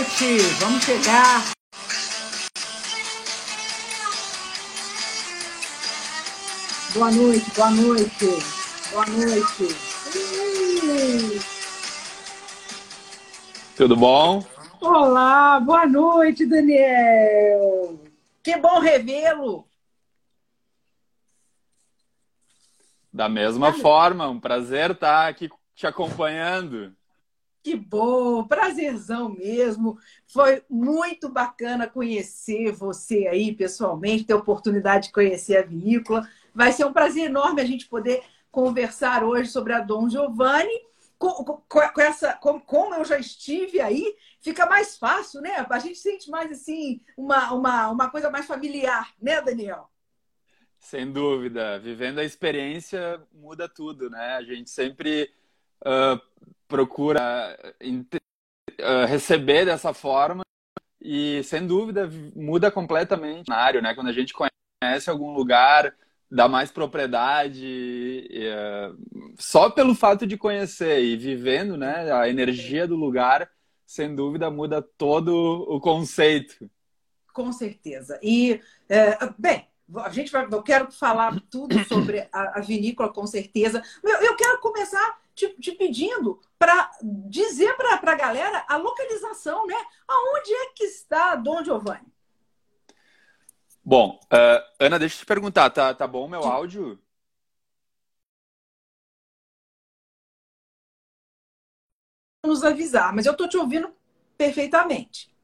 boa 0.00 0.08
noite. 0.08 0.38
Vamos 0.60 0.84
chegar. 0.84 1.52
Boa 6.94 7.10
noite, 7.10 7.50
boa 7.54 7.70
noite. 7.70 8.26
Boa 8.92 9.06
noite. 9.06 9.68
Tudo 13.76 13.96
bom? 13.96 14.44
Olá, 14.80 15.60
boa 15.60 15.86
noite, 15.86 16.46
Daniel. 16.46 18.00
Que 18.42 18.56
bom 18.56 18.78
revê-lo. 18.80 19.66
Da 23.12 23.28
mesma 23.28 23.72
forma, 23.74 24.28
um 24.28 24.40
prazer 24.40 24.92
estar 24.92 25.28
aqui 25.28 25.50
te 25.74 25.86
acompanhando. 25.86 26.94
Que 27.62 27.76
bom, 27.76 28.44
prazerzão 28.44 29.28
mesmo. 29.28 29.98
Foi 30.26 30.62
muito 30.68 31.28
bacana 31.28 31.86
conhecer 31.86 32.72
você 32.72 33.26
aí 33.26 33.54
pessoalmente, 33.54 34.24
ter 34.24 34.32
a 34.32 34.36
oportunidade 34.36 35.08
de 35.08 35.12
conhecer 35.12 35.58
a 35.58 35.62
vinícola. 35.62 36.26
Vai 36.54 36.72
ser 36.72 36.86
um 36.86 36.92
prazer 36.92 37.24
enorme 37.24 37.60
a 37.60 37.66
gente 37.66 37.86
poder 37.86 38.22
conversar 38.50 39.22
hoje 39.22 39.50
sobre 39.50 39.74
a 39.74 39.80
Dom 39.80 40.08
Giovanni. 40.08 40.88
Com, 41.18 41.44
com, 41.44 41.60
com 41.68 42.00
essa, 42.00 42.32
com, 42.32 42.58
como 42.58 42.94
eu 42.94 43.04
já 43.04 43.18
estive 43.18 43.78
aí, 43.78 44.16
fica 44.40 44.64
mais 44.64 44.96
fácil, 44.96 45.42
né? 45.42 45.66
A 45.68 45.78
gente 45.78 45.98
sente 45.98 46.30
mais 46.30 46.50
assim 46.50 46.98
uma, 47.14 47.52
uma, 47.52 47.90
uma 47.90 48.10
coisa 48.10 48.30
mais 48.30 48.46
familiar, 48.46 49.12
né, 49.20 49.38
Daniel? 49.42 49.90
Sem 50.78 51.12
dúvida. 51.12 51.78
Vivendo 51.78 52.20
a 52.20 52.24
experiência 52.24 53.22
muda 53.34 53.68
tudo, 53.68 54.08
né? 54.08 54.36
A 54.36 54.42
gente 54.42 54.70
sempre 54.70 55.30
uh, 55.82 56.18
procura 56.70 57.58
uh, 57.82 59.06
receber 59.06 59.64
dessa 59.64 59.92
forma 59.92 60.42
e, 61.00 61.42
sem 61.42 61.66
dúvida, 61.66 62.08
muda 62.34 62.70
completamente 62.70 63.42
o 63.42 63.44
cenário, 63.46 63.82
né? 63.82 63.92
Quando 63.94 64.08
a 64.08 64.12
gente 64.12 64.32
conhece 64.32 65.10
algum 65.10 65.32
lugar, 65.32 65.92
dá 66.30 66.48
mais 66.48 66.70
propriedade, 66.70 68.28
uh, 68.30 69.34
só 69.36 69.68
pelo 69.68 69.96
fato 69.96 70.24
de 70.26 70.38
conhecer 70.38 71.02
e 71.02 71.16
vivendo, 71.16 71.76
né? 71.76 72.12
A 72.12 72.28
energia 72.28 72.86
do 72.86 72.94
lugar, 72.94 73.50
sem 73.84 74.14
dúvida, 74.14 74.48
muda 74.48 74.80
todo 74.80 75.34
o 75.68 75.80
conceito. 75.80 76.70
Com 77.32 77.52
certeza. 77.52 78.20
E, 78.22 78.60
bem, 79.38 79.66
a 79.96 80.10
gente 80.10 80.30
vai, 80.30 80.46
eu 80.50 80.62
quero 80.62 80.92
falar 80.92 81.40
tudo 81.50 81.82
sobre 81.84 82.28
a, 82.32 82.58
a 82.58 82.60
vinícola, 82.60 83.12
com 83.12 83.26
certeza. 83.26 83.82
Eu, 84.02 84.22
eu 84.22 84.36
quero 84.36 84.60
começar 84.60 85.18
te, 85.40 85.60
te 85.60 85.72
pedindo 85.72 86.40
para 86.58 86.90
dizer 87.02 87.74
para 87.76 88.12
a 88.12 88.14
galera 88.14 88.64
a 88.68 88.76
localização, 88.76 89.66
né? 89.66 89.76
Aonde 90.06 90.52
é 90.52 90.66
que 90.74 90.84
está 90.84 91.34
Dom 91.36 91.64
Giovanni? 91.64 92.06
Bom, 93.82 94.20
uh, 94.26 94.62
Ana, 94.78 94.98
deixa 94.98 95.16
eu 95.16 95.20
te 95.20 95.26
perguntar, 95.26 95.70
tá, 95.70 95.94
tá 95.94 96.06
bom 96.06 96.28
meu 96.28 96.44
áudio? 96.44 97.00
Nos 102.44 102.62
avisar, 102.62 103.14
mas 103.14 103.26
eu 103.26 103.32
estou 103.32 103.48
te 103.48 103.56
ouvindo 103.56 103.94
perfeitamente. 104.36 105.34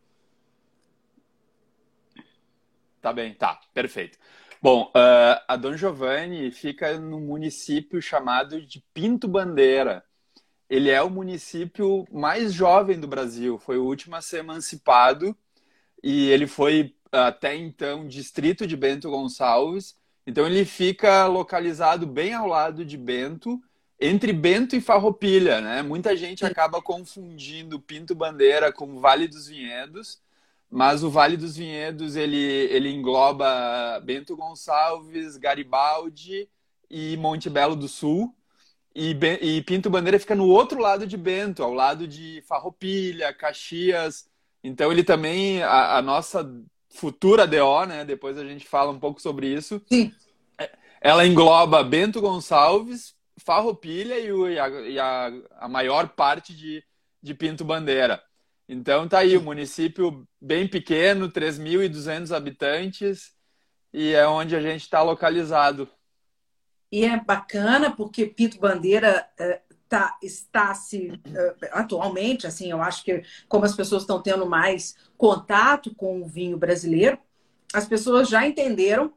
Tá 3.01 3.13
bem, 3.13 3.35
tá, 3.35 3.61
perfeito. 3.73 4.19
Bom, 4.67 4.91
uh, 4.97 5.41
a 5.47 5.55
Dom 5.55 5.77
Giovanni 5.77 6.51
fica 6.51 6.99
no 6.99 7.21
município 7.21 8.03
chamado 8.03 8.61
de 8.61 8.83
Pinto 8.93 9.29
Bandeira. 9.29 10.03
Ele 10.69 10.91
é 10.91 11.01
o 11.01 11.09
município 11.09 12.05
mais 12.11 12.53
jovem 12.53 12.99
do 12.99 13.07
Brasil, 13.07 13.61
foi 13.61 13.79
o 13.79 13.85
último 13.85 14.17
a 14.17 14.21
ser 14.21 14.39
emancipado 14.39 15.37
e 16.03 16.29
ele 16.31 16.49
foi 16.49 16.97
até 17.13 17.55
então 17.55 18.09
distrito 18.09 18.67
de 18.67 18.77
Bento 18.77 19.09
Gonçalves. 19.09 19.95
Então 20.27 20.45
ele 20.45 20.65
fica 20.65 21.29
localizado 21.29 22.05
bem 22.05 22.35
ao 22.35 22.49
lado 22.49 22.85
de 22.85 22.97
Bento, 22.97 23.63
entre 24.01 24.33
Bento 24.33 24.75
e 24.75 24.81
Farroupilha, 24.81 25.61
né? 25.61 25.81
Muita 25.81 26.17
gente 26.17 26.45
acaba 26.45 26.83
confundindo 26.83 27.79
Pinto 27.79 28.17
Bandeira 28.17 28.73
com 28.73 28.99
Vale 28.99 29.29
dos 29.29 29.47
Vinhedos 29.47 30.26
mas 30.71 31.03
o 31.03 31.11
Vale 31.11 31.37
dos 31.37 31.57
Vinhedos 31.57 32.17
ele, 32.17 32.37
ele 32.37 32.91
engloba 32.91 34.01
Bento 34.05 34.37
Gonçalves, 34.37 35.37
Garibaldi 35.37 36.49
e 36.91 37.17
Monte 37.17 37.49
Belo 37.49 37.77
do 37.77 37.89
Sul. 37.89 38.35
E, 38.95 39.11
e, 39.43 39.63
Pinto 39.63 39.91
Bandeira 39.91 40.19
fica 40.19 40.35
no 40.35 40.49
outro 40.49 40.81
lado 40.81 41.07
de 41.07 41.19
Bento, 41.19 41.63
ao 41.63 41.75
lado 41.75 42.09
de 42.09 42.43
Farroupilha, 42.49 43.33
Caxias. 43.33 44.27
Então 44.65 44.91
ele 44.91 45.05
também, 45.05 45.63
a, 45.63 45.99
a 45.99 46.03
nossa 46.03 46.51
futura 46.89 47.47
DO, 47.47 47.85
né? 47.87 48.05
Depois 48.05 48.39
a 48.39 48.45
gente 48.45 48.67
fala 48.67 48.91
um 48.91 48.99
pouco 48.99 49.21
sobre 49.21 49.53
isso. 49.53 49.83
Sim. 49.87 50.13
Ela 51.01 51.27
engloba 51.27 51.85
Bento 51.85 52.23
Gonçalves, 52.23 53.15
Farroupilha 53.37 54.19
e, 54.19 54.33
o, 54.33 54.49
e, 54.49 54.59
a, 54.59 54.69
e 54.69 54.99
a, 54.99 55.33
a 55.61 55.69
maior 55.69 56.09
parte 56.09 56.55
de, 56.55 56.83
de 57.23 57.35
Pinto 57.35 57.65
Bandeira. 57.65 58.23
Então 58.69 59.07
tá 59.07 59.19
aí, 59.19 59.37
o 59.37 59.43
município 59.43 60.27
bem 60.41 60.67
pequeno, 60.67 61.31
3.200 61.31 62.35
habitantes, 62.35 63.33
e 63.93 64.13
é 64.13 64.27
onde 64.27 64.57
a 64.57 64.61
gente 64.61 64.83
está 64.83 65.03
localizado. 65.03 65.89
E 66.91 67.05
é 67.05 67.19
bacana 67.19 67.91
porque 67.91 68.27
Pinto 68.27 68.59
Bandeira 68.59 69.29
é, 69.39 69.61
tá, 69.89 70.17
está 70.23 70.75
se 70.75 71.13
é, 71.25 71.71
atualmente, 71.73 72.47
assim, 72.47 72.71
eu 72.71 72.83
acho 72.83 73.05
que 73.05 73.23
como 73.49 73.65
as 73.65 73.75
pessoas 73.75 74.03
estão 74.03 74.21
tendo 74.21 74.47
mais 74.47 74.97
contato 75.17 75.95
com 75.95 76.21
o 76.21 76.27
vinho 76.27 76.57
brasileiro, 76.59 77.19
as 77.73 77.87
pessoas 77.87 78.29
já 78.29 78.47
entenderam 78.47 79.13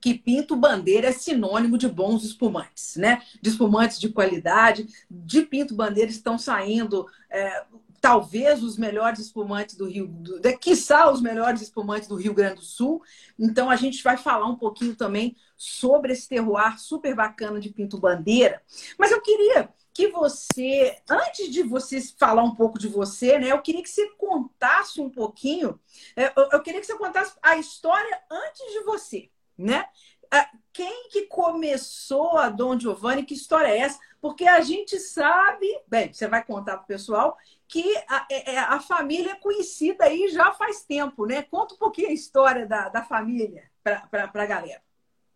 que 0.00 0.14
Pinto 0.14 0.56
Bandeira 0.56 1.08
é 1.08 1.12
sinônimo 1.12 1.78
de 1.78 1.88
bons 1.88 2.22
espumantes, 2.22 2.96
né? 2.96 3.22
De 3.40 3.48
espumantes 3.48 3.98
de 3.98 4.10
qualidade. 4.10 4.86
De 5.10 5.42
Pinto 5.42 5.74
Bandeira 5.74 6.10
estão 6.10 6.38
saindo 6.38 7.06
é, 7.30 7.64
talvez 8.00 8.62
os 8.62 8.76
melhores 8.76 9.20
espumantes 9.20 9.76
do 9.76 9.86
Rio, 9.86 10.06
do, 10.06 10.40
quiçá 10.58 11.10
os 11.10 11.20
melhores 11.20 11.62
espumantes 11.62 12.08
do 12.08 12.16
Rio 12.16 12.34
Grande 12.34 12.56
do 12.56 12.62
Sul. 12.62 13.02
Então 13.38 13.70
a 13.70 13.76
gente 13.76 14.02
vai 14.02 14.16
falar 14.16 14.46
um 14.46 14.56
pouquinho 14.56 14.94
também 14.94 15.36
sobre 15.56 16.12
esse 16.12 16.28
terroir 16.28 16.78
super 16.78 17.14
bacana 17.14 17.58
de 17.58 17.70
Pinto 17.70 17.98
Bandeira. 17.98 18.62
Mas 18.98 19.10
eu 19.10 19.20
queria 19.20 19.68
que 19.92 20.08
você, 20.08 20.94
antes 21.08 21.50
de 21.50 21.62
você 21.62 22.02
falar 22.18 22.42
um 22.42 22.54
pouco 22.54 22.78
de 22.78 22.86
você, 22.86 23.38
né, 23.38 23.50
eu 23.50 23.62
queria 23.62 23.82
que 23.82 23.88
você 23.88 24.06
contasse 24.18 25.00
um 25.00 25.08
pouquinho, 25.08 25.80
é, 26.14 26.32
eu 26.52 26.62
queria 26.62 26.80
que 26.80 26.86
você 26.86 26.98
contasse 26.98 27.34
a 27.42 27.56
história 27.56 28.20
antes 28.30 28.72
de 28.72 28.80
você, 28.80 29.30
né? 29.56 29.86
É, 30.30 30.44
quem 30.72 31.08
que 31.08 31.22
começou 31.22 32.36
a 32.36 32.50
Dom 32.50 32.78
Giovanni? 32.78 33.24
Que 33.24 33.32
história 33.32 33.68
é 33.68 33.78
essa? 33.78 33.98
Porque 34.26 34.44
a 34.44 34.60
gente 34.60 34.98
sabe, 34.98 35.64
bem, 35.86 36.12
você 36.12 36.26
vai 36.26 36.44
contar 36.44 36.78
para 36.78 36.82
o 36.82 36.88
pessoal 36.88 37.38
que 37.68 37.96
a, 38.08 38.26
é, 38.28 38.54
é, 38.54 38.58
a, 38.58 38.80
família 38.80 39.30
é 39.30 39.34
conhecida 39.36 40.04
aí 40.04 40.28
já 40.30 40.52
faz 40.52 40.82
tempo, 40.82 41.26
né? 41.26 41.42
Conta 41.42 41.74
um 41.74 41.78
pouquinho 41.78 42.08
a 42.08 42.12
história 42.12 42.66
da, 42.66 42.88
da 42.88 43.04
família 43.04 43.70
para 43.84 44.24
a 44.34 44.46
galera. 44.46 44.82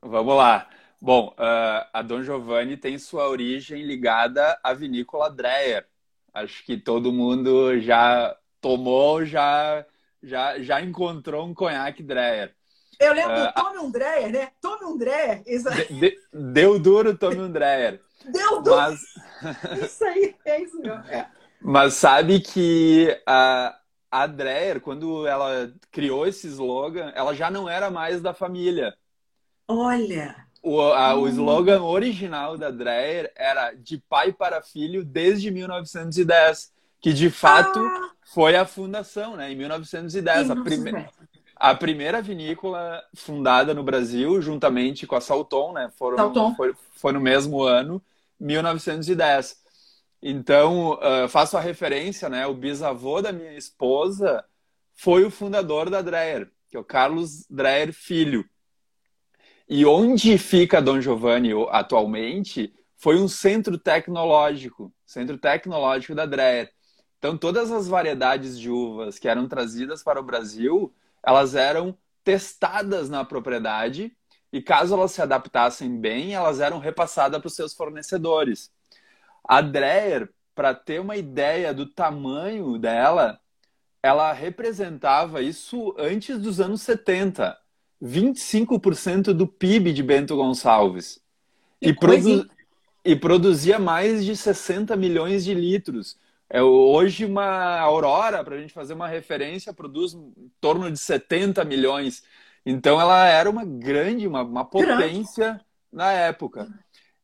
Vamos 0.03 0.37
lá. 0.37 0.69
Bom, 1.01 1.29
uh, 1.39 1.87
a 1.93 2.03
Dom 2.03 2.25
Giovanni 2.25 2.77
tem 2.77 2.99
sua 2.99 3.29
origem 3.29 3.85
ligada 3.85 4.59
à 4.61 4.75
vinícola 4.75 5.31
Dreyer. 5.31 5.87
Acho 6.35 6.65
que 6.65 6.77
todo 6.77 7.13
mundo 7.13 7.79
já 7.79 8.37
tomou, 8.61 9.25
já, 9.25 9.87
já, 10.21 10.59
já 10.59 10.81
encontrou 10.81 11.47
um 11.47 11.55
conhaque 11.55 12.03
Dreyer. 12.03 12.57
Eu 12.99 13.15
lembro 13.15 13.41
uh, 13.41 13.53
Tome 13.55 13.79
um 13.79 13.91
Dreyer, 13.93 14.33
né? 14.33 14.51
Tome 14.61 14.85
um 14.85 14.99
Dreyer. 14.99 15.45
De, 15.45 16.01
de, 16.01 16.19
deu 16.33 16.77
duro, 16.77 17.17
tome 17.17 17.39
um 17.39 17.53
Dreyer. 17.53 18.03
Deu 18.25 18.63
duro. 18.63 18.77
Mas... 18.77 19.01
Isso 19.83 20.05
aí, 20.05 20.35
é 20.45 20.63
isso 20.63 20.79
mesmo. 20.79 21.03
É. 21.09 21.27
Mas 21.63 21.95
sabe 21.95 22.41
que 22.41 23.19
a, 23.27 23.77
a 24.11 24.27
Dreyer, 24.27 24.81
quando 24.81 25.27
ela 25.27 25.73
criou 25.91 26.27
esse 26.27 26.47
slogan, 26.49 27.13
ela 27.15 27.35
já 27.35 27.51
não 27.51 27.69
era 27.69 27.91
mais 27.91 28.21
da 28.21 28.33
família. 28.33 28.95
Olha! 29.69 30.37
O, 30.63 30.81
a, 30.81 31.15
hum. 31.15 31.23
o 31.23 31.29
slogan 31.29 31.83
original 31.83 32.59
da 32.59 32.71
Dreyer 32.71 33.33
era 33.35 33.73
de 33.73 33.99
pai 33.99 34.33
para 34.33 34.61
filho 34.61 35.05
desde 35.05 35.51
1910, 35.51 36.73
que 37.01 37.13
de 37.13 37.31
fato 37.31 37.79
ah. 37.79 38.11
foi 38.23 38.57
a 38.57 38.67
fundação, 38.67 39.37
né? 39.37 39.53
Em 39.53 39.57
1910, 39.57 40.51
a, 40.51 40.57
prime 40.57 41.09
a 41.57 41.75
primeira 41.75 42.21
vinícola 42.23 43.03
fundada 43.15 43.75
no 43.75 43.83
Brasil, 43.83 44.41
juntamente 44.41 45.07
com 45.07 45.15
a 45.15 45.21
Salton, 45.21 45.73
né? 45.73 45.91
Foram, 45.97 46.17
Salton. 46.17 46.55
Foi, 46.55 46.75
foi 46.95 47.13
no 47.13 47.21
mesmo 47.21 47.63
ano, 47.63 48.03
1910. 48.41 49.57
Então, 50.23 50.93
uh, 50.95 51.29
faço 51.29 51.57
a 51.57 51.61
referência, 51.61 52.29
né? 52.29 52.47
O 52.47 52.55
bisavô 52.55 53.23
da 53.23 53.33
minha 53.33 53.57
esposa 53.57 54.45
foi 54.95 55.25
o 55.25 55.31
fundador 55.31 55.89
da 55.89 56.03
Dreyer, 56.03 56.51
que 56.69 56.77
é 56.77 56.81
o 56.81 56.85
Carlos 56.85 57.47
Dreyer 57.49 57.93
Filho. 57.93 58.45
E 59.69 59.87
onde 59.87 60.37
fica 60.37 60.83
Dom 60.83 61.01
Giovanni 61.01 61.51
atualmente 61.71 62.75
foi 62.97 63.19
um 63.19 63.29
centro 63.29 63.79
tecnológico, 63.79 64.93
centro 65.07 65.39
tecnológico 65.39 66.15
da 66.15 66.27
Dreyer, 66.27 66.71
Então, 67.19 67.37
todas 67.37 67.71
as 67.71 67.89
variedades 67.89 68.59
de 68.59 68.69
uvas 68.69 69.19
que 69.19 69.29
eram 69.29 69.47
trazidas 69.49 70.03
para 70.03 70.21
o 70.21 70.25
Brasil, 70.25 70.93
elas 71.23 71.55
eram 71.55 71.97
testadas 72.25 73.09
na 73.09 73.25
propriedade 73.25 74.13
e, 74.53 74.61
caso 74.61 74.95
elas 74.95 75.13
se 75.13 75.23
adaptassem 75.23 76.01
bem, 76.01 76.35
elas 76.35 76.61
eram 76.61 76.79
repassadas 76.79 77.39
para 77.41 77.49
os 77.49 77.55
seus 77.55 77.73
fornecedores. 77.73 78.71
A 79.45 79.61
Dreher, 79.61 80.29
para 80.55 80.75
ter 80.75 81.01
uma 81.01 81.17
ideia 81.17 81.73
do 81.73 81.87
tamanho 81.87 82.79
dela, 82.79 83.41
ela 84.03 84.33
representava 84.33 85.43
isso 85.43 85.95
antes 85.99 86.39
dos 86.39 86.61
anos 86.61 86.83
70. 86.83 87.57
25% 88.03 89.33
do 89.35 89.47
PIB 89.47 89.93
de 89.93 90.03
Bento 90.03 90.37
Gonçalves. 90.37 91.21
E, 91.81 91.93
produ 91.93 92.49
e, 93.05 93.15
produzia 93.15 93.79
mais 93.79 94.25
de 94.25 94.35
60 94.37 94.97
milhões 94.97 95.45
de 95.45 95.55
litros. 95.55 96.19
É, 96.49 96.63
hoje, 96.63 97.25
uma 97.25 97.79
Aurora, 97.79 98.43
para 98.43 98.57
a 98.57 98.59
gente 98.59 98.73
fazer 98.73 98.95
uma 98.95 99.07
referência, 99.07 99.73
produz 99.73 100.15
em 100.15 100.51
torno 100.61 100.91
de 100.91 100.99
70 100.99 101.65
milhões. 101.65 102.23
Então, 102.65 103.01
ela 103.01 103.27
era 103.27 103.49
uma 103.49 103.65
grande, 103.65 104.27
uma, 104.27 104.43
uma 104.43 104.65
potência 104.65 105.45
grande. 105.45 105.65
na 105.93 106.13
época. 106.13 106.69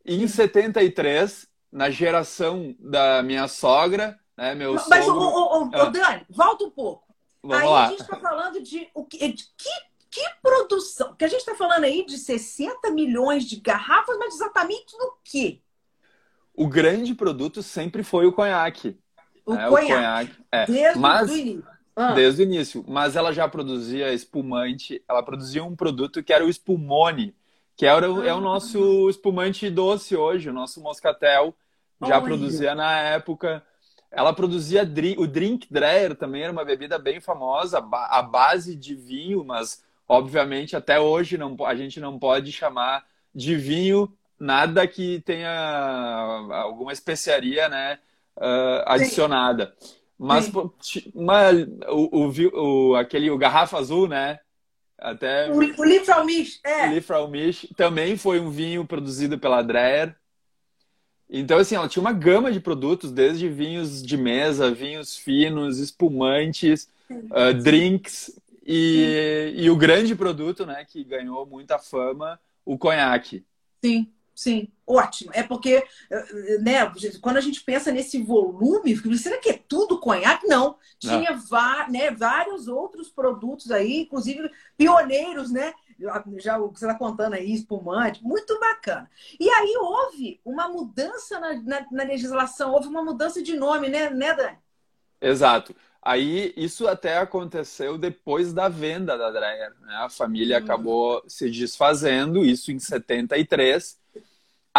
E 0.05 0.23
em 0.23 0.27
73, 0.27 1.47
na 1.71 1.91
geração 1.91 2.75
da 2.79 3.23
minha 3.23 3.49
sogra, 3.49 4.19
né, 4.37 4.55
meu 4.55 4.75
Mas, 4.75 5.05
sogro... 5.05 5.71
Mas, 5.71 5.81
ah. 5.81 5.91
Dani, 5.91 6.27
volta 6.31 6.65
um 6.65 6.71
pouco. 6.71 7.07
Vamos 7.43 7.63
Aí 7.63 7.69
lá. 7.69 7.87
a 7.87 7.91
gente 7.91 8.01
está 8.01 8.17
falando 8.17 8.63
de, 8.63 8.89
o 8.95 9.05
que, 9.05 9.19
de 9.33 9.45
que 9.57 9.71
que 10.17 10.25
produção? 10.43 11.15
Que 11.15 11.27
a 11.27 11.29
gente 11.29 11.41
está 11.41 11.55
falando 11.55 11.85
aí 11.85 12.07
de 12.07 12.17
60 12.17 12.91
milhões 12.91 13.45
de 13.45 13.57
garrafas, 13.57 14.17
mas 14.19 14.35
exatamente 14.35 14.97
no 14.97 15.15
quê? 15.23 15.61
O 16.55 16.67
grande 16.67 17.15
produto 17.15 17.63
sempre 17.63 18.03
foi 18.03 18.27
o 18.27 18.33
conhaque. 18.33 18.99
O 19.45 19.55
é, 19.55 19.69
conhaque. 19.69 19.93
O 19.93 19.97
conhaque 19.97 20.45
é. 20.51 20.67
Desde 20.67 20.99
mas, 20.99 21.31
o 21.31 21.37
início. 21.37 21.76
Ah. 21.97 22.13
Desde 22.13 22.43
o 22.43 22.45
início. 22.45 22.85
Mas 22.87 23.17
ela 23.17 23.33
já 23.33 23.49
produzia 23.49 24.13
espumante, 24.13 25.03
ela 25.09 25.23
produzia 25.23 25.65
um 25.65 25.75
produto 25.75 26.23
que 26.23 26.33
era 26.33 26.45
o 26.45 26.49
espumone, 26.49 27.35
que 27.75 27.87
era, 27.87 28.07
ah. 28.07 28.27
é 28.27 28.35
o 28.35 28.41
nosso 28.41 29.09
espumante 29.09 29.71
doce 29.71 30.15
hoje, 30.15 30.51
o 30.51 30.53
nosso 30.53 30.81
moscatel. 30.81 31.55
Já 32.03 32.17
Olha. 32.17 32.25
produzia 32.25 32.75
na 32.75 33.01
época. 33.01 33.63
Ela 34.11 34.33
produzia 34.33 34.83
o 35.19 35.27
drink 35.27 35.67
Dreher 35.71 36.15
também 36.15 36.43
era 36.43 36.53
uma 36.53 36.65
bebida 36.65 36.99
bem 36.99 37.21
famosa, 37.21 37.79
a 37.79 38.23
base 38.23 38.77
de 38.77 38.95
vinho, 38.95 39.45
mas 39.45 39.85
Obviamente, 40.09 40.77
até 40.77 41.01
hoje 41.01 41.37
não, 41.37 41.57
a 41.67 41.75
gente 41.75 41.99
não 41.99 42.19
pode 42.19 42.53
chamar 42.53 43.05
de 43.35 43.57
vinho 43.57 44.13
nada 44.39 44.87
que 44.87 45.21
tenha 45.23 45.51
alguma 46.63 46.93
especiaria 46.93 47.69
né, 47.69 47.99
uh, 48.37 48.85
adicionada. 48.87 49.75
Sim. 49.81 49.97
Mas 50.19 50.51
uma, 51.15 51.51
o, 51.89 52.27
o, 52.27 52.91
o, 52.91 52.97
aquele, 52.97 53.31
o 53.31 53.37
garrafa 53.37 53.79
azul, 53.79 54.09
né? 54.09 54.39
Até, 54.99 55.51
o, 55.51 55.57
o 55.57 55.85
Lifraumisch, 55.85 56.59
é. 56.65 56.89
O 56.89 56.95
Lifraumisch 56.95 57.69
também 57.77 58.17
foi 58.17 58.41
um 58.41 58.51
vinho 58.51 58.85
produzido 58.87 59.39
pela 59.39 59.61
Dreher. 59.61 60.17
Então, 61.29 61.59
assim, 61.59 61.75
ela 61.75 61.89
tinha 61.89 62.01
uma 62.01 62.13
gama 62.13 62.51
de 62.51 62.61
produtos, 62.61 63.13
desde 63.13 63.49
vinhos 63.49 64.03
de 64.03 64.17
mesa, 64.17 64.71
vinhos 64.71 65.17
finos, 65.17 65.79
espumantes, 65.79 66.89
uh, 67.11 67.53
drinks, 67.63 68.41
e, 68.67 69.53
e 69.57 69.71
o 69.71 69.77
grande 69.77 70.15
produto, 70.15 70.65
né, 70.65 70.85
que 70.85 71.05
ganhou 71.05 71.45
muita 71.47 71.79
fama, 71.79 72.41
o 72.65 72.79
conhaque. 72.79 73.45
Sim, 73.85 74.09
sim, 74.37 74.69
ótimo. 74.87 75.31
É 75.33 75.43
porque, 75.43 75.83
né, 76.61 76.93
quando 77.23 77.39
a 77.39 77.41
gente 77.41 77.65
pensa 77.65 77.91
nesse 77.91 78.23
volume, 78.23 78.95
será 79.17 79.39
que 79.39 79.49
é 79.49 79.61
tudo 79.67 79.99
conhaque? 79.99 80.47
Não. 80.47 80.77
Tinha 80.99 81.31
né, 81.89 82.11
vários 82.11 82.69
outros 82.69 83.09
produtos 83.09 83.71
aí, 83.71 84.03
inclusive 84.03 84.51
pioneiros, 84.77 85.51
né? 85.51 85.73
Já 86.39 86.59
o 86.59 86.71
que 86.71 86.79
você 86.79 86.85
está 86.85 86.99
contando 86.99 87.33
aí, 87.33 87.55
espumante, 87.55 88.23
muito 88.23 88.61
bacana. 88.61 89.11
E 89.41 89.49
aí 89.49 89.75
houve 89.81 90.39
uma 90.45 90.69
mudança 90.69 91.41
na, 91.41 91.55
na, 91.55 91.87
na 91.91 92.05
legislação, 92.05 92.73
houve 92.73 92.89
uma 92.89 93.03
mudança 93.03 93.43
de 93.43 93.57
nome, 93.57 93.89
né, 93.89 94.11
né 94.11 94.35
Dani? 94.35 94.59
Exato. 95.19 95.75
Aí 96.07 96.53
isso 96.57 96.87
até 96.87 97.19
aconteceu 97.19 97.99
depois 97.99 98.53
da 98.53 98.69
venda 98.69 99.19
da 99.19 99.29
Dreyer. 99.29 99.75
Né? 99.81 99.93
A 99.97 100.09
família 100.09 100.59
uhum. 100.59 100.65
acabou 100.65 101.25
se 101.27 101.51
desfazendo, 101.51 102.45
isso 102.45 102.71
em 102.71 102.79
73. 102.79 103.99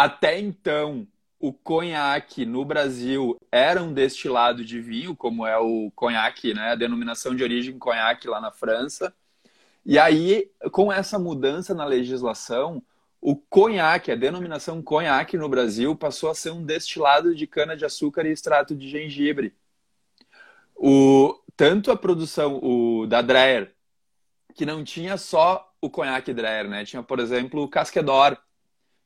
Até 0.00 0.38
então, 0.38 1.08
o 1.40 1.52
conhaque 1.52 2.46
no 2.46 2.64
Brasil 2.64 3.36
era 3.50 3.82
um 3.82 3.92
destilado 3.92 4.64
de 4.64 4.80
vinho, 4.80 5.16
como 5.16 5.44
é 5.44 5.58
o 5.58 5.90
conhaque, 5.90 6.54
né? 6.54 6.70
a 6.70 6.74
denominação 6.76 7.34
de 7.34 7.42
origem 7.42 7.76
conhaque 7.80 8.28
lá 8.28 8.40
na 8.40 8.52
França. 8.52 9.12
E 9.84 9.98
aí, 9.98 10.52
com 10.70 10.92
essa 10.92 11.18
mudança 11.18 11.74
na 11.74 11.84
legislação, 11.84 12.80
o 13.20 13.34
conhaque, 13.34 14.12
a 14.12 14.14
denominação 14.14 14.80
conhaque 14.80 15.36
no 15.36 15.48
Brasil, 15.48 15.96
passou 15.96 16.30
a 16.30 16.34
ser 16.36 16.52
um 16.52 16.64
destilado 16.64 17.34
de 17.34 17.48
cana-de-açúcar 17.48 18.24
e 18.24 18.30
extrato 18.30 18.76
de 18.76 18.88
gengibre. 18.88 19.52
O, 20.76 21.36
tanto 21.56 21.90
a 21.90 21.96
produção 21.96 22.60
o, 22.62 23.04
da 23.04 23.20
Dreher, 23.20 23.74
que 24.54 24.64
não 24.64 24.84
tinha 24.84 25.16
só 25.16 25.74
o 25.80 25.90
conhaque 25.90 26.32
Dreher, 26.32 26.68
né? 26.68 26.84
Tinha, 26.84 27.02
por 27.02 27.18
exemplo, 27.18 27.64
o 27.64 27.68
Casquedor, 27.68 28.38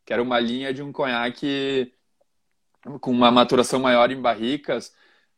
que 0.04 0.12
era 0.12 0.22
uma 0.22 0.38
linha 0.38 0.72
de 0.72 0.82
um 0.82 0.92
conhaque 0.92 1.92
com 3.00 3.10
uma 3.10 3.30
maturação 3.30 3.80
maior 3.80 4.10
em 4.10 4.20
barricas. 4.20 4.92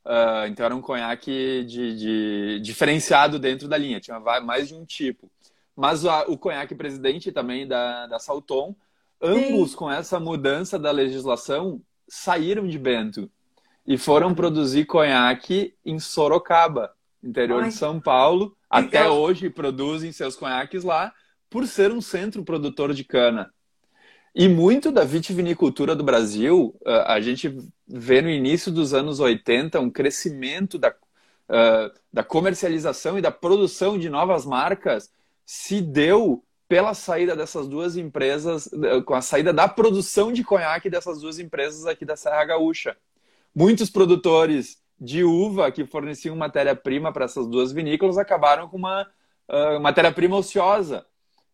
Uh, 0.04 0.46
então 0.48 0.66
era 0.66 0.76
um 0.76 0.82
conhaque 0.82 1.64
de, 1.64 1.96
de, 1.96 2.60
diferenciado 2.60 3.38
dentro 3.38 3.66
da 3.66 3.78
linha, 3.78 4.00
tinha 4.00 4.20
mais 4.40 4.68
de 4.68 4.74
um 4.74 4.84
tipo. 4.84 5.30
Mas 5.74 6.04
o, 6.04 6.10
o 6.28 6.38
conhaque 6.38 6.74
presidente 6.74 7.32
também 7.32 7.66
da, 7.66 8.06
da 8.06 8.18
Salton, 8.18 8.76
ambos 9.20 9.70
Sim. 9.70 9.76
com 9.76 9.90
essa 9.90 10.20
mudança 10.20 10.78
da 10.78 10.90
legislação 10.90 11.80
saíram 12.08 12.66
de 12.66 12.78
Bento 12.78 13.30
e 13.86 13.96
foram 13.96 14.34
produzir 14.34 14.84
conhaque 14.84 15.74
em 15.84 15.98
Sorocaba, 15.98 16.94
interior 17.22 17.62
Ai. 17.62 17.68
de 17.68 17.74
São 17.74 18.00
Paulo. 18.00 18.56
Até 18.68 19.08
hoje 19.08 19.48
produzem 19.48 20.10
seus 20.10 20.36
conhaques 20.36 20.84
lá, 20.84 21.12
por 21.48 21.66
ser 21.66 21.92
um 21.92 22.00
centro 22.00 22.44
produtor 22.44 22.92
de 22.92 23.04
cana. 23.04 23.53
E 24.34 24.48
muito 24.48 24.90
da 24.90 25.04
vitivinicultura 25.04 25.94
do 25.94 26.02
Brasil, 26.02 26.74
a 27.06 27.20
gente 27.20 27.56
vê 27.86 28.20
no 28.20 28.28
início 28.28 28.72
dos 28.72 28.92
anos 28.92 29.20
80 29.20 29.78
um 29.78 29.88
crescimento 29.88 30.76
da, 30.76 30.92
da 32.12 32.24
comercialização 32.24 33.16
e 33.16 33.22
da 33.22 33.30
produção 33.30 33.96
de 33.96 34.08
novas 34.08 34.44
marcas 34.44 35.08
se 35.46 35.80
deu 35.80 36.42
pela 36.66 36.94
saída 36.94 37.36
dessas 37.36 37.68
duas 37.68 37.96
empresas, 37.96 38.68
com 39.04 39.14
a 39.14 39.20
saída 39.20 39.52
da 39.52 39.68
produção 39.68 40.32
de 40.32 40.42
conhaque 40.42 40.90
dessas 40.90 41.20
duas 41.20 41.38
empresas 41.38 41.86
aqui 41.86 42.04
da 42.04 42.16
Serra 42.16 42.44
Gaúcha 42.44 42.96
muitos 43.54 43.88
produtores 43.88 44.82
de 44.98 45.22
uva 45.22 45.70
que 45.70 45.86
forneciam 45.86 46.34
matéria-prima 46.34 47.12
para 47.12 47.26
essas 47.26 47.46
duas 47.46 47.72
vinícolas 47.72 48.18
acabaram 48.18 48.68
com 48.68 48.76
uma 48.76 49.06
uh, 49.48 49.80
matéria-prima 49.80 50.36
ociosa. 50.36 51.06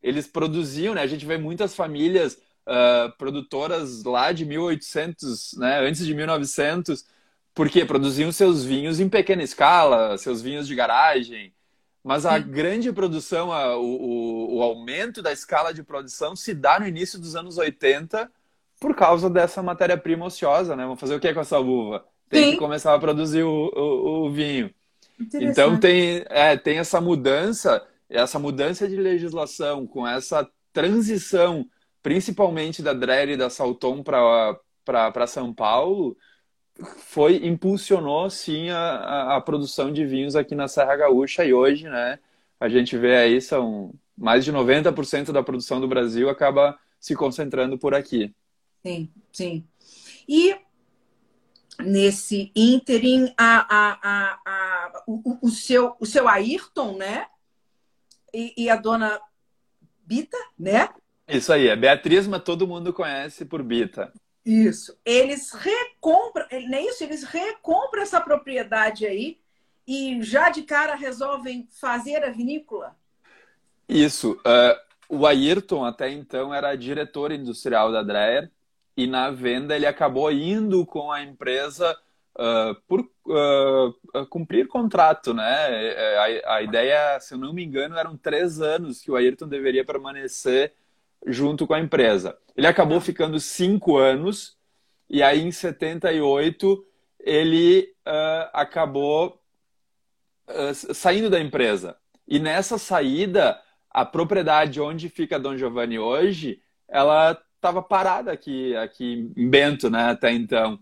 Eles 0.03 0.27
produziam, 0.27 0.95
né? 0.95 1.03
A 1.03 1.07
gente 1.07 1.27
vê 1.27 1.37
muitas 1.37 1.75
famílias 1.75 2.39
uh, 2.71 3.11
produtoras 3.19 4.05
lá 4.05 4.31
de 4.33 4.45
1800, 4.45 5.55
né? 5.59 5.81
Antes 5.81 6.07
de 6.07 6.15
1900, 6.15 7.05
porque 7.53 7.85
produziam 7.85 8.31
seus 8.31 8.65
vinhos 8.65 9.01
em 9.01 9.09
pequena 9.09 9.43
escala, 9.43 10.17
seus 10.17 10.41
vinhos 10.41 10.67
de 10.67 10.75
garagem. 10.75 11.53
Mas 12.03 12.25
a 12.25 12.41
Sim. 12.41 12.49
grande 12.49 12.93
produção, 12.93 13.53
a, 13.53 13.77
o, 13.77 14.57
o, 14.57 14.63
aumento 14.63 15.21
da 15.21 15.33
escala 15.33 15.75
de 15.75 15.83
produção 15.83 16.35
se 16.35 16.55
dá 16.55 16.81
no 16.81 16.87
início 16.87 17.19
dos 17.19 17.37
anos 17.37 17.59
80 17.59 18.31
por 18.81 18.95
causa 18.95 19.29
dessa 19.29 19.63
matéria-prima 19.63 20.25
ociosa, 20.25 20.75
né? 20.75 20.85
Vamos 20.85 21.01
fazer 21.01 21.15
o 21.15 21.21
que 21.21 21.35
com 21.35 21.41
essa 21.41 21.59
uva? 21.59 22.07
Tem 22.31 22.45
Sim. 22.45 22.51
que 22.53 22.57
começar 22.57 22.95
a 22.95 22.99
produzir 22.99 23.43
o, 23.43 23.71
o, 23.75 24.27
o 24.27 24.31
vinho. 24.31 24.73
Então 25.35 25.79
tem, 25.79 26.25
é, 26.31 26.57
tem 26.57 26.79
essa 26.79 26.99
mudança, 26.99 27.87
essa 28.09 28.39
mudança 28.39 28.89
de 28.89 28.97
legislação 28.97 29.87
com 29.87 30.09
essa 30.09 30.49
transição, 30.73 31.69
principalmente 32.03 32.83
da 32.83 32.93
Dreher 32.93 33.31
e 33.31 33.37
da 33.37 33.51
Salton 33.51 34.03
para 34.03 35.27
São 35.27 35.53
Paulo, 35.53 36.17
foi 36.99 37.47
impulsionou 37.47 38.31
sim 38.31 38.71
a, 38.71 39.37
a, 39.37 39.41
produção 39.41 39.93
de 39.93 40.05
vinhos 40.05 40.35
aqui 40.35 40.55
na 40.55 40.69
Serra 40.69 40.97
Gaúcha 40.97 41.45
e 41.45 41.53
hoje, 41.53 41.89
né, 41.89 42.19
a 42.59 42.69
gente 42.69 42.97
vê 42.97 43.17
aí 43.17 43.41
são 43.41 43.93
mais 44.17 44.45
de 44.45 44.53
90% 44.53 45.33
da 45.33 45.43
produção 45.43 45.81
do 45.81 45.89
Brasil 45.89 46.29
acaba 46.29 46.79
se 46.99 47.15
concentrando 47.15 47.79
por 47.79 47.95
aqui. 47.95 48.35
Sim, 48.83 49.11
sim. 49.33 49.67
E 50.29 50.57
nesse 51.79 52.53
ínterim, 52.55 53.33
a, 53.37 53.67
a, 53.69 53.99
a, 54.03 54.41
a, 54.45 55.03
o, 55.07 55.47
o, 55.47 55.51
seu, 55.51 55.97
o 55.99 56.07
seu 56.07 56.29
Ayrton, 56.29 56.97
né? 56.97 57.27
E, 58.33 58.65
e, 58.65 58.71
a 58.71 58.77
dona 58.77 59.21
Bita, 60.05 60.37
né? 60.59 60.89
Isso 61.31 61.53
aí, 61.53 61.71
a 61.71 61.77
Beatriz, 61.77 62.27
mas 62.27 62.43
todo 62.43 62.67
mundo 62.67 62.93
conhece 62.93 63.45
por 63.45 63.63
Bita. 63.63 64.13
Isso. 64.45 64.99
Eles 65.05 65.53
recompram, 65.53 66.47
não 66.69 66.79
é 66.79 66.83
isso? 66.83 67.05
Eles 67.05 67.25
recompram 67.25 68.03
essa 68.03 68.21
propriedade 68.21 69.07
aí 69.07 69.39
e 69.87 70.23
já 70.23 70.51
de 70.51 70.63
cara 70.63 70.95
resolvem 70.95 71.69
fazer 71.81 72.25
a 72.25 72.31
vinícola? 72.31 72.97
Isso. 73.89 74.33
Uh, 74.47 75.19
o 75.19 75.27
Ayrton, 75.27 75.85
até 75.85 76.11
então, 76.11 76.55
era 76.55 76.77
diretor 76.77 77.33
industrial 77.33 77.91
da 77.91 78.03
Dreyer 78.03 78.51
e 78.97 79.07
na 79.07 79.31
venda 79.31 79.75
ele 79.75 79.87
acabou 79.87 80.31
indo 80.31 80.87
com 80.87 81.11
a 81.11 81.23
empresa 81.23 81.99
uh, 82.37 82.75
por 82.87 83.01
uh, 83.01 84.27
cumprir 84.27 84.69
contrato, 84.69 85.35
né? 85.35 85.45
A, 86.45 86.57
a, 86.57 86.63
ideia, 86.63 87.19
se 87.19 87.35
eu 87.35 87.39
não 87.39 87.53
me 87.53 87.65
engano, 87.65 87.97
eram 87.97 88.17
três 88.17 88.61
anos 88.61 89.01
que 89.01 89.11
o 89.11 89.17
Ayrton 89.17 89.49
deveria 89.49 89.85
permanecer 89.85 90.73
junto 91.27 91.67
com 91.67 91.75
a 91.75 91.81
empresa. 91.81 92.37
Ele 92.57 92.67
acabou 92.67 92.99
tá. 92.99 93.05
ficando 93.05 93.39
cinco 93.39 93.97
anos 93.97 94.57
e 95.09 95.23
aí 95.23 95.41
em 95.43 95.51
78 95.51 96.85
ele 97.21 97.93
uh, 98.07 98.51
acabou 98.53 99.41
saindo 100.75 101.31
da 101.31 101.41
empresa. 101.41 101.97
E 102.27 102.39
nessa 102.39 102.79
saída, 102.79 103.61
a 103.91 104.05
propriedade 104.05 104.81
onde 104.81 105.09
fica 105.09 105.39
Dom 105.39 105.57
Giovanni 105.57 105.99
hoje, 105.99 106.61
ela 106.89 107.41
estava 107.57 107.83
parada 107.83 108.33
aqui, 108.33 108.75
aqui 108.77 109.31
em 109.37 109.49
Bento, 109.49 109.91
né, 109.91 110.11
até 110.11 110.33
então. 110.33 110.79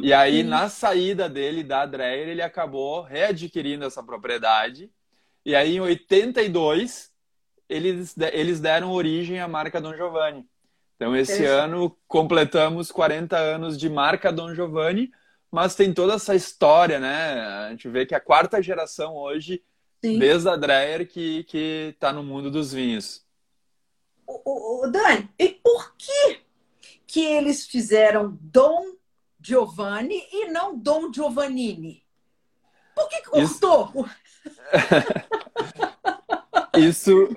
E 0.00 0.14
aí, 0.14 0.42
na 0.42 0.68
saída 0.68 1.28
dele 1.28 1.62
da 1.62 1.84
Dreyer, 1.84 2.28
ele 2.28 2.42
acabou 2.42 3.02
readquirindo 3.02 3.84
essa 3.84 4.02
propriedade. 4.02 4.90
E 5.44 5.54
aí, 5.54 5.76
em 5.76 5.80
82, 5.80 7.11
eles, 7.72 8.14
eles 8.32 8.60
deram 8.60 8.92
origem 8.92 9.40
à 9.40 9.48
marca 9.48 9.80
Dom 9.80 9.94
Giovanni. 9.94 10.46
Então, 10.96 11.16
esse 11.16 11.44
ano 11.44 11.96
completamos 12.06 12.92
40 12.92 13.36
anos 13.36 13.76
de 13.76 13.88
marca 13.88 14.32
Dom 14.32 14.54
Giovanni, 14.54 15.10
mas 15.50 15.74
tem 15.74 15.92
toda 15.92 16.14
essa 16.14 16.34
história, 16.34 17.00
né? 17.00 17.40
A 17.66 17.70
gente 17.70 17.88
vê 17.88 18.06
que 18.06 18.14
a 18.14 18.20
quarta 18.20 18.62
geração 18.62 19.16
hoje, 19.16 19.62
sim. 20.04 20.18
desde 20.18 20.48
a 20.48 20.56
Dreyer, 20.56 21.08
que 21.08 21.44
está 21.94 22.12
no 22.12 22.22
mundo 22.22 22.50
dos 22.50 22.72
vinhos 22.72 23.22
o, 24.44 24.84
o, 24.84 24.90
Dani, 24.90 25.28
e 25.38 25.48
por 25.48 25.94
que 25.96 26.40
que 27.06 27.20
eles 27.20 27.66
fizeram 27.66 28.38
Dom 28.40 28.94
Giovanni 29.40 30.26
e 30.32 30.48
não 30.48 30.78
Dom 30.78 31.12
Giovannini? 31.12 32.02
Por 32.94 33.08
que 33.08 33.22
cortou? 33.22 33.92
Isso, 36.76 37.28
Isso 37.28 37.36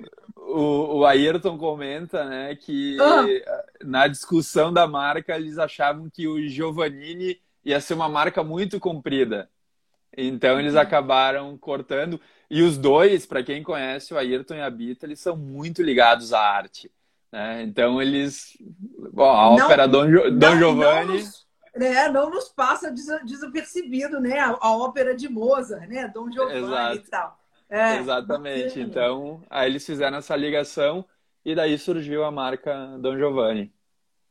o, 0.56 0.98
o 0.98 1.06
Ayrton 1.06 1.58
comenta, 1.58 2.24
né, 2.24 2.54
que 2.56 2.96
ah. 3.00 3.64
na 3.84 4.06
discussão 4.06 4.72
da 4.72 4.86
marca 4.86 5.36
eles 5.36 5.58
achavam 5.58 6.08
que 6.08 6.26
o 6.26 6.48
Giovannini 6.48 7.40
ia 7.64 7.80
ser 7.80 7.94
uma 7.94 8.08
marca 8.08 8.42
muito 8.42 8.80
comprida. 8.80 9.50
Então 10.16 10.58
eles 10.58 10.74
uhum. 10.74 10.80
acabaram 10.80 11.58
cortando. 11.58 12.18
E 12.50 12.62
os 12.62 12.78
dois, 12.78 13.26
para 13.26 13.42
quem 13.42 13.62
conhece 13.62 14.14
o 14.14 14.18
Ayrton 14.18 14.54
e 14.54 14.62
a 14.62 14.70
Bita, 14.70 15.04
eles 15.04 15.20
são 15.20 15.36
muito 15.36 15.82
ligados 15.82 16.32
à 16.32 16.40
arte. 16.40 16.90
Né? 17.30 17.62
Então 17.62 18.00
eles. 18.00 18.56
Bom, 19.12 19.30
a 19.30 19.56
não, 19.56 19.64
ópera 19.66 19.86
Dom, 19.86 20.06
Dom 20.30 20.56
Giovanni. 20.56 21.06
Não 21.06 21.14
nos, 21.18 21.46
né, 21.76 22.08
não 22.08 22.30
nos 22.30 22.48
passa 22.48 22.90
desapercebido, 22.90 24.20
né? 24.20 24.38
A, 24.38 24.56
a, 24.58 24.76
ópera 24.76 25.14
de 25.14 25.28
Mozart, 25.28 25.86
né? 25.86 26.08
Dom 26.08 26.30
Giovanni 26.30 26.60
Exato. 26.60 26.96
e 26.96 27.10
tal. 27.10 27.45
É, 27.68 27.98
Exatamente. 27.98 28.80
Então, 28.80 29.42
aí 29.50 29.68
eles 29.70 29.84
fizeram 29.84 30.18
essa 30.18 30.36
ligação 30.36 31.04
e 31.44 31.54
daí 31.54 31.78
surgiu 31.78 32.24
a 32.24 32.30
marca 32.30 32.96
Dom 32.98 33.16
Giovanni. 33.16 33.72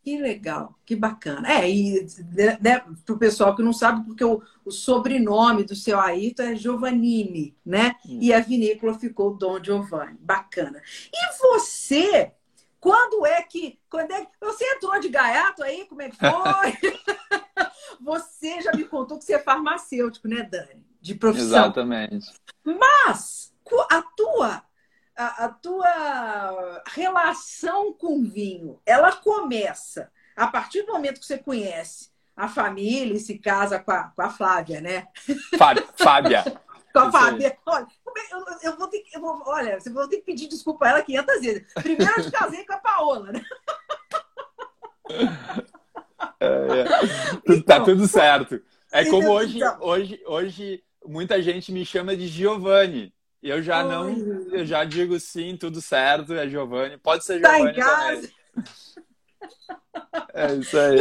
Que 0.06 0.20
legal, 0.20 0.78
que 0.86 0.96
bacana. 0.96 1.52
É, 1.52 1.68
e 1.68 2.06
né, 2.32 2.60
né 2.62 2.80
para 3.04 3.16
o 3.16 3.18
pessoal 3.18 3.56
que 3.56 3.64
não 3.64 3.74
sabe, 3.74 4.06
porque 4.06 4.24
o, 4.24 4.40
o 4.64 4.70
sobrenome 4.70 5.64
do 5.64 5.76
seu 5.76 6.00
Ayrton 6.00 6.44
é 6.44 6.56
Giovannini, 6.56 7.58
né? 7.66 7.96
Hum. 8.06 8.20
E 8.22 8.32
a 8.32 8.40
vinícola 8.40 8.94
ficou 8.94 9.36
Dom 9.36 9.64
Giovanni. 9.64 10.16
Bacana. 10.20 10.80
E 11.12 11.38
você, 11.40 12.32
quando 12.80 13.26
é 13.26 13.42
que. 13.42 13.80
Quando 13.90 14.12
é 14.12 14.26
que 14.26 14.32
você 14.40 14.64
entrou 14.76 15.00
de 15.00 15.10
gaiato 15.10 15.64
aí? 15.64 15.86
Como 15.86 16.04
é 16.04 16.10
que 16.12 16.18
foi? 16.18 16.94
você 18.00 18.62
já 18.62 18.74
me 18.74 18.84
contou 18.84 19.18
que 19.18 19.24
você 19.24 19.34
é 19.34 19.40
farmacêutico, 19.40 20.28
né, 20.28 20.44
Dani? 20.44 20.85
De 21.06 21.14
profissão. 21.14 21.66
Exatamente. 21.66 22.34
Mas 22.64 23.54
a 23.92 24.02
tua 24.02 24.64
a, 25.16 25.46
a, 25.46 25.50
tua 25.50 26.84
relação 26.88 27.94
com 27.94 28.24
vinho, 28.24 28.82
ela 28.84 29.12
começa 29.12 30.12
a 30.36 30.48
partir 30.48 30.82
do 30.82 30.94
momento 30.94 31.20
que 31.20 31.26
você 31.28 31.38
conhece 31.38 32.10
a 32.36 32.48
família 32.48 33.14
e 33.14 33.20
se 33.20 33.38
casa 33.38 33.78
com 33.78 33.92
a, 33.92 34.06
com 34.06 34.22
a 34.24 34.32
Flávia, 34.32 34.82
né? 34.82 35.08
Fábia. 35.60 35.88
Fábia. 35.96 36.44
com 36.92 37.00
a 37.00 37.12
Fábia. 37.12 37.56
Olha, 37.68 37.88
eu, 38.32 38.72
eu, 38.72 38.78
vou 38.78 38.88
ter 38.88 39.02
que, 39.02 39.16
eu 39.16 39.22
vou, 39.22 39.44
olha, 39.46 39.80
você 39.80 39.92
vai 39.92 40.08
ter 40.08 40.18
que 40.18 40.24
pedir 40.24 40.48
desculpa 40.48 40.88
a 40.88 40.90
ela 40.90 41.02
500 41.04 41.42
vezes. 41.42 41.74
Primeiro 41.76 42.14
eu 42.18 42.24
te 42.24 42.32
casei 42.32 42.66
com 42.66 42.74
a 42.74 42.80
Paola, 42.80 43.32
né? 43.32 43.42
É, 46.40 46.46
é. 46.46 46.84
Tá 46.84 47.00
então, 47.48 47.62
tá 47.62 47.84
tudo 47.84 48.08
certo. 48.08 48.62
É 48.92 49.06
como 49.06 49.30
hoje, 49.30 49.58
então. 49.58 49.78
hoje, 49.82 50.24
hoje 50.26 50.84
muita 51.08 51.42
gente 51.42 51.72
me 51.72 51.86
chama 51.86 52.16
de 52.16 52.28
Giovanni. 52.28 53.14
Eu 53.42 53.62
já 53.62 53.84
não, 53.84 54.10
eu 54.52 54.66
já 54.66 54.84
digo 54.84 55.20
sim, 55.20 55.56
tudo 55.56 55.80
certo, 55.80 56.34
é 56.34 56.50
Giovanni. 56.50 56.98
Pode 56.98 57.24
ser 57.24 57.40
Giovanni 57.40 57.64
tá 57.64 57.72
em 57.72 57.76
casa. 57.76 58.32
É 60.34 60.54
isso 60.56 60.78
aí. 60.78 60.98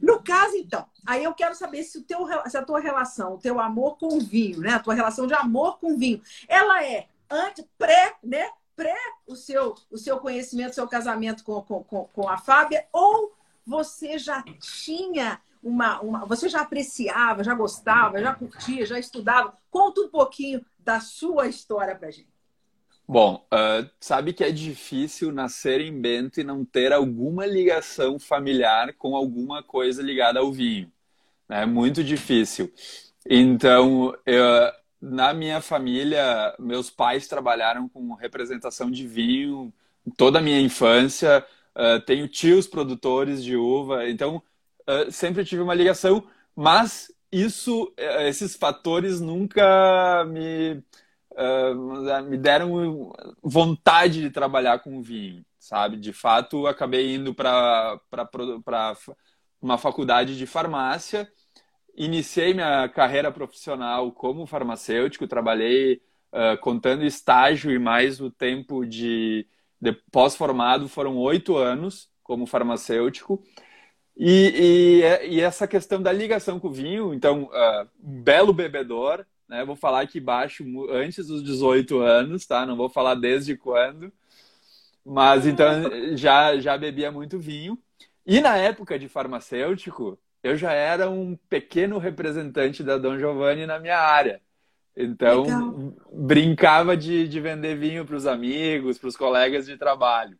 No, 0.00 0.14
no, 0.14 0.22
caso, 0.22 0.56
então, 0.56 0.86
aí 1.06 1.24
eu 1.24 1.32
quero 1.34 1.54
saber 1.54 1.82
se, 1.82 1.98
o 1.98 2.02
teu, 2.02 2.26
se 2.46 2.56
a 2.56 2.62
tua 2.62 2.80
relação, 2.80 3.34
o 3.34 3.38
teu 3.38 3.58
amor 3.58 3.96
com 3.96 4.08
o 4.08 4.20
vinho, 4.20 4.60
né? 4.60 4.74
A 4.74 4.78
tua 4.78 4.94
relação 4.94 5.26
de 5.26 5.34
amor 5.34 5.78
com 5.78 5.94
o 5.94 5.98
vinho, 5.98 6.20
ela 6.48 6.84
é 6.84 7.06
antes, 7.30 7.64
pré, 7.78 8.14
né? 8.22 8.50
Pré 8.76 8.96
o 9.26 9.36
seu, 9.36 9.74
o 9.90 9.96
seu 9.96 10.18
conhecimento, 10.18 10.72
o 10.72 10.74
seu 10.74 10.88
casamento 10.88 11.44
com, 11.44 11.62
com, 11.62 11.82
com 11.84 12.28
a 12.28 12.36
Fábia, 12.36 12.86
ou 12.92 13.32
você 13.64 14.18
já 14.18 14.42
tinha 14.60 15.40
uma, 15.64 16.00
uma. 16.00 16.26
Você 16.26 16.48
já 16.48 16.60
apreciava, 16.60 17.42
já 17.42 17.54
gostava, 17.54 18.20
já 18.20 18.34
curtia, 18.34 18.84
já 18.84 18.98
estudava? 18.98 19.56
Conta 19.70 20.02
um 20.02 20.08
pouquinho 20.08 20.64
da 20.78 21.00
sua 21.00 21.48
história 21.48 21.96
para 21.96 22.10
gente. 22.10 22.28
Bom, 23.08 23.46
uh, 23.52 23.88
sabe 23.98 24.32
que 24.32 24.44
é 24.44 24.50
difícil 24.50 25.32
nascer 25.32 25.80
em 25.80 25.98
Bento 26.00 26.40
e 26.40 26.44
não 26.44 26.64
ter 26.64 26.92
alguma 26.92 27.44
ligação 27.44 28.18
familiar 28.18 28.94
com 28.94 29.16
alguma 29.16 29.62
coisa 29.62 30.02
ligada 30.02 30.38
ao 30.40 30.52
vinho. 30.52 30.90
É 31.48 31.66
muito 31.66 32.04
difícil. 32.04 32.72
Então, 33.28 34.14
eu, 34.24 34.42
na 35.00 35.34
minha 35.34 35.60
família, 35.60 36.54
meus 36.58 36.88
pais 36.90 37.26
trabalharam 37.26 37.88
com 37.88 38.14
representação 38.14 38.90
de 38.90 39.06
vinho 39.06 39.72
toda 40.16 40.38
a 40.38 40.42
minha 40.42 40.60
infância. 40.60 41.44
Uh, 41.74 42.00
tenho 42.06 42.28
tios 42.28 42.66
produtores 42.66 43.42
de 43.42 43.56
uva, 43.56 44.08
então 44.08 44.42
uh, 44.88 45.10
sempre 45.10 45.44
tive 45.44 45.62
uma 45.62 45.74
ligação, 45.74 46.26
mas 46.54 47.12
isso, 47.30 47.92
esses 47.98 48.54
fatores 48.56 49.20
nunca 49.20 50.24
me 50.26 50.82
uh, 51.34 52.22
me 52.22 52.36
deram 52.36 53.12
vontade 53.42 54.20
de 54.20 54.30
trabalhar 54.30 54.78
com 54.80 55.02
vinho, 55.02 55.44
sabe? 55.58 55.96
De 55.96 56.12
fato, 56.12 56.66
acabei 56.66 57.14
indo 57.14 57.34
para 57.34 58.00
uma 59.60 59.78
faculdade 59.78 60.36
de 60.36 60.46
farmácia, 60.46 61.30
iniciei 61.96 62.54
minha 62.54 62.88
carreira 62.88 63.30
profissional 63.32 64.12
como 64.12 64.46
farmacêutico, 64.46 65.26
trabalhei 65.26 66.02
uh, 66.32 66.58
contando 66.60 67.04
estágio 67.04 67.70
e 67.70 67.78
mais 67.78 68.20
o 68.20 68.30
tempo 68.30 68.84
de, 68.84 69.46
de 69.80 69.92
pós-formado, 70.10 70.88
foram 70.88 71.16
oito 71.18 71.56
anos 71.56 72.08
como 72.22 72.46
farmacêutico. 72.46 73.42
E, 74.16 75.02
e, 75.02 75.36
e, 75.36 75.40
essa 75.40 75.66
questão 75.66 76.00
da 76.00 76.12
ligação 76.12 76.60
com 76.60 76.68
o 76.68 76.72
vinho, 76.72 77.12
então, 77.12 77.44
uh, 77.44 77.88
um 78.02 78.22
belo 78.22 78.52
bebedor, 78.52 79.26
né? 79.48 79.64
Vou 79.64 79.76
falar 79.76 80.00
aqui 80.00 80.20
baixo 80.20 80.64
antes 80.90 81.26
dos 81.26 81.42
18 81.42 81.98
anos, 81.98 82.46
tá? 82.46 82.64
Não 82.64 82.76
vou 82.76 82.88
falar 82.88 83.14
desde 83.14 83.56
quando. 83.56 84.12
Mas 85.04 85.46
então 85.46 86.16
já, 86.16 86.58
já 86.58 86.78
bebia 86.78 87.12
muito 87.12 87.38
vinho. 87.38 87.78
E 88.26 88.40
na 88.40 88.56
época 88.56 88.98
de 88.98 89.08
farmacêutico, 89.08 90.18
eu 90.42 90.56
já 90.56 90.72
era 90.72 91.10
um 91.10 91.36
pequeno 91.48 91.98
representante 91.98 92.82
da 92.82 92.96
Dom 92.96 93.18
Giovanni 93.18 93.66
na 93.66 93.78
minha 93.78 93.98
área. 93.98 94.40
Então, 94.96 95.42
Legal. 95.42 95.96
brincava 96.12 96.96
de, 96.96 97.26
de 97.26 97.40
vender 97.40 97.76
vinho 97.76 98.04
para 98.06 98.16
os 98.16 98.26
amigos, 98.26 98.96
para 98.96 99.08
os 99.08 99.16
colegas 99.16 99.66
de 99.66 99.76
trabalho. 99.76 100.38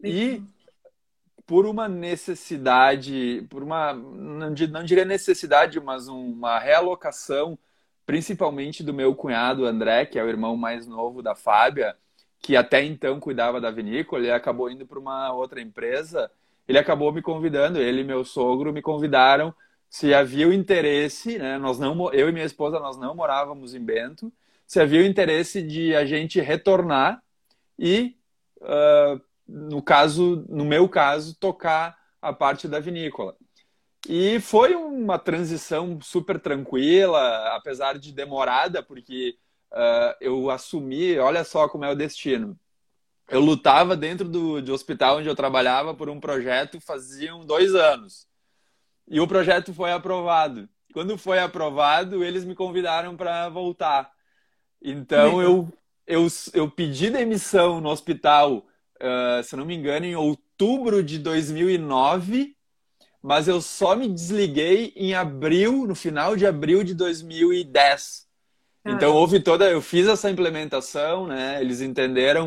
Legal. 0.00 0.18
E 0.22 0.42
por 1.50 1.66
uma 1.66 1.88
necessidade, 1.88 3.44
por 3.50 3.60
uma, 3.60 3.92
não, 3.92 4.50
não 4.50 4.84
diria 4.84 5.04
necessidade, 5.04 5.80
mas 5.80 6.06
uma 6.06 6.60
realocação 6.60 7.58
principalmente 8.06 8.84
do 8.84 8.94
meu 8.94 9.16
cunhado 9.16 9.66
André, 9.66 10.06
que 10.06 10.16
é 10.16 10.22
o 10.22 10.28
irmão 10.28 10.56
mais 10.56 10.86
novo 10.86 11.20
da 11.20 11.34
Fábia, 11.34 11.96
que 12.38 12.56
até 12.56 12.84
então 12.84 13.18
cuidava 13.18 13.60
da 13.60 13.68
vinícola, 13.68 14.22
ele 14.22 14.30
acabou 14.30 14.70
indo 14.70 14.86
para 14.86 15.00
uma 15.00 15.32
outra 15.32 15.60
empresa. 15.60 16.30
ele 16.68 16.78
acabou 16.78 17.12
me 17.12 17.20
convidando, 17.20 17.80
ele 17.80 18.02
e 18.02 18.04
meu 18.04 18.24
sogro 18.24 18.72
me 18.72 18.80
convidaram 18.80 19.52
se 19.88 20.14
havia 20.14 20.46
o 20.46 20.52
interesse, 20.52 21.36
né? 21.36 21.58
Nós 21.58 21.80
não, 21.80 22.12
eu 22.12 22.28
e 22.28 22.32
minha 22.32 22.46
esposa 22.46 22.78
nós 22.78 22.96
não 22.96 23.12
morávamos 23.12 23.74
em 23.74 23.84
Bento, 23.84 24.32
se 24.64 24.78
havia 24.78 25.00
o 25.00 25.04
interesse 25.04 25.60
de 25.62 25.96
a 25.96 26.04
gente 26.04 26.40
retornar 26.40 27.20
e, 27.76 28.16
uh, 28.58 29.20
no 29.50 29.82
caso, 29.82 30.44
no 30.48 30.64
meu 30.64 30.88
caso, 30.88 31.34
tocar 31.34 31.98
a 32.22 32.32
parte 32.32 32.68
da 32.68 32.78
vinícola. 32.78 33.36
E 34.08 34.40
foi 34.40 34.74
uma 34.74 35.18
transição 35.18 36.00
super 36.00 36.40
tranquila, 36.40 37.54
apesar 37.54 37.98
de 37.98 38.12
demorada, 38.12 38.82
porque 38.82 39.36
uh, 39.72 40.14
eu 40.20 40.50
assumi, 40.50 41.18
olha 41.18 41.44
só 41.44 41.68
como 41.68 41.84
é 41.84 41.90
o 41.90 41.96
destino. 41.96 42.58
Eu 43.28 43.40
lutava 43.40 43.96
dentro 43.96 44.28
do, 44.28 44.60
do 44.62 44.72
hospital 44.72 45.18
onde 45.18 45.28
eu 45.28 45.36
trabalhava 45.36 45.94
por 45.94 46.08
um 46.08 46.18
projeto 46.18 46.80
faziam 46.80 47.44
dois 47.44 47.74
anos. 47.74 48.26
E 49.06 49.20
o 49.20 49.26
projeto 49.26 49.72
foi 49.74 49.92
aprovado. 49.92 50.68
Quando 50.92 51.16
foi 51.16 51.38
aprovado, 51.38 52.24
eles 52.24 52.44
me 52.44 52.54
convidaram 52.54 53.16
para 53.16 53.48
voltar. 53.48 54.10
Então 54.82 55.40
eu, 55.42 55.72
eu, 56.06 56.26
eu 56.52 56.70
pedi 56.70 57.10
demissão 57.10 57.80
no 57.80 57.90
hospital, 57.90 58.66
uh, 59.02 59.42
se 59.42 59.56
não 59.56 59.64
me 59.64 59.74
engano, 59.74 60.06
em 60.06 60.14
outubro 60.14 61.02
de 61.02 61.18
2009, 61.18 62.56
mas 63.22 63.48
eu 63.48 63.60
só 63.60 63.94
me 63.94 64.08
desliguei 64.08 64.92
em 64.96 65.14
abril, 65.14 65.86
no 65.86 65.94
final 65.94 66.36
de 66.36 66.46
abril 66.46 66.82
de 66.82 66.94
2010. 66.94 68.26
Ah. 68.84 68.92
Então 68.92 69.14
houve 69.14 69.40
toda, 69.40 69.68
eu 69.68 69.82
fiz 69.82 70.06
essa 70.06 70.30
implementação, 70.30 71.26
né? 71.26 71.60
Eles 71.60 71.80
entenderam, 71.80 72.46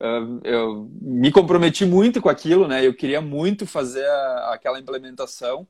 uh, 0.00 0.40
eu 0.44 0.90
me 1.00 1.30
comprometi 1.30 1.84
muito 1.84 2.20
com 2.20 2.28
aquilo, 2.28 2.66
né? 2.66 2.86
Eu 2.86 2.94
queria 2.94 3.20
muito 3.20 3.66
fazer 3.66 4.06
a, 4.06 4.54
aquela 4.54 4.80
implementação 4.80 5.66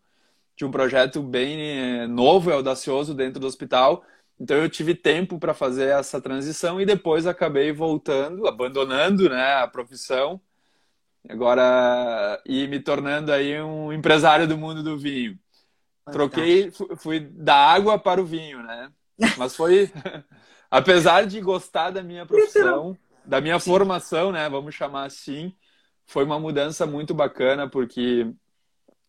de 0.58 0.64
um 0.64 0.70
projeto 0.72 1.22
bem 1.22 1.60
eh, 1.60 2.06
novo 2.08 2.50
e 2.50 2.52
audacioso 2.52 3.14
dentro 3.14 3.38
do 3.38 3.46
hospital. 3.46 4.02
Então 4.40 4.56
eu 4.56 4.68
tive 4.68 4.94
tempo 4.94 5.38
para 5.38 5.52
fazer 5.52 5.88
essa 5.88 6.20
transição 6.20 6.80
e 6.80 6.86
depois 6.86 7.26
acabei 7.26 7.72
voltando, 7.72 8.46
abandonando 8.46 9.28
né, 9.28 9.54
a 9.54 9.66
profissão, 9.66 10.40
agora 11.28 12.40
e 12.46 12.68
me 12.68 12.78
tornando 12.78 13.32
aí 13.32 13.60
um 13.60 13.92
empresário 13.92 14.46
do 14.46 14.56
mundo 14.56 14.82
do 14.82 14.96
vinho. 14.96 15.38
Troquei, 16.12 16.70
fui 16.96 17.20
da 17.20 17.54
água 17.54 17.98
para 17.98 18.20
o 18.20 18.24
vinho, 18.24 18.62
né? 18.62 18.90
Mas 19.36 19.54
foi, 19.54 19.90
apesar 20.70 21.26
de 21.26 21.40
gostar 21.40 21.90
da 21.90 22.02
minha 22.02 22.24
profissão, 22.24 22.96
da 23.24 23.40
minha 23.40 23.58
formação, 23.58 24.32
né? 24.32 24.48
Vamos 24.48 24.74
chamar 24.74 25.04
assim, 25.04 25.54
foi 26.06 26.24
uma 26.24 26.38
mudança 26.38 26.86
muito 26.86 27.12
bacana 27.12 27.68
porque 27.68 28.32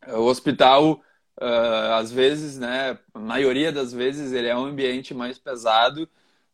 o 0.08 0.24
hospital 0.24 1.02
uh, 1.39 1.93
às 1.93 2.12
vezes, 2.12 2.58
né, 2.58 2.98
a 3.13 3.19
maioria 3.19 3.72
das 3.72 3.93
vezes 3.93 4.31
ele 4.31 4.48
é 4.48 4.55
um 4.55 4.65
ambiente 4.65 5.13
mais 5.13 5.38
pesado 5.38 6.08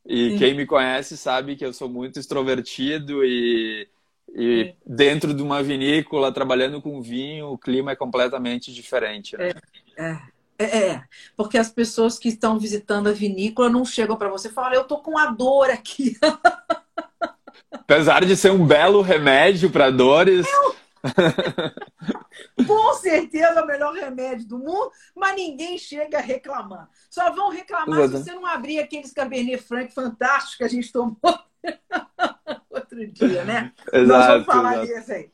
e 0.06 0.32
Sim. 0.32 0.38
quem 0.38 0.54
me 0.54 0.66
conhece 0.66 1.18
sabe 1.18 1.56
que 1.56 1.66
eu 1.66 1.74
sou 1.74 1.90
muito 1.90 2.20
extrovertido 2.20 3.26
e, 3.26 3.88
e 4.30 4.74
dentro 4.86 5.34
de 5.34 5.42
uma 5.42 5.64
vinícola, 5.64 6.32
trabalhando 6.32 6.82
com 6.82 7.02
vinho, 7.02 7.48
o 7.48 7.58
clima 7.58 7.92
é 7.92 7.96
completamente 7.96 8.72
diferente. 8.72 9.36
Né? 9.36 9.52
É, 9.98 10.12
é. 10.12 10.36
É, 10.58 10.78
é, 10.78 11.04
porque 11.36 11.58
as 11.58 11.70
pessoas 11.70 12.18
que 12.18 12.30
estão 12.30 12.58
visitando 12.58 13.10
a 13.10 13.12
vinícola 13.12 13.70
não 13.70 13.84
chegam 13.84 14.16
para 14.16 14.30
você 14.30 14.48
e 14.48 14.52
falam: 14.52 14.74
Eu 14.74 14.86
tô 14.86 15.00
com 15.00 15.18
a 15.18 15.26
dor 15.26 15.70
aqui. 15.70 16.18
Apesar 17.70 18.24
de 18.24 18.38
ser 18.38 18.52
um 18.52 18.66
belo 18.66 19.02
remédio 19.02 19.70
para 19.70 19.92
dores. 19.92 20.48
Eu, 20.48 20.76
Com 22.68 22.94
certeza 22.96 23.64
o 23.64 23.68
melhor 23.68 23.94
remédio 23.94 24.48
do 24.48 24.58
mundo, 24.58 24.92
mas 25.16 25.36
ninguém 25.36 25.78
chega 25.78 26.18
a 26.18 26.22
reclamar. 26.22 26.90
Só 27.10 27.32
vão 27.32 27.50
reclamar 27.50 28.02
Exato. 28.02 28.18
se 28.18 28.24
você 28.24 28.36
não 28.36 28.46
abrir 28.46 28.80
aqueles 28.80 29.14
Cabernet 29.14 29.62
Franc 29.64 29.94
fantásticos 29.94 30.56
que 30.56 30.64
a 30.64 30.70
gente 30.70 30.92
tomou 30.92 31.18
outro 32.70 33.08
dia, 33.08 33.44
né? 33.46 33.72
Exato, 33.92 34.08
Nós 34.08 34.28
vamos 34.28 34.46
falar 34.46 34.84
exato. 34.84 35.00
disso 35.00 35.12
aí. 35.12 35.32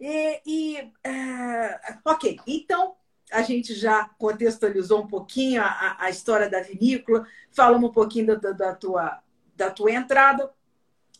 E, 0.00 0.40
e 0.44 0.92
é... 1.04 1.80
ok, 2.04 2.38
então 2.46 2.94
a 3.32 3.42
gente 3.42 3.74
já 3.74 4.08
contextualizou 4.18 5.02
um 5.02 5.06
pouquinho 5.06 5.62
a, 5.62 5.96
a 5.98 6.10
história 6.10 6.48
da 6.48 6.60
vinícola, 6.60 7.26
falamos 7.50 7.90
um 7.90 7.92
pouquinho 7.92 8.38
da, 8.38 8.52
da, 8.52 8.74
tua, 8.74 9.20
da 9.56 9.70
tua 9.70 9.92
entrada. 9.92 10.50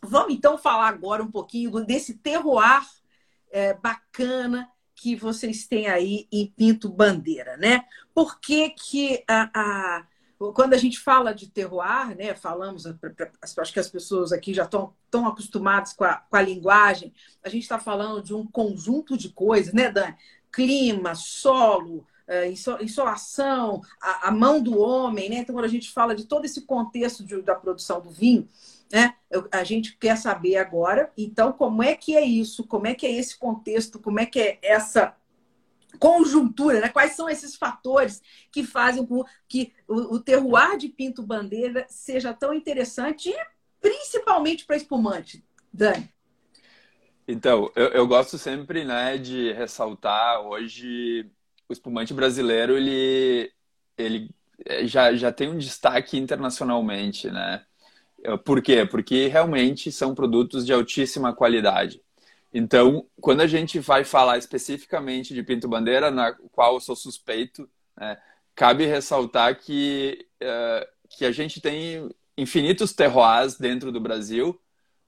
Vamos 0.02 0.34
então 0.34 0.58
falar 0.58 0.88
agora 0.88 1.22
um 1.22 1.30
pouquinho 1.30 1.70
desse 1.84 2.14
terroir 2.14 2.82
é, 3.54 3.72
bacana 3.72 4.68
que 4.96 5.14
vocês 5.14 5.64
têm 5.64 5.86
aí 5.86 6.26
em 6.32 6.52
Pinto 6.56 6.88
Bandeira, 6.88 7.56
né? 7.56 7.84
Por 8.12 8.40
que 8.40 8.70
que 8.70 9.22
a, 9.28 9.50
a 9.54 10.06
quando 10.52 10.74
a 10.74 10.76
gente 10.76 10.98
fala 10.98 11.32
de 11.32 11.48
terroir, 11.48 12.16
né, 12.16 12.34
falamos, 12.34 12.84
acho 12.86 13.72
que 13.72 13.78
as 13.78 13.88
pessoas 13.88 14.32
aqui 14.32 14.52
já 14.52 14.64
estão 14.64 14.92
tão 15.08 15.26
acostumadas 15.26 15.92
com 15.92 16.04
a, 16.04 16.16
com 16.16 16.36
a 16.36 16.42
linguagem, 16.42 17.14
a 17.42 17.48
gente 17.48 17.62
está 17.62 17.78
falando 17.78 18.20
de 18.20 18.34
um 18.34 18.44
conjunto 18.44 19.16
de 19.16 19.28
coisas, 19.30 19.72
né, 19.72 19.90
Dani? 19.90 20.16
Clima, 20.50 21.14
solo, 21.14 22.04
é, 22.26 22.50
insolação, 22.50 23.80
a, 24.02 24.28
a 24.28 24.30
mão 24.32 24.60
do 24.60 24.78
homem, 24.78 25.30
né? 25.30 25.36
Então, 25.36 25.54
quando 25.54 25.66
a 25.66 25.68
gente 25.68 25.90
fala 25.90 26.14
de 26.14 26.24
todo 26.24 26.44
esse 26.44 26.62
contexto 26.62 27.24
de, 27.24 27.40
da 27.40 27.54
produção 27.54 28.00
do 28.00 28.10
vinho, 28.10 28.48
né? 28.92 29.14
A 29.50 29.64
gente 29.64 29.96
quer 29.98 30.16
saber 30.16 30.56
agora, 30.56 31.12
então, 31.16 31.52
como 31.52 31.82
é 31.82 31.94
que 31.94 32.16
é 32.16 32.22
isso? 32.22 32.66
Como 32.66 32.86
é 32.86 32.94
que 32.94 33.06
é 33.06 33.12
esse 33.12 33.38
contexto? 33.38 33.98
Como 33.98 34.20
é 34.20 34.26
que 34.26 34.40
é 34.40 34.58
essa 34.62 35.16
conjuntura, 35.98 36.80
né? 36.80 36.88
Quais 36.88 37.12
são 37.12 37.28
esses 37.28 37.54
fatores 37.54 38.22
que 38.50 38.64
fazem 38.64 39.06
com 39.06 39.24
que 39.48 39.72
o, 39.86 40.18
terroir 40.18 40.76
de 40.76 40.88
Pinto 40.88 41.22
Bandeira 41.22 41.86
seja 41.88 42.32
tão 42.32 42.52
interessante 42.52 43.32
principalmente 43.80 44.64
para 44.64 44.76
espumante, 44.76 45.44
Dani? 45.72 46.08
Então, 47.26 47.70
eu, 47.74 47.88
eu, 47.88 48.06
gosto 48.06 48.36
sempre, 48.36 48.84
né, 48.84 49.16
de 49.16 49.52
ressaltar 49.52 50.40
hoje 50.42 51.30
o 51.68 51.72
espumante 51.72 52.12
brasileiro 52.12 52.76
ele 52.76 53.50
ele 53.96 54.30
já, 54.82 55.14
já 55.14 55.32
tem 55.32 55.48
um 55.48 55.58
destaque 55.58 56.18
internacionalmente, 56.18 57.30
né? 57.30 57.64
Por 58.44 58.62
quê? 58.62 58.86
Porque 58.86 59.28
realmente 59.28 59.92
são 59.92 60.14
produtos 60.14 60.64
de 60.64 60.72
altíssima 60.72 61.34
qualidade. 61.34 62.00
Então, 62.52 63.06
quando 63.20 63.40
a 63.40 63.46
gente 63.46 63.80
vai 63.80 64.04
falar 64.04 64.38
especificamente 64.38 65.34
de 65.34 65.42
Pinto 65.42 65.68
Bandeira, 65.68 66.10
na 66.10 66.32
qual 66.52 66.74
eu 66.74 66.80
sou 66.80 66.94
suspeito, 66.94 67.68
né, 67.96 68.16
cabe 68.54 68.86
ressaltar 68.86 69.58
que, 69.58 70.26
uh, 70.40 70.86
que 71.08 71.24
a 71.24 71.32
gente 71.32 71.60
tem 71.60 72.08
infinitos 72.38 72.92
terroirs 72.92 73.58
dentro 73.58 73.90
do 73.90 74.00
Brasil 74.00 74.58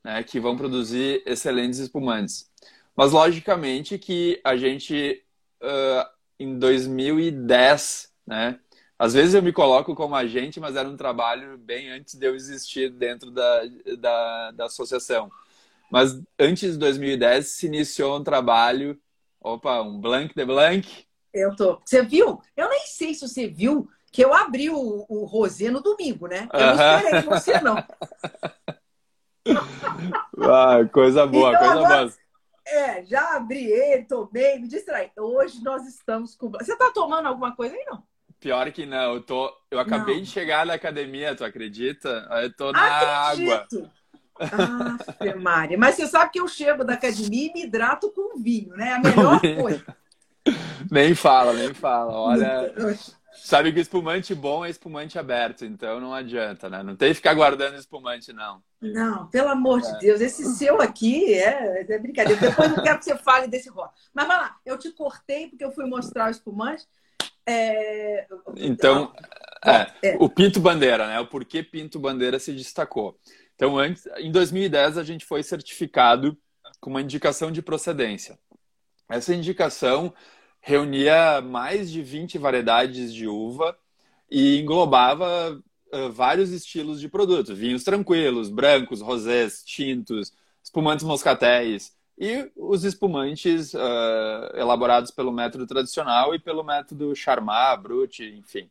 né, 0.03 0.23
que 0.23 0.41
vão 0.41 0.57
produzir 0.57 1.23
excelentes 1.25 1.79
espumantes. 1.79 2.51
Mas, 2.97 3.13
logicamente, 3.13 3.99
que 3.99 4.41
a 4.43 4.57
gente, 4.57 5.23
uh, 5.63 6.09
em 6.39 6.59
2010, 6.59 8.13
né, 8.27 8.59
às 8.99 9.13
vezes 9.13 9.35
eu 9.35 9.43
me 9.43 9.53
coloco 9.53 9.95
como 9.95 10.15
agente, 10.15 10.59
mas 10.59 10.75
era 10.75 10.89
um 10.89 10.97
trabalho 10.97 11.59
bem 11.59 11.91
antes 11.91 12.15
de 12.15 12.27
eu 12.27 12.35
existir 12.35 12.91
dentro 12.91 13.31
da, 13.31 13.63
da, 13.99 14.51
da 14.53 14.65
associação. 14.67 15.31
Mas 15.91 16.19
antes 16.39 16.73
de 16.73 16.79
2010 16.79 17.47
se 17.47 17.67
iniciou 17.67 18.19
um 18.19 18.25
trabalho, 18.25 18.99
opa, 19.41 19.83
um 19.83 20.01
blank 20.01 20.35
de 20.35 20.45
blank. 20.45 21.05
Eu 21.33 21.55
tô. 21.55 21.81
Você 21.85 22.03
viu? 22.03 22.41
Eu 22.57 22.69
nem 22.71 22.87
sei 22.87 23.15
se 23.15 23.29
você 23.29 23.47
viu 23.47 23.89
que 24.11 24.25
eu 24.25 24.33
abri 24.33 24.71
o, 24.71 25.05
o 25.09 25.25
rosé 25.27 25.71
no 25.71 25.83
domingo, 25.83 26.27
né? 26.27 26.49
Eu 26.53 26.59
uh 26.59 26.63
-huh. 26.63 26.77
não 26.77 26.97
esperei 26.97 27.23
você, 27.23 27.61
não. 27.61 27.77
ah, 30.51 30.85
coisa 30.91 31.27
boa, 31.27 31.51
então, 31.51 31.61
coisa 31.61 31.85
agora, 31.85 32.07
boa. 32.07 32.15
É, 32.67 33.05
já 33.05 33.37
abri 33.37 33.65
ele, 33.65 34.05
tomei, 34.05 34.59
me 34.59 34.67
distrai. 34.67 35.13
Hoje 35.17 35.63
nós 35.63 35.87
estamos 35.87 36.35
com. 36.35 36.51
Você 36.51 36.77
tá 36.77 36.91
tomando 36.91 37.27
alguma 37.27 37.55
coisa 37.55 37.75
aí, 37.75 37.85
não? 37.85 38.03
Pior 38.41 38.71
que 38.71 38.85
não, 38.87 39.15
eu 39.15 39.23
tô. 39.23 39.53
Eu 39.71 39.79
acabei 39.79 40.17
não. 40.17 40.23
de 40.23 40.29
chegar 40.29 40.67
na 40.67 40.75
academia, 40.75 41.35
tu 41.35 41.45
acredita? 41.45 42.29
Eu 42.43 42.53
tô 42.55 42.71
na 42.73 43.31
Acredito. 43.31 43.53
água. 43.53 43.93
Ah, 44.39 45.37
Maria. 45.41 45.79
Mas 45.79 45.95
você 45.95 46.07
sabe 46.07 46.33
que 46.33 46.41
eu 46.41 46.47
chego 46.47 46.85
da 46.85 46.95
academia 46.95 47.49
e 47.49 47.53
me 47.53 47.65
hidrato 47.65 48.11
com 48.11 48.39
vinho, 48.41 48.77
né? 48.77 48.93
A 48.93 48.99
melhor 48.99 49.41
coisa. 49.41 49.85
nem 50.91 51.15
fala, 51.15 51.53
nem 51.55 51.73
fala. 51.73 52.13
Olha. 52.13 52.73
Sabe 53.37 53.73
que 53.73 53.81
espumante 53.81 54.35
bom 54.35 54.65
é 54.65 54.71
espumante 54.71 55.19
aberto, 55.19 55.65
então 55.65 56.01
não 56.01 56.15
adianta, 56.15 56.71
né? 56.71 56.83
Não 56.83 56.97
tem 56.97 57.11
que 57.11 57.17
ficar 57.17 57.35
guardando 57.35 57.77
espumante, 57.77 58.33
não. 58.33 58.63
Não, 58.81 59.27
pelo 59.29 59.49
amor 59.49 59.81
é. 59.81 59.83
de 59.83 59.99
Deus, 59.99 60.21
esse 60.21 60.45
seu 60.57 60.81
aqui 60.81 61.35
é, 61.35 61.85
é 61.89 61.99
brincadeira. 61.99 62.41
Depois 62.41 62.71
não 62.71 62.83
quero 62.83 62.99
que 62.99 63.05
você 63.05 63.17
fale 63.17 63.47
desse 63.47 63.69
rótulo. 63.69 63.95
Mas 64.15 64.27
vai 64.27 64.37
lá, 64.39 64.57
eu 64.65 64.79
te 64.79 64.91
cortei 64.91 65.49
porque 65.49 65.65
eu 65.65 65.71
fui 65.71 65.87
mostrar 65.87 66.29
o 66.29 66.31
espumante. 66.31 66.87
É... 67.47 68.27
Então, 68.57 69.13
é, 69.65 70.11
é. 70.11 70.17
o 70.19 70.29
Pinto 70.29 70.61
Bandeira, 70.61 71.07
né? 71.07 71.21
O 71.21 71.27
porquê 71.27 71.63
Pinto 71.63 71.99
Bandeira 71.99 72.39
se 72.39 72.53
destacou. 72.53 73.19
Então, 73.55 73.79
antes, 73.79 74.07
em 74.19 74.31
2010, 74.31 74.99
a 74.99 75.03
gente 75.03 75.25
foi 75.25 75.43
certificado 75.43 76.37
com 76.81 76.91
uma 76.91 77.01
indicação 77.01 77.51
de 77.51 77.63
procedência. 77.63 78.39
Essa 79.09 79.35
indicação 79.35 80.13
reunia 80.61 81.41
mais 81.41 81.91
de 81.91 82.03
20 82.03 82.39
variedades 82.39 83.15
de 83.15 83.27
uva 83.27 83.77
e 84.31 84.59
englobava 84.59 85.63
uh, 85.93 86.13
vários 86.13 86.51
estilos 86.51 87.01
de 87.01 87.09
produtos: 87.09 87.57
vinhos 87.57 87.85
tranquilos, 87.85 88.51
brancos, 88.51 89.01
rosés, 89.01 89.63
tintos, 89.65 90.33
espumantes 90.63 91.05
moscatéis 91.05 91.96
e 92.19 92.51
os 92.57 92.85
espumantes 92.85 93.75
uh, 93.75 94.57
elaborados 94.57 95.11
pelo 95.11 95.33
método 95.33 95.67
tradicional 95.67 96.35
e 96.35 96.39
pelo 96.39 96.65
método 96.65 97.15
Charmat, 97.15 97.81
Brut, 97.81 98.23
enfim. 98.25 98.71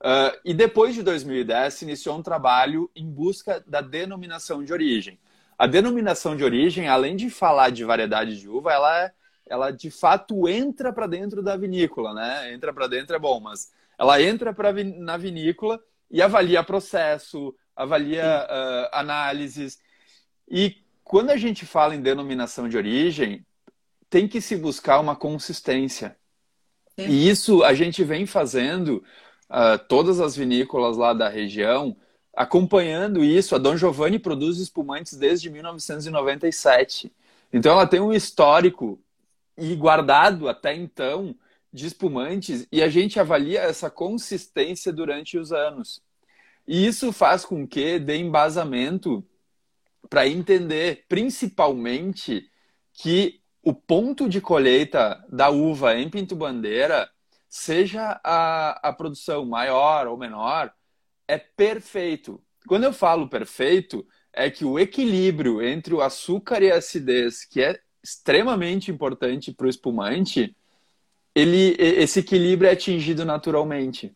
Uh, 0.00 0.36
e 0.44 0.52
depois 0.52 0.94
de 0.94 1.02
2010 1.02 1.74
se 1.74 1.84
iniciou 1.84 2.18
um 2.18 2.22
trabalho 2.22 2.90
em 2.94 3.08
busca 3.08 3.62
da 3.66 3.80
denominação 3.80 4.64
de 4.64 4.72
origem. 4.72 5.18
A 5.56 5.66
denominação 5.66 6.36
de 6.36 6.42
origem, 6.42 6.88
além 6.88 7.14
de 7.14 7.30
falar 7.30 7.70
de 7.70 7.84
variedade 7.84 8.38
de 8.40 8.48
uva, 8.48 8.72
ela, 8.72 9.12
ela 9.46 9.70
de 9.70 9.90
fato 9.90 10.48
entra 10.48 10.92
para 10.92 11.06
dentro 11.06 11.42
da 11.42 11.56
vinícola, 11.56 12.12
né? 12.12 12.52
Entra 12.52 12.72
para 12.72 12.88
dentro 12.88 13.14
é 13.14 13.18
bom, 13.18 13.38
mas 13.38 13.72
ela 13.96 14.20
entra 14.20 14.52
pra, 14.52 14.72
na 14.72 15.16
vinícola 15.16 15.80
e 16.10 16.20
avalia 16.20 16.62
processo, 16.64 17.54
avalia 17.74 18.46
uh, 18.50 18.88
análises. 18.92 19.78
E 20.48 20.83
quando 21.04 21.30
a 21.30 21.36
gente 21.36 21.66
fala 21.66 21.94
em 21.94 22.00
denominação 22.00 22.68
de 22.68 22.76
origem, 22.76 23.46
tem 24.08 24.26
que 24.26 24.40
se 24.40 24.56
buscar 24.56 24.98
uma 24.98 25.14
consistência. 25.14 26.16
Sim. 26.98 27.06
E 27.06 27.28
isso 27.28 27.62
a 27.62 27.74
gente 27.74 28.02
vem 28.02 28.26
fazendo, 28.26 29.04
uh, 29.50 29.78
todas 29.86 30.20
as 30.20 30.34
vinícolas 30.34 30.96
lá 30.96 31.12
da 31.12 31.28
região, 31.28 31.96
acompanhando 32.34 33.22
isso. 33.22 33.54
A 33.54 33.58
Dom 33.58 33.76
Giovanni 33.76 34.18
produz 34.18 34.58
espumantes 34.58 35.16
desde 35.16 35.50
1997. 35.50 37.12
Então 37.52 37.72
ela 37.72 37.86
tem 37.86 38.00
um 38.00 38.12
histórico 38.12 38.98
e 39.56 39.74
guardado 39.76 40.48
até 40.48 40.74
então 40.74 41.36
de 41.72 41.86
espumantes 41.86 42.66
e 42.70 42.82
a 42.82 42.88
gente 42.88 43.18
avalia 43.18 43.60
essa 43.60 43.90
consistência 43.90 44.92
durante 44.92 45.36
os 45.36 45.52
anos. 45.52 46.00
E 46.66 46.86
isso 46.86 47.12
faz 47.12 47.44
com 47.44 47.66
que 47.66 47.98
dê 47.98 48.16
embasamento 48.16 49.24
para 50.08 50.28
entender, 50.28 51.04
principalmente, 51.08 52.50
que 52.92 53.40
o 53.62 53.72
ponto 53.72 54.28
de 54.28 54.40
colheita 54.40 55.24
da 55.28 55.48
uva 55.50 55.98
em 55.98 56.08
Pinto 56.08 56.36
Bandeira, 56.36 57.08
seja 57.48 58.20
a, 58.22 58.88
a 58.88 58.92
produção 58.92 59.46
maior 59.46 60.06
ou 60.06 60.16
menor, 60.16 60.72
é 61.26 61.38
perfeito. 61.38 62.42
Quando 62.66 62.84
eu 62.84 62.92
falo 62.92 63.28
perfeito, 63.28 64.06
é 64.32 64.50
que 64.50 64.64
o 64.64 64.78
equilíbrio 64.78 65.62
entre 65.62 65.94
o 65.94 66.02
açúcar 66.02 66.62
e 66.62 66.70
a 66.70 66.76
acidez, 66.76 67.44
que 67.44 67.62
é 67.62 67.78
extremamente 68.02 68.90
importante 68.90 69.52
para 69.52 69.66
o 69.66 69.70
espumante, 69.70 70.54
ele, 71.34 71.74
esse 71.78 72.20
equilíbrio 72.20 72.68
é 72.68 72.72
atingido 72.72 73.24
naturalmente. 73.24 74.14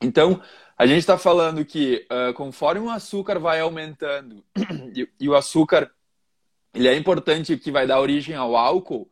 Então, 0.00 0.40
a 0.80 0.86
gente 0.86 1.00
está 1.00 1.18
falando 1.18 1.62
que 1.64 2.06
uh, 2.10 2.32
conforme 2.32 2.86
o 2.86 2.90
açúcar 2.90 3.38
vai 3.38 3.60
aumentando 3.60 4.42
e, 4.96 5.06
e, 5.20 5.28
o 5.28 5.34
açúcar 5.34 5.90
ele 6.72 6.88
é 6.88 6.96
importante 6.96 7.56
que 7.58 7.70
vai 7.70 7.86
dar 7.86 8.00
origem 8.00 8.34
ao 8.34 8.56
álcool, 8.56 9.10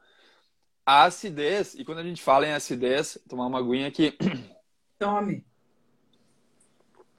a 0.86 1.04
acidez, 1.04 1.74
e 1.74 1.84
quando 1.84 1.98
a 1.98 2.02
gente 2.02 2.22
fala 2.22 2.46
em 2.46 2.52
acidez, 2.52 3.18
tomar 3.28 3.46
uma 3.46 3.58
aguinha 3.58 3.88
aqui. 3.88 4.16
Tome. 4.98 5.44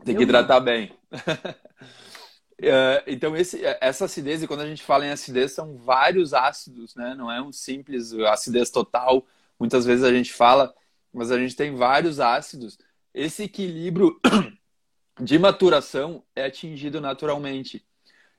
Tem 0.03 0.15
que 0.15 0.23
hidratar 0.23 0.59
bem. 0.61 0.91
uh, 1.13 3.03
então, 3.05 3.35
esse, 3.35 3.61
essa 3.79 4.05
acidez, 4.05 4.41
e 4.41 4.47
quando 4.47 4.61
a 4.61 4.67
gente 4.67 4.81
fala 4.81 5.05
em 5.05 5.11
acidez, 5.11 5.51
são 5.51 5.75
vários 5.77 6.33
ácidos, 6.33 6.95
né? 6.95 7.13
Não 7.15 7.31
é 7.31 7.39
um 7.41 7.51
simples 7.51 8.13
acidez 8.13 8.71
total 8.71 9.25
muitas 9.59 9.85
vezes 9.85 10.05
a 10.05 10.13
gente 10.13 10.31
fala, 10.31 10.73
mas 11.13 11.31
a 11.31 11.37
gente 11.37 11.55
tem 11.55 11.75
vários 11.75 12.19
ácidos. 12.19 12.79
Esse 13.19 13.43
equilíbrio 13.43 14.17
de 15.19 15.37
maturação 15.37 16.23
é 16.33 16.45
atingido 16.45 17.01
naturalmente. 17.01 17.85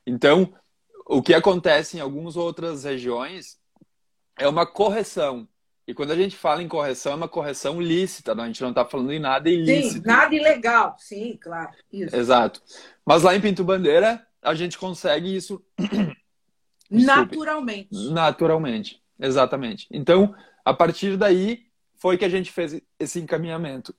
Então, 0.07 0.51
o 1.05 1.21
que 1.21 1.35
acontece 1.35 1.97
em 1.97 1.99
algumas 1.99 2.35
outras 2.35 2.83
regiões 2.83 3.59
é 4.35 4.47
uma 4.47 4.65
correção. 4.65 5.47
E 5.87 5.93
quando 5.93 6.09
a 6.09 6.15
gente 6.15 6.35
fala 6.35 6.63
em 6.63 6.67
correção, 6.67 7.11
é 7.11 7.15
uma 7.15 7.27
correção 7.27 7.79
lícita, 7.79 8.33
não? 8.33 8.43
a 8.43 8.47
gente 8.47 8.63
não 8.63 8.71
está 8.71 8.83
falando 8.83 9.13
em 9.13 9.19
nada 9.19 9.51
ilícito. 9.51 10.01
Sim, 10.01 10.01
nada 10.03 10.33
ilegal, 10.33 10.95
sim, 10.97 11.37
claro. 11.39 11.69
Isso. 11.93 12.15
Exato. 12.15 12.59
Mas 13.05 13.21
lá 13.21 13.35
em 13.35 13.41
Pinto 13.41 13.63
Bandeira, 13.63 14.25
a 14.41 14.55
gente 14.55 14.79
consegue 14.79 15.35
isso 15.35 15.63
naturalmente. 16.89 18.09
Naturalmente, 18.09 18.99
exatamente. 19.19 19.87
Então, 19.91 20.33
a 20.65 20.73
partir 20.73 21.17
daí, 21.17 21.67
foi 21.93 22.17
que 22.17 22.25
a 22.25 22.29
gente 22.29 22.51
fez 22.51 22.81
esse 22.97 23.19
encaminhamento. 23.19 23.93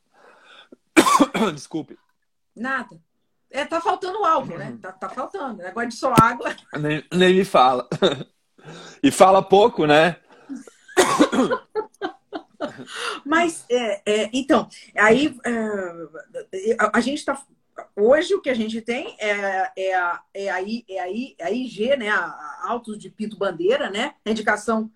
Desculpe. 1.55 1.99
Nada. 2.55 3.01
É, 3.51 3.65
tá 3.65 3.81
faltando 3.81 4.25
álcool, 4.25 4.57
né? 4.57 4.79
Tá, 4.81 4.93
tá 4.93 5.09
faltando. 5.09 5.63
Negócio 5.63 5.89
de 5.91 5.95
só 5.95 6.15
água. 6.19 6.55
Nem, 6.79 7.05
nem 7.13 7.35
me 7.35 7.45
fala. 7.45 7.89
E 9.03 9.11
fala 9.11 9.43
pouco, 9.43 9.87
né? 9.87 10.19
Mas, 13.27 13.65
é, 13.69 14.03
é, 14.07 14.31
então, 14.33 14.69
aí 14.97 15.37
é, 15.45 16.77
a, 16.79 16.99
a, 16.99 17.01
gente 17.01 17.19
está. 17.19 17.43
Hoje 17.97 18.37
o 18.37 18.41
que 18.41 18.49
a 18.49 18.55
gente 18.55 18.81
tem 18.81 19.17
é, 19.19 19.73
é, 19.77 19.95
a, 19.97 20.23
é, 20.33 20.49
a, 20.49 20.61
é, 20.63 21.01
a, 21.01 21.09
é 21.39 21.45
a 21.45 21.51
IG, 21.51 21.97
né? 21.97 22.09
A, 22.09 22.21
a 22.21 22.67
Autos 22.69 22.97
de 22.97 23.11
Pinto 23.11 23.37
Bandeira, 23.37 23.91
né? 23.91 24.15
A 24.25 24.31
indicação 24.31 24.89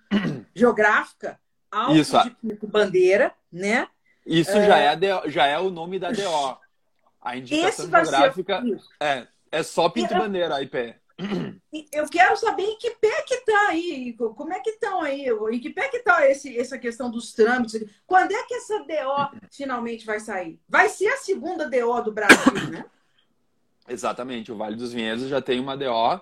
geográfica 0.55 1.41
Alto 1.71 1.97
Isso. 1.97 2.23
de 2.23 2.31
Pico 2.31 2.67
Bandeira, 2.67 3.35
né? 3.53 3.89
Isso 4.27 4.51
é... 4.51 4.67
Já, 4.67 4.79
é 4.79 4.97
DO, 4.97 5.31
já 5.31 5.47
é 5.47 5.59
o 5.59 5.71
nome 5.71 5.99
da 5.99 6.11
DO. 6.11 6.59
A 7.21 7.37
indicação 7.37 7.89
geográfica 7.89 8.62
é, 9.01 9.27
é 9.51 9.62
só 9.62 9.89
Pinto 9.89 10.12
eu... 10.12 10.19
Bandeira, 10.19 10.57
a 10.57 10.62
IP. 10.62 10.95
Eu 11.91 12.07
quero 12.11 12.37
saber 12.37 12.65
em 12.65 12.77
que 12.77 12.91
pé 12.91 13.23
que 13.23 13.39
tá 13.39 13.69
aí, 13.71 14.12
como 14.12 14.53
é 14.53 14.61
que 14.61 14.71
estão 14.71 15.01
aí, 15.01 15.27
em 15.51 15.61
que 15.61 15.71
pé 15.71 15.89
que 15.89 16.01
tá 16.01 16.29
esse, 16.29 16.59
essa 16.59 16.79
questão 16.79 17.11
dos 17.11 17.33
trâmites. 17.33 17.83
Quando 18.07 18.33
é 18.33 18.43
que 18.43 18.55
essa 18.55 18.81
DO 18.81 19.49
finalmente 19.51 20.05
vai 20.05 20.21
sair? 20.21 20.61
Vai 20.69 20.91
ser 20.91 21.09
a 21.09 21.17
segunda 21.17 21.71
DO 21.71 22.03
do 22.03 22.12
Brasil, 22.12 22.71
né? 22.71 22.85
Exatamente, 23.89 24.53
o 24.53 24.57
Vale 24.57 24.77
dos 24.77 24.93
Vinhedos 24.93 25.29
já 25.29 25.41
tem 25.41 25.59
uma 25.59 25.77
DO 25.77 26.21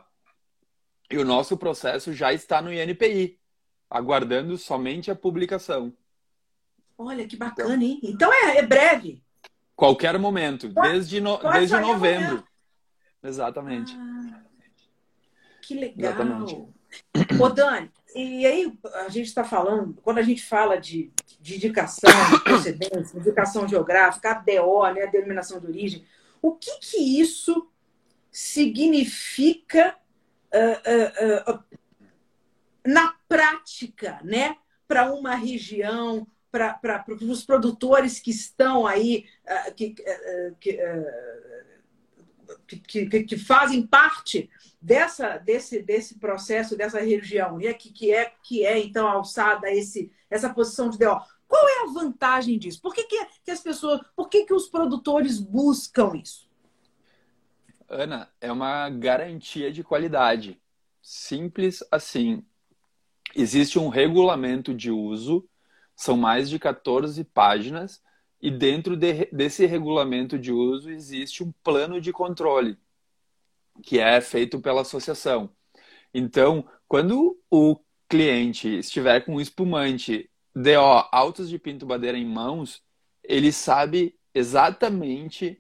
e 1.11 1.19
o 1.19 1.25
nosso 1.25 1.57
processo 1.57 2.13
já 2.13 2.33
está 2.33 2.63
no 2.63 2.73
INPI 2.73 3.39
aguardando 3.91 4.57
somente 4.57 5.11
a 5.11 5.17
publicação. 5.17 5.93
Olha 6.97 7.27
que 7.27 7.37
bacana, 7.37 7.83
hein? 7.83 8.01
Então 8.03 8.33
é, 8.33 8.59
é 8.59 8.63
breve. 8.67 9.23
Qualquer 9.75 10.19
momento, 10.19 10.69
desde, 10.69 11.21
no, 11.21 11.37
desde 11.53 11.79
novembro. 11.79 12.27
Amanhã. 12.27 12.45
Exatamente. 13.23 13.97
Ah, 13.99 14.43
que 15.61 15.75
legal. 15.75 16.13
Exatamente. 16.13 16.75
Ô, 17.41 17.49
Dani, 17.49 17.91
e 18.15 18.47
aí 18.47 18.79
a 19.07 19.09
gente 19.09 19.27
está 19.27 19.43
falando, 19.43 19.95
quando 20.03 20.19
a 20.19 20.23
gente 20.23 20.45
fala 20.45 20.79
de, 20.79 21.11
de 21.41 21.57
indicação, 21.57 22.11
de 22.31 22.45
procedência, 22.45 23.19
indicação 23.19 23.67
geográfica, 23.67 24.31
a 24.31 24.35
DO, 24.35 24.93
né, 24.93 25.03
a 25.03 25.11
denominação 25.11 25.59
de 25.59 25.67
origem, 25.67 26.05
o 26.41 26.53
que 26.53 26.79
que 26.79 27.21
isso 27.21 27.69
significa 28.31 29.97
uh, 30.53 31.51
uh, 31.51 31.55
uh, 31.55 31.65
na 32.87 33.15
prática, 33.29 34.21
né, 34.23 34.57
para 34.87 35.13
uma 35.13 35.35
região, 35.35 36.27
para 36.55 37.05
os 37.23 37.45
produtores 37.45 38.21
que 38.21 38.31
estão 38.31 38.87
aí, 38.87 39.27
uh, 39.45 39.75
que, 39.75 39.95
uh, 39.99 40.57
que, 42.67 42.79
que, 42.79 43.07
que, 43.07 43.25
que, 43.25 43.37
fazem 43.37 43.85
parte 43.85 44.49
dessa, 44.81 45.39
desse, 45.39 45.83
desse 45.83 46.19
processo, 46.21 46.77
dessa 46.77 47.01
região, 47.01 47.59
né, 47.59 47.75
que, 47.75 47.91
que, 47.91 48.13
é, 48.13 48.33
que 48.41 48.65
é, 48.65 48.79
então, 48.79 49.09
alçada 49.09 49.69
esse, 49.69 50.13
essa 50.31 50.49
posição 50.49 50.89
de 50.89 50.99
DO. 50.99 51.21
Qual 51.49 51.69
é 51.69 51.83
a 51.83 51.93
vantagem 51.93 52.57
disso? 52.57 52.81
Por 52.81 52.95
que, 52.95 53.03
que, 53.03 53.27
que 53.45 53.51
as 53.51 53.61
pessoas, 53.61 54.01
por 54.15 54.29
que, 54.29 54.45
que 54.45 54.55
os 54.55 54.69
produtores 54.69 55.41
buscam 55.41 56.13
isso? 56.15 56.49
Ana, 57.89 58.31
é 58.41 58.53
uma 58.53 58.89
garantia 58.91 59.73
de 59.73 59.83
qualidade. 59.83 60.61
Simples 61.03 61.83
assim 61.91 62.45
existe 63.35 63.79
um 63.79 63.89
regulamento 63.89 64.73
de 64.73 64.91
uso, 64.91 65.47
são 65.97 66.17
mais 66.17 66.49
de 66.51 66.59
14 66.59 67.23
páginas, 67.25 68.03
e 68.41 68.51
dentro 68.51 68.97
de, 68.97 69.27
desse 69.33 69.65
regulamento 69.65 70.39
de 70.39 70.53
uso 70.53 70.91
existe 70.91 71.43
um 71.43 71.51
plano 71.63 72.01
de 72.01 72.13
controle, 72.13 72.77
que 73.83 73.99
é 73.99 74.21
feito 74.21 74.61
pela 74.61 74.83
associação. 74.83 75.51
Então, 76.13 76.69
quando 76.87 77.41
o 77.51 77.77
cliente 78.09 78.69
estiver 78.69 79.25
com 79.25 79.37
um 79.37 79.41
espumante 79.41 80.31
DO 80.55 81.09
altos 81.11 81.49
de 81.49 81.59
pinto 81.59 81.87
badeira 81.87 82.17
em 82.17 82.27
mãos, 82.27 82.83
ele 83.23 83.51
sabe 83.51 84.15
exatamente 84.35 85.59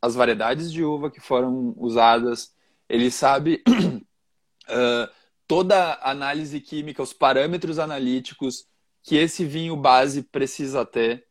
as 0.00 0.14
variedades 0.14 0.72
de 0.72 0.82
uva 0.82 1.10
que 1.10 1.20
foram 1.20 1.74
usadas, 1.76 2.54
ele 2.88 3.10
sabe 3.10 3.62
uh, 3.68 5.12
toda 5.46 5.92
a 5.94 6.10
análise 6.10 6.60
química, 6.60 7.02
os 7.02 7.12
parâmetros 7.12 7.78
analíticos 7.78 8.66
que 9.08 9.16
esse 9.16 9.42
vinho 9.42 9.74
base 9.74 10.22
precisa 10.22 10.84
ter, 10.84 11.26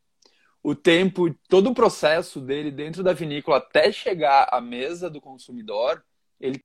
o 0.63 0.73
tempo, 0.73 1.31
todo 1.47 1.69
o 1.69 1.75
processo 1.75 2.41
dele 2.41 2.71
dentro 2.71 3.03
da 3.03 3.13
vinícola 3.13 3.57
até 3.57 3.91
chegar 3.91 4.49
à 4.51 4.59
mesa 4.59 5.11
do 5.11 5.21
consumidor, 5.21 6.03
ele 6.39 6.59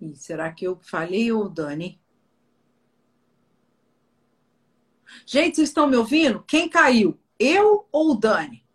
E 0.00 0.16
será 0.16 0.52
que 0.52 0.66
eu 0.66 0.76
falei 0.80 1.30
ou 1.30 1.48
Dani? 1.48 2.02
Gente, 5.24 5.54
vocês 5.54 5.68
estão 5.68 5.86
me 5.86 5.96
ouvindo? 5.96 6.42
Quem 6.42 6.68
caiu? 6.68 7.16
Eu 7.38 7.86
ou 7.92 8.18
Dani? 8.18 8.66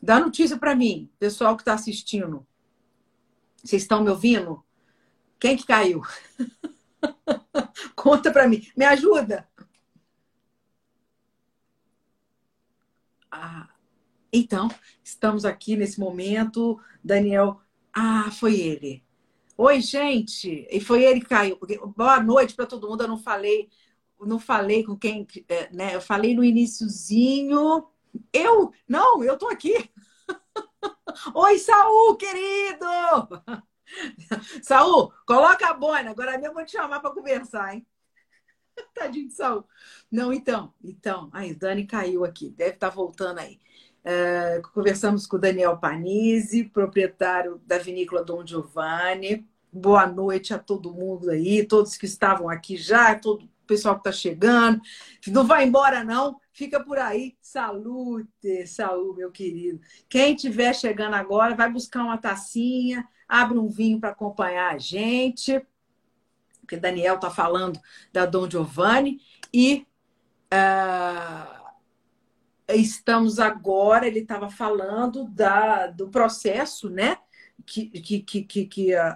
Dá 0.00 0.20
notícia 0.20 0.58
para 0.58 0.76
mim, 0.76 1.10
pessoal 1.18 1.56
que 1.56 1.62
está 1.62 1.72
assistindo. 1.72 2.46
Vocês 3.64 3.80
estão 3.80 4.04
me 4.04 4.10
ouvindo? 4.10 4.62
Quem 5.40 5.56
que 5.56 5.66
caiu? 5.66 6.02
Conta 7.94 8.30
para 8.32 8.48
mim. 8.48 8.66
Me 8.76 8.84
ajuda. 8.84 9.48
Ah, 13.30 13.68
então, 14.32 14.68
estamos 15.02 15.44
aqui 15.44 15.76
nesse 15.76 15.98
momento. 16.00 16.80
Daniel. 17.02 17.60
Ah, 17.92 18.30
foi 18.30 18.60
ele. 18.60 19.04
Oi, 19.56 19.80
gente. 19.80 20.66
E 20.70 20.80
foi 20.80 21.04
ele 21.04 21.20
que 21.20 21.26
caiu. 21.26 21.58
Boa 21.96 22.20
noite 22.22 22.54
para 22.54 22.66
todo 22.66 22.88
mundo. 22.88 23.02
Eu 23.02 23.08
não 23.08 23.18
falei, 23.18 23.70
não 24.20 24.38
falei 24.38 24.84
com 24.84 24.96
quem, 24.96 25.26
é, 25.48 25.70
né? 25.72 25.94
Eu 25.94 26.00
falei 26.00 26.34
no 26.34 26.44
iníciozinho. 26.44 27.86
Eu? 28.32 28.72
Não, 28.88 29.22
eu 29.24 29.38
tô 29.38 29.48
aqui. 29.48 29.90
Oi, 31.34 31.58
Saul, 31.58 32.16
querido! 32.16 32.86
Saul, 34.62 35.12
coloca 35.26 35.68
a 35.68 35.74
boina. 35.74 36.10
Agora 36.10 36.38
mesmo 36.38 36.54
vou 36.54 36.64
te 36.64 36.72
chamar 36.72 37.00
para 37.00 37.10
conversar, 37.10 37.74
hein? 37.74 37.86
Tadinho 38.94 39.28
de 39.28 39.34
Saul. 39.34 39.64
Não, 40.10 40.32
então, 40.32 40.72
então. 40.82 41.30
Aí, 41.32 41.54
Dani 41.54 41.86
caiu 41.86 42.24
aqui. 42.24 42.50
Deve 42.50 42.74
estar 42.74 42.90
tá 42.90 42.94
voltando 42.94 43.38
aí. 43.38 43.58
É, 44.04 44.60
conversamos 44.72 45.26
com 45.26 45.36
o 45.36 45.40
Daniel 45.40 45.78
Panizzi, 45.78 46.62
proprietário 46.64 47.60
da 47.66 47.78
vinícola 47.78 48.24
Dom 48.24 48.46
Giovanni. 48.46 49.48
Boa 49.72 50.06
noite 50.06 50.54
a 50.54 50.58
todo 50.58 50.94
mundo 50.94 51.28
aí, 51.28 51.66
todos 51.66 51.96
que 51.96 52.06
estavam 52.06 52.48
aqui 52.48 52.76
já, 52.76 53.18
todo 53.18 53.44
o 53.44 53.66
pessoal 53.66 53.96
que 53.96 54.08
está 54.08 54.12
chegando. 54.12 54.80
Não 55.26 55.44
vai 55.44 55.66
embora, 55.66 56.04
não. 56.04 56.40
Fica 56.52 56.82
por 56.82 56.98
aí. 56.98 57.36
Salute, 57.42 58.66
saúde, 58.66 59.18
meu 59.18 59.32
querido. 59.32 59.80
Quem 60.08 60.34
estiver 60.34 60.72
chegando 60.72 61.14
agora, 61.14 61.56
vai 61.56 61.70
buscar 61.70 62.04
uma 62.04 62.16
tacinha, 62.16 63.06
abre 63.28 63.58
um 63.58 63.68
vinho 63.68 64.00
para 64.00 64.10
acompanhar 64.10 64.74
a 64.74 64.78
gente. 64.78 65.60
Porque 66.60 66.76
Daniel 66.76 67.16
está 67.16 67.30
falando 67.30 67.80
da 68.12 68.26
Dom 68.26 68.48
Giovanni. 68.48 69.20
E 69.52 69.86
uh, 70.52 71.66
estamos 72.68 73.38
agora, 73.38 74.06
ele 74.06 74.20
estava 74.20 74.50
falando 74.50 75.24
da, 75.28 75.86
do 75.86 76.08
processo, 76.08 76.90
né? 76.90 77.18
Que, 77.64 77.86
que, 77.88 78.42
que, 78.42 78.66
que 78.66 78.94
a, 78.94 79.08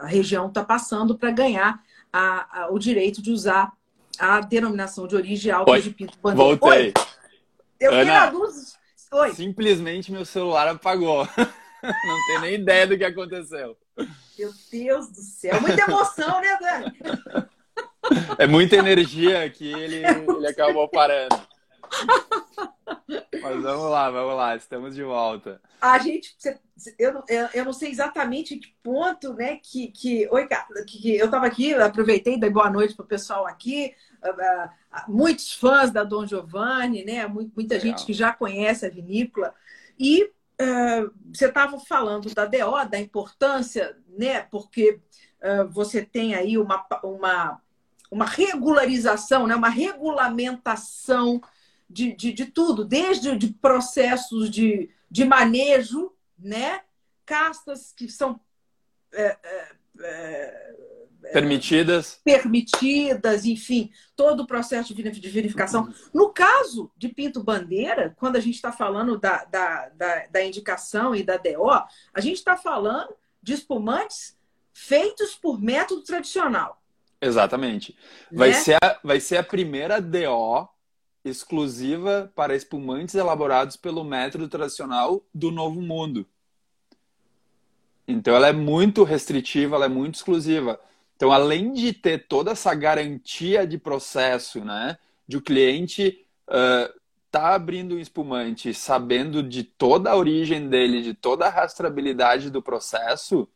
a 0.00 0.06
região 0.06 0.48
está 0.48 0.64
passando 0.64 1.16
para 1.16 1.30
ganhar 1.30 1.82
a, 2.12 2.62
a, 2.62 2.72
o 2.72 2.78
direito 2.78 3.22
de 3.22 3.30
usar 3.30 3.72
a 4.18 4.40
denominação 4.40 5.06
de 5.06 5.14
origem 5.14 5.52
alta 5.52 5.70
Oi. 5.70 5.82
de 5.82 5.90
Pinto 5.90 6.18
Bandeira. 6.18 6.56
Voltei. 6.56 6.86
Oi. 6.86 6.94
Eu 7.78 7.92
Ana, 7.92 8.04
na 8.04 8.30
luz. 8.30 8.76
Oi. 9.12 9.34
Simplesmente 9.34 10.10
meu 10.10 10.24
celular 10.24 10.68
apagou. 10.68 11.28
Não 11.82 12.26
tenho 12.26 12.40
nem 12.40 12.54
ideia 12.54 12.86
do 12.86 12.96
que 12.96 13.04
aconteceu. 13.04 13.76
Meu 14.38 14.52
Deus 14.70 15.08
do 15.08 15.20
céu. 15.20 15.60
Muita 15.60 15.82
emoção, 15.82 16.40
né, 16.40 16.58
Dani? 16.60 16.98
É 18.38 18.46
muita 18.46 18.76
energia 18.76 19.48
que 19.50 19.72
ele, 19.72 19.96
ele 20.04 20.46
acabou 20.46 20.88
parando. 20.88 21.40
Mas 23.42 23.62
vamos 23.62 23.90
lá, 23.90 24.10
vamos 24.10 24.36
lá, 24.36 24.56
estamos 24.56 24.94
de 24.94 25.02
volta. 25.02 25.60
A 25.80 25.98
gente, 25.98 26.36
eu, 26.98 27.22
eu 27.54 27.64
não 27.64 27.72
sei 27.72 27.90
exatamente 27.90 28.56
que 28.56 28.74
ponto, 28.82 29.34
né, 29.34 29.58
que, 29.62 29.88
que, 29.88 30.28
oi, 30.30 30.48
que, 30.86 31.16
eu 31.16 31.26
estava 31.26 31.46
aqui, 31.46 31.74
aproveitei, 31.74 32.38
dei 32.38 32.50
boa 32.50 32.70
noite 32.70 32.94
para 32.94 33.04
o 33.04 33.08
pessoal 33.08 33.46
aqui, 33.46 33.94
uh, 34.24 34.70
muitos 35.08 35.52
fãs 35.52 35.90
da 35.90 36.02
Dom 36.02 36.26
Giovanni, 36.26 37.04
né, 37.04 37.26
muita 37.26 37.78
gente 37.78 38.04
que 38.04 38.12
já 38.12 38.32
conhece 38.32 38.86
a 38.86 38.90
vinícola, 38.90 39.54
e 39.98 40.30
você 41.32 41.46
estava 41.46 41.78
falando 41.78 42.34
da 42.34 42.46
DO, 42.46 42.88
da 42.90 42.98
importância, 42.98 43.96
né, 44.08 44.40
porque 44.42 45.00
você 45.70 46.02
tem 46.02 46.34
aí 46.34 46.56
uma, 46.56 46.86
uma, 47.02 47.60
uma 48.10 48.24
regularização, 48.24 49.46
né, 49.46 49.54
uma 49.54 49.68
regulamentação 49.68 51.40
de, 51.88 52.12
de, 52.14 52.32
de 52.32 52.46
tudo, 52.46 52.84
desde 52.84 53.36
de 53.36 53.52
processos 53.52 54.50
de, 54.50 54.90
de 55.10 55.24
manejo, 55.24 56.12
né? 56.38 56.80
castas 57.26 57.92
que 57.92 58.08
são 58.08 58.40
é, 59.12 59.36
é, 59.42 59.72
é, 60.00 60.76
permitidas. 61.32 62.20
Permitidas, 62.24 63.44
enfim, 63.44 63.90
todo 64.14 64.40
o 64.40 64.46
processo 64.46 64.94
de 64.94 65.02
verificação. 65.02 65.92
No 66.12 66.30
caso 66.30 66.90
de 66.96 67.08
Pinto 67.08 67.42
Bandeira, 67.42 68.14
quando 68.16 68.36
a 68.36 68.40
gente 68.40 68.54
está 68.54 68.72
falando 68.72 69.18
da, 69.18 69.44
da, 69.44 69.88
da, 69.90 70.26
da, 70.26 70.44
indicação 70.44 71.14
e 71.14 71.22
da 71.22 71.36
DO, 71.36 71.70
a 72.14 72.20
gente 72.20 72.36
está 72.36 72.56
falando 72.56 73.14
de 73.42 73.54
espumantes 73.54 74.36
feitos 74.72 75.34
por 75.34 75.60
método 75.60 76.02
tradicional. 76.02 76.82
Exatamente. 77.20 77.96
Vai, 78.30 78.50
né? 78.50 78.54
ser, 78.54 78.76
a, 78.82 79.00
vai 79.02 79.20
ser 79.20 79.38
a 79.38 79.42
primeira 79.42 80.00
DO 80.00 80.68
exclusiva 81.24 82.30
para 82.34 82.54
espumantes 82.54 83.14
elaborados 83.14 83.76
pelo 83.76 84.04
método 84.04 84.48
tradicional 84.48 85.24
do 85.34 85.50
Novo 85.50 85.80
Mundo. 85.80 86.26
Então 88.06 88.36
ela 88.36 88.48
é 88.48 88.52
muito 88.52 89.02
restritiva, 89.02 89.74
ela 89.74 89.86
é 89.86 89.88
muito 89.88 90.14
exclusiva. 90.14 90.80
Então, 91.16 91.32
além 91.32 91.72
de 91.72 91.94
ter 91.94 92.26
toda 92.28 92.50
essa 92.52 92.74
garantia 92.74 93.66
de 93.66 93.78
processo, 93.78 94.62
né, 94.64 94.98
de 95.26 95.38
o 95.38 95.42
cliente 95.42 96.24
uh, 96.46 97.00
tá 97.30 97.54
abrindo 97.54 97.94
um 97.94 97.98
espumante 97.98 98.72
sabendo 98.74 99.42
de 99.42 99.64
toda 99.64 100.10
a 100.10 100.16
origem 100.16 100.68
dele, 100.68 101.02
de 101.02 101.14
toda 101.14 101.46
a 101.46 101.50
rastreabilidade 101.50 102.50
do 102.50 102.62
processo, 102.62 103.48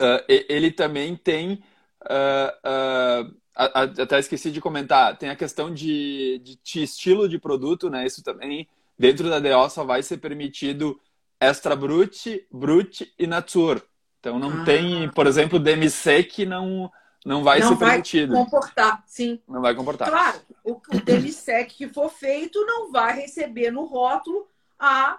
uh, 0.00 0.24
ele 0.28 0.70
também 0.70 1.16
tem 1.16 1.62
uh, 2.04 3.34
até 3.54 4.18
esqueci 4.18 4.50
de 4.50 4.60
comentar, 4.60 5.18
tem 5.18 5.28
a 5.28 5.36
questão 5.36 5.72
de, 5.72 6.40
de, 6.64 6.82
estilo 6.82 7.28
de 7.28 7.38
produto, 7.38 7.90
né? 7.90 8.06
Isso 8.06 8.22
também, 8.22 8.66
dentro 8.98 9.28
da 9.28 9.38
DO, 9.38 9.68
só 9.68 9.84
vai 9.84 10.02
ser 10.02 10.18
permitido 10.18 10.98
extra 11.38 11.76
brut, 11.76 12.46
brut 12.50 13.12
e 13.18 13.26
nature. 13.26 13.82
Então 14.22 14.38
não 14.38 14.62
ah. 14.62 14.64
tem, 14.64 15.08
por 15.08 15.26
exemplo, 15.26 15.58
DMC 15.58 16.22
que 16.22 16.46
não 16.46 16.88
não 17.26 17.42
vai 17.42 17.58
não 17.58 17.70
ser 17.70 17.76
permitido. 17.76 18.32
Não 18.32 18.44
vai 18.44 18.44
comportar, 18.44 19.02
sim. 19.04 19.40
Não 19.48 19.60
vai 19.60 19.74
comportar. 19.74 20.08
Claro, 20.08 20.40
o, 20.64 20.72
o 20.72 21.00
DMSEC 21.00 21.74
que 21.74 21.88
for 21.88 22.08
feito 22.08 22.64
não 22.64 22.92
vai 22.92 23.16
receber 23.16 23.72
no 23.72 23.84
rótulo 23.84 24.46
a 24.78 25.18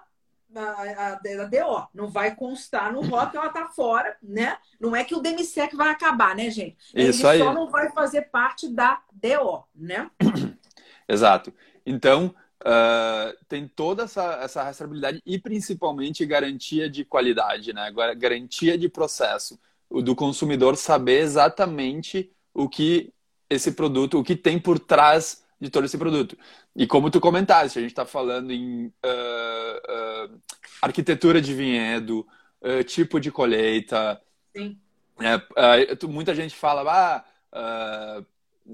a, 0.55 1.07
a, 1.07 1.15
DO. 1.15 1.87
Não 1.93 2.07
vai 2.07 2.33
constar 2.33 2.93
no 2.93 3.01
rótulo, 3.01 3.39
ela 3.39 3.47
está 3.47 3.65
fora, 3.65 4.15
né? 4.23 4.57
Não 4.79 4.95
é 4.95 5.03
que 5.03 5.15
o 5.15 5.19
DMSEC 5.19 5.75
vai 5.75 5.89
acabar, 5.89 6.35
né, 6.35 6.49
gente? 6.49 6.77
Ele 6.93 7.09
Isso 7.09 7.27
aí. 7.27 7.39
só 7.39 7.53
não 7.53 7.69
vai 7.69 7.89
fazer 7.91 8.29
parte 8.29 8.69
da 8.69 9.01
DO, 9.11 9.65
né? 9.75 10.09
Exato. 11.09 11.53
Então, 11.85 12.33
uh, 12.63 13.37
tem 13.47 13.67
toda 13.67 14.03
essa, 14.03 14.39
essa 14.41 14.63
rastreabilidade 14.63 15.21
e 15.25 15.37
principalmente 15.37 16.25
garantia 16.25 16.89
de 16.89 17.05
qualidade, 17.05 17.73
né? 17.73 17.91
Garantia 18.17 18.77
de 18.77 18.89
processo. 18.89 19.59
O 19.89 20.01
do 20.01 20.15
consumidor 20.15 20.75
saber 20.75 21.19
exatamente 21.19 22.31
o 22.53 22.67
que 22.67 23.13
esse 23.49 23.73
produto, 23.73 24.19
o 24.19 24.23
que 24.23 24.35
tem 24.35 24.57
por 24.57 24.79
trás 24.79 25.43
de 25.59 25.69
todo 25.69 25.85
esse 25.85 25.97
produto. 25.97 26.37
E 26.75 26.87
como 26.87 27.11
tu 27.11 27.19
comentaste, 27.19 27.77
a 27.77 27.81
gente 27.81 27.91
está 27.91 28.05
falando 28.05 28.51
em 28.51 28.87
uh, 28.87 30.31
uh, 30.31 30.41
arquitetura 30.81 31.41
de 31.41 31.53
vinhedo, 31.53 32.25
tipo 32.87 33.19
de 33.19 33.29
colheita. 33.29 34.21
Sim. 34.55 34.79
É, 35.19 36.07
muita 36.07 36.33
gente 36.33 36.55
fala, 36.55 36.81
ah, 37.51 38.23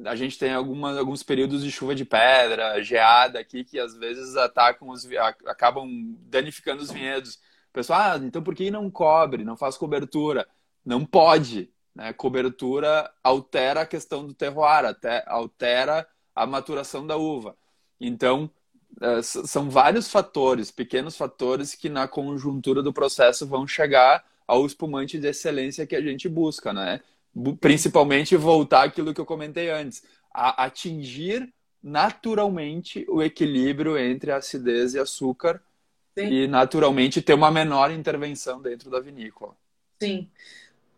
a 0.05 0.15
gente 0.15 0.37
tem 0.37 0.53
algumas, 0.53 0.97
alguns 0.97 1.23
períodos 1.23 1.63
de 1.63 1.71
chuva 1.71 1.95
de 1.95 2.05
pedra, 2.05 2.81
geada 2.83 3.39
aqui, 3.39 3.63
que 3.63 3.79
às 3.79 3.95
vezes 3.95 4.35
atacam 4.35 4.89
os, 4.89 5.07
acabam 5.45 5.87
danificando 6.21 6.81
os 6.81 6.91
vinhedos. 6.91 7.35
O 7.69 7.73
pessoal, 7.73 7.99
ah, 7.99 8.17
então 8.17 8.41
por 8.41 8.55
que 8.55 8.69
não 8.69 8.89
cobre, 8.89 9.43
não 9.43 9.57
faz 9.57 9.77
cobertura? 9.77 10.47
Não 10.85 11.05
pode. 11.05 11.71
Né? 11.95 12.13
Cobertura 12.13 13.11
altera 13.23 13.81
a 13.81 13.85
questão 13.85 14.25
do 14.25 14.33
terroir, 14.33 14.85
até 14.85 15.23
altera 15.27 16.07
a 16.35 16.45
maturação 16.45 17.05
da 17.05 17.17
uva. 17.17 17.57
Então, 17.99 18.49
é, 19.01 19.21
são 19.21 19.69
vários 19.69 20.09
fatores, 20.09 20.71
pequenos 20.71 21.17
fatores, 21.17 21.75
que 21.75 21.89
na 21.89 22.07
conjuntura 22.07 22.81
do 22.81 22.93
processo 22.93 23.45
vão 23.47 23.67
chegar 23.67 24.23
ao 24.47 24.65
espumante 24.65 25.19
de 25.19 25.27
excelência 25.27 25.85
que 25.85 25.95
a 25.95 26.01
gente 26.01 26.27
busca, 26.27 26.73
né? 26.73 27.01
Principalmente 27.59 28.35
voltar 28.35 28.83
aquilo 28.83 29.13
que 29.13 29.21
eu 29.21 29.25
comentei 29.25 29.69
antes, 29.69 30.03
a 30.33 30.65
atingir 30.65 31.53
naturalmente 31.81 33.05
o 33.09 33.21
equilíbrio 33.21 33.97
entre 33.97 34.31
acidez 34.31 34.93
e 34.93 34.99
açúcar 34.99 35.61
Sim. 36.17 36.25
e 36.25 36.47
naturalmente 36.47 37.21
ter 37.21 37.33
uma 37.33 37.51
menor 37.51 37.91
intervenção 37.91 38.61
dentro 38.61 38.89
da 38.89 38.99
vinícola. 38.99 39.55
Sim. 40.01 40.29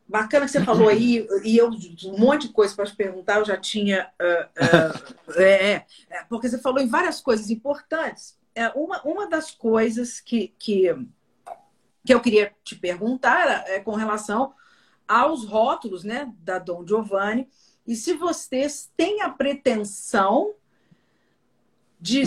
Bacana 0.08 0.46
que 0.46 0.52
você 0.52 0.64
falou 0.64 0.90
aí, 0.90 1.26
e 1.46 1.58
eu 1.58 1.70
um 1.70 2.18
monte 2.18 2.48
de 2.48 2.54
coisa 2.54 2.76
para 2.76 2.86
te 2.86 2.96
perguntar, 2.96 3.38
eu 3.38 3.46
já 3.46 3.56
tinha. 3.56 4.10
Uh, 4.20 5.38
uh, 5.38 5.40
é, 5.40 5.86
é, 6.10 6.24
porque 6.28 6.50
você 6.50 6.58
falou 6.58 6.82
em 6.82 6.88
várias 6.88 7.22
coisas 7.22 7.50
importantes. 7.50 8.38
É, 8.54 8.68
uma, 8.70 9.02
uma 9.04 9.30
das 9.30 9.52
coisas 9.52 10.20
que, 10.20 10.54
que, 10.60 10.94
que 12.06 12.14
eu 12.14 12.20
queria 12.20 12.54
te 12.62 12.76
perguntar 12.76 13.64
é 13.70 13.80
com 13.80 13.96
relação 13.96 14.54
aos 15.12 15.46
rótulos 15.46 16.04
né, 16.04 16.32
da 16.40 16.58
Dom 16.60 16.88
Giovanni, 16.88 17.48
e 17.86 17.96
se 17.96 18.14
vocês 18.14 18.90
têm 18.96 19.22
a 19.22 19.30
pretensão 19.30 20.56
de, 22.00 22.24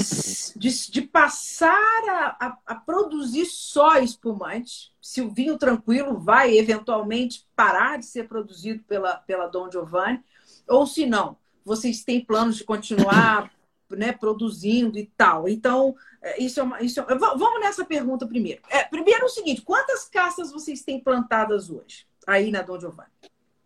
de, 0.55 0.91
de 0.91 1.03
passar 1.03 2.03
a, 2.09 2.47
a, 2.47 2.59
a, 2.65 2.75
produzir 2.77 3.45
só 3.47 3.99
espumante. 3.99 4.93
Se 5.01 5.21
o 5.21 5.29
vinho 5.29 5.59
tranquilo 5.59 6.17
vai 6.17 6.57
eventualmente 6.57 7.45
parar 7.57 7.99
de 7.99 8.07
ser 8.07 8.29
produzido 8.29 8.85
pela, 8.85 9.17
pela 9.17 9.49
Dom 9.49 9.69
Giovanni, 9.69 10.23
ou 10.69 10.87
se 10.87 11.05
não, 11.05 11.37
vocês 11.65 12.05
têm 12.05 12.25
planos 12.25 12.57
de 12.57 12.65
continuar 12.65 13.51
né, 13.91 14.13
produzindo 14.13 14.97
e 14.97 15.07
tal. 15.17 15.49
Então, 15.49 15.97
é, 16.23 16.41
isso 16.41 16.61
é 16.61 16.63
uma. 16.63 16.81
Isso 16.81 17.01
é, 17.01 17.19
vamos 17.19 17.61
nessa 17.61 17.85
pergunta 17.85 18.27
primeiro. 18.27 18.63
É, 18.71 18.85
primeiro 18.85 19.23
é 19.23 19.25
o 19.25 19.29
seguinte: 19.29 19.63
quantas 19.63 20.05
caças 20.05 20.53
vocês 20.53 20.83
têm 20.83 21.01
plantadas 21.01 21.69
hoje, 21.69 22.07
aí 22.27 22.51
na 22.51 22.63
Dom 22.63 22.79
Giovanni? 22.79 23.11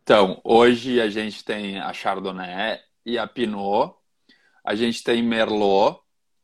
Então, 0.02 0.40
hoje 0.42 1.00
a 1.00 1.08
gente 1.08 1.44
tem 1.44 1.78
a 1.78 1.92
Chardonnay 1.92 2.80
e 3.04 3.18
a 3.18 3.26
Pinot 3.26 3.98
a 4.68 4.74
gente 4.74 5.02
tem 5.02 5.22
Merlot, 5.22 5.98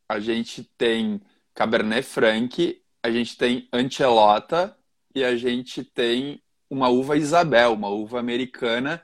a 0.08 0.18
gente 0.18 0.64
tem 0.78 1.20
Cabernet 1.52 2.02
Franc, 2.02 2.82
a 3.02 3.10
gente 3.10 3.36
tem 3.36 3.68
Ancelota 3.70 4.74
e 5.14 5.22
a 5.22 5.36
gente 5.36 5.84
tem 5.84 6.42
uma 6.70 6.88
uva 6.88 7.18
Isabel, 7.18 7.74
uma 7.74 7.88
uva 7.88 8.18
americana, 8.18 9.02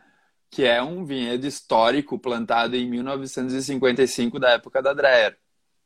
que 0.51 0.65
é 0.65 0.83
um 0.83 1.05
vinhedo 1.05 1.47
histórico 1.47 2.19
plantado 2.19 2.75
em 2.75 2.89
1955 2.89 4.39
da 4.39 4.53
época 4.53 4.81
da 4.81 4.95
Dreher. 4.95 5.37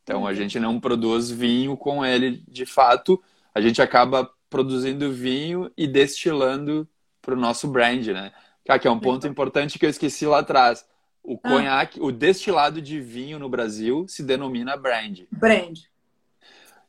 Então 0.05 0.25
a 0.25 0.31
uhum. 0.31 0.35
gente 0.37 0.61
não 0.61 0.79
produz 0.79 1.29
vinho 1.29 1.77
com 1.77 2.07
ele 2.07 2.41
de 2.47 2.65
fato, 2.65 3.21
a 3.53 3.61
gente 3.61 3.83
acaba 3.83 4.31
produzindo 4.49 5.13
vinho 5.13 5.73
e 5.77 5.89
destilando 5.89 6.89
para 7.25 7.35
o 7.35 7.41
nosso 7.41 7.69
brand, 7.69 8.07
né? 8.09 8.33
Que 8.81 8.89
é 8.89 8.91
um 8.91 8.99
ponto 8.99 9.27
importante 9.27 9.79
que 9.79 9.87
eu 9.87 9.91
esqueci 9.91 10.27
lá 10.27 10.39
atrás. 10.39 10.87
O 11.23 11.39
ah. 11.43 11.49
conhaque, 11.49 12.01
o 12.01 12.13
destilado 12.13 12.81
de 12.81 13.01
vinho 13.01 13.39
no 13.39 13.49
Brasil 13.49 14.07
se 14.09 14.23
denomina 14.23 14.77
brand. 14.77 15.21
Brand. 15.31 15.79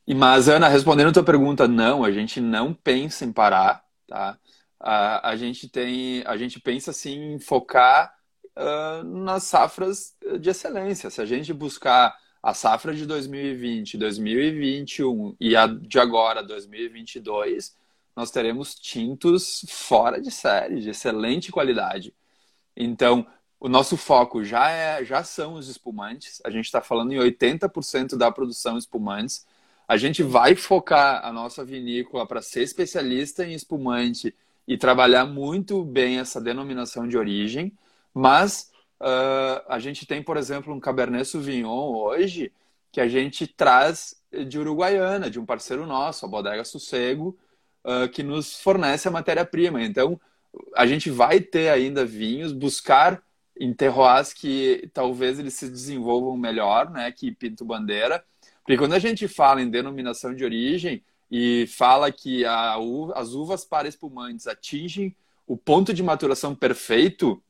E, 0.07 0.13
mas, 0.13 0.47
Ana, 0.47 0.67
respondendo 0.67 1.09
a 1.09 1.13
tua 1.13 1.23
pergunta, 1.23 1.67
não, 1.67 2.03
a 2.03 2.11
gente 2.11 2.39
não 2.39 2.73
pensa 2.73 3.25
em 3.25 3.31
parar, 3.31 3.83
tá? 4.07 4.37
A, 4.79 5.29
a 5.29 5.35
gente 5.35 5.67
tem, 5.67 6.23
a 6.25 6.37
gente 6.37 6.59
pensa 6.59 6.91
assim 6.91 7.33
em 7.33 7.39
focar 7.39 8.13
uh, 8.55 9.03
nas 9.03 9.43
safras 9.43 10.15
de 10.39 10.49
excelência. 10.49 11.09
Se 11.09 11.21
a 11.21 11.25
gente 11.25 11.53
buscar 11.53 12.15
a 12.43 12.53
safra 12.53 12.93
de 12.93 13.05
2020, 13.05 13.97
2021 13.97 15.35
e 15.39 15.55
a 15.55 15.65
de 15.65 15.99
agora, 15.99 16.43
2022, 16.43 17.75
nós 18.15 18.31
teremos 18.31 18.75
tintos 18.75 19.65
fora 19.67 20.21
de 20.21 20.31
série, 20.31 20.79
de 20.79 20.89
excelente 20.89 21.51
qualidade. 21.51 22.13
Então, 22.75 23.27
o 23.59 23.67
nosso 23.67 23.97
foco 23.97 24.43
já, 24.43 24.69
é, 24.69 25.03
já 25.03 25.23
são 25.23 25.55
os 25.55 25.67
espumantes. 25.67 26.41
A 26.45 26.49
gente 26.49 26.65
está 26.65 26.81
falando 26.81 27.11
em 27.11 27.17
80% 27.17 28.15
da 28.15 28.31
produção 28.31 28.77
espumantes. 28.77 29.45
A 29.87 29.97
gente 29.97 30.23
vai 30.23 30.55
focar 30.55 31.25
a 31.25 31.31
nossa 31.31 31.63
vinícola 31.63 32.25
para 32.25 32.41
ser 32.41 32.63
especialista 32.63 33.45
em 33.45 33.53
espumante 33.53 34.35
e 34.67 34.77
trabalhar 34.77 35.25
muito 35.25 35.83
bem 35.83 36.19
essa 36.19 36.41
denominação 36.41 37.07
de 37.07 37.17
origem. 37.17 37.71
Mas 38.13 38.71
uh, 39.01 39.61
a 39.67 39.79
gente 39.79 40.05
tem, 40.05 40.23
por 40.23 40.37
exemplo, 40.37 40.73
um 40.73 40.79
Cabernet 40.79 41.25
Sauvignon 41.25 41.93
hoje 41.93 42.51
que 42.91 43.01
a 43.01 43.07
gente 43.07 43.45
traz 43.45 44.21
de 44.47 44.57
Uruguaiana, 44.57 45.29
de 45.29 45.39
um 45.39 45.45
parceiro 45.45 45.85
nosso, 45.85 46.25
a 46.25 46.29
Bodega 46.29 46.63
Sossego, 46.63 47.37
uh, 47.85 48.09
que 48.09 48.23
nos 48.23 48.59
fornece 48.59 49.07
a 49.07 49.11
matéria-prima. 49.11 49.81
Então, 49.81 50.19
a 50.75 50.85
gente 50.85 51.09
vai 51.09 51.39
ter 51.39 51.69
ainda 51.69 52.05
vinhos, 52.05 52.51
buscar 52.51 53.21
em 53.57 53.73
terroirs 53.73 54.33
que 54.33 54.89
talvez 54.93 55.39
eles 55.39 55.53
se 55.53 55.69
desenvolvam 55.69 56.35
melhor, 56.35 56.89
né, 56.89 57.11
que 57.11 57.31
Pinto 57.31 57.63
Bandeira. 57.63 58.23
Porque 58.63 58.77
quando 58.77 58.93
a 58.93 58.99
gente 58.99 59.27
fala 59.27 59.61
em 59.61 59.69
denominação 59.69 60.33
de 60.33 60.43
origem 60.43 61.03
e 61.31 61.65
fala 61.67 62.11
que 62.11 62.43
a, 62.45 62.75
as 63.15 63.33
uvas 63.33 63.63
para 63.63 63.87
espumantes 63.87 64.47
atingem 64.47 65.15
o 65.47 65.55
ponto 65.55 65.93
de 65.93 66.03
maturação 66.03 66.55
perfeito, 66.55 67.41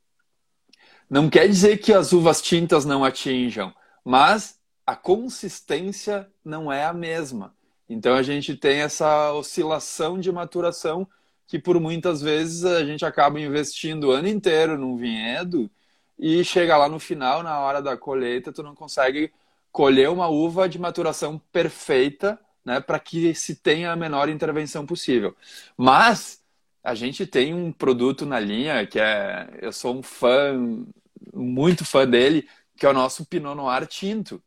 não 1.09 1.29
quer 1.29 1.47
dizer 1.47 1.77
que 1.77 1.93
as 1.93 2.11
uvas 2.11 2.41
tintas 2.41 2.83
não 2.83 3.03
atinjam, 3.03 3.73
mas 4.03 4.59
a 4.85 4.95
consistência 4.95 6.29
não 6.43 6.71
é 6.71 6.85
a 6.85 6.93
mesma. 6.93 7.55
Então 7.87 8.15
a 8.15 8.23
gente 8.23 8.55
tem 8.55 8.79
essa 8.79 9.31
oscilação 9.33 10.19
de 10.19 10.31
maturação 10.31 11.07
que 11.47 11.59
por 11.59 11.79
muitas 11.79 12.21
vezes 12.21 12.65
a 12.65 12.83
gente 12.83 13.05
acaba 13.05 13.39
investindo 13.39 14.05
o 14.05 14.11
ano 14.11 14.27
inteiro 14.27 14.77
num 14.77 14.97
vinhedo 14.97 15.69
e 16.17 16.43
chega 16.43 16.77
lá 16.77 16.89
no 16.89 16.99
final, 16.99 17.43
na 17.43 17.59
hora 17.59 17.81
da 17.81 17.97
colheita, 17.97 18.51
tu 18.51 18.63
não 18.63 18.73
consegue 18.73 19.31
colher 19.71 20.09
uma 20.09 20.27
uva 20.27 20.67
de 20.69 20.79
maturação 20.79 21.37
perfeita, 21.51 22.39
né, 22.63 22.79
para 22.79 22.99
que 22.99 23.35
se 23.35 23.55
tenha 23.55 23.91
a 23.91 23.95
menor 23.95 24.29
intervenção 24.29 24.85
possível. 24.85 25.35
Mas 25.77 26.41
a 26.83 26.95
gente 26.95 27.27
tem 27.27 27.53
um 27.53 27.71
produto 27.71 28.25
na 28.25 28.39
linha 28.39 28.85
que 28.87 28.99
é, 28.99 29.49
eu 29.61 29.71
sou 29.73 29.95
um 29.97 30.03
fã, 30.03 30.53
muito 31.33 31.83
fã 31.85 32.07
dele, 32.07 32.47
que 32.77 32.85
é 32.85 32.89
o 32.89 32.93
nosso 32.93 33.25
Pinot 33.25 33.55
Noir 33.55 33.85
tinto, 33.87 34.41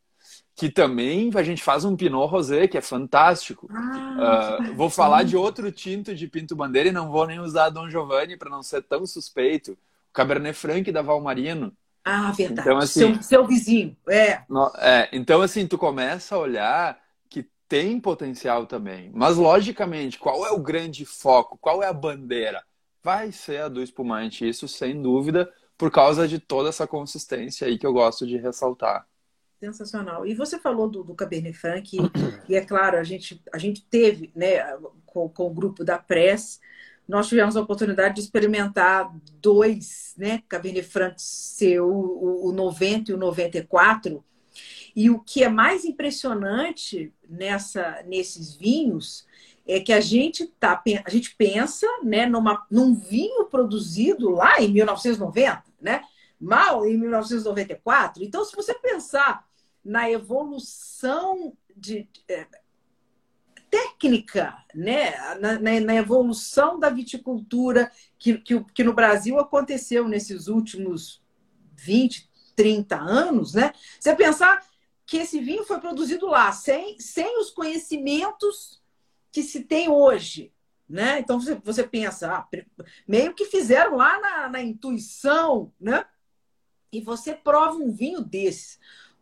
que 0.59 0.69
também 0.69 1.31
a 1.37 1.43
gente 1.45 1.63
faz 1.63 1.85
um 1.85 1.95
Pinot 1.95 2.29
Rosé, 2.29 2.67
que 2.67 2.77
é 2.77 2.81
fantástico. 2.81 3.71
Ah, 3.73 4.59
uh, 4.61 4.75
vou 4.75 4.91
falar 4.91 5.23
de 5.23 5.37
outro 5.37 5.71
tinto 5.71 6.13
de 6.17 6.27
Pinto 6.27 6.57
Bandeira 6.57 6.89
e 6.89 6.93
não 6.93 7.13
vou 7.13 7.25
nem 7.29 7.39
usar 7.39 7.71
Dom 7.71 7.89
Giovanni 7.89 8.37
para 8.37 8.51
não 8.51 8.61
ser 8.61 8.83
tão 8.83 9.07
suspeito. 9.07 9.79
Cabernet 10.13 10.59
Franc 10.59 10.91
da 10.91 11.01
Valmarino. 11.01 11.73
Ah, 12.05 12.33
verdade. 12.33 12.69
Então, 12.69 12.79
assim, 12.79 13.15
seu, 13.15 13.23
seu 13.23 13.47
vizinho, 13.47 13.97
é. 14.09 14.43
No, 14.49 14.73
é. 14.79 15.09
Então, 15.13 15.41
assim, 15.43 15.65
tu 15.65 15.79
começa 15.79 16.35
a 16.35 16.39
olhar 16.39 16.99
que 17.31 17.49
tem 17.69 18.01
potencial 18.01 18.67
também. 18.67 19.13
Mas, 19.15 19.37
logicamente, 19.37 20.19
qual 20.19 20.45
é 20.45 20.51
o 20.51 20.59
grande 20.59 21.05
foco? 21.05 21.57
Qual 21.61 21.85
é 21.85 21.87
a 21.87 21.93
bandeira? 21.93 22.65
Vai 23.01 23.31
ser 23.31 23.61
a 23.61 23.69
do 23.69 23.81
espumante, 23.81 24.49
isso 24.49 24.67
sem 24.67 25.01
dúvida, 25.01 25.49
por 25.77 25.93
causa 25.93 26.27
de 26.27 26.41
toda 26.41 26.69
essa 26.69 26.85
consistência 26.85 27.69
aí 27.69 27.79
que 27.79 27.87
eu 27.87 27.93
gosto 27.93 28.27
de 28.27 28.37
ressaltar. 28.39 29.07
Sensacional. 29.61 30.25
E 30.25 30.35
você 30.35 30.59
falou 30.59 30.89
do, 30.89 31.03
do 31.03 31.15
Cabernet 31.15 31.57
Franc, 31.57 31.97
e, 31.97 31.99
e 32.49 32.55
é 32.55 32.61
claro, 32.61 32.97
a 32.97 33.03
gente, 33.03 33.43
a 33.53 33.59
gente 33.59 33.85
teve, 33.85 34.31
né, 34.35 34.59
com, 35.05 35.29
com 35.29 35.47
o 35.47 35.55
grupo 35.55 35.85
da 35.85 35.99
Press, 35.99 36.61
nós 37.09 37.27
tivemos 37.27 37.57
a 37.57 37.63
oportunidade 37.63 38.17
de 38.17 38.21
experimentar 38.21 39.11
dois, 39.41 40.15
né? 40.19 40.43
Cabernet 40.47 40.87
Franc 40.87 41.15
ser 41.17 41.81
o, 41.81 42.45
o 42.45 42.53
90 42.53 43.11
e 43.11 43.15
o 43.15 43.19
94. 43.19 44.23
E 44.95 45.09
o 45.09 45.19
que 45.19 45.43
é 45.43 45.49
mais 45.49 45.87
impressionante 45.87 47.11
nessa, 47.27 48.03
nesses 48.07 48.55
vinhos 48.55 49.27
é 49.67 49.81
que 49.81 49.93
a 49.93 50.01
gente 50.01 50.47
tá, 50.61 50.83
a 51.05 51.11
gente 51.11 51.35
pensa, 51.35 51.87
né, 52.03 52.27
numa, 52.27 52.67
num 52.71 52.95
vinho 52.95 53.47
produzido 53.47 54.29
lá 54.29 54.61
em 54.61 54.69
1990, 54.69 55.65
né? 55.81 56.03
Mal 56.39 56.87
em 56.87 56.99
1994. 56.99 58.23
Então, 58.23 58.45
se 58.45 58.55
você 58.55 58.75
pensar 58.75 59.48
na 59.85 60.11
evolução 60.11 61.57
de, 61.75 62.09
é, 62.29 62.47
técnica 63.71 64.57
né, 64.75 65.17
na, 65.37 65.59
na, 65.59 65.81
na, 65.81 65.95
evolução 65.95 66.79
da 66.79 66.91
viticultura 66.91 67.91
que, 68.19 68.39
que, 68.39 68.65
que, 68.65 68.85
no 68.85 68.95
Brasil 68.95 69.39
aconteceu 69.39 70.09
nesses 70.09 70.49
últimos 70.49 71.23
20, 71.75 72.29
30 72.57 72.97
anos, 72.97 73.55
né? 73.55 73.73
Você 74.01 74.15
pensar 74.17 74.67
que 75.07 75.19
esse 75.19 75.41
vinho 75.41 75.65
foi 75.65 75.81
produzido 75.81 76.27
lá, 76.27 76.51
sem, 76.53 76.99
sem 76.99 77.39
os 77.41 77.51
conhecimentos 77.51 78.83
que 79.31 79.43
se 79.43 79.65
tem 79.65 79.89
hoje. 79.89 80.53
Né? 80.89 81.21
Então 81.21 81.39
você, 81.39 81.55
você 81.57 81.85
pensa, 81.87 82.35
ah, 82.35 82.49
meio 83.07 83.35
que 83.35 83.45
fizeram 83.45 83.97
lá 83.97 84.19
na, 84.21 84.49
na 84.49 84.63
intuição, 84.63 85.73
né? 85.79 86.05
E 86.91 87.01
você 87.03 87.35
prova 87.35 87.77
um 87.77 87.93
vinho 87.93 88.23
desse 88.23 88.79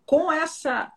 com 0.07 0.33
essa 0.33 0.91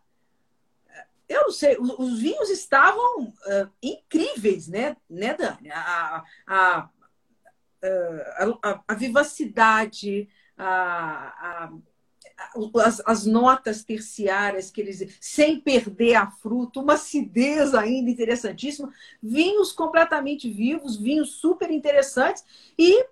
eu 1.29 1.43
não 1.43 1.51
sei, 1.51 1.77
os, 1.79 2.19
vinhos 2.19 2.49
estavam 2.49 3.25
uh, 3.25 3.69
incríveis, 3.83 4.67
né, 4.67 4.97
né, 5.07 5.35
Dani? 5.35 5.69
A, 5.71 6.23
a, 6.47 6.89
a, 7.83 8.83
a, 8.87 8.93
vivacidade, 8.95 10.27
a, 10.57 11.71
as, 12.83 13.01
as, 13.05 13.25
notas 13.27 13.83
terciárias 13.83 14.71
que 14.71 14.81
eles 14.81 15.17
sem 15.21 15.59
perder 15.59 16.15
a 16.15 16.31
fruta, 16.31 16.79
uma 16.79 16.93
acidez 16.93 17.75
ainda 17.75 18.09
interessantíssima, 18.09 18.91
vinhos 19.21 19.71
completamente 19.71 20.49
vivos, 20.49 20.97
vinhos 20.97 21.35
super 21.35 21.69
interessantes 21.69 22.43
e 22.77 23.05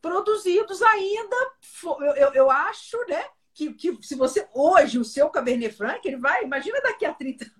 produzidos 0.00 0.82
ainda, 0.82 1.36
eu, 1.84 2.14
eu, 2.16 2.34
eu 2.34 2.50
acho, 2.50 2.98
né? 3.08 3.24
Que, 3.54 3.72
que 3.74 3.98
se 4.02 4.14
você 4.14 4.48
hoje 4.54 4.98
o 4.98 5.04
seu 5.04 5.28
Cabernet 5.28 5.74
Franc, 5.74 6.06
ele 6.06 6.16
vai, 6.16 6.44
imagina 6.44 6.80
daqui 6.80 7.04
a 7.04 7.12
30 7.12 7.50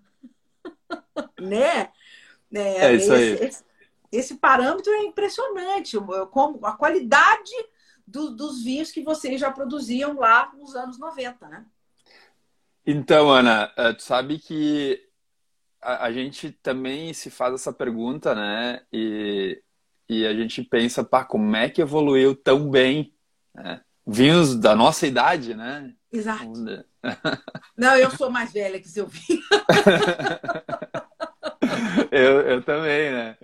né? 1.41 1.93
É, 2.55 2.87
é 2.87 2.95
isso 2.95 3.13
esse, 3.13 3.13
aí. 3.13 3.49
Esse, 3.49 3.65
esse, 4.11 4.35
parâmetro 4.37 4.93
é 4.93 5.05
impressionante, 5.05 5.97
como 6.31 6.65
a 6.67 6.73
qualidade 6.73 7.53
do, 8.07 8.31
dos 8.31 8.63
vinhos 8.63 8.91
que 8.91 9.03
vocês 9.03 9.41
já 9.41 9.51
produziam 9.51 10.19
lá 10.19 10.53
nos 10.55 10.75
anos 10.77 10.99
90, 10.99 11.49
né? 11.49 11.67
Então, 12.85 13.31
Ana, 13.31 13.73
eh, 13.77 13.93
tu 13.93 14.03
sabe 14.03 14.39
que 14.39 15.09
a, 15.81 16.07
a 16.07 16.13
gente 16.13 16.51
também 16.51 17.13
se 17.15 17.31
faz 17.31 17.55
essa 17.55 17.73
pergunta, 17.73 18.35
né? 18.35 18.83
E, 18.93 19.63
e 20.09 20.27
a 20.27 20.35
gente 20.35 20.63
pensa, 20.63 21.05
pá, 21.05 21.25
como 21.25 21.55
é 21.57 21.71
que 21.71 21.81
evoluiu 21.81 22.35
tão 22.35 22.69
bem? 22.69 23.15
Né? 23.55 23.81
Vinhos 24.07 24.57
da 24.57 24.75
nossa 24.75 25.07
idade, 25.07 25.55
né? 25.55 25.93
Exato. 26.13 26.53
Não, 27.77 27.97
eu 27.97 28.11
sou 28.11 28.31
mais 28.31 28.53
velha 28.53 28.81
que 28.81 28.89
seu 28.89 29.07
vinho. 29.07 29.41
eu, 32.11 32.41
eu 32.41 32.63
também, 32.63 33.13
né? 33.13 33.37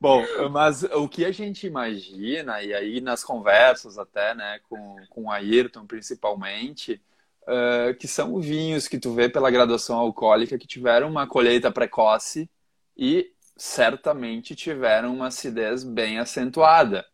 Bom, 0.00 0.24
mas 0.50 0.82
o 0.82 1.08
que 1.08 1.24
a 1.24 1.30
gente 1.30 1.66
imagina, 1.66 2.62
e 2.62 2.74
aí 2.74 3.00
nas 3.00 3.22
conversas 3.22 3.98
até, 3.98 4.34
né, 4.34 4.58
com, 4.68 4.96
com 5.08 5.24
o 5.24 5.30
Ayrton 5.30 5.86
principalmente, 5.86 7.00
uh, 7.42 7.94
que 7.94 8.08
são 8.08 8.40
vinhos 8.40 8.88
que 8.88 8.98
tu 8.98 9.14
vê 9.14 9.28
pela 9.28 9.50
graduação 9.50 9.98
alcoólica 9.98 10.58
que 10.58 10.66
tiveram 10.66 11.08
uma 11.08 11.26
colheita 11.26 11.70
precoce 11.70 12.50
e 12.96 13.30
certamente 13.56 14.56
tiveram 14.56 15.14
uma 15.14 15.28
acidez 15.28 15.84
bem 15.84 16.18
acentuada. 16.18 17.06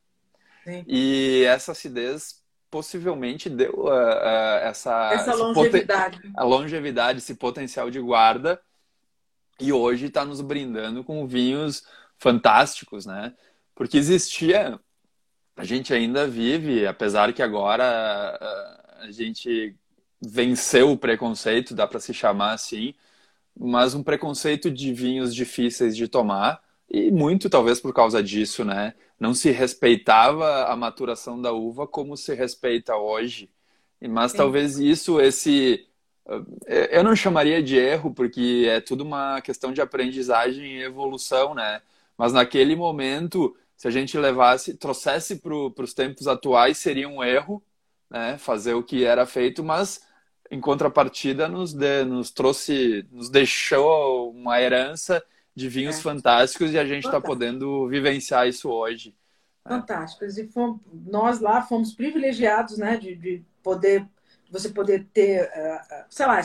Sim. 0.65 0.85
E 0.87 1.45
essa 1.47 1.73
acidez 1.73 2.38
possivelmente 2.71 3.49
deu 3.49 3.73
uh, 3.73 3.89
uh, 3.89 4.59
essa, 4.63 5.11
essa 5.13 5.35
longevidade. 5.35 6.21
a 6.37 6.45
longevidade, 6.45 7.19
esse 7.19 7.35
potencial 7.35 7.91
de 7.91 8.01
guarda 8.01 8.61
e 9.61 9.73
hoje 9.73 10.07
está 10.07 10.25
nos 10.25 10.41
brindando 10.41 11.03
com 11.03 11.27
vinhos 11.27 11.85
fantásticos, 12.17 13.07
né? 13.07 13.35
Porque 13.75 13.97
existia, 13.97 14.79
a 15.57 15.65
gente 15.65 15.93
ainda 15.93 16.27
vive, 16.27 16.87
apesar 16.87 17.33
que 17.33 17.43
agora 17.43 18.39
a 19.01 19.11
gente 19.11 19.75
venceu 20.21 20.93
o 20.93 20.99
preconceito, 20.99 21.75
dá 21.75 21.87
para 21.87 22.01
se 22.01 22.13
chamar 22.13 22.53
assim, 22.53 22.95
mas 23.57 23.95
um 23.95 24.03
preconceito 24.03 24.71
de 24.71 24.93
vinhos 24.93 25.35
difíceis 25.35 25.97
de 25.97 26.09
tomar 26.09 26.61
e 26.91 27.11
muito 27.11 27.51
talvez 27.51 27.81
por 27.81 27.93
causa 27.93 28.23
disso, 28.23 28.65
né? 28.65 28.95
Não 29.19 29.35
se 29.35 29.51
respeitava 29.51 30.65
a 30.65 30.77
maturação 30.77 31.41
da 31.41 31.53
uva 31.53 31.87
como 31.87 32.17
se 32.17 32.35
respeita 32.35 32.97
hoje. 32.97 33.51
Mas 34.01 34.33
Sim. 34.33 34.39
talvez 34.39 34.79
isso, 34.79 35.21
esse 35.21 35.89
eu 36.67 37.03
não 37.03 37.17
chamaria 37.17 37.63
de 37.63 37.77
erro, 37.77 38.13
porque 38.13 38.67
é 38.69 38.81
tudo 38.81 39.03
uma 39.03 39.41
questão 39.41 39.73
de 39.73 39.81
aprendizagem 39.81 40.77
e 40.77 40.83
evolução, 40.83 41.55
né? 41.55 41.81
Mas 42.19 42.33
naquele 42.33 42.77
momento, 42.77 43.57
se 43.77 43.89
a 43.89 43.91
gente 43.91 44.19
levasse, 44.19 44.75
trouxesse 44.75 45.37
para 45.37 45.55
os 45.55 45.95
tempos 45.95 46.29
atuais, 46.29 46.77
seria 46.79 47.09
um 47.09 47.25
erro, 47.25 47.63
né? 48.11 48.37
Fazer 48.39 48.75
o 48.75 48.83
que 48.83 49.05
era 49.05 49.25
feito, 49.25 49.65
mas 49.65 50.03
em 50.51 50.61
contrapartida 50.61 51.49
nos, 51.49 51.73
de, 51.73 52.05
nos 52.05 52.31
trouxe, 52.31 53.07
nos 53.11 53.31
deixou 53.31 54.31
uma 54.31 54.61
herança 54.61 55.25
de 55.59 55.69
vinhos 55.69 55.99
é. 55.99 56.01
fantásticos 56.01 56.73
e 56.73 56.79
a 56.79 56.87
gente 56.87 57.05
está 57.05 57.21
podendo 57.21 57.89
vivenciar 57.89 58.49
isso 58.49 58.71
hoje. 58.71 59.15
Né? 59.65 59.77
Fantásticos. 59.77 60.39
E 60.39 60.47
fomos, 60.47 60.81
nós 60.93 61.41
lá 61.41 61.63
fomos 61.63 61.93
privilegiados, 61.93 62.79
né, 62.79 62.97
de, 62.97 63.17
de 63.17 63.43
poder 63.63 64.07
você 64.51 64.71
poder 64.71 65.07
ter, 65.13 65.43
eh, 65.43 65.81
eh, 65.91 66.07
sei 66.09 66.25
lá, 66.25 66.41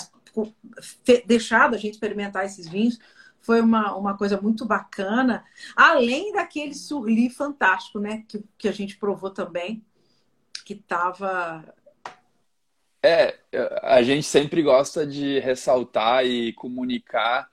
deixado 1.26 1.74
a 1.74 1.78
gente 1.78 1.94
experimentar 1.94 2.44
esses 2.44 2.68
vinhos 2.68 3.00
foi 3.40 3.62
uma, 3.62 3.96
uma 3.96 4.18
coisa 4.18 4.40
muito 4.42 4.66
bacana, 4.66 5.46
além 5.74 6.34
daquele 6.34 6.74
surli 6.74 7.30
fantástico, 7.30 8.00
né, 8.00 8.26
que, 8.28 8.44
que 8.58 8.68
a 8.68 8.74
gente 8.74 8.98
provou 8.98 9.30
também, 9.30 9.82
que 10.66 10.74
estava 10.74 11.64
é, 13.06 13.38
a 13.82 14.02
gente 14.02 14.24
sempre 14.24 14.62
gosta 14.62 15.06
de 15.06 15.38
ressaltar 15.40 16.26
e 16.26 16.54
comunicar, 16.54 17.52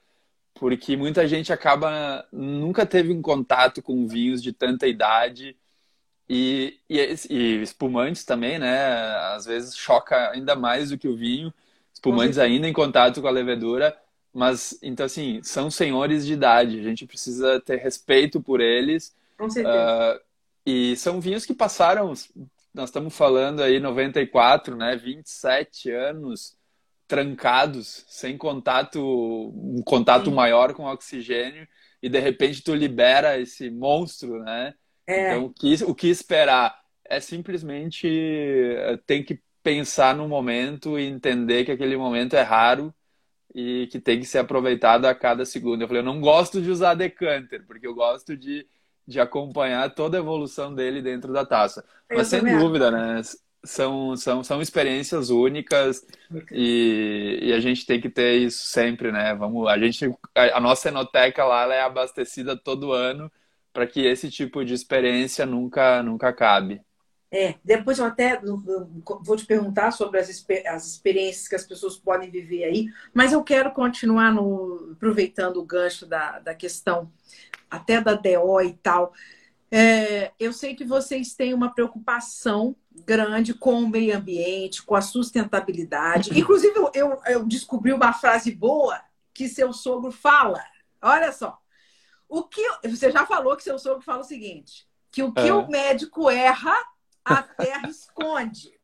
porque 0.61 0.95
muita 0.95 1.27
gente 1.27 1.51
acaba 1.51 2.23
nunca 2.31 2.85
teve 2.85 3.11
um 3.11 3.19
contato 3.19 3.81
com 3.81 4.07
vinhos 4.07 4.43
de 4.43 4.53
tanta 4.53 4.85
idade 4.85 5.57
e, 6.29 6.77
e, 6.87 6.99
e, 7.31 7.61
espumantes 7.63 8.23
também, 8.23 8.59
né? 8.59 8.85
Às 9.33 9.45
vezes 9.45 9.75
choca 9.75 10.29
ainda 10.29 10.55
mais 10.55 10.91
do 10.91 10.99
que 10.99 11.07
o 11.07 11.17
vinho. 11.17 11.51
Espumantes 11.91 12.37
ainda 12.37 12.67
em 12.67 12.73
contato 12.73 13.23
com 13.23 13.27
a 13.27 13.31
levedura. 13.31 13.97
Mas, 14.31 14.77
então, 14.83 15.07
assim, 15.07 15.41
são 15.41 15.71
senhores 15.71 16.27
de 16.27 16.33
idade. 16.33 16.79
A 16.79 16.83
gente 16.83 17.07
precisa 17.07 17.59
ter 17.59 17.77
respeito 17.77 18.39
por 18.39 18.61
eles. 18.61 19.15
Com 19.39 19.49
certeza. 19.49 20.15
Uh, 20.15 20.21
e 20.63 20.95
são 20.95 21.19
vinhos 21.19 21.43
que 21.43 21.55
passaram, 21.55 22.13
nós 22.71 22.89
estamos 22.89 23.17
falando 23.17 23.63
aí 23.63 23.79
94, 23.79 24.75
né? 24.75 24.95
27 24.95 25.89
anos 25.89 26.55
trancados, 27.11 28.05
sem 28.07 28.37
contato, 28.37 28.97
um 29.53 29.83
contato 29.83 30.29
Sim. 30.29 30.35
maior 30.35 30.73
com 30.73 30.83
o 30.83 30.89
oxigênio. 30.89 31.67
E, 32.01 32.07
de 32.07 32.17
repente, 32.19 32.63
tu 32.63 32.73
libera 32.73 33.37
esse 33.37 33.69
monstro, 33.69 34.39
né? 34.39 34.73
É. 35.05 35.27
Então, 35.27 35.45
o 35.47 35.53
que, 35.53 35.83
o 35.83 35.93
que 35.93 36.07
esperar? 36.07 36.79
É 37.03 37.19
simplesmente 37.19 38.07
eh, 38.07 38.97
tem 39.05 39.25
que 39.25 39.41
pensar 39.61 40.15
no 40.15 40.25
momento 40.25 40.97
e 40.97 41.03
entender 41.03 41.65
que 41.65 41.71
aquele 41.73 41.97
momento 41.97 42.37
é 42.37 42.43
raro 42.43 42.93
e 43.53 43.87
que 43.91 43.99
tem 43.99 44.17
que 44.17 44.25
ser 44.25 44.37
aproveitado 44.37 45.03
a 45.03 45.13
cada 45.13 45.43
segundo. 45.43 45.81
Eu 45.81 45.89
falei, 45.89 45.99
eu 46.01 46.05
não 46.05 46.21
gosto 46.21 46.61
de 46.61 46.71
usar 46.71 46.93
decanter, 46.93 47.65
porque 47.67 47.85
eu 47.85 47.93
gosto 47.93 48.37
de, 48.37 48.65
de 49.05 49.19
acompanhar 49.19 49.93
toda 49.93 50.17
a 50.17 50.21
evolução 50.21 50.73
dele 50.73 51.01
dentro 51.01 51.33
da 51.33 51.45
taça. 51.45 51.83
Eu 52.09 52.19
Mas 52.19 52.29
sem 52.29 52.41
dúvida, 52.41 52.89
né? 52.89 53.21
São, 53.63 54.17
são, 54.17 54.43
são 54.43 54.61
experiências 54.61 55.29
únicas 55.29 56.03
e, 56.51 57.39
e, 57.43 57.53
a 57.53 57.59
gente 57.59 57.85
tem 57.85 58.01
que 58.01 58.09
ter 58.09 58.37
isso 58.37 58.65
sempre, 58.65 59.11
né? 59.11 59.35
Vamos, 59.35 59.67
a 59.67 59.77
gente, 59.77 60.11
a, 60.33 60.57
a 60.57 60.59
nossa 60.59 60.87
enoteca 60.89 61.43
lá 61.43 61.71
é 61.71 61.81
abastecida 61.81 62.57
todo 62.57 62.91
ano 62.91 63.31
para 63.71 63.85
que 63.85 64.05
esse 64.05 64.29
tipo 64.29 64.65
de 64.65 64.73
experiência 64.73 65.45
nunca, 65.45 66.01
nunca 66.01 66.29
acabe. 66.29 66.81
É, 67.33 67.55
depois 67.63 67.97
eu 67.97 68.05
até 68.05 68.41
vou 68.41 69.37
te 69.37 69.45
perguntar 69.45 69.91
sobre 69.91 70.19
as, 70.19 70.45
as 70.67 70.85
experiências 70.85 71.47
que 71.47 71.55
as 71.55 71.65
pessoas 71.65 71.95
podem 71.97 72.29
viver 72.29 72.65
aí, 72.65 72.87
mas 73.13 73.31
eu 73.31 73.41
quero 73.41 73.71
continuar 73.71 74.33
no, 74.33 74.91
aproveitando 74.91 75.57
o 75.57 75.65
gancho 75.65 76.05
da, 76.05 76.39
da 76.39 76.53
questão 76.53 77.09
até 77.69 78.01
da 78.01 78.15
DO 78.15 78.61
e 78.61 78.73
tal. 78.73 79.13
É, 79.73 80.33
eu 80.37 80.51
sei 80.51 80.75
que 80.75 80.83
vocês 80.83 81.33
têm 81.33 81.53
uma 81.53 81.73
preocupação 81.73 82.75
grande 83.05 83.53
com 83.53 83.75
o 83.75 83.89
meio 83.89 84.17
ambiente, 84.17 84.83
com 84.83 84.95
a 84.95 85.01
sustentabilidade. 85.01 86.37
Inclusive, 86.37 86.73
eu, 86.93 87.21
eu 87.25 87.45
descobri 87.45 87.93
uma 87.93 88.11
frase 88.11 88.51
boa 88.51 89.01
que 89.33 89.47
seu 89.47 89.71
sogro 89.71 90.11
fala. 90.11 90.61
Olha 91.01 91.31
só. 91.31 91.57
O 92.27 92.43
que 92.43 92.61
você 92.83 93.11
já 93.11 93.25
falou 93.25 93.55
que 93.55 93.63
seu 93.63 93.79
sogro 93.79 94.01
fala 94.01 94.21
o 94.21 94.25
seguinte, 94.25 94.87
que 95.09 95.23
o 95.23 95.31
que 95.31 95.47
é. 95.47 95.53
o 95.53 95.67
médico 95.67 96.29
erra, 96.29 96.75
a 97.23 97.41
terra 97.41 97.87
esconde. 97.89 98.77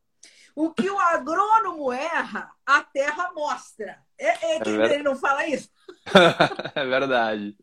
O 0.56 0.74
que 0.74 0.90
o 0.90 0.98
agrônomo 0.98 1.92
erra, 1.92 2.50
a 2.66 2.82
terra 2.82 3.32
mostra. 3.34 4.00
É, 4.18 4.56
é 4.56 4.60
que 4.60 4.70
é 4.70 4.94
ele 4.96 5.04
não 5.04 5.16
fala 5.16 5.46
isso? 5.46 5.70
é 6.74 6.86
verdade. 6.86 7.56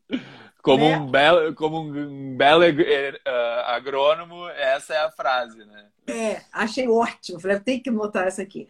Como, 0.64 0.88
né? 0.88 0.96
um 0.96 1.10
belo, 1.10 1.54
como 1.54 1.78
um 1.78 2.34
belo 2.38 2.62
uh, 2.64 3.60
agrônomo, 3.66 4.48
essa 4.48 4.94
é 4.94 5.04
a 5.04 5.10
frase, 5.10 5.58
né? 5.58 5.88
É, 6.06 6.40
achei 6.50 6.88
ótimo. 6.88 7.38
Falei, 7.38 7.60
tem 7.60 7.78
que 7.78 7.90
notar 7.90 8.26
essa 8.26 8.40
aqui. 8.40 8.66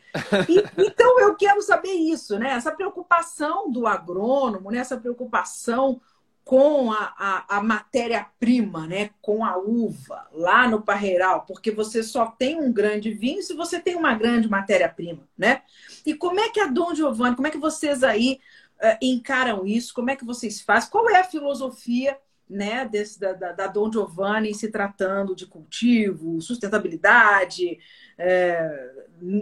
E, 0.49 0.83
então, 0.83 1.21
eu 1.21 1.37
quero 1.37 1.63
saber 1.63 1.93
isso, 1.93 2.37
né? 2.37 2.51
Essa 2.51 2.73
preocupação 2.73 3.71
do 3.71 3.87
agrônomo, 3.87 4.73
né? 4.73 4.79
essa 4.79 4.97
preocupação 4.97 6.01
com 6.45 6.91
a, 6.91 7.15
a, 7.17 7.59
a 7.59 7.63
matéria-prima, 7.63 8.89
né? 8.89 9.11
com 9.23 9.45
a 9.45 9.57
uva, 9.57 10.27
lá 10.33 10.69
no 10.69 10.83
parreiral, 10.83 11.45
porque 11.47 11.71
você 11.71 12.03
só 12.03 12.27
tem 12.27 12.61
um 12.61 12.73
grande 12.73 13.13
vinho 13.13 13.41
se 13.41 13.55
você 13.55 13.79
tem 13.79 13.95
uma 13.95 14.15
grande 14.15 14.49
matéria-prima. 14.49 15.29
Né? 15.39 15.63
E 16.05 16.13
como 16.13 16.41
é 16.41 16.51
que 16.51 16.59
a 16.59 16.67
Dom 16.67 16.93
Giovanni, 16.93 17.37
como 17.37 17.47
é 17.47 17.53
que 17.53 17.59
vocês 17.59 18.03
aí 18.03 18.41
uh, 18.83 18.99
encaram 19.01 19.67
isso? 19.67 19.95
Como 19.95 20.11
é 20.11 20.17
que 20.17 20.25
vocês 20.25 20.61
fazem? 20.61 20.91
Qual 20.91 21.09
é 21.11 21.21
a 21.21 21.25
filosofia 21.25 22.19
né, 22.49 22.87
desse, 22.87 23.19
da, 23.19 23.33
da, 23.33 23.53
da 23.53 23.67
Dom 23.67 23.91
Giovanni 23.91 24.55
se 24.55 24.71
tratando 24.71 25.35
de 25.35 25.47
cultivo, 25.47 26.41
sustentabilidade, 26.41 27.79
é, 28.19 28.93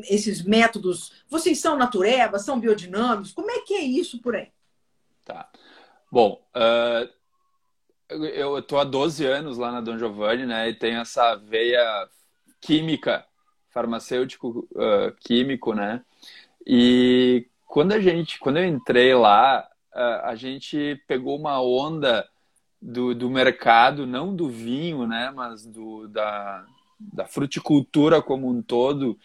esses 0.09 0.43
métodos. 0.43 1.25
Vocês 1.29 1.59
são 1.59 1.77
natureba, 1.77 2.39
são 2.39 2.61
biodinâmicos? 2.61 3.33
Como 3.33 3.51
é 3.51 3.61
que 3.61 3.75
é 3.75 3.81
isso 3.81 4.21
por 4.21 4.37
aí? 4.37 4.49
Tá. 5.25 5.51
Bom, 6.11 6.45
uh, 6.55 7.09
eu 8.09 8.59
estou 8.59 8.79
há 8.79 8.85
12 8.85 9.25
anos 9.27 9.59
lá 9.59 9.73
na 9.73 9.81
Dom 9.81 9.99
Giovanni, 9.99 10.47
né, 10.47 10.69
e 10.69 10.75
tenho 10.75 11.01
essa 11.01 11.35
veia 11.37 12.09
química, 12.61 13.27
farmacêutico 13.71 14.69
uh, 14.73 15.13
químico, 15.21 15.75
né, 15.75 16.05
e 16.67 17.49
quando 17.73 17.93
a 17.93 18.01
gente, 18.01 18.39
quando 18.39 18.59
eu 18.59 18.67
entrei 18.67 19.15
lá, 19.15 19.67
a 20.25 20.35
gente 20.35 21.03
pegou 21.09 21.39
uma 21.39 21.59
onda 21.63 22.29
do, 22.83 23.15
do 23.15 23.31
mercado, 23.31 24.07
não 24.07 24.37
do 24.37 24.47
vinho, 24.47 25.07
né, 25.07 25.33
mas 25.35 25.65
do, 25.65 26.07
da, 26.07 26.67
da 27.01 27.25
fruticultura 27.25 28.21
como 28.21 28.47
um 28.47 28.61
todo, 28.61 29.19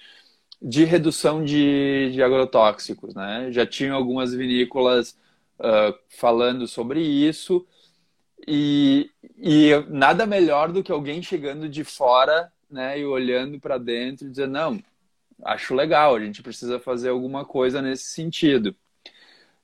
de 0.61 0.85
redução 0.85 1.43
de, 1.43 2.09
de 2.13 2.23
agrotóxicos, 2.23 3.13
né? 3.13 3.51
Já 3.51 3.65
tinha 3.65 3.91
algumas 3.91 4.33
vinícolas 4.33 5.17
uh, 5.59 5.93
falando 6.07 6.69
sobre 6.69 7.01
isso 7.01 7.67
e, 8.47 9.11
e 9.37 9.71
nada 9.89 10.25
melhor 10.25 10.71
do 10.71 10.81
que 10.81 10.91
alguém 10.93 11.21
chegando 11.21 11.67
de 11.67 11.83
fora, 11.83 12.49
né, 12.71 12.97
e 12.97 13.05
olhando 13.05 13.59
para 13.59 13.77
dentro 13.77 14.25
e 14.25 14.29
dizendo 14.29 14.53
não, 14.53 14.81
acho 15.43 15.75
legal, 15.75 16.15
a 16.15 16.19
gente 16.19 16.41
precisa 16.43 16.79
fazer 16.79 17.09
alguma 17.09 17.45
coisa 17.45 17.81
nesse 17.81 18.05
sentido. 18.05 18.75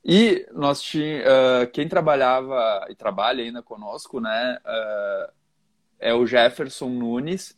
E 0.03 0.45
nós 0.51 0.81
tínhamos, 0.81 1.25
uh, 1.25 1.71
quem 1.71 1.87
trabalhava 1.87 2.85
e 2.89 2.95
trabalha 2.95 3.43
ainda 3.43 3.63
conosco, 3.63 4.19
né, 4.19 4.59
uh, 4.65 5.33
é 5.99 6.13
o 6.13 6.25
Jefferson 6.25 6.89
Nunes, 6.89 7.57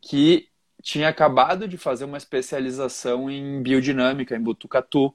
que 0.00 0.48
tinha 0.80 1.08
acabado 1.08 1.66
de 1.66 1.76
fazer 1.76 2.04
uma 2.04 2.18
especialização 2.18 3.30
em 3.30 3.62
biodinâmica 3.62 4.36
em 4.36 4.40
Botucatu. 4.40 5.12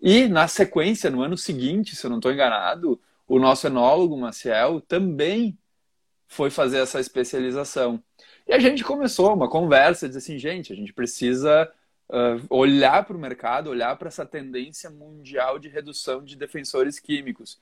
E 0.00 0.26
na 0.26 0.48
sequência, 0.48 1.10
no 1.10 1.22
ano 1.22 1.36
seguinte, 1.36 1.94
se 1.94 2.04
eu 2.04 2.10
não 2.10 2.16
estou 2.16 2.32
enganado, 2.32 3.00
o 3.28 3.38
nosso 3.38 3.66
enólogo 3.66 4.16
Maciel 4.16 4.80
também 4.80 5.56
foi 6.26 6.50
fazer 6.50 6.78
essa 6.78 6.98
especialização. 6.98 8.02
E 8.46 8.52
a 8.52 8.58
gente 8.58 8.84
começou 8.84 9.32
uma 9.34 9.48
conversa, 9.48 10.06
dizer 10.06 10.18
assim, 10.18 10.38
gente, 10.38 10.72
a 10.72 10.76
gente 10.76 10.92
precisa 10.92 11.70
uh, 12.08 12.46
olhar 12.50 13.04
para 13.04 13.16
o 13.16 13.20
mercado, 13.20 13.70
olhar 13.70 13.96
para 13.96 14.08
essa 14.08 14.26
tendência 14.26 14.90
mundial 14.90 15.58
de 15.58 15.68
redução 15.68 16.24
de 16.24 16.36
defensores 16.36 16.98
químicos. 16.98 17.60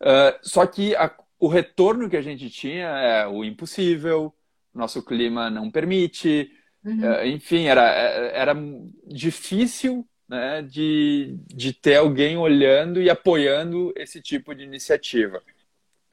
Uh, 0.00 0.38
só 0.42 0.66
que 0.66 0.94
a, 0.96 1.12
o 1.38 1.48
retorno 1.48 2.08
que 2.08 2.16
a 2.16 2.22
gente 2.22 2.48
tinha 2.50 2.86
é 2.86 3.26
o 3.26 3.44
impossível, 3.44 4.34
nosso 4.74 5.02
clima 5.02 5.50
não 5.50 5.70
permite, 5.70 6.50
uhum. 6.84 7.00
uh, 7.00 7.26
enfim, 7.26 7.64
era, 7.64 7.82
era 7.82 8.54
difícil 9.06 10.06
né, 10.28 10.62
de, 10.62 11.36
de 11.48 11.72
ter 11.72 11.96
alguém 11.96 12.36
olhando 12.36 13.02
e 13.02 13.10
apoiando 13.10 13.92
esse 13.96 14.22
tipo 14.22 14.54
de 14.54 14.62
iniciativa. 14.62 15.42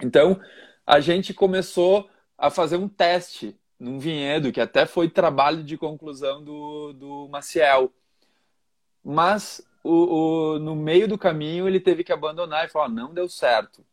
Então, 0.01 0.39
a 0.85 0.99
gente 0.99 1.33
começou 1.33 2.09
a 2.37 2.49
fazer 2.49 2.77
um 2.77 2.87
teste 2.87 3.55
num 3.79 3.99
vinhedo, 3.99 4.51
que 4.51 4.61
até 4.61 4.85
foi 4.85 5.09
trabalho 5.09 5.63
de 5.63 5.77
conclusão 5.77 6.43
do, 6.43 6.93
do 6.93 7.27
Maciel. 7.29 7.91
Mas 9.03 9.61
o, 9.83 10.55
o, 10.55 10.59
no 10.59 10.75
meio 10.75 11.07
do 11.07 11.17
caminho 11.17 11.67
ele 11.67 11.79
teve 11.79 12.03
que 12.03 12.11
abandonar 12.11 12.65
e 12.65 12.69
falar: 12.69 12.89
não 12.89 13.13
deu 13.13 13.29
certo. 13.29 13.85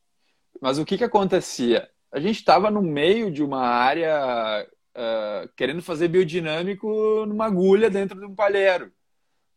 Mas 0.60 0.78
o 0.78 0.84
que, 0.84 0.98
que 0.98 1.04
acontecia? 1.04 1.90
A 2.10 2.20
gente 2.20 2.36
estava 2.36 2.70
no 2.70 2.80
meio 2.80 3.30
de 3.30 3.42
uma 3.42 3.66
área 3.66 4.66
uh, 4.94 5.48
querendo 5.56 5.82
fazer 5.82 6.08
biodinâmico 6.08 7.26
numa 7.26 7.46
agulha 7.46 7.90
dentro 7.90 8.18
de 8.18 8.26
um 8.26 8.34
palheiro. 8.34 8.92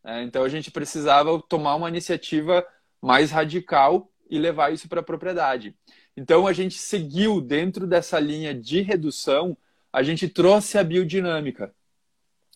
É, 0.04 0.22
então 0.22 0.42
a 0.42 0.48
gente 0.48 0.70
precisava 0.70 1.40
tomar 1.48 1.74
uma 1.74 1.88
iniciativa 1.88 2.66
mais 3.00 3.30
radical 3.30 4.10
e 4.30 4.38
levar 4.38 4.72
isso 4.72 4.88
para 4.88 5.00
a 5.00 5.04
propriedade. 5.04 5.74
Então 6.16 6.46
a 6.46 6.52
gente 6.52 6.78
seguiu 6.78 7.40
dentro 7.40 7.86
dessa 7.86 8.18
linha 8.18 8.54
de 8.54 8.80
redução, 8.80 9.56
a 9.92 10.02
gente 10.02 10.28
trouxe 10.28 10.78
a 10.78 10.84
biodinâmica. 10.84 11.74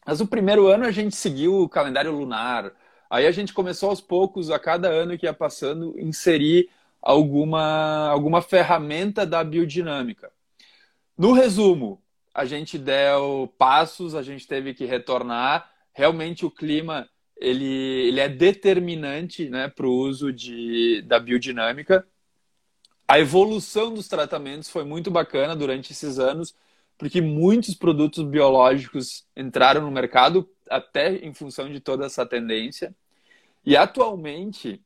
Mas 0.07 0.21
o 0.21 0.27
primeiro 0.27 0.67
ano 0.67 0.85
a 0.85 0.91
gente 0.91 1.15
seguiu 1.15 1.61
o 1.61 1.69
calendário 1.69 2.13
lunar. 2.13 2.73
Aí 3.11 3.27
a 3.27 3.31
gente 3.31 3.53
começou 3.53 3.91
aos 3.91 4.01
poucos, 4.01 4.51
a 4.51 4.59
cada 4.59 4.89
ano 4.89 5.17
que 5.17 5.27
ia 5.27 5.35
passando, 5.35 5.99
inserir 5.99 6.69
alguma, 7.01 8.09
alguma 8.09 8.43
ferramenta 8.43 9.25
da 9.27 9.43
biodinâmica. 9.45 10.33
No 11.17 11.33
resumo, 11.33 12.03
a 12.35 12.45
gente 12.45 12.79
deu 12.79 13.53
passos, 13.59 14.15
a 14.15 14.23
gente 14.23 14.47
teve 14.47 14.75
que 14.75 14.85
retornar. 14.85 15.71
Realmente 15.93 16.47
o 16.47 16.51
clima 16.51 17.09
ele, 17.43 17.67
ele 17.67 18.21
é 18.21 18.29
determinante 18.29 19.49
né, 19.49 19.69
para 19.69 19.87
o 19.87 19.93
uso 19.93 20.33
de, 20.33 21.03
da 21.03 21.19
biodinâmica. 21.19 22.07
A 23.07 23.19
evolução 23.19 23.93
dos 23.93 24.09
tratamentos 24.09 24.71
foi 24.71 24.85
muito 24.85 25.11
bacana 25.11 25.57
durante 25.57 25.93
esses 25.93 26.19
anos, 26.19 26.55
porque 27.03 27.21
muitos 27.21 27.75
produtos 27.75 28.23
biológicos 28.23 29.27
entraram 29.37 29.81
no 29.81 29.91
mercado, 29.91 30.49
até 30.71 31.17
em 31.17 31.35
função 31.35 31.69
de 31.69 31.81
toda 31.81 32.07
essa 32.07 32.25
tendência. 32.25 32.95
E 33.67 33.77
atualmente, 33.77 34.81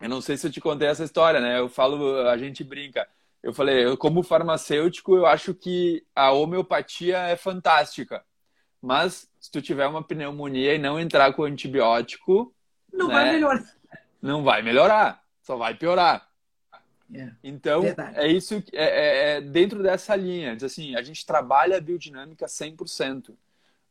eu 0.00 0.08
não 0.08 0.20
sei 0.20 0.36
se 0.36 0.46
eu 0.46 0.52
te 0.52 0.60
contei 0.60 0.86
essa 0.86 1.02
história, 1.02 1.40
né? 1.40 1.58
Eu 1.58 1.68
falo, 1.68 2.28
a 2.28 2.38
gente 2.38 2.62
brinca. 2.62 3.08
Eu 3.42 3.52
falei, 3.52 3.84
eu, 3.84 3.96
como 3.96 4.22
farmacêutico, 4.22 5.16
eu 5.16 5.26
acho 5.26 5.52
que 5.52 6.06
a 6.14 6.30
homeopatia 6.30 7.18
é 7.18 7.34
fantástica. 7.34 8.24
Mas 8.80 9.28
se 9.40 9.50
tu 9.50 9.60
tiver 9.60 9.88
uma 9.88 10.04
pneumonia 10.04 10.76
e 10.76 10.78
não 10.78 11.00
entrar 11.00 11.32
com 11.32 11.42
antibiótico, 11.42 12.54
não 12.92 13.08
né, 13.08 13.14
vai 13.14 13.32
melhorar. 13.32 13.64
Não 14.22 14.44
vai 14.44 14.62
melhorar, 14.62 15.24
só 15.42 15.56
vai 15.56 15.74
piorar. 15.74 16.24
É, 17.14 17.30
então, 17.44 17.82
verdade. 17.82 18.18
é 18.18 18.26
isso 18.26 18.62
é, 18.72 18.84
é, 18.84 19.36
é, 19.36 19.40
dentro 19.40 19.82
dessa 19.82 20.16
linha. 20.16 20.54
Diz 20.54 20.64
assim, 20.64 20.96
a 20.96 21.02
gente 21.02 21.26
trabalha 21.26 21.76
a 21.76 21.80
biodinâmica 21.80 22.46
100%, 22.46 23.34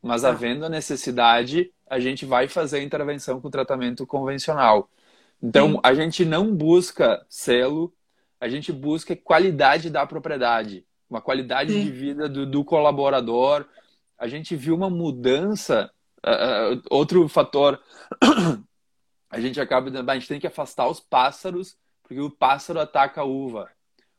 mas 0.01 0.23
ah. 0.23 0.29
havendo 0.29 0.65
a 0.65 0.69
necessidade, 0.69 1.71
a 1.87 1.99
gente 1.99 2.25
vai 2.25 2.47
fazer 2.47 2.79
a 2.79 2.83
intervenção 2.83 3.39
com 3.39 3.49
tratamento 3.49 4.07
convencional. 4.07 4.89
Então, 5.41 5.73
Sim. 5.73 5.79
a 5.83 5.93
gente 5.93 6.25
não 6.25 6.55
busca 6.55 7.23
selo, 7.29 7.93
a 8.39 8.49
gente 8.49 8.71
busca 8.71 9.15
qualidade 9.15 9.89
da 9.89 10.05
propriedade, 10.05 10.85
uma 11.09 11.21
qualidade 11.21 11.73
Sim. 11.73 11.83
de 11.83 11.91
vida 11.91 12.27
do, 12.27 12.45
do 12.45 12.63
colaborador, 12.63 13.65
a 14.17 14.27
gente 14.27 14.55
viu 14.55 14.75
uma 14.75 14.89
mudança. 14.89 15.91
Uh, 16.23 16.79
outro 16.91 17.27
fator, 17.27 17.81
a 19.27 19.39
gente 19.39 19.59
acaba. 19.59 19.89
A 19.89 20.13
gente 20.13 20.27
tem 20.27 20.39
que 20.39 20.45
afastar 20.45 20.87
os 20.87 20.99
pássaros, 20.99 21.75
porque 22.11 22.19
o 22.19 22.29
pássaro 22.29 22.81
ataca 22.81 23.21
a 23.21 23.23
uva. 23.23 23.71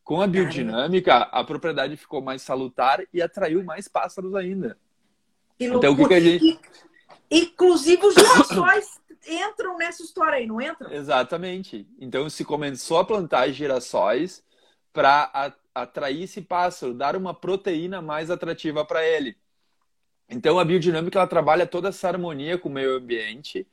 Com 0.03 0.23
a 0.23 0.27
biodinâmica, 0.27 1.15
a 1.15 1.45
propriedade 1.45 1.95
ficou 1.95 2.23
mais 2.23 2.41
salutar 2.41 3.03
e 3.13 3.21
atraiu 3.21 3.63
mais 3.63 3.87
pássaros 3.87 4.35
ainda. 4.35 4.79
Então, 5.61 5.93
o 5.93 5.97
que, 5.97 6.09
que 6.09 6.15
a 6.15 6.21
gente. 6.21 6.59
Inclusive, 7.31 8.07
os 8.07 8.15
girassóis 8.15 8.99
entram 9.29 9.77
nessa 9.77 10.03
história 10.03 10.39
aí, 10.39 10.47
não 10.47 10.59
entram? 10.59 10.91
Exatamente. 10.91 11.87
Então, 12.01 12.31
se 12.31 12.47
começou 12.47 12.99
a 12.99 13.05
plantar 13.05 13.51
girassóis 13.51 14.43
para 14.91 15.55
atrair 15.75 16.23
esse 16.23 16.41
pássaro, 16.41 16.95
dar 16.95 17.15
uma 17.15 17.35
proteína 17.35 18.01
mais 18.01 18.31
atrativa 18.31 18.87
para 18.87 19.07
ele. 19.07 19.37
Então 20.31 20.59
a 20.59 20.65
biodinâmica 20.65 21.19
ela 21.19 21.29
trabalha 21.29 21.67
toda 21.67 21.91
essa 21.91 22.09
harmonia 22.09 22.57
com 22.57 22.71
o 22.71 22.73
meio 22.73 22.97
ambiente 22.97 23.67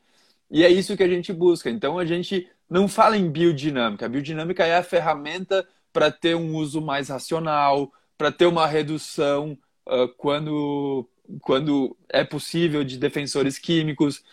e 0.52 0.66
é 0.66 0.70
isso 0.70 0.98
que 0.98 1.04
a 1.04 1.08
gente 1.08 1.32
busca. 1.32 1.70
Então 1.70 1.98
a 1.98 2.06
gente 2.06 2.50
não 2.70 2.88
fala 2.88 3.18
em 3.18 3.30
biodinâmica. 3.30 4.06
A 4.06 4.10
biodinâmica 4.10 4.66
é 4.66 4.78
a 4.78 4.84
ferramenta 4.84 5.68
para 5.92 6.12
ter 6.12 6.36
um 6.36 6.56
uso 6.56 6.82
mais 6.82 7.10
racional, 7.10 7.92
para 8.18 8.32
ter 8.32 8.46
uma 8.46 8.68
redução 8.68 9.58
uh, 9.88 10.08
quando, 10.18 11.10
quando 11.42 11.98
é 12.08 12.24
possível 12.24 12.84
de 12.84 12.98
defensores 12.98 13.58
químicos. 13.58 14.24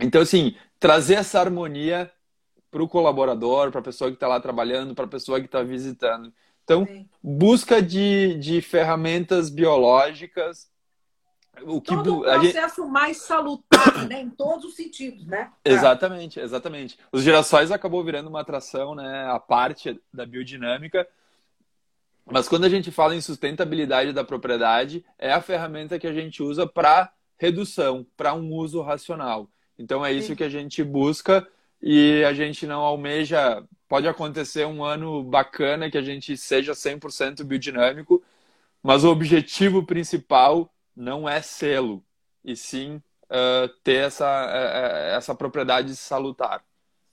Então, 0.00 0.20
assim, 0.20 0.56
trazer 0.80 1.14
essa 1.14 1.40
harmonia 1.40 2.10
para 2.70 2.82
o 2.82 2.88
colaborador, 2.88 3.70
para 3.70 3.80
a 3.80 3.84
pessoa 3.84 4.10
que 4.10 4.16
está 4.16 4.26
lá 4.26 4.40
trabalhando, 4.40 4.94
para 4.94 5.04
a 5.04 5.08
pessoa 5.08 5.40
que 5.40 5.46
está 5.46 5.62
visitando. 5.62 6.32
Então, 6.64 6.84
Sim. 6.84 7.08
busca 7.22 7.80
de, 7.80 8.34
de 8.38 8.60
ferramentas 8.60 9.48
biológicas 9.48 10.68
o 11.62 11.80
que 11.80 11.94
Todo 11.94 12.18
o 12.18 12.22
processo 12.22 12.82
gente... 12.82 12.92
mais 12.92 13.16
salutar, 13.18 14.06
né? 14.08 14.20
Em 14.20 14.30
todos 14.30 14.64
os 14.64 14.76
sentidos, 14.76 15.26
né? 15.26 15.50
Exatamente, 15.64 16.38
exatamente. 16.40 16.98
Os 17.10 17.22
girassóis 17.22 17.70
acabou 17.70 18.02
virando 18.04 18.28
uma 18.28 18.40
atração, 18.40 18.94
né? 18.94 19.26
A 19.28 19.38
parte 19.38 20.00
da 20.12 20.26
biodinâmica. 20.26 21.06
Mas 22.24 22.48
quando 22.48 22.64
a 22.64 22.68
gente 22.68 22.90
fala 22.90 23.14
em 23.14 23.20
sustentabilidade 23.20 24.12
da 24.12 24.24
propriedade, 24.24 25.04
é 25.18 25.32
a 25.32 25.40
ferramenta 25.40 25.98
que 25.98 26.06
a 26.06 26.12
gente 26.12 26.42
usa 26.42 26.66
para 26.66 27.12
redução, 27.38 28.06
para 28.16 28.34
um 28.34 28.52
uso 28.52 28.82
racional. 28.82 29.48
Então 29.78 30.04
é 30.04 30.12
isso 30.12 30.28
Sim. 30.28 30.36
que 30.36 30.44
a 30.44 30.48
gente 30.48 30.82
busca 30.82 31.46
e 31.80 32.24
a 32.24 32.32
gente 32.32 32.66
não 32.66 32.80
almeja 32.80 33.62
pode 33.88 34.08
acontecer 34.08 34.66
um 34.66 34.82
ano 34.82 35.22
bacana 35.22 35.90
que 35.90 35.98
a 35.98 36.02
gente 36.02 36.36
seja 36.36 36.72
100% 36.72 37.44
biodinâmico, 37.44 38.22
mas 38.82 39.04
o 39.04 39.10
objetivo 39.10 39.84
principal 39.84 40.72
não 40.96 41.28
é 41.28 41.42
selo, 41.42 42.02
e 42.44 42.56
sim 42.56 43.02
uh, 43.26 43.68
ter 43.84 44.06
essa, 44.06 44.24
uh, 44.24 45.16
essa 45.16 45.34
propriedade 45.34 45.94
salutar. 45.94 46.64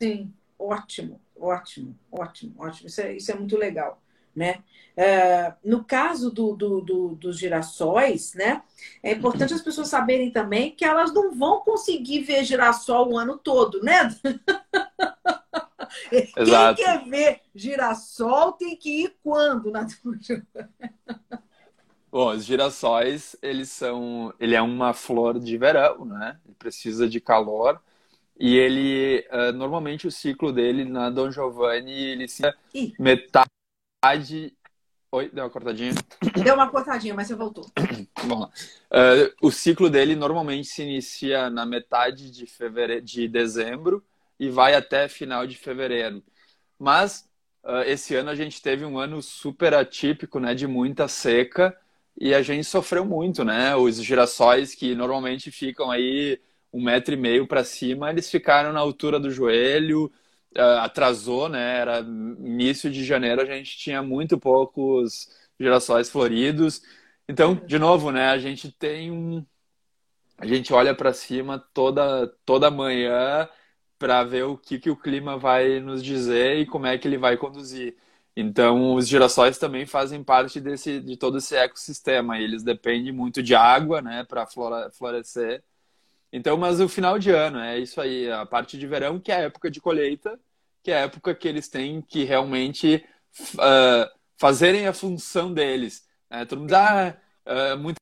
Sim, 0.02 0.34
ótimo, 0.58 1.20
ótimo, 1.36 1.98
ótimo, 2.12 2.56
ótimo. 2.58 2.88
Isso 2.88 3.02
é, 3.02 3.14
isso 3.16 3.32
é 3.32 3.36
muito 3.36 3.58
legal. 3.58 4.02
Né? 4.36 4.64
Uh, 4.98 5.54
no 5.64 5.84
caso 5.84 6.32
do, 6.32 6.56
do, 6.56 6.82
do, 6.82 7.10
dos 7.16 7.38
girassóis, 7.38 8.34
né, 8.34 8.64
é 9.04 9.12
importante 9.12 9.54
as 9.54 9.62
pessoas 9.62 9.90
saberem 9.90 10.32
também 10.32 10.72
que 10.72 10.84
elas 10.84 11.14
não 11.14 11.32
vão 11.36 11.60
conseguir 11.60 12.22
ver 12.22 12.44
girassol 12.44 13.12
o 13.12 13.18
ano 13.18 13.38
todo, 13.38 13.82
né? 13.84 14.10
Exato. 16.12 16.82
Quem 16.82 16.86
quer 16.86 17.06
ver 17.08 17.42
girassol 17.54 18.54
tem 18.54 18.76
que 18.76 19.04
ir 19.04 19.16
quando 19.22 19.70
na 19.70 19.86
Bom, 22.14 22.30
os 22.30 22.45
girassóis, 22.45 23.36
eles 23.41 23.72
são, 23.72 24.32
ele 24.39 24.53
é 24.53 24.61
uma 24.61 24.93
flor 24.93 25.39
de 25.39 25.57
verão, 25.57 26.05
né? 26.05 26.39
Ele 26.45 26.53
precisa 26.53 27.09
de 27.09 27.20
calor 27.20 27.82
e 28.39 28.55
ele, 28.55 29.28
uh, 29.32 29.51
normalmente 29.51 30.05
o 30.05 30.11
ciclo 30.11 30.53
dele 30.53 30.86
na 30.86 31.09
Don 31.09 31.32
Giovanni, 31.32 31.91
ele 31.91 32.28
se 32.28 32.43
metade 32.99 34.55
Oi, 35.11 35.30
deu 35.34 35.43
uma 35.43 35.49
cortadinha? 35.49 35.91
Deu 36.43 36.53
uma 36.53 36.70
cortadinha, 36.70 37.16
mas 37.16 37.28
você 37.28 37.36
voltou. 37.36 37.66
Lá. 38.30 38.45
Uh, 38.45 39.34
o 39.41 39.51
ciclo 39.51 39.89
dele 39.89 40.16
normalmente 40.16 40.68
se 40.68 40.84
inicia 40.84 41.49
na 41.49 41.66
metade 41.66 42.30
de, 42.30 42.45
fevereiro, 42.45 43.03
de 43.03 43.28
dezembro 43.28 44.03
e 44.39 44.51
vai 44.51 44.76
até 44.76 45.07
final 45.07 45.47
de 45.47 45.57
fevereiro. 45.57 46.24
Mas 46.78 47.28
uh, 47.64 47.82
esse 47.88 48.14
ano 48.14 48.30
a 48.30 48.36
gente 48.36 48.61
teve 48.61 48.86
um 48.86 48.99
ano 48.99 49.20
super 49.20 49.74
atípico, 49.74 50.39
né, 50.39 50.53
de 50.53 50.68
muita 50.68 51.07
seca 51.07 51.76
e 52.20 52.34
a 52.34 52.41
gente 52.41 52.64
sofreu 52.66 53.05
muito, 53.05 53.43
né? 53.43 53.76
Os 53.76 54.01
girassóis 54.03 54.76
que 54.76 54.95
normalmente 54.95 55.51
ficam 55.51 55.91
aí 55.91 56.39
um 56.72 56.84
metro 56.84 57.14
e 57.14 57.18
meio 57.18 57.47
para 57.47 57.64
cima, 57.64 58.09
eles 58.09 58.30
ficaram 58.30 58.74
na 58.74 58.80
altura 58.80 59.20
do 59.20 59.30
joelho, 59.32 60.11
uh, 60.57 60.80
atrasou, 60.82 61.49
né? 61.49 61.80
Era 61.80 61.99
início 61.99 62.89
de 62.91 63.03
janeiro, 63.05 63.41
a 63.41 63.45
gente 63.45 63.78
tinha 63.78 64.01
muito 64.01 64.38
poucos 64.39 65.30
girassóis 65.59 66.09
floridos. 66.09 66.82
Então, 67.28 67.55
de 67.55 67.80
novo, 67.80 68.11
né? 68.11 68.30
A 68.30 68.38
gente 68.38 68.72
tem 68.72 69.11
um, 69.11 69.45
a 70.38 70.45
gente 70.45 70.74
olha 70.74 70.95
para 70.95 71.14
cima 71.14 71.59
toda 71.74 72.28
toda 72.45 72.72
manhã 72.72 73.47
para 73.97 74.24
ver 74.24 74.43
o 74.43 74.57
que 74.57 74.80
que 74.80 74.89
o 74.89 74.97
clima 74.97 75.38
vai 75.38 75.80
nos 75.80 76.03
dizer 76.03 76.57
e 76.59 76.66
como 76.66 76.86
é 76.88 76.97
que 76.97 77.07
ele 77.07 77.18
vai 77.18 77.38
conduzir. 77.38 77.95
Então, 78.36 78.96
os 78.96 79.08
girassóis 79.08 79.58
também 79.60 79.86
fazem 79.86 80.24
parte 80.24 80.60
desse, 80.60 81.00
de 81.00 81.16
todo 81.18 81.38
esse 81.38 81.56
ecossistema. 81.56 82.40
Eles 82.40 82.64
dependem 82.64 83.12
muito 83.12 83.44
de 83.44 83.54
água, 83.56 84.02
né, 84.02 84.24
para 84.24 84.48
florescer. 84.92 85.64
Então, 86.32 86.58
mas 86.58 86.80
o 86.80 86.90
final 86.90 87.20
de 87.20 87.32
ano 87.32 87.60
é 87.60 87.78
isso 87.80 88.02
aí, 88.02 88.32
a 88.32 88.46
parte 88.46 88.78
de 88.78 88.88
verão, 88.88 89.20
que 89.20 89.32
é 89.32 89.36
a 89.36 89.42
época 89.42 89.70
de 89.70 89.80
colheita, 89.80 90.40
que 90.82 90.92
é 90.92 90.98
a 90.98 91.02
época 91.02 91.36
que 91.36 91.48
eles 91.48 91.70
têm 91.70 92.02
que 92.02 92.24
realmente 92.24 93.06
uh, 93.56 94.10
fazerem 94.38 94.88
a 94.88 94.94
função 94.94 95.54
deles. 95.54 96.08
Né? 96.30 96.46
Todo 96.46 96.62
mundo 96.62 96.74
uh, 96.74 97.78
muito. 97.78 97.98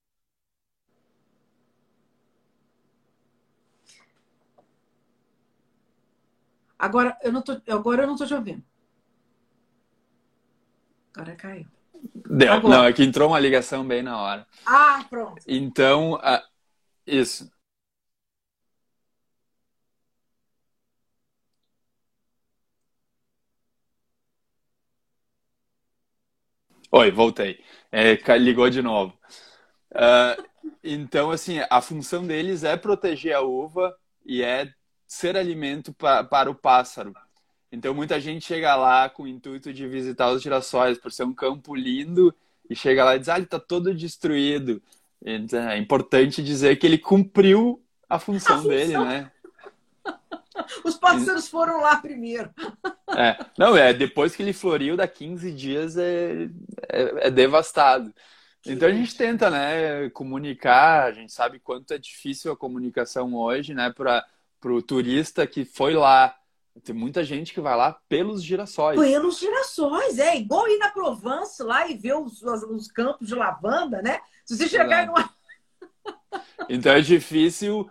Agora 6.80 7.18
eu 7.22 7.32
não 7.32 7.42
tô, 7.42 7.62
agora 7.70 8.04
eu 8.04 8.08
não 8.08 8.16
tô 8.16 8.26
te 8.26 8.34
ouvindo. 8.34 8.71
Agora 11.14 11.36
caiu. 11.36 11.66
Deu. 12.30 12.54
Agora. 12.54 12.76
Não, 12.76 12.86
é 12.86 12.94
que 12.94 13.04
entrou 13.04 13.30
uma 13.30 13.40
ligação 13.40 13.88
bem 13.88 14.02
na 14.02 14.20
hora. 14.20 14.48
Ah, 14.66 15.06
pronto. 15.10 15.42
Então, 15.48 16.20
isso. 17.06 17.52
Oi, 26.92 27.12
voltei. 27.12 27.64
É, 27.92 28.16
ligou 28.38 28.70
de 28.70 28.82
novo. 28.82 29.18
Uh, 29.92 30.44
então, 30.84 31.32
assim, 31.32 31.60
a 31.70 31.82
função 31.82 32.26
deles 32.26 32.64
é 32.64 32.76
proteger 32.78 33.36
a 33.36 33.42
uva 33.42 33.96
e 34.26 34.42
é 34.42 34.72
ser 35.08 35.38
alimento 35.38 35.94
pa 35.94 36.24
para 36.24 36.50
o 36.50 36.56
pássaro. 36.56 37.14
Então 37.72 37.94
muita 37.94 38.20
gente 38.20 38.46
chega 38.46 38.76
lá 38.76 39.10
com 39.10 39.24
o 39.24 39.28
intuito 39.28 39.74
de 39.74 39.88
visitar 39.88 40.30
os 40.32 40.42
girassóis 40.42 40.98
por 40.98 41.12
ser 41.12 41.24
um 41.24 41.34
campo 41.34 41.74
lindo 41.74 42.34
e 42.70 42.76
chega 42.76 43.04
lá 43.04 43.16
e 43.16 43.20
diz: 43.20 43.30
"Ah, 43.30 43.36
ele 43.36 43.46
está 43.46 43.60
todo 43.60 43.94
destruído". 43.94 44.82
Então, 45.24 45.70
é 45.70 45.78
importante 45.78 46.44
dizer 46.44 46.78
que 46.78 46.86
ele 46.86 46.98
cumpriu 46.98 47.82
a 48.10 48.18
função, 48.20 48.56
a 48.56 48.58
função. 48.58 48.70
dele, 48.70 48.98
né? 48.98 49.32
Os 50.84 50.98
pássaros 50.98 51.48
foram 51.48 51.82
lá 51.82 51.96
primeiro. 51.98 52.50
É, 53.16 53.38
não, 53.58 53.76
é 53.76 53.94
depois 53.94 54.36
que 54.36 54.42
ele 54.42 54.54
floriu, 54.54 54.98
dá 54.98 55.08
15 55.08 55.52
dias 55.52 55.98
é, 55.98 56.50
é, 56.90 57.28
é 57.28 57.32
devastado. 57.32 58.14
Então 58.66 58.88
a 58.88 58.92
gente 58.92 59.16
tenta, 59.16 59.50
né, 59.50 60.10
comunicar, 60.12 61.06
a 61.06 61.12
gente 61.12 61.34
sabe 61.34 61.60
quanto 61.60 61.94
é 61.94 61.98
difícil 61.98 62.52
a 62.52 62.58
comunicação 62.58 63.34
hoje, 63.34 63.74
né, 63.74 63.92
para 63.92 64.24
o 64.64 64.82
turista 64.82 65.48
que 65.48 65.66
foi 65.66 65.96
lá 65.96 66.36
tem 66.80 66.96
muita 66.96 67.24
gente 67.24 67.54
que 67.54 67.60
vai 67.60 67.76
lá 67.76 67.94
pelos 68.08 68.44
girassóis. 68.44 69.00
Pelos 69.00 69.40
girassóis, 69.40 70.18
é 70.18 70.38
igual 70.38 70.68
ir 70.68 70.78
na 70.78 70.90
Provence 70.90 71.62
lá 71.62 71.88
e 71.88 71.96
ver 71.96 72.16
os, 72.16 72.42
os, 72.42 72.64
os 72.64 72.88
campos 72.88 73.28
de 73.28 73.36
lavanda, 73.36 74.02
né? 74.02 74.22
Se 74.46 74.56
você 74.56 74.68
chegar 74.68 75.06
numa. 75.06 75.30
Então 76.70 76.94
é 76.94 77.02
difícil 77.02 77.90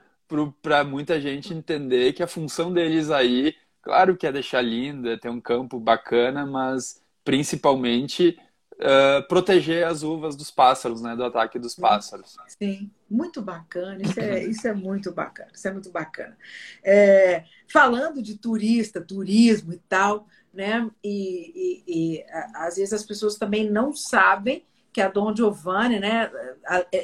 para 0.62 0.82
muita 0.84 1.20
gente 1.20 1.52
entender 1.52 2.14
que 2.14 2.22
a 2.22 2.26
função 2.26 2.72
deles 2.72 3.10
aí, 3.10 3.54
claro 3.82 4.16
que 4.16 4.26
é 4.26 4.32
deixar 4.32 4.62
linda, 4.62 5.18
ter 5.18 5.28
um 5.28 5.40
campo 5.40 5.78
bacana, 5.78 6.46
mas 6.46 7.02
principalmente 7.22 8.38
uh, 8.80 9.26
proteger 9.28 9.86
as 9.86 10.02
uvas 10.02 10.34
dos 10.34 10.50
pássaros, 10.50 11.00
né? 11.00 11.14
Do 11.14 11.24
ataque 11.24 11.58
dos 11.58 11.74
pássaros. 11.74 12.36
Sim, 12.58 12.90
muito 13.08 13.40
bacana. 13.40 13.98
Isso 14.02 14.20
é, 14.20 14.44
isso 14.44 14.66
é 14.66 14.74
muito 14.74 15.12
bacana. 15.12 15.50
Isso 15.54 15.68
é 15.68 15.72
muito 15.72 15.90
bacana. 15.90 16.36
É, 16.82 17.44
falando 17.68 18.22
de 18.22 18.36
turista, 18.36 19.00
turismo 19.00 19.72
e 19.72 19.78
tal, 19.88 20.26
né? 20.52 20.90
E, 21.04 21.84
e, 21.86 22.18
e 22.18 22.24
às 22.54 22.76
vezes 22.76 22.92
as 22.92 23.04
pessoas 23.04 23.36
também 23.36 23.70
não 23.70 23.94
sabem 23.94 24.64
que 24.92 25.00
a 25.00 25.08
Dom 25.08 25.34
Giovanni, 25.34 26.00
né, 26.00 26.28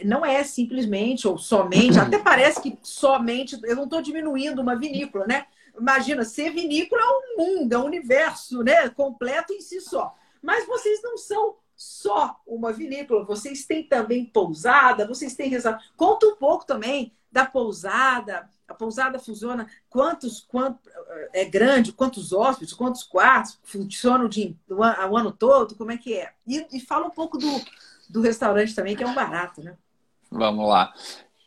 não 0.05 0.27
é 0.27 0.43
simplesmente 0.43 1.29
ou 1.29 1.39
somente, 1.39 2.01
até 2.01 2.19
parece 2.19 2.61
que 2.61 2.77
somente, 2.83 3.57
eu 3.63 3.77
não 3.77 3.85
estou 3.85 4.03
diminuindo 4.03 4.61
uma 4.61 4.75
vinícola, 4.75 5.25
né? 5.25 5.47
Imagina, 5.79 6.25
ser 6.25 6.51
vinícola 6.51 7.01
é 7.01 7.05
um 7.05 7.37
mundo, 7.37 7.73
é 7.73 7.79
um 7.79 7.85
universo, 7.85 8.65
né, 8.65 8.89
completo 8.89 9.53
em 9.53 9.61
si 9.61 9.81
só. 9.81 10.17
Mas 10.43 10.67
vocês 10.67 11.01
não 11.03 11.17
são 11.17 11.55
só 11.77 12.41
uma 12.47 12.73
vinícola, 12.73 13.25
vocês 13.25 13.67
têm 13.67 13.85
também 13.85 14.25
pousada, 14.25 15.07
vocês 15.07 15.35
têm 15.35 15.51
resort. 15.51 15.85
Conta 15.97 16.27
um 16.27 16.37
pouco 16.37 16.65
também 16.65 17.13
da 17.31 17.45
pousada. 17.45 18.49
A 18.67 18.75
pousada 18.75 19.19
funciona 19.19 19.69
quantos, 19.89 20.41
quanto 20.41 20.79
é 21.33 21.45
grande, 21.45 21.93
quantos 21.93 22.33
hóspedes, 22.33 22.75
quantos 22.75 23.05
quartos, 23.05 23.59
funciona 23.63 24.25
o, 24.25 24.75
o, 24.75 25.11
o 25.11 25.17
ano 25.17 25.31
todo, 25.31 25.77
como 25.77 25.93
é 25.93 25.97
que 25.97 26.15
é? 26.15 26.33
E, 26.47 26.67
e 26.73 26.81
fala 26.81 27.07
um 27.07 27.11
pouco 27.11 27.39
do, 27.39 27.61
do 28.09 28.21
restaurante 28.21 28.75
também, 28.75 28.97
que 28.97 29.05
é 29.05 29.07
um 29.07 29.15
barato, 29.15 29.63
né? 29.63 29.77
Vamos 30.31 30.69
lá. 30.69 30.93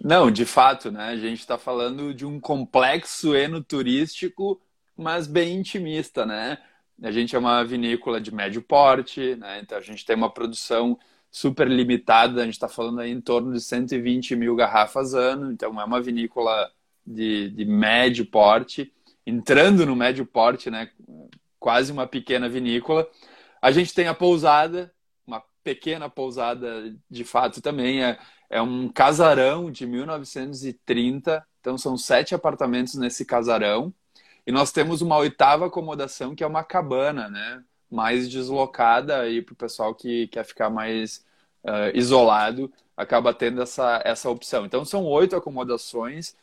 Não, 0.01 0.31
de 0.31 0.45
fato, 0.45 0.91
né? 0.91 1.09
A 1.09 1.17
gente 1.17 1.39
está 1.39 1.57
falando 1.57 2.13
de 2.13 2.25
um 2.25 2.39
complexo 2.39 3.35
enoturístico, 3.35 4.61
mas 4.95 5.27
bem 5.27 5.57
intimista, 5.57 6.25
né? 6.25 6.57
A 7.01 7.11
gente 7.11 7.35
é 7.35 7.39
uma 7.39 7.63
vinícola 7.63 8.19
de 8.19 8.33
médio 8.33 8.61
porte, 8.61 9.35
né? 9.35 9.59
então 9.61 9.77
a 9.77 9.81
gente 9.81 10.05
tem 10.05 10.15
uma 10.15 10.29
produção 10.29 10.97
super 11.31 11.67
limitada, 11.67 12.41
a 12.41 12.45
gente 12.45 12.55
está 12.55 12.67
falando 12.67 12.99
aí 12.99 13.11
em 13.11 13.21
torno 13.21 13.53
de 13.53 13.61
120 13.61 14.35
mil 14.35 14.55
garrafas 14.55 15.13
ano, 15.13 15.51
então 15.51 15.79
é 15.79 15.83
uma 15.83 16.01
vinícola 16.01 16.71
de, 17.05 17.49
de 17.51 17.65
médio 17.65 18.25
porte, 18.25 18.93
entrando 19.25 19.85
no 19.85 19.95
médio 19.95 20.25
porte, 20.25 20.69
né? 20.69 20.89
quase 21.59 21.91
uma 21.91 22.07
pequena 22.07 22.49
vinícola. 22.49 23.07
A 23.61 23.71
gente 23.71 23.93
tem 23.93 24.07
a 24.07 24.13
pousada, 24.13 24.91
uma 25.27 25.43
pequena 25.63 26.09
pousada 26.09 26.95
de 27.09 27.23
fato 27.23 27.61
também, 27.61 28.03
é, 28.03 28.17
é 28.49 28.61
um 28.61 28.89
casarão 28.89 29.69
de 29.69 29.85
1930, 29.85 31.45
então 31.59 31.77
são 31.77 31.97
sete 31.97 32.33
apartamentos 32.33 32.95
nesse 32.95 33.25
casarão. 33.25 33.93
E 34.49 34.51
nós 34.51 34.71
temos 34.71 35.03
uma 35.03 35.15
oitava 35.15 35.67
acomodação, 35.67 36.33
que 36.33 36.43
é 36.43 36.47
uma 36.47 36.63
cabana, 36.63 37.29
né? 37.29 37.63
Mais 37.87 38.27
deslocada 38.27 39.19
aí 39.19 39.43
para 39.43 39.53
o 39.53 39.55
pessoal 39.55 39.93
que 39.93 40.25
quer 40.29 40.43
ficar 40.43 40.71
mais 40.71 41.23
uh, 41.63 41.95
isolado, 41.95 42.73
acaba 42.97 43.31
tendo 43.31 43.61
essa, 43.61 44.01
essa 44.03 44.27
opção. 44.27 44.65
Então, 44.65 44.83
são 44.83 45.05
oito 45.05 45.35
acomodações, 45.35 46.35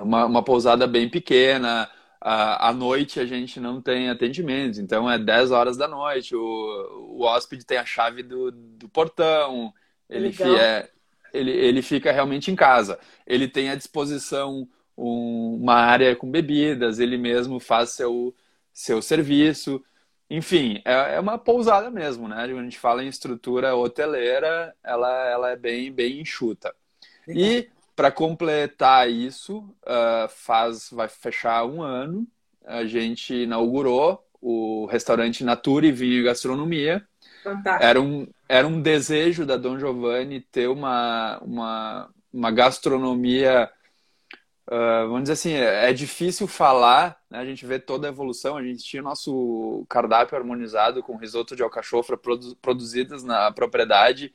uma, 0.00 0.26
uma 0.26 0.42
pousada 0.42 0.84
bem 0.84 1.08
pequena, 1.08 1.88
à 2.20 2.72
noite 2.72 3.20
a 3.20 3.24
gente 3.24 3.60
não 3.60 3.80
tem 3.80 4.10
atendimento, 4.10 4.80
então 4.80 5.08
é 5.08 5.16
10 5.16 5.52
horas 5.52 5.76
da 5.76 5.86
noite, 5.86 6.34
o, 6.34 6.40
o 6.40 7.22
hóspede 7.22 7.64
tem 7.64 7.78
a 7.78 7.86
chave 7.86 8.24
do, 8.24 8.50
do 8.50 8.88
portão, 8.88 9.72
ele, 10.10 10.34
é, 10.58 10.90
ele, 11.32 11.52
ele 11.52 11.82
fica 11.82 12.10
realmente 12.10 12.50
em 12.50 12.56
casa. 12.56 12.98
Ele 13.24 13.46
tem 13.46 13.70
à 13.70 13.76
disposição 13.76 14.68
um, 14.96 15.58
uma 15.60 15.74
área 15.74 16.14
com 16.16 16.30
bebidas, 16.30 16.98
ele 16.98 17.18
mesmo 17.18 17.60
faz 17.60 17.90
seu, 17.90 18.34
seu 18.72 19.02
serviço. 19.02 19.82
Enfim, 20.28 20.80
é, 20.84 21.16
é 21.16 21.20
uma 21.20 21.38
pousada 21.38 21.90
mesmo, 21.90 22.26
né? 22.26 22.46
Quando 22.48 22.60
a 22.60 22.64
gente 22.64 22.78
fala 22.78 23.04
em 23.04 23.08
estrutura 23.08 23.76
hoteleira, 23.76 24.74
ela, 24.82 25.28
ela 25.28 25.50
é 25.50 25.56
bem, 25.56 25.92
bem 25.92 26.20
enxuta. 26.20 26.74
E 27.28 27.68
para 27.94 28.10
completar 28.10 29.10
isso, 29.10 29.58
uh, 29.58 30.28
faz, 30.28 30.90
vai 30.90 31.08
fechar 31.08 31.64
um 31.64 31.82
ano, 31.82 32.26
a 32.64 32.84
gente 32.84 33.34
inaugurou 33.34 34.22
o 34.40 34.86
restaurante 34.86 35.42
Nature 35.42 35.90
Vinho 35.92 36.20
e 36.20 36.22
Gastronomia. 36.22 37.06
Fantástico. 37.42 37.84
Era 37.84 38.00
um, 38.00 38.26
era 38.48 38.66
um 38.66 38.80
desejo 38.80 39.46
da 39.46 39.56
Dom 39.56 39.78
Giovanni 39.78 40.40
ter 40.40 40.68
uma, 40.68 41.38
uma, 41.38 42.10
uma 42.32 42.50
gastronomia 42.50 43.70
Uh, 44.68 45.06
vamos 45.06 45.22
dizer 45.22 45.34
assim, 45.34 45.52
é, 45.52 45.90
é 45.90 45.92
difícil 45.92 46.48
falar, 46.48 47.22
né? 47.30 47.38
a 47.38 47.44
gente 47.44 47.64
vê 47.64 47.78
toda 47.78 48.08
a 48.08 48.10
evolução, 48.10 48.56
a 48.56 48.62
gente 48.64 48.82
tinha 48.82 49.00
nosso 49.00 49.86
cardápio 49.88 50.36
harmonizado 50.36 51.04
com 51.04 51.16
risoto 51.16 51.54
de 51.54 51.62
alcachofra 51.62 52.16
produ 52.16 52.56
produzidas 52.56 53.22
na 53.22 53.52
propriedade, 53.52 54.34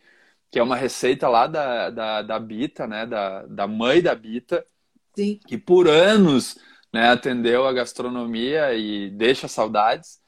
que 0.49 0.57
é 0.57 0.63
uma 0.63 0.77
receita 0.77 1.27
lá 1.27 1.47
da, 1.47 1.89
da, 1.89 2.21
da 2.21 2.39
Bita, 2.39 2.87
né? 2.87 3.05
da, 3.05 3.45
da 3.45 3.67
mãe 3.67 4.01
da 4.01 4.15
Bita, 4.15 4.65
Sim. 5.13 5.37
que 5.45 5.57
por 5.57 5.89
anos 5.89 6.57
né, 6.93 7.09
atendeu 7.09 7.67
a 7.67 7.73
gastronomia 7.73 8.73
e 8.73 9.09
deixa 9.09 9.49
saudades. 9.49 10.20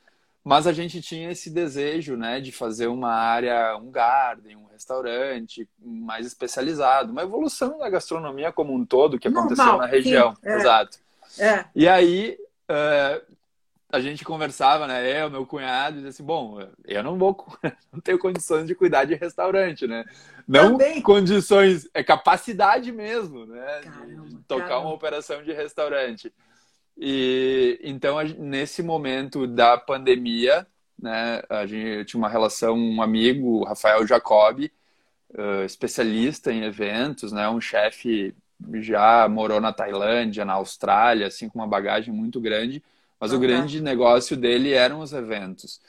Mas 0.44 0.68
a 0.68 0.74
gente 0.74 1.02
tinha 1.02 1.32
esse 1.32 1.50
desejo, 1.50 2.18
né, 2.18 2.42
de 2.42 2.52
fazer 2.52 2.88
uma 2.88 3.14
área, 3.14 3.78
um 3.78 3.90
garden, 3.90 4.58
um 4.58 4.66
restaurante 4.66 5.68
mais 5.80 6.26
especializado, 6.26 7.14
uma 7.14 7.24
evolução 7.24 7.78
da 7.78 7.90
gastronomia 7.90 8.52
como 8.52 8.74
um 8.74 8.86
todo 8.86 9.18
que 9.18 9.30
Normal, 9.30 9.46
aconteceu 9.46 9.78
na 9.78 9.86
região, 9.86 10.36
sim, 10.36 10.42
é. 10.44 10.56
exato. 10.58 10.98
É. 11.40 11.66
E 11.74 11.88
aí 11.88 12.38
uh, 12.70 13.34
a 13.90 14.02
gente 14.02 14.26
conversava, 14.26 14.86
né, 14.86 15.24
eu, 15.24 15.30
meu 15.30 15.46
cunhado, 15.46 15.98
e 15.98 16.02
disse 16.02 16.10
assim, 16.10 16.24
bom, 16.24 16.60
eu 16.84 17.04
não 17.04 17.18
vou, 17.18 17.38
não 17.94 18.02
tenho 18.02 18.20
condições 18.20 18.68
de 18.68 18.76
cuidar 18.76 19.06
de 19.06 19.16
restaurante, 19.16 19.88
né? 19.88 20.04
Não 20.46 20.72
Também. 20.72 21.02
condições, 21.02 21.88
é 21.94 22.04
capacidade 22.04 22.92
mesmo, 22.92 23.46
né, 23.46 23.82
caramba, 23.84 24.28
de 24.28 24.36
tocar 24.40 24.68
caramba. 24.68 24.88
uma 24.88 24.94
operação 24.94 25.42
de 25.42 25.54
restaurante. 25.54 26.34
E 26.98 27.80
então, 27.84 28.22
nesse 28.38 28.84
momento 28.84 29.48
da 29.48 29.78
pandemia, 29.78 30.68
né, 31.00 31.42
a 31.50 31.66
gente 31.66 32.06
tinha 32.06 32.20
uma 32.20 32.30
relação, 32.30 32.78
um 32.78 33.02
amigo, 33.02 33.64
Rafael 33.64 34.06
Jacobi, 34.06 34.72
uh, 35.32 35.66
especialista 35.66 36.52
em 36.52 36.64
eventos, 36.64 37.32
né, 37.32 37.50
um 37.50 37.60
chefe 37.60 38.36
já 38.76 39.28
morou 39.28 39.60
na 39.60 39.74
Tailândia, 39.74 40.46
na 40.46 40.54
Austrália, 40.54 41.28
assim, 41.28 41.50
com 41.50 41.60
uma 41.60 41.68
bagagem 41.68 42.14
muito 42.14 42.40
grande, 42.40 42.82
mas 43.20 43.32
uhum. 43.32 43.38
o 43.38 43.42
grande 43.42 43.82
negócio 43.82 44.38
dele 44.38 44.72
eram 44.74 45.00
os 45.00 45.12
eventos. 45.14 45.82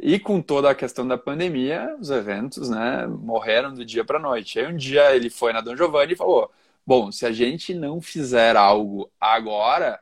E 0.00 0.18
com 0.18 0.40
toda 0.40 0.70
a 0.70 0.74
questão 0.74 1.06
da 1.06 1.18
pandemia, 1.18 1.96
os 2.00 2.08
eventos, 2.10 2.70
né, 2.70 3.06
morreram 3.06 3.74
do 3.74 3.84
dia 3.84 4.04
para 4.04 4.18
noite. 4.18 4.58
Aí 4.58 4.66
um 4.66 4.76
dia 4.76 5.14
ele 5.14 5.28
foi 5.28 5.52
na 5.52 5.60
Dom 5.60 5.76
Giovanni 5.76 6.12
e 6.12 6.16
falou: 6.16 6.50
"Bom, 6.86 7.10
se 7.10 7.26
a 7.26 7.32
gente 7.32 7.74
não 7.74 8.00
fizer 8.00 8.56
algo 8.56 9.10
agora, 9.20 9.98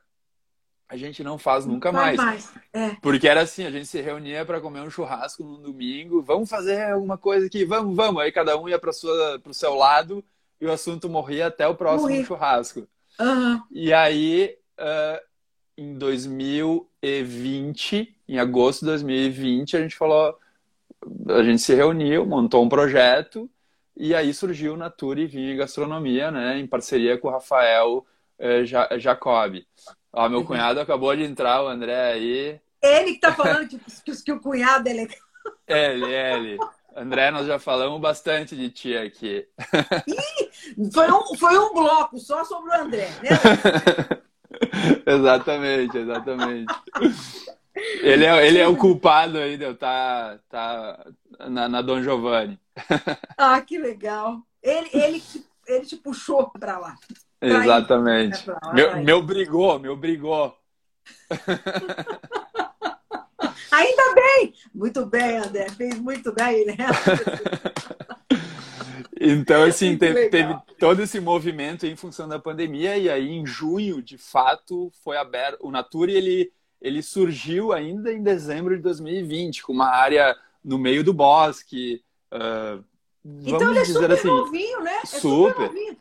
a 0.89 0.97
gente 0.97 1.25
não 1.25 1.37
faz 1.37 1.67
nunca 1.67 1.91
mais. 1.91 2.17
mais. 2.17 2.53
É. 2.73 2.91
Porque 3.03 3.29
era 3.29 3.43
assim, 3.43 3.67
a 3.67 3.71
gente 3.71 3.87
se 3.87 4.01
reunia 4.01 4.45
para 4.45 4.61
comer 4.61 4.81
um 4.81 4.91
churrasco 4.91 5.43
no 5.43 5.59
domingo, 5.59 6.23
vamos 6.23 6.49
fazer 6.49 6.91
alguma 6.91 7.19
coisa 7.19 7.47
aqui, 7.47 7.65
vamos, 7.65 7.97
vamos. 7.97 8.23
Aí 8.23 8.31
cada 8.31 8.57
um 8.57 8.69
ia 8.69 8.79
para 8.79 8.91
o 8.91 9.55
seu 9.55 9.75
lado 9.75 10.25
e 10.61 10.67
o 10.67 10.73
assunto 10.73 11.09
morria 11.09 11.49
até 11.49 11.67
o 11.67 11.75
próximo 11.75 12.11
Morri. 12.11 12.25
churrasco. 12.25 12.87
Uhum. 13.19 13.61
E 13.71 13.93
aí, 13.93 14.57
uh, 14.79 15.19
em 15.77 15.95
2020, 15.95 18.17
em 18.29 18.39
agosto 18.39 18.81
de 18.81 18.87
2020, 18.87 19.77
a 19.77 19.81
gente 19.81 19.97
falou, 19.97 20.39
a 21.29 21.43
gente 21.43 21.61
se 21.63 21.75
reuniu, 21.75 22.25
montou 22.25 22.65
um 22.65 22.69
projeto 22.69 23.51
e 23.97 24.15
aí 24.15 24.33
surgiu 24.33 24.77
Nature 24.77 25.27
Vinho 25.27 25.53
e 25.53 25.57
Gastronomia, 25.57 26.31
né, 26.31 26.57
em 26.59 26.67
parceria 26.67 27.19
com 27.19 27.27
o 27.29 27.33
Rafael 27.33 28.07
uh, 28.39 28.65
Jacob. 28.99 29.65
Ó, 30.17 30.31
meu 30.31 30.43
cunhado 30.43 30.81
acabou 30.81 31.15
de 31.15 31.25
entrar, 31.25 31.63
o 31.63 31.69
André 31.69 32.13
aí. 32.13 32.61
Ele 32.81 33.13
que 33.13 33.21
tá 33.21 33.35
falando 33.35 33.69
que, 33.69 33.79
que, 33.79 34.23
que 34.23 34.33
o 34.33 34.41
cunhado 34.41 34.89
é 34.89 34.95
legal. 34.95 35.19
Ele, 35.69 36.07
ele. 36.07 36.59
André, 36.97 37.31
nós 37.31 37.47
já 37.47 37.59
falamos 37.59 38.01
bastante 38.01 38.57
de 38.57 38.71
ti 38.71 38.97
aqui. 38.97 39.47
Ih, 40.09 40.91
foi, 40.91 41.13
um, 41.13 41.37
foi 41.37 41.59
um 41.59 41.75
bloco 41.75 42.19
só 42.19 42.43
sobre 42.47 42.71
o 42.71 42.81
André, 42.81 43.11
né? 43.23 43.29
exatamente, 45.05 45.99
exatamente. 45.99 46.75
Ele 48.01 48.25
é, 48.25 48.47
ele 48.47 48.59
é 48.59 48.67
o 48.67 48.75
culpado 48.75 49.37
aí 49.37 49.59
de 49.59 49.65
eu 49.65 49.73
estar 49.73 50.39
tá, 50.49 51.05
tá 51.39 51.47
na, 51.51 51.69
na 51.69 51.83
Dom 51.83 52.03
Giovanni. 52.03 52.59
Ah, 53.37 53.61
que 53.61 53.77
legal. 53.77 54.41
Ele, 54.63 54.89
ele, 54.95 55.23
ele 55.67 55.85
te 55.85 55.97
puxou 55.97 56.49
para 56.59 56.79
lá. 56.79 56.97
Exatamente. 57.41 58.49
Lá, 58.49 58.73
me, 58.73 59.05
me 59.05 59.13
obrigou, 59.13 59.79
me 59.79 59.89
obrigou. 59.89 60.57
Ainda 63.71 64.15
bem! 64.15 64.55
Muito 64.75 65.05
bem, 65.07 65.37
André. 65.39 65.69
Fez 65.71 65.99
muito 65.99 66.33
bem, 66.33 66.67
né? 66.67 66.77
Então, 69.19 69.65
assim, 69.65 69.97
teve, 69.97 70.29
teve, 70.29 70.55
todo 70.79 71.03
esse 71.03 71.19
movimento 71.19 71.87
em 71.87 71.97
função 71.97 72.29
da 72.29 72.39
pandemia, 72.39 72.99
e 72.99 73.09
aí 73.09 73.31
em 73.31 73.47
junho, 73.47 74.03
de 74.03 74.19
fato, 74.19 74.93
foi 75.03 75.17
aberto. 75.17 75.59
O 75.63 75.71
Nature 75.71 76.13
ele, 76.13 76.53
ele 76.81 77.03
surgiu 77.03 77.73
ainda 77.73 78.13
em 78.13 78.23
dezembro 78.23 78.77
de 78.77 78.83
2020, 78.83 79.63
com 79.63 79.73
uma 79.73 79.89
área 79.89 80.37
no 80.63 80.79
meio 80.79 81.03
do 81.03 81.15
bosque. 81.15 82.03
Uh, 82.31 82.85
então 83.25 83.71
ele 83.71 83.79
é 83.79 83.85
super 83.87 84.13
assim, 84.13 84.29
novinho, 84.29 84.81
né? 84.83 85.01
É 85.03 85.07
super. 85.07 85.55
super 85.55 85.67
novinho. 85.67 85.97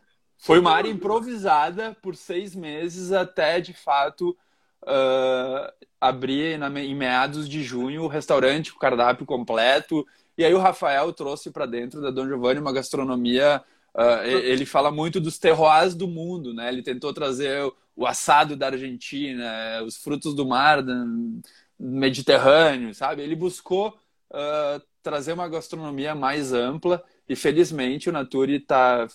Foi 0.46 0.60
uma 0.60 0.74
área 0.74 0.92
improvisada 0.92 1.98
por 2.04 2.16
seis 2.16 2.54
meses 2.54 3.12
até, 3.12 3.60
de 3.60 3.74
fato, 3.74 4.38
uh, 4.84 5.74
abrir 6.00 6.60
na, 6.60 6.70
em 6.80 6.94
meados 6.94 7.50
de 7.50 7.64
junho 7.64 8.04
o 8.04 8.08
restaurante, 8.08 8.72
o 8.72 8.78
cardápio 8.78 9.26
completo. 9.26 10.06
E 10.38 10.46
aí 10.46 10.54
o 10.54 10.60
Rafael 10.60 11.12
trouxe 11.14 11.50
para 11.50 11.66
dentro 11.66 12.00
da 12.00 12.12
Dom 12.12 12.28
Giovanni 12.28 12.60
uma 12.60 12.72
gastronomia. 12.72 13.60
Uh, 13.96 14.22
ele 14.24 14.68
fala 14.68 14.92
muito 14.92 15.20
dos 15.20 15.40
terroirs 15.40 15.96
do 15.96 16.08
mundo, 16.08 16.54
né? 16.54 16.70
Ele 16.70 16.84
tentou 16.84 17.12
trazer 17.12 17.68
o 17.96 18.06
assado 18.06 18.56
da 18.56 18.68
Argentina, 18.68 19.82
os 19.84 19.98
frutos 19.98 20.36
do 20.36 20.46
mar 20.46 20.84
do 20.84 21.42
Mediterrâneo, 21.80 22.94
sabe? 22.94 23.24
Ele 23.24 23.36
buscou 23.36 23.98
uh, 24.30 24.80
trazer 25.02 25.34
uma 25.34 25.50
gastronomia 25.50 26.14
mais 26.14 26.54
ampla 26.54 27.04
e 27.28 27.36
felizmente 27.36 28.10
o 28.10 28.14
Nature 28.14 28.60
tá, 28.60 29.08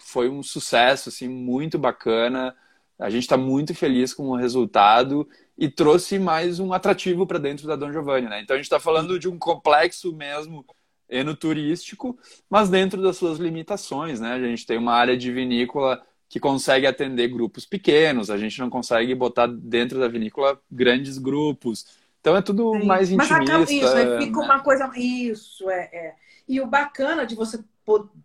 foi 0.00 0.28
um 0.28 0.42
sucesso 0.42 1.08
assim, 1.08 1.28
muito 1.28 1.78
bacana. 1.78 2.54
A 2.98 3.10
gente 3.10 3.22
está 3.22 3.36
muito 3.36 3.74
feliz 3.74 4.12
com 4.14 4.28
o 4.30 4.36
resultado 4.36 5.28
e 5.56 5.68
trouxe 5.68 6.18
mais 6.18 6.58
um 6.58 6.72
atrativo 6.72 7.26
para 7.26 7.38
dentro 7.38 7.66
da 7.66 7.76
Dom 7.76 7.92
Giovanni. 7.92 8.28
Né? 8.28 8.40
Então 8.40 8.54
a 8.54 8.58
gente 8.58 8.66
está 8.66 8.80
falando 8.80 9.18
de 9.18 9.28
um 9.28 9.38
complexo 9.38 10.14
mesmo 10.14 10.64
enoturístico, 11.08 12.18
mas 12.48 12.68
dentro 12.68 13.00
das 13.02 13.16
suas 13.16 13.38
limitações. 13.38 14.18
Né? 14.20 14.32
A 14.32 14.40
gente 14.40 14.66
tem 14.66 14.78
uma 14.78 14.94
área 14.94 15.16
de 15.16 15.30
vinícola 15.30 16.02
que 16.28 16.40
consegue 16.40 16.86
atender 16.86 17.28
grupos 17.28 17.64
pequenos, 17.64 18.28
a 18.30 18.36
gente 18.36 18.58
não 18.58 18.68
consegue 18.68 19.14
botar 19.14 19.46
dentro 19.46 19.98
da 19.98 20.08
vinícola 20.08 20.60
grandes 20.70 21.16
grupos. 21.16 21.86
Então 22.20 22.36
é 22.36 22.42
tudo 22.42 22.72
Sim. 22.72 22.86
mais 22.86 23.10
intimista. 23.10 23.38
Mas 23.38 23.48
acaba, 23.48 23.72
isso, 23.72 23.94
né? 23.94 24.18
fica 24.20 24.40
uma 24.40 24.60
coisa. 24.60 24.90
Isso, 24.96 25.70
é, 25.70 25.88
é. 25.92 26.14
E 26.48 26.60
o 26.60 26.66
bacana 26.66 27.26
de 27.26 27.34
você 27.34 27.62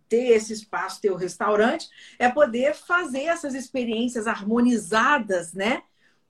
ter 0.08 0.32
esse 0.32 0.52
espaço, 0.52 1.00
ter 1.00 1.10
o 1.10 1.16
restaurante, 1.16 1.88
é 2.18 2.28
poder 2.28 2.74
fazer 2.74 3.24
essas 3.24 3.54
experiências 3.54 4.26
harmonizadas, 4.26 5.52
né? 5.54 5.82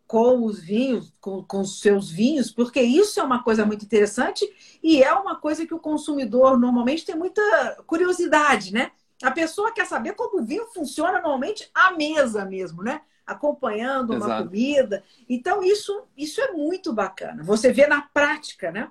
Com 0.07 0.45
os 0.45 0.61
vinhos, 0.61 1.12
com, 1.20 1.42
com 1.42 1.61
os 1.61 1.80
seus 1.80 2.11
vinhos, 2.11 2.51
porque 2.53 2.80
isso 2.80 3.18
é 3.18 3.22
uma 3.22 3.42
coisa 3.42 3.64
muito 3.64 3.84
interessante 3.84 4.47
e 4.82 5.03
é 5.03 5.12
uma 5.12 5.36
coisa 5.36 5.66
que 5.66 5.74
o 5.74 5.80
consumidor 5.80 6.59
normalmente 6.59 7.07
tem 7.07 7.16
muita 7.16 7.42
curiosidade, 7.86 8.72
né? 8.72 8.92
A 9.22 9.30
pessoa 9.30 9.72
quer 9.72 9.86
saber 9.86 10.12
como 10.12 10.40
o 10.40 10.45
vinho 10.45 10.66
funciona 10.66 11.14
normalmente 11.14 11.70
à 11.74 11.92
mesa 11.92 12.45
mesmo, 12.45 12.82
né? 12.82 13.01
Acompanhando 13.26 14.11
uma 14.11 14.26
Exato. 14.26 14.45
comida. 14.45 15.03
Então, 15.28 15.62
isso, 15.62 16.05
isso 16.16 16.40
é 16.40 16.53
muito 16.53 16.92
bacana. 16.92 17.42
Você 17.42 17.72
vê 17.72 17.86
na 17.86 18.03
prática, 18.03 18.70
né? 18.70 18.90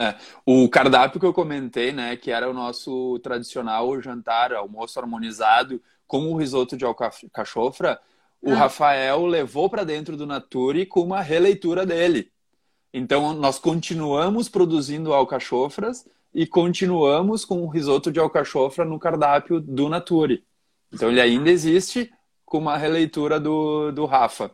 É, 0.00 0.14
o 0.46 0.66
cardápio 0.66 1.20
que 1.20 1.26
eu 1.26 1.32
comentei, 1.34 1.92
né, 1.92 2.16
que 2.16 2.30
era 2.30 2.48
o 2.48 2.54
nosso 2.54 3.18
tradicional 3.18 4.00
jantar, 4.00 4.50
almoço 4.50 4.98
harmonizado 4.98 5.78
com 6.06 6.32
o 6.32 6.36
risoto 6.38 6.74
de 6.74 6.86
alcachofra, 6.86 8.00
o 8.40 8.50
ah. 8.50 8.56
Rafael 8.56 9.26
levou 9.26 9.68
para 9.68 9.84
dentro 9.84 10.16
do 10.16 10.26
Nature 10.26 10.86
com 10.86 11.02
uma 11.02 11.20
releitura 11.20 11.84
dele. 11.84 12.32
Então, 12.94 13.34
nós 13.34 13.58
continuamos 13.58 14.48
produzindo 14.48 15.12
alcachofras 15.12 16.08
e 16.32 16.46
continuamos 16.46 17.44
com 17.44 17.62
o 17.62 17.68
risoto 17.68 18.10
de 18.10 18.18
alcachofra 18.18 18.86
no 18.86 18.98
cardápio 18.98 19.60
do 19.60 19.90
Nature. 19.90 20.42
Então, 20.90 21.10
ele 21.10 21.20
ainda 21.20 21.50
existe 21.50 22.10
com 22.46 22.56
uma 22.56 22.78
releitura 22.78 23.38
do, 23.38 23.92
do 23.92 24.06
Rafa. 24.06 24.50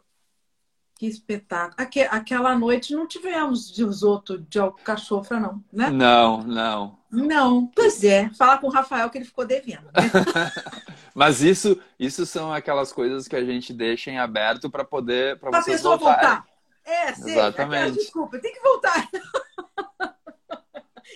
Que 0.98 1.06
espetáculo. 1.06 1.74
Aque, 1.76 2.00
aquela 2.02 2.56
noite 2.56 2.94
não 2.94 3.06
tivemos 3.06 3.76
risoto 3.76 4.38
de 4.38 4.58
alcachofra, 4.58 5.38
não, 5.38 5.62
né? 5.70 5.90
Não, 5.90 6.42
não. 6.42 6.98
Não, 7.10 7.66
pois 7.66 8.02
é. 8.02 8.30
Fala 8.30 8.58
com 8.58 8.66
o 8.66 8.70
Rafael 8.70 9.10
que 9.10 9.18
ele 9.18 9.24
ficou 9.24 9.46
devendo. 9.46 9.84
Né? 9.84 9.92
Mas 11.14 11.42
isso, 11.42 11.78
isso 11.98 12.24
são 12.26 12.52
aquelas 12.52 12.92
coisas 12.92 13.28
que 13.28 13.36
a 13.36 13.44
gente 13.44 13.72
deixa 13.72 14.10
em 14.10 14.18
aberto 14.18 14.70
para 14.70 14.84
poder 14.84 15.38
para 15.38 15.50
vocês 15.50 15.76
pessoa 15.76 15.96
voltarem. 15.96 16.28
voltar. 16.28 16.46
É, 16.84 17.12
sei, 17.14 17.32
Exatamente. 17.32 17.98
desculpa, 17.98 18.38
tem 18.38 18.52
que 18.52 18.60
voltar. 18.60 19.08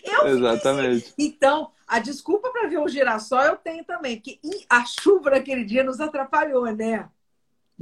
eu 0.05 0.27
Exatamente. 0.27 1.15
Então, 1.19 1.71
a 1.87 2.01
desculpa 2.01 2.51
para 2.51 2.69
ver 2.69 2.79
o 2.79 2.89
girassol 2.89 3.43
eu 3.43 3.57
tenho 3.57 3.85
também, 3.85 4.21
que 4.21 4.41
a 4.69 4.85
chuva 4.85 5.31
naquele 5.31 5.65
dia 5.65 5.85
nos 5.85 6.01
atrapalhou, 6.01 6.65
né? 6.75 7.09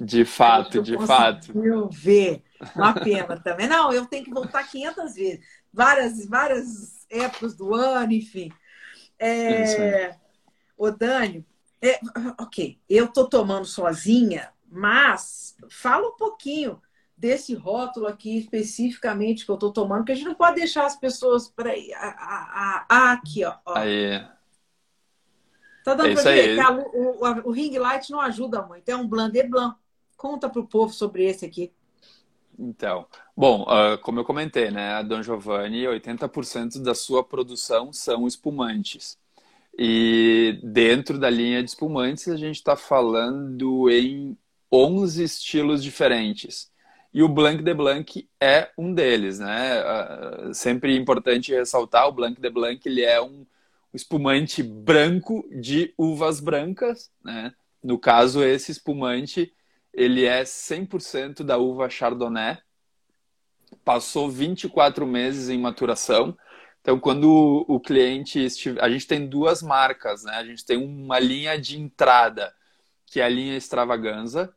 De 0.01 0.25
fato, 0.25 0.81
de 0.81 0.97
fato. 1.05 1.51
Eu 1.65 1.89
ver. 1.91 2.45
Uma 2.77 2.95
pena 2.95 3.37
também. 3.41 3.67
Não, 3.67 3.93
eu 3.93 4.07
tenho 4.07 4.25
que 4.25 4.33
voltar 4.33 4.63
500 4.63 5.15
vezes. 5.15 5.45
Várias, 5.73 6.25
várias 6.25 7.05
épocas 7.11 7.57
do 7.57 7.75
ano, 7.75 8.13
enfim. 8.13 8.53
É... 9.19 10.15
Ô, 10.77 10.93
Dani, 10.93 11.45
é, 11.83 11.99
ok, 12.39 12.79
eu 12.89 13.09
tô 13.09 13.29
tomando 13.29 13.65
sozinha, 13.65 14.53
mas 14.71 15.57
fala 15.69 16.07
um 16.07 16.17
pouquinho 16.17 16.81
desse 17.17 17.53
rótulo 17.57 18.07
aqui 18.07 18.39
especificamente 18.39 19.45
que 19.45 19.51
eu 19.51 19.57
tô 19.57 19.73
tomando, 19.73 20.05
que 20.05 20.13
a 20.13 20.15
gente 20.15 20.29
não 20.29 20.35
pode 20.37 20.61
deixar 20.61 20.87
as 20.87 20.95
pessoas 20.95 21.49
para 21.49 21.73
aqui, 22.89 23.45
ó. 23.45 23.57
Aí. 23.67 24.25
Tá 25.85 25.95
dando 25.95 26.11
é 26.11 26.15
para 26.15 26.23
ver 26.23 26.55
que 26.55 26.61
a, 26.61 26.71
o, 26.71 27.49
o, 27.49 27.51
ring 27.51 27.77
light 27.79 28.11
não 28.11 28.21
ajuda 28.21 28.63
muito. 28.63 28.89
É 28.89 28.95
um 28.95 29.09
blanc 29.09 29.33
de 29.33 29.43
blanc. 29.43 29.77
Conta 30.19 30.51
para 30.51 30.61
o 30.61 30.67
povo 30.67 30.93
sobre 30.93 31.25
esse 31.25 31.47
aqui. 31.47 31.73
Então, 32.59 33.07
bom, 33.37 33.63
uh, 33.63 33.97
como 34.03 34.19
eu 34.19 34.25
comentei, 34.25 34.69
né, 34.69 34.95
a 34.95 35.03
Don 35.03 35.23
Giovanni, 35.23 35.85
80% 35.85 36.83
da 36.83 36.93
sua 36.93 37.23
produção 37.23 37.93
são 37.93 38.27
espumantes. 38.27 39.17
E 39.79 40.59
dentro 40.61 41.21
da 41.21 41.31
linha 41.31 41.63
de 41.63 41.71
espumantes, 41.71 42.27
a 42.27 42.37
gente 42.37 42.57
está 42.57 42.75
falando 42.75 43.89
em 43.89 44.37
11 44.73 45.23
estilos 45.23 45.85
diferentes. 45.85 46.69
E 47.15 47.23
o 47.23 47.29
Blanc 47.29 47.63
de 47.63 47.73
Blanc 47.73 48.29
é 48.41 48.73
um 48.77 48.93
deles, 48.93 49.39
né? 49.39 49.81
Uh, 50.49 50.53
sempre 50.53 50.97
importante 50.97 51.55
ressaltar, 51.55 52.09
o 52.09 52.13
Blanc 52.13 52.41
de 52.41 52.51
Blanc 52.51 52.87
ele 52.89 53.05
é 53.05 53.23
um 53.23 53.47
espumante 53.95 54.65
branco 54.65 55.49
de 55.49 55.95
uvas 55.97 56.41
brancas, 56.41 57.09
né? 57.25 57.55
No 57.81 57.97
caso, 58.01 58.43
esse 58.43 58.73
espumante 58.73 59.53
ele 59.93 60.25
é 60.25 60.43
100% 60.43 61.43
da 61.43 61.59
uva 61.59 61.89
Chardonnay. 61.89 62.59
Passou 63.85 64.31
24 64.31 65.07
meses 65.07 65.49
em 65.49 65.59
maturação. 65.59 66.37
Então, 66.81 66.99
quando 66.99 67.65
o 67.69 67.81
cliente 67.81 68.39
estiver... 68.39 68.83
A 68.83 68.89
gente 68.89 69.07
tem 69.07 69.27
duas 69.27 69.63
marcas, 69.63 70.25
né? 70.25 70.35
A 70.35 70.45
gente 70.45 70.65
tem 70.65 70.77
uma 70.79 71.19
linha 71.19 71.61
de 71.61 71.79
entrada, 71.79 72.55
que 73.07 73.21
é 73.21 73.25
a 73.25 73.29
linha 73.29 73.57
Extravaganza. 73.57 74.55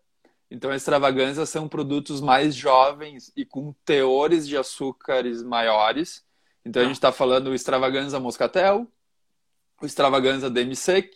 Então, 0.49 0.71
a 0.71 0.75
Extravaganza 0.75 1.45
são 1.45 1.67
produtos 1.67 2.21
mais 2.21 2.55
jovens 2.55 3.31
e 3.35 3.45
com 3.45 3.73
teores 3.85 4.47
de 4.47 4.57
açúcares 4.57 5.41
maiores. 5.41 6.23
Então, 6.63 6.81
a 6.81 6.85
gente 6.85 6.95
está 6.95 7.11
falando 7.11 7.47
o 7.47 7.55
Extravaganza 7.55 8.19
Moscatel, 8.19 8.87
o 9.81 9.85
Extravaganza 9.85 10.49
Demi-Sec, 10.49 11.09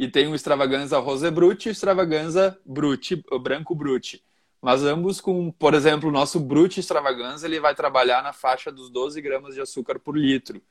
e 0.00 0.08
tem 0.08 0.26
o 0.26 0.34
Extravaganza 0.34 0.98
Rosé 0.98 1.30
Brut 1.30 1.66
e 1.66 1.68
o 1.68 1.72
Extravaganza 1.72 2.58
Brut, 2.64 3.22
o 3.30 3.38
Branco 3.38 3.74
Brut. 3.74 4.24
Mas 4.58 4.82
ambos 4.82 5.20
com, 5.20 5.52
por 5.52 5.74
exemplo, 5.74 6.08
o 6.08 6.12
nosso 6.12 6.40
Brut 6.40 6.80
Extravaganza, 6.80 7.46
ele 7.46 7.60
vai 7.60 7.74
trabalhar 7.74 8.22
na 8.22 8.32
faixa 8.32 8.72
dos 8.72 8.88
12 8.88 9.20
gramas 9.20 9.54
de 9.54 9.60
açúcar 9.60 9.98
por 9.98 10.16
litro. 10.16 10.62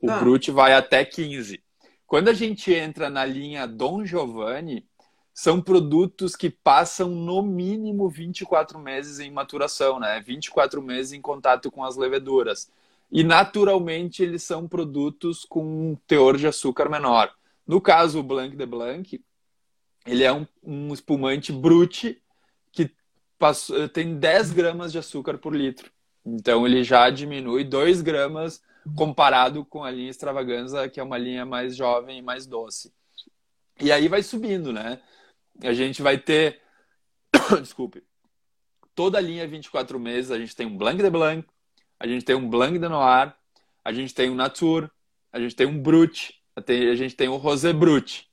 O 0.00 0.10
ah. 0.10 0.18
Brut 0.18 0.50
vai 0.50 0.72
até 0.72 1.04
15. 1.04 1.62
Quando 2.06 2.28
a 2.28 2.32
gente 2.32 2.72
entra 2.72 3.10
na 3.10 3.26
linha 3.26 3.66
Dom 3.66 4.06
Giovanni, 4.06 4.88
são 5.34 5.60
produtos 5.60 6.34
que 6.34 6.48
passam 6.48 7.10
no 7.10 7.42
mínimo 7.42 8.08
24 8.08 8.78
meses 8.78 9.20
em 9.20 9.30
maturação, 9.30 10.00
né? 10.00 10.18
24 10.24 10.80
meses 10.80 11.12
em 11.12 11.20
contato 11.20 11.70
com 11.70 11.84
as 11.84 11.98
leveduras. 11.98 12.70
E 13.12 13.22
naturalmente 13.22 14.22
eles 14.22 14.42
são 14.42 14.66
produtos 14.66 15.44
com 15.44 15.62
um 15.62 15.94
teor 16.06 16.38
de 16.38 16.46
açúcar 16.46 16.88
menor. 16.88 17.30
No 17.68 17.82
caso, 17.82 18.20
o 18.20 18.22
Blanc 18.22 18.56
de 18.56 18.64
Blanc, 18.64 19.22
ele 20.06 20.24
é 20.24 20.32
um, 20.32 20.46
um 20.62 20.94
espumante 20.94 21.52
brute 21.52 22.22
que 22.72 22.90
passou, 23.38 23.86
tem 23.90 24.18
10 24.18 24.52
gramas 24.52 24.90
de 24.90 24.98
açúcar 24.98 25.36
por 25.36 25.54
litro. 25.54 25.92
Então, 26.24 26.66
ele 26.66 26.82
já 26.82 27.10
diminui 27.10 27.64
2 27.64 28.00
gramas 28.00 28.62
comparado 28.96 29.66
com 29.66 29.84
a 29.84 29.90
linha 29.90 30.08
Extravaganza, 30.08 30.88
que 30.88 30.98
é 30.98 31.02
uma 31.02 31.18
linha 31.18 31.44
mais 31.44 31.76
jovem 31.76 32.18
e 32.18 32.22
mais 32.22 32.46
doce. 32.46 32.90
E 33.78 33.92
aí 33.92 34.08
vai 34.08 34.22
subindo, 34.22 34.72
né? 34.72 35.02
A 35.62 35.74
gente 35.74 36.00
vai 36.00 36.16
ter. 36.16 36.62
Desculpe. 37.60 38.02
Toda 38.94 39.18
a 39.18 39.20
linha 39.20 39.46
24 39.46 40.00
meses, 40.00 40.30
a 40.30 40.38
gente 40.38 40.56
tem 40.56 40.66
um 40.66 40.76
Blanc 40.76 41.00
de 41.00 41.10
Blanc, 41.10 41.46
a 42.00 42.06
gente 42.06 42.24
tem 42.24 42.34
um 42.34 42.48
Blanc 42.48 42.78
de 42.78 42.88
Noir, 42.88 43.34
a 43.84 43.92
gente 43.92 44.14
tem 44.14 44.30
um 44.30 44.34
Nature, 44.34 44.90
a 45.30 45.38
gente 45.38 45.54
tem 45.54 45.66
um 45.66 45.80
Brut, 45.80 46.37
a 46.66 46.94
gente 46.94 47.14
tem 47.14 47.28
o 47.28 47.36
Rosé 47.36 47.72
Brut. 47.72 48.28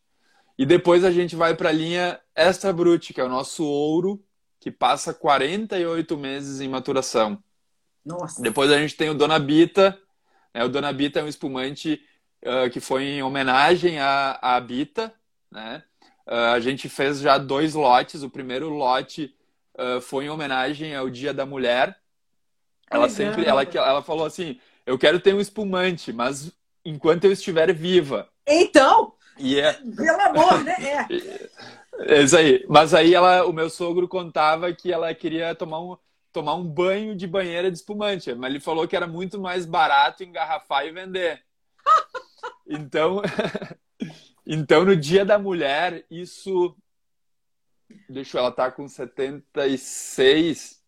E 0.57 0.65
depois 0.65 1.03
a 1.03 1.11
gente 1.11 1.35
vai 1.35 1.55
para 1.55 1.69
a 1.69 1.73
linha 1.73 2.19
Extra 2.35 2.71
Brut, 2.71 3.13
que 3.13 3.19
é 3.19 3.23
o 3.23 3.29
nosso 3.29 3.65
ouro, 3.65 4.23
que 4.59 4.71
passa 4.71 5.13
48 5.13 6.17
meses 6.17 6.61
em 6.61 6.69
maturação. 6.69 7.41
Nossa. 8.05 8.41
Depois 8.41 8.71
a 8.71 8.77
gente 8.77 8.95
tem 8.95 9.09
o 9.09 9.13
Dona 9.13 9.37
Bita. 9.37 9.99
Né? 10.53 10.63
O 10.63 10.69
Dona 10.69 10.93
Bita 10.93 11.19
é 11.19 11.23
um 11.23 11.27
espumante 11.27 12.01
uh, 12.43 12.69
que 12.69 12.79
foi 12.79 13.03
em 13.03 13.23
homenagem 13.23 13.99
à, 13.99 14.39
à 14.41 14.59
Bita. 14.61 15.13
Né? 15.51 15.83
Uh, 16.25 16.53
a 16.53 16.59
gente 16.59 16.87
fez 16.87 17.19
já 17.19 17.37
dois 17.37 17.73
lotes. 17.73 18.23
O 18.23 18.29
primeiro 18.29 18.69
lote 18.69 19.35
uh, 19.77 19.99
foi 19.99 20.25
em 20.25 20.29
homenagem 20.29 20.95
ao 20.95 21.09
Dia 21.09 21.33
da 21.33 21.45
Mulher. 21.45 21.99
Ela 22.89 23.09
sempre, 23.09 23.45
ela, 23.45 23.63
ela 23.63 24.01
falou 24.03 24.25
assim: 24.25 24.59
eu 24.85 24.97
quero 24.97 25.19
ter 25.19 25.33
um 25.33 25.41
espumante, 25.41 26.13
mas 26.13 26.51
enquanto 26.85 27.25
eu 27.25 27.31
estiver 27.31 27.73
viva. 27.73 28.29
Então, 28.47 29.13
yeah. 29.39 29.77
É 29.77 29.95
pelo 29.95 30.21
amor, 30.21 30.63
né? 30.63 30.75
É. 30.79 32.17
é 32.17 32.21
isso 32.21 32.37
aí. 32.37 32.63
Mas 32.69 32.93
aí 32.93 33.15
ela, 33.15 33.45
o 33.45 33.51
meu 33.51 33.69
sogro 33.69 34.07
contava 34.07 34.71
que 34.71 34.93
ela 34.93 35.13
queria 35.15 35.55
tomar 35.55 35.81
um, 35.81 35.97
tomar 36.31 36.53
um 36.53 36.63
banho 36.63 37.15
de 37.15 37.25
banheira 37.25 37.71
de 37.71 37.77
espumante. 37.77 38.33
Mas 38.35 38.51
ele 38.51 38.59
falou 38.59 38.87
que 38.87 38.95
era 38.95 39.07
muito 39.07 39.39
mais 39.39 39.65
barato 39.65 40.23
engarrafar 40.23 40.85
e 40.85 40.91
vender. 40.91 41.43
Então, 42.67 43.21
então 44.45 44.83
no 44.85 44.95
Dia 44.95 45.23
da 45.23 45.37
Mulher, 45.37 46.03
isso. 46.09 46.75
Deixa 48.09 48.39
ela 48.39 48.49
estar 48.49 48.71
tá 48.71 48.71
com 48.71 48.87
76. 48.87 50.81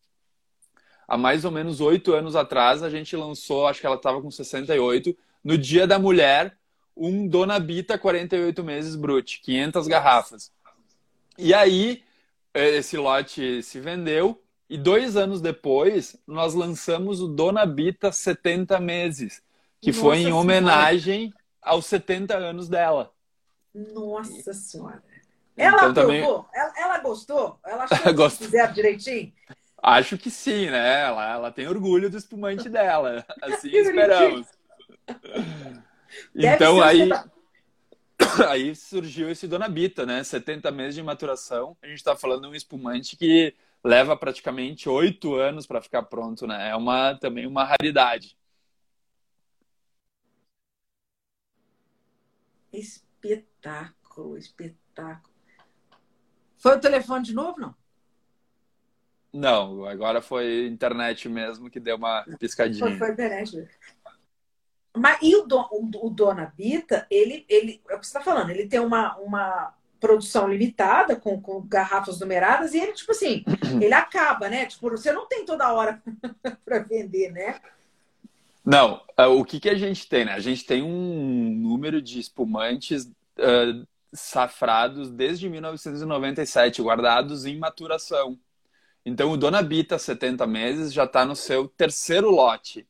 Há 1.08 1.18
mais 1.18 1.46
ou 1.46 1.52
menos 1.52 1.80
oito 1.80 2.14
anos 2.14 2.36
atrás, 2.36 2.82
a 2.82 2.90
gente 2.90 3.16
lançou, 3.16 3.68
acho 3.68 3.80
que 3.80 3.86
ela 3.86 3.96
estava 3.96 4.20
com 4.20 4.32
68 4.32 5.16
no 5.44 5.58
Dia 5.58 5.88
da 5.88 6.00
Mulher, 6.00 6.58
um 6.96 7.28
Dona 7.28 7.60
Bita 7.60 7.98
48 7.98 8.64
meses 8.64 8.96
Brut, 8.96 9.40
500 9.42 9.88
garrafas. 9.88 10.52
E 11.38 11.54
aí, 11.54 12.04
é, 12.54 12.70
esse 12.78 12.98
lote 12.98 13.62
se 13.62 13.80
vendeu 13.80 14.42
e 14.70 14.78
dois 14.78 15.16
anos 15.16 15.40
depois, 15.40 16.18
nós 16.26 16.54
lançamos 16.54 17.22
o 17.22 17.28
Dona 17.28 17.66
Bita 17.66 18.12
70 18.12 18.80
meses, 18.80 19.42
que 19.80 19.92
Nossa 19.92 20.02
foi 20.02 20.18
em 20.18 20.34
homenagem 20.34 21.20
senhora. 21.20 21.44
aos 21.62 21.86
70 21.86 22.36
anos 22.36 22.68
dela. 22.68 23.12
Nossa 23.74 24.54
Senhora! 24.54 25.04
Ela 25.56 25.78
então, 25.78 25.94
também... 25.94 26.22
Ela, 26.22 26.74
ela, 26.78 27.00
gostou? 27.00 27.60
Ela 27.66 27.84
achou 27.86 27.98
que 28.30 28.46
fizeram 28.46 28.74
direitinho? 28.74 29.34
Acho 29.82 30.18
que 30.18 30.30
sim, 30.30 30.70
né? 30.70 31.04
Ela, 31.04 31.34
ela 31.34 31.52
tem 31.52 31.68
orgulho 31.68 32.10
do 32.10 32.18
espumante 32.18 32.68
dela. 32.68 33.26
Assim 33.42 33.70
esperamos 33.70 34.48
então 36.36 36.82
aí, 36.82 37.10
aí 38.50 38.76
surgiu 38.76 39.30
esse 39.30 39.48
Dona 39.48 39.68
Bita, 39.68 40.06
né? 40.06 40.24
70 40.24 40.72
meses 40.72 40.96
de 40.96 41.04
maturação. 41.04 41.78
A 41.82 41.88
gente 41.88 41.98
está 41.98 42.16
falando 42.16 42.44
de 42.44 42.48
um 42.48 42.56
espumante 42.56 43.16
que 43.16 43.56
leva 43.84 44.18
praticamente 44.18 44.90
oito 44.90 45.36
anos 45.36 45.66
para 45.66 45.82
ficar 45.82 46.04
pronto, 46.04 46.46
né? 46.48 46.70
É 46.70 46.76
uma, 46.76 47.16
também 47.16 47.46
uma 47.46 47.64
raridade. 47.64 48.38
Espetáculo, 52.72 54.38
espetáculo. 54.38 55.34
Foi 56.58 56.76
o 56.76 56.80
telefone 56.80 57.24
de 57.24 57.34
novo, 57.34 57.60
não? 57.60 57.76
Não, 59.34 59.86
agora 59.86 60.22
foi 60.22 60.68
internet 60.68 61.30
mesmo 61.30 61.70
que 61.70 61.80
deu 61.80 61.96
uma 61.96 62.26
piscadinha. 62.40 62.80
Foi, 62.88 62.98
foi 62.98 63.12
internet. 63.12 63.68
Mas 64.98 65.18
e 65.22 65.36
o, 65.36 65.46
Don, 65.46 65.68
o, 65.72 66.08
o 66.08 66.10
Dona 66.10 66.54
Bita, 66.56 67.06
ele, 67.10 67.46
ele, 67.48 67.82
é 67.90 67.96
o 67.96 68.00
que 68.00 68.06
você 68.06 68.18
está 68.18 68.22
falando, 68.22 68.50
ele 68.50 68.68
tem 68.68 68.80
uma, 68.80 69.16
uma 69.18 69.74
produção 70.00 70.48
limitada, 70.48 71.16
com, 71.16 71.42
com 71.42 71.62
garrafas 71.62 72.20
numeradas, 72.20 72.74
e 72.74 72.80
ele, 72.80 72.94
tipo 72.94 73.12
assim, 73.12 73.44
ele 73.82 73.94
acaba, 73.94 74.50
né? 74.50 74.66
Tipo, 74.66 74.90
você 74.90 75.12
não 75.12 75.28
tem 75.28 75.46
toda 75.46 75.74
hora 75.74 76.02
para 76.66 76.80
vender, 76.80 77.32
né? 77.32 77.60
Não, 78.66 79.02
uh, 79.18 79.30
o 79.40 79.46
que, 79.46 79.60
que 79.60 79.70
a 79.70 79.76
gente 79.76 80.08
tem, 80.10 80.26
né? 80.26 80.34
A 80.34 80.40
gente 80.40 80.66
tem 80.66 80.84
um 80.84 81.52
número 81.56 82.02
de 82.02 82.20
espumantes 82.20 83.06
uh, 83.06 83.88
safrados 84.12 85.10
desde 85.10 85.50
1997, 85.50 86.82
guardados 86.82 87.46
em 87.46 87.58
maturação. 87.58 88.38
Então, 89.06 89.32
o 89.32 89.38
Dona 89.38 89.62
Bita 89.62 89.98
70 89.98 90.46
meses 90.46 90.92
já 90.92 91.06
está 91.06 91.26
no 91.26 91.36
seu 91.36 91.68
terceiro 91.70 92.30
lote. 92.30 92.86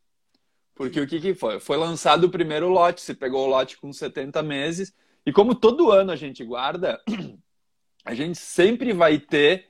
Porque 0.77 1.01
o 1.01 1.07
que, 1.07 1.19
que 1.19 1.33
foi? 1.33 1.59
Foi 1.59 1.75
lançado 1.75 2.25
o 2.25 2.29
primeiro 2.29 2.69
lote, 2.69 3.01
você 3.01 3.15
pegou 3.15 3.45
o 3.45 3.49
lote 3.49 3.77
com 3.77 3.91
70 3.91 4.43
meses, 4.43 4.93
e 5.25 5.33
como 5.33 5.55
todo 5.55 5.91
ano 5.91 6.11
a 6.11 6.15
gente 6.15 6.43
guarda, 6.45 7.01
a 8.05 8.13
gente 8.13 8.37
sempre 8.37 8.93
vai 8.93 9.17
ter 9.17 9.69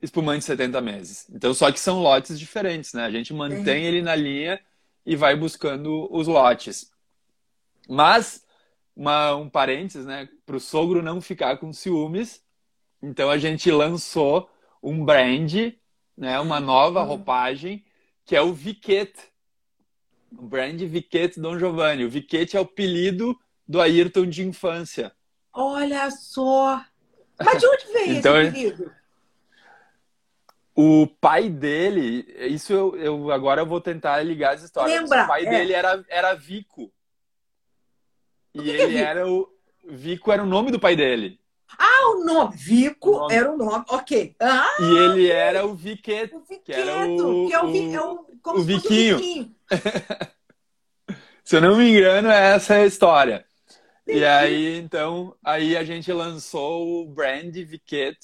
espumante 0.00 0.44
70 0.44 0.78
meses. 0.82 1.26
Então, 1.32 1.54
só 1.54 1.72
que 1.72 1.80
são 1.80 2.02
lotes 2.02 2.38
diferentes, 2.38 2.92
né? 2.92 3.04
A 3.04 3.10
gente 3.10 3.32
mantém 3.32 3.86
ele 3.86 4.02
na 4.02 4.14
linha 4.14 4.60
e 5.06 5.16
vai 5.16 5.34
buscando 5.34 6.06
os 6.14 6.28
lotes. 6.28 6.92
Mas, 7.88 8.44
uma, 8.94 9.34
um 9.34 9.48
parênteses, 9.48 10.04
né? 10.04 10.28
Para 10.44 10.56
o 10.56 10.60
sogro 10.60 11.02
não 11.02 11.18
ficar 11.18 11.56
com 11.56 11.72
ciúmes, 11.72 12.44
então 13.02 13.30
a 13.30 13.38
gente 13.38 13.70
lançou 13.70 14.50
um 14.82 15.02
brand, 15.02 15.72
né? 16.14 16.38
Uma 16.38 16.60
nova 16.60 17.00
uhum. 17.00 17.06
roupagem, 17.06 17.82
que 18.26 18.36
é 18.36 18.42
o 18.42 18.52
Viquete 18.52 19.34
o 19.35 19.35
brand 20.42 20.80
Viquete 20.80 21.40
Dom 21.40 21.58
Giovanni. 21.58 22.04
O 22.04 22.10
Viquete 22.10 22.56
é 22.56 22.60
o 22.60 22.64
apelido 22.64 23.38
do 23.66 23.80
Ayrton 23.80 24.26
de 24.26 24.46
infância. 24.46 25.12
Olha 25.52 26.10
só! 26.10 26.84
Mas 27.42 27.60
de 27.60 27.66
onde 27.66 27.92
veio 27.92 28.12
então, 28.18 28.40
esse 28.40 28.50
apelido? 28.50 28.92
O 30.74 31.06
pai 31.06 31.48
dele, 31.48 32.26
isso 32.50 32.70
eu, 32.70 32.96
eu, 32.96 33.30
agora 33.30 33.62
eu 33.62 33.66
vou 33.66 33.80
tentar 33.80 34.22
ligar 34.22 34.54
as 34.54 34.62
histórias. 34.62 35.00
Lembra? 35.00 35.24
O 35.24 35.26
pai 35.26 35.46
é. 35.46 35.50
dele 35.50 35.72
era, 35.72 36.04
era 36.06 36.34
Vico. 36.34 36.92
E 38.54 38.60
que 38.60 38.68
ele 38.68 38.92
que 38.92 38.98
é 38.98 39.00
era 39.00 39.26
o. 39.26 39.48
Vico 39.88 40.30
era 40.30 40.42
o 40.42 40.46
nome 40.46 40.70
do 40.70 40.78
pai 40.78 40.94
dele. 40.94 41.40
Ah, 41.78 42.10
o 42.10 42.24
nome. 42.24 42.56
Vico 42.56 43.10
o 43.10 43.18
nome. 43.20 43.34
era 43.34 43.50
o 43.50 43.56
nome. 43.56 43.84
Ok. 43.88 44.36
Ah, 44.38 44.76
e 44.80 44.96
ele 44.98 45.30
era 45.30 45.66
o 45.66 45.74
Viqueto. 45.74 46.36
O 46.36 46.40
Viqueto, 46.40 46.64
que, 46.64 46.72
era 46.72 47.06
o, 47.06 47.46
que 47.46 47.54
é 47.54 47.60
o, 47.60 47.66
o, 47.66 47.94
é 47.94 48.00
o, 48.02 48.26
o 48.44 48.62
Viquinho. 48.62 49.55
Se 51.44 51.56
eu 51.56 51.60
não 51.60 51.76
me 51.76 51.90
engano, 51.90 52.28
é 52.28 52.54
essa 52.54 52.74
a 52.74 52.86
história. 52.86 53.44
E 54.06 54.24
aí, 54.24 54.78
então, 54.78 55.34
aí 55.44 55.76
a 55.76 55.82
gente 55.82 56.12
lançou 56.12 57.02
o 57.02 57.06
brand 57.06 57.52
Viquet, 57.54 58.16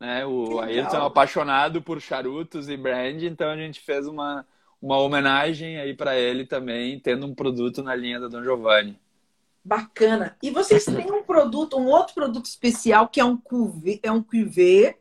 né? 0.00 0.24
O 0.24 0.60
Ayrton 0.60 0.96
é 0.98 1.06
apaixonado 1.06 1.82
por 1.82 2.00
charutos 2.00 2.68
e 2.68 2.76
brand, 2.76 3.22
então 3.22 3.50
a 3.50 3.56
gente 3.56 3.80
fez 3.80 4.06
uma, 4.06 4.46
uma 4.80 4.98
homenagem 4.98 5.78
aí 5.78 5.94
para 5.94 6.16
ele 6.16 6.46
também, 6.46 7.00
tendo 7.00 7.26
um 7.26 7.34
produto 7.34 7.82
na 7.82 7.94
linha 7.94 8.20
da 8.20 8.28
Don 8.28 8.42
Giovanni. 8.42 8.98
Bacana. 9.64 10.36
E 10.40 10.50
vocês 10.50 10.84
têm 10.84 11.10
um 11.10 11.24
produto, 11.24 11.76
um 11.76 11.86
outro 11.86 12.14
produto 12.14 12.46
especial 12.46 13.08
que 13.08 13.18
é 13.18 13.24
um 13.24 13.36
cuvê, 13.36 13.98
é 14.00 14.12
um 14.12 14.22
cuvê 14.22 14.96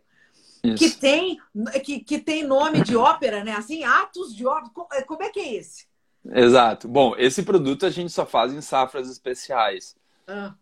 que 0.74 0.90
tem 0.90 1.38
que, 1.84 2.00
que 2.00 2.20
tem 2.20 2.44
nome 2.44 2.82
de 2.82 2.96
ópera, 2.96 3.44
né? 3.44 3.54
Assim, 3.54 3.84
atos 3.84 4.36
de 4.36 4.46
ópera. 4.46 5.04
Como 5.06 5.24
é 5.24 5.30
que 5.30 5.40
é 5.40 5.54
esse? 5.56 5.86
Exato. 6.34 6.88
Bom, 6.88 7.14
esse 7.18 7.44
produto 7.44 7.86
a 7.86 7.90
gente 7.90 8.12
só 8.12 8.26
faz 8.26 8.54
em 8.54 8.62
safras 8.62 9.10
especiais. 9.10 9.96
Ah. 10.28 10.54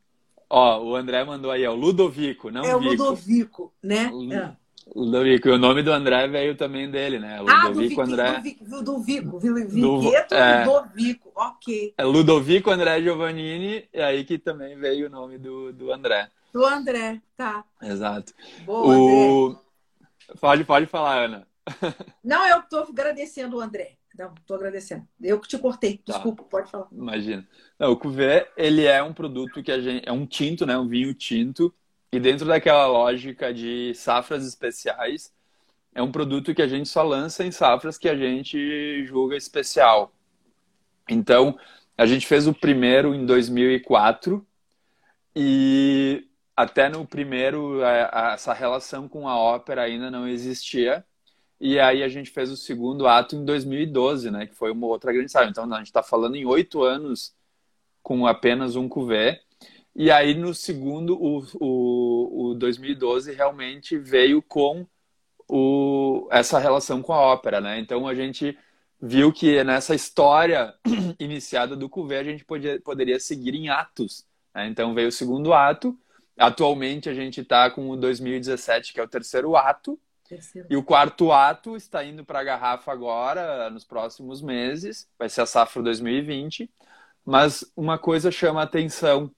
Ó, 0.49 0.83
o 0.83 0.95
André 0.95 1.23
mandou 1.23 1.51
aí, 1.51 1.63
é 1.63 1.69
o 1.69 1.75
Ludovico, 1.75 2.51
não 2.51 2.63
É 2.63 2.75
o 2.75 2.79
Vico. 2.79 2.91
Ludovico, 2.91 3.73
né? 3.81 4.11
Ah. 4.35 4.55
Ludovico. 4.93 5.47
E 5.47 5.51
o 5.51 5.57
nome 5.57 5.81
do 5.81 5.91
André 5.91 6.27
veio 6.27 6.55
também 6.55 6.91
dele, 6.91 7.17
né? 7.17 7.39
Ludovico 7.39 8.01
ah, 8.01 8.05
do 8.05 8.11
André. 8.11 8.43
Ludovico, 8.67 9.39
Viqueto 9.39 10.35
é, 10.35 10.65
Ludovico, 10.65 11.31
ok. 11.35 11.93
É 11.97 12.03
Ludovico 12.03 12.71
André 12.71 13.01
Giovannini, 13.01 13.87
e 13.93 14.01
aí 14.01 14.23
que 14.23 14.37
também 14.37 14.77
veio 14.77 15.07
o 15.07 15.09
nome 15.09 15.37
do, 15.37 15.71
do 15.71 15.91
André. 15.91 16.29
Do 16.53 16.65
André, 16.65 17.19
tá. 17.35 17.63
Exato. 17.81 18.33
Boa, 18.65 18.95
o... 18.95 19.45
André. 19.47 19.62
Pode, 20.39 20.63
pode 20.63 20.85
falar, 20.85 21.25
Ana. 21.25 21.47
Não, 22.23 22.47
eu 22.47 22.59
estou 22.59 22.83
agradecendo 22.83 23.57
o 23.57 23.61
André. 23.61 23.97
Não, 24.17 24.33
tô 24.45 24.53
agradecendo. 24.53 25.07
Eu 25.21 25.39
que 25.39 25.47
te 25.47 25.57
cortei. 25.57 25.97
Tá. 25.97 26.13
Desculpa, 26.13 26.43
tá. 26.43 26.49
pode 26.49 26.69
falar. 26.69 26.87
Imagina. 26.91 27.47
Não, 27.79 27.91
o 27.91 27.97
Cuvée, 27.97 28.47
ele 28.55 28.85
é 28.85 29.01
um 29.01 29.13
produto 29.13 29.63
que 29.63 29.71
a 29.71 29.79
gente... 29.79 30.07
É 30.07 30.11
um 30.11 30.25
tinto, 30.25 30.65
né? 30.65 30.77
Um 30.77 30.87
vinho 30.87 31.13
tinto. 31.13 31.73
E 32.11 32.19
dentro 32.19 32.45
daquela 32.45 32.85
lógica 32.85 33.51
de 33.53 33.93
safras 33.95 34.45
especiais, 34.45 35.33
é 35.95 36.01
um 36.01 36.11
produto 36.11 36.53
que 36.53 36.61
a 36.61 36.67
gente 36.67 36.87
só 36.87 37.01
lança 37.01 37.43
em 37.43 37.51
safras 37.51 37.97
que 37.97 38.07
a 38.07 38.15
gente 38.15 39.03
julga 39.05 39.35
especial. 39.35 40.13
Então, 41.09 41.57
a 41.97 42.05
gente 42.05 42.27
fez 42.27 42.47
o 42.47 42.53
primeiro 42.53 43.15
em 43.15 43.25
2004 43.25 44.45
e 45.35 46.27
até 46.55 46.89
no 46.89 47.05
primeiro 47.05 47.83
essa 47.83 48.53
relação 48.53 49.07
com 49.07 49.27
a 49.27 49.37
ópera 49.37 49.83
ainda 49.83 50.11
não 50.11 50.27
existia. 50.27 51.05
E 51.59 51.79
aí 51.79 52.03
a 52.03 52.07
gente 52.09 52.29
fez 52.29 52.51
o 52.51 52.57
segundo 52.57 53.07
ato 53.07 53.35
em 53.35 53.45
2012, 53.45 54.29
né? 54.31 54.47
Que 54.47 54.55
foi 54.55 54.71
uma 54.71 54.87
outra 54.87 55.13
grande 55.13 55.31
saga. 55.31 55.49
Então 55.49 55.71
a 55.73 55.77
gente 55.77 55.87
está 55.87 56.03
falando 56.03 56.35
em 56.35 56.45
oito 56.45 56.83
anos 56.83 57.33
com 58.01 58.27
apenas 58.27 58.75
um 58.75 58.89
cuvé. 58.89 59.41
E 59.95 60.11
aí 60.11 60.33
no 60.33 60.53
segundo, 60.53 61.15
o, 61.21 61.45
o, 61.59 62.51
o 62.51 62.55
2012 62.55 63.33
realmente 63.33 63.97
veio 63.97 64.41
com 64.41 64.85
o, 65.47 66.27
essa 66.31 66.59
relação 66.59 67.01
com 67.01 67.13
a 67.13 67.21
ópera, 67.21 67.61
né? 67.61 67.79
Então 67.79 68.07
a 68.07 68.15
gente 68.15 68.57
viu 69.01 69.31
que 69.31 69.63
nessa 69.63 69.93
história 69.93 70.73
iniciada 71.19 71.75
do 71.75 71.89
cuvé 71.89 72.19
a 72.19 72.23
gente 72.23 72.45
podia, 72.45 72.79
poderia 72.81 73.19
seguir 73.19 73.53
em 73.55 73.69
atos. 73.69 74.25
Né? 74.55 74.67
Então 74.67 74.93
veio 74.93 75.09
o 75.09 75.11
segundo 75.11 75.53
ato. 75.53 75.97
Atualmente 76.37 77.09
a 77.09 77.13
gente 77.13 77.41
está 77.41 77.69
com 77.69 77.89
o 77.89 77.97
2017, 77.97 78.93
que 78.93 78.99
é 78.99 79.03
o 79.03 79.07
terceiro 79.07 79.55
ato, 79.55 79.99
Terceiro. 80.27 80.67
E 80.69 80.77
o 80.77 80.83
quarto 80.83 81.31
ato 81.31 81.75
está 81.75 82.03
indo 82.03 82.23
para 82.25 82.39
a 82.39 82.43
garrafa 82.43 82.91
agora, 82.91 83.69
nos 83.69 83.83
próximos 83.83 84.41
meses, 84.41 85.07
vai 85.19 85.29
ser 85.29 85.41
a 85.41 85.45
safra 85.45 85.83
2020. 85.83 86.69
Mas 87.25 87.63
uma 87.75 87.97
coisa 87.97 88.31
chama 88.31 88.61
a 88.61 88.63
atenção: 88.63 89.31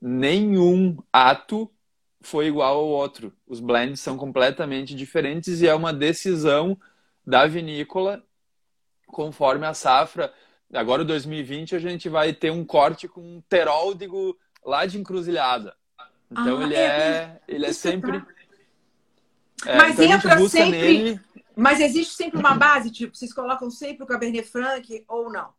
nenhum 0.00 0.96
ato 1.12 1.70
foi 2.20 2.46
igual 2.46 2.76
ao 2.76 2.86
outro. 2.86 3.32
Os 3.46 3.60
blends 3.60 4.00
são 4.00 4.16
completamente 4.16 4.94
diferentes 4.94 5.60
e 5.60 5.68
é 5.68 5.74
uma 5.74 5.92
decisão 5.92 6.78
da 7.24 7.46
vinícola 7.46 8.22
conforme 9.06 9.66
a 9.66 9.74
safra. 9.74 10.32
Agora, 10.72 11.04
2020, 11.04 11.76
a 11.76 11.78
gente 11.78 12.08
vai 12.08 12.32
ter 12.32 12.50
um 12.50 12.64
corte 12.64 13.08
com 13.08 13.20
um 13.20 13.42
teródigo 13.42 14.38
lá 14.64 14.86
de 14.86 14.98
encruzilhada. 14.98 15.76
Então, 16.30 16.58
ah, 16.58 16.62
ele 16.62 16.74
é, 16.74 16.86
é 16.86 17.40
ele 17.48 17.66
é 17.66 17.72
sempre. 17.72 18.20
Tá 18.20 18.26
é, 19.66 19.76
mas 19.76 19.98
então 19.98 20.16
entra 20.16 20.48
sempre. 20.48 20.70
Nele... 20.70 21.20
Mas 21.56 21.80
existe 21.80 22.14
sempre 22.14 22.38
uma 22.38 22.54
base, 22.54 22.90
tipo, 22.90 23.14
vocês 23.14 23.32
colocam 23.34 23.70
sempre 23.70 24.04
o 24.04 24.06
Cabernet 24.06 24.48
Franc 24.48 25.04
ou 25.08 25.30
não? 25.30 25.52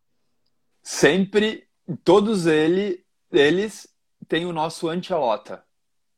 Sempre, 0.81 1.67
todos 2.03 2.47
ele, 2.47 3.05
eles 3.31 3.87
têm 4.27 4.45
o 4.45 4.53
nosso 4.53 4.89
antialota. 4.89 5.63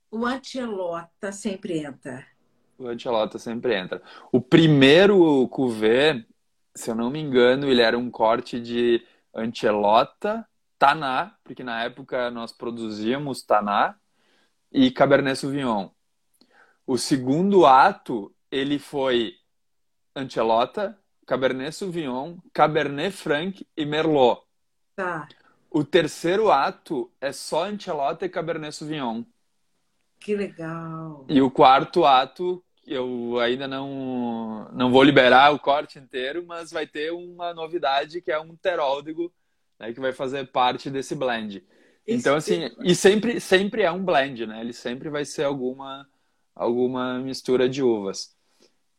O 0.10 0.26
antialota 0.26 1.32
sempre 1.32 1.80
entra. 1.80 2.26
O 2.78 2.88
antialota 2.88 3.38
sempre 3.40 3.76
entra. 3.76 4.02
O 4.32 4.40
primeiro 4.40 5.48
cuvê, 5.50 6.26
se 6.74 6.90
eu 6.90 6.96
não 6.96 7.10
me 7.10 7.20
engano, 7.20 7.68
ele 7.68 7.82
era 7.82 7.98
um 7.98 8.10
corte 8.10 8.62
de 8.62 9.06
antialota, 9.34 10.48
taná, 10.78 11.36
porque 11.44 11.64
na 11.64 11.84
época 11.84 12.30
nós 12.32 12.52
produzíamos 12.52 13.42
taná 13.42 13.98
e 14.74 14.90
cabernet 14.90 15.38
sauvignon. 15.38 15.90
O 16.86 16.98
segundo 16.98 17.66
ato, 17.66 18.34
ele 18.52 18.80
foi 18.80 19.36
Ancelota, 20.16 20.98
Cabernet 21.26 21.74
Sauvignon, 21.74 22.38
Cabernet 22.52 23.16
Franc 23.16 23.66
e 23.76 23.86
Merlot. 23.86 24.42
Tá. 24.96 25.28
O 25.72 25.84
terceiro 25.84 26.52
ato 26.52 27.12
é 27.20 27.32
só 27.32 27.66
Ancelota 27.66 28.26
e 28.26 28.30
Cabernet 28.30 28.76
Sauvignon. 28.76 29.24
Que 30.20 30.36
legal. 30.36 31.26
E 31.28 31.42
o 31.42 31.50
quarto 31.50 32.06
ato, 32.06 32.64
eu 32.86 33.40
ainda 33.40 33.68
não, 33.68 34.70
não 34.74 34.92
vou 34.92 35.04
liberar 35.04 35.54
o 35.54 35.60
corte 35.60 35.98
inteiro, 35.98 36.46
mas 36.46 36.72
vai 36.72 36.86
ter 36.86 37.12
uma 37.12 37.54
novidade 37.54 38.22
que 38.22 38.32
é 38.32 38.40
um 38.40 38.56
teródigo, 38.56 39.34
né, 39.80 39.94
que 39.94 40.00
vai 40.00 40.14
fazer 40.14 40.46
parte 40.48 40.90
desse 40.90 41.16
blend. 41.16 41.66
Então, 42.08 42.36
assim, 42.36 42.70
e 42.82 42.94
sempre, 42.94 43.40
sempre 43.40 43.82
é 43.82 43.92
um 43.92 44.04
blend, 44.04 44.46
né? 44.46 44.60
Ele 44.62 44.74
sempre 44.74 45.10
vai 45.10 45.24
ser 45.24 45.44
alguma 45.44 46.08
alguma 46.56 47.20
mistura 47.20 47.68
de 47.68 47.82
uvas. 47.82 48.36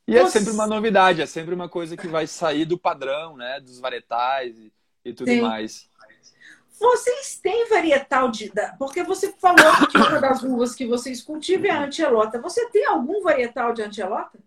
E 0.06 0.16
é 0.16 0.26
sempre 0.26 0.52
uma 0.52 0.66
novidade, 0.66 1.22
é 1.22 1.26
sempre 1.26 1.54
uma 1.54 1.68
coisa 1.68 1.96
que 1.96 2.06
vai 2.06 2.26
sair 2.26 2.64
do 2.64 2.78
padrão, 2.78 3.36
né? 3.36 3.58
Dos 3.60 3.78
varietais 3.78 4.58
e, 4.58 4.72
e 5.04 5.12
tudo 5.14 5.30
Sim. 5.30 5.40
mais. 5.40 5.88
Vocês 6.78 7.38
têm 7.42 7.68
varietal 7.68 8.30
de. 8.30 8.52
Porque 8.78 9.02
você 9.02 9.32
falou 9.40 9.86
que 9.90 9.96
uma 9.96 10.20
das 10.20 10.42
uvas 10.42 10.74
que 10.74 10.86
vocês 10.86 11.22
cultivam 11.22 11.66
é 11.66 11.70
a 11.70 11.84
antelota. 11.84 12.40
Você 12.40 12.68
tem 12.70 12.84
algum 12.84 13.22
varietal 13.22 13.72
de 13.72 13.82
antelota? 13.82 14.38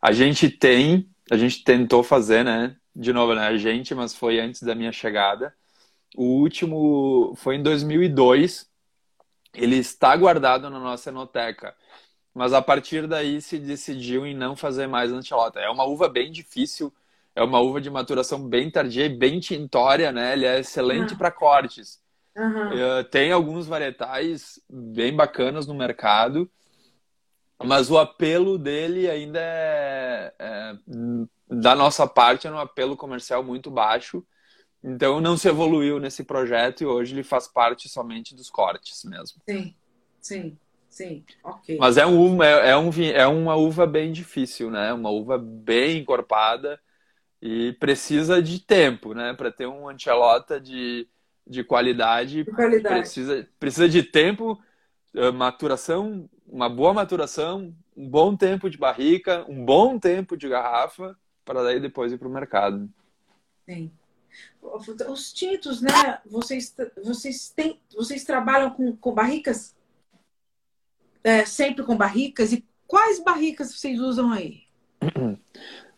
A 0.00 0.12
gente 0.12 0.48
tem, 0.48 1.08
a 1.30 1.36
gente 1.36 1.64
tentou 1.64 2.02
fazer, 2.02 2.44
né? 2.44 2.76
De 2.94 3.12
novo, 3.12 3.34
né? 3.34 3.46
A 3.46 3.56
gente, 3.56 3.94
mas 3.94 4.14
foi 4.14 4.38
antes 4.38 4.62
da 4.62 4.74
minha 4.74 4.92
chegada. 4.92 5.54
O 6.16 6.24
último 6.24 7.34
foi 7.36 7.56
em 7.56 7.62
2002. 7.62 8.70
Ele 9.54 9.76
está 9.76 10.16
guardado 10.16 10.70
na 10.70 10.78
nossa 10.78 11.10
enoteca. 11.10 11.74
Mas 12.34 12.52
a 12.52 12.62
partir 12.62 13.06
daí 13.06 13.40
se 13.40 13.58
decidiu 13.58 14.26
em 14.26 14.34
não 14.34 14.56
fazer 14.56 14.86
mais 14.86 15.12
antelota. 15.12 15.60
É 15.60 15.68
uma 15.68 15.84
uva 15.84 16.08
bem 16.08 16.30
difícil 16.32 16.92
é 17.34 17.42
uma 17.42 17.60
uva 17.60 17.80
de 17.80 17.90
maturação 17.90 18.46
bem 18.46 18.70
tardia 18.70 19.06
e 19.06 19.16
bem 19.16 19.40
tintória, 19.40 20.12
né? 20.12 20.34
Ele 20.34 20.46
é 20.46 20.60
excelente 20.60 21.12
uhum. 21.12 21.18
para 21.18 21.30
cortes. 21.30 22.00
Uhum. 22.36 23.04
Tem 23.10 23.32
alguns 23.32 23.66
varietais 23.66 24.60
bem 24.68 25.14
bacanas 25.14 25.66
no 25.66 25.74
mercado, 25.74 26.50
mas 27.62 27.90
o 27.90 27.98
apelo 27.98 28.58
dele 28.58 29.08
ainda 29.08 29.38
é, 29.40 30.34
é 30.38 30.74
da 31.48 31.74
nossa 31.74 32.06
parte, 32.06 32.46
é 32.46 32.50
um 32.50 32.58
apelo 32.58 32.96
comercial 32.96 33.42
muito 33.42 33.70
baixo. 33.70 34.24
Então 34.84 35.20
não 35.20 35.36
se 35.36 35.48
evoluiu 35.48 36.00
nesse 36.00 36.24
projeto 36.24 36.82
e 36.82 36.86
hoje 36.86 37.14
ele 37.14 37.22
faz 37.22 37.46
parte 37.46 37.88
somente 37.88 38.34
dos 38.34 38.50
cortes 38.50 39.04
mesmo. 39.04 39.40
Sim, 39.48 39.74
sim, 40.20 40.58
sim, 40.88 41.24
ok. 41.44 41.78
Mas 41.78 41.96
é, 41.96 42.04
um, 42.04 42.42
é, 42.42 42.70
é, 42.70 42.76
um, 42.76 42.90
é 43.00 43.26
uma 43.26 43.54
uva 43.54 43.86
bem 43.86 44.10
difícil, 44.10 44.70
né? 44.70 44.92
Uma 44.92 45.10
uva 45.10 45.38
bem 45.38 45.98
encorpada 45.98 46.80
e 47.40 47.72
precisa 47.74 48.42
de 48.42 48.60
tempo, 48.60 49.14
né? 49.14 49.34
Para 49.34 49.52
ter 49.52 49.66
um 49.66 49.88
antelota 49.88 50.60
de, 50.60 51.08
de 51.46 51.62
qualidade, 51.62 52.44
de 52.44 52.52
qualidade. 52.52 53.00
Precisa, 53.00 53.48
precisa 53.60 53.88
de 53.88 54.02
tempo, 54.02 54.60
eh, 55.14 55.30
maturação, 55.30 56.28
uma 56.46 56.68
boa 56.68 56.92
maturação, 56.92 57.74
um 57.96 58.08
bom 58.08 58.36
tempo 58.36 58.68
de 58.68 58.78
barrica, 58.78 59.44
um 59.48 59.64
bom 59.64 59.98
tempo 59.98 60.36
de 60.36 60.48
garrafa, 60.48 61.16
para 61.44 61.62
daí 61.62 61.80
depois 61.80 62.12
ir 62.12 62.18
para 62.18 62.28
o 62.28 62.32
mercado. 62.32 62.88
Sim. 63.64 63.90
Os 64.62 65.32
tintos, 65.32 65.80
né? 65.82 66.20
Vocês, 66.24 66.74
vocês, 67.02 67.50
têm, 67.50 67.80
vocês 67.94 68.24
trabalham 68.24 68.70
com, 68.70 68.96
com 68.96 69.12
barricas? 69.12 69.74
É, 71.24 71.44
sempre 71.44 71.84
com 71.84 71.96
barricas? 71.96 72.52
E 72.52 72.64
quais 72.86 73.22
barricas 73.22 73.74
vocês 73.74 73.98
usam 73.98 74.32
aí? 74.32 74.62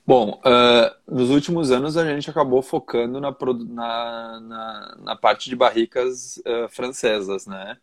Bom, 0.07 0.41
uh, 0.45 1.15
nos 1.15 1.31
últimos 1.31 1.71
anos 1.71 1.97
a 1.97 2.05
gente 2.05 2.29
acabou 2.29 2.63
focando 2.63 3.21
na, 3.21 3.31
na, 3.31 4.41
na, 4.41 4.97
na 4.99 5.17
parte 5.17 5.49
de 5.49 5.57
barricas 5.57 6.37
uh, 6.39 6.69
francesas, 6.69 7.47
né? 7.47 7.79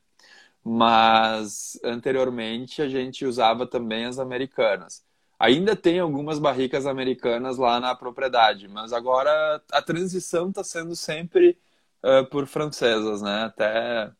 Mas 0.63 1.79
anteriormente 1.83 2.81
a 2.81 2.87
gente 2.87 3.25
usava 3.25 3.65
também 3.65 4.05
as 4.05 4.19
americanas. 4.19 5.03
Ainda 5.41 5.75
tem 5.75 5.99
algumas 5.99 6.37
barricas 6.37 6.85
americanas 6.85 7.57
lá 7.57 7.79
na 7.79 7.95
propriedade, 7.95 8.67
mas 8.67 8.93
agora 8.93 9.59
a 9.71 9.81
transição 9.81 10.49
está 10.49 10.63
sendo 10.63 10.95
sempre 10.95 11.57
uh, 12.03 12.23
por 12.29 12.45
francesas, 12.45 13.23
né? 13.23 13.45
Até 13.45 14.11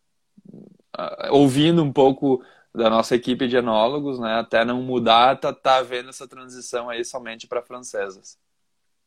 ouvindo 1.29 1.83
um 1.83 1.93
pouco 1.93 2.43
da 2.73 2.89
nossa 2.89 3.15
equipe 3.15 3.47
de 3.47 3.55
enólogos, 3.55 4.17
né? 4.17 4.39
Até 4.39 4.65
não 4.65 4.81
mudar, 4.81 5.39
tá, 5.39 5.53
tá 5.53 5.75
havendo 5.75 6.09
essa 6.09 6.27
transição 6.27 6.89
aí 6.89 7.05
somente 7.05 7.45
para 7.45 7.61
francesas. 7.61 8.39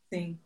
Sim. 0.08 0.38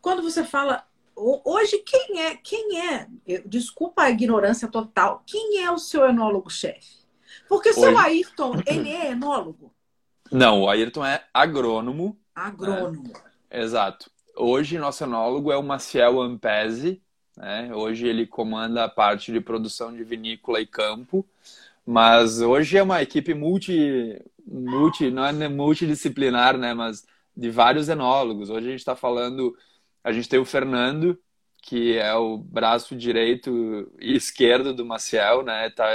Quando 0.00 0.20
você 0.20 0.42
fala 0.42 0.84
hoje 1.14 1.78
quem 1.78 2.22
é 2.22 2.34
quem 2.34 2.90
é? 2.90 3.06
Desculpa 3.46 4.02
a 4.02 4.10
ignorância 4.10 4.66
total. 4.66 5.22
Quem 5.24 5.62
é 5.62 5.70
o 5.70 5.78
seu 5.78 6.08
enólogo-chefe? 6.08 7.04
Porque 7.48 7.70
o 7.70 7.74
seu 7.74 7.96
Ayrton, 7.96 8.60
ele 8.66 8.90
é 8.90 9.12
enólogo? 9.12 9.73
Não, 10.30 10.62
o 10.62 10.68
Ayrton 10.68 11.04
é 11.04 11.24
agrônomo. 11.32 12.18
Agrônomo. 12.34 13.12
Né? 13.12 13.20
Exato. 13.50 14.10
Hoje 14.36 14.78
nosso 14.78 15.04
enólogo 15.04 15.52
é 15.52 15.56
o 15.56 15.62
Maciel 15.62 16.20
Ampese, 16.20 17.00
né? 17.36 17.72
Hoje 17.74 18.06
ele 18.06 18.26
comanda 18.26 18.84
a 18.84 18.88
parte 18.88 19.32
de 19.32 19.40
produção 19.40 19.94
de 19.94 20.02
vinícola 20.02 20.60
e 20.60 20.66
campo. 20.66 21.24
Mas 21.86 22.40
hoje 22.40 22.78
é 22.78 22.82
uma 22.82 23.02
equipe 23.02 23.34
multi, 23.34 24.20
multi 24.46 25.10
não 25.10 25.24
é 25.24 25.48
multidisciplinar, 25.48 26.56
né? 26.56 26.72
Mas 26.74 27.06
de 27.36 27.50
vários 27.50 27.88
enólogos. 27.88 28.50
Hoje 28.50 28.66
a 28.66 28.70
gente 28.70 28.80
está 28.80 28.96
falando, 28.96 29.56
a 30.02 30.12
gente 30.12 30.28
tem 30.28 30.38
o 30.38 30.44
Fernando, 30.44 31.18
que 31.62 31.96
é 31.96 32.14
o 32.14 32.38
braço 32.38 32.96
direito 32.96 33.90
e 34.00 34.16
esquerdo 34.16 34.72
do 34.74 34.84
Maciel, 34.84 35.42
né? 35.42 35.70
Tá 35.70 35.86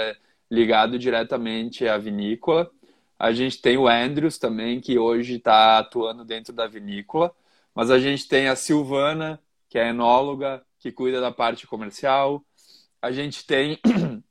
ligado 0.49 0.99
diretamente 0.99 1.87
à 1.87 1.97
vinícola. 1.97 2.69
A 3.19 3.33
gente 3.33 3.61
tem 3.61 3.77
o 3.77 3.87
Andrews 3.87 4.37
também, 4.37 4.79
que 4.79 4.97
hoje 4.97 5.35
está 5.35 5.79
atuando 5.79 6.23
dentro 6.23 6.53
da 6.53 6.67
vinícola. 6.67 7.35
Mas 7.75 7.91
a 7.91 7.99
gente 7.99 8.27
tem 8.27 8.47
a 8.47 8.55
Silvana, 8.55 9.39
que 9.69 9.77
é 9.77 9.89
enóloga, 9.89 10.65
que 10.79 10.91
cuida 10.91 11.21
da 11.21 11.31
parte 11.31 11.67
comercial. 11.67 12.43
A 13.01 13.11
gente 13.11 13.45
tem 13.45 13.79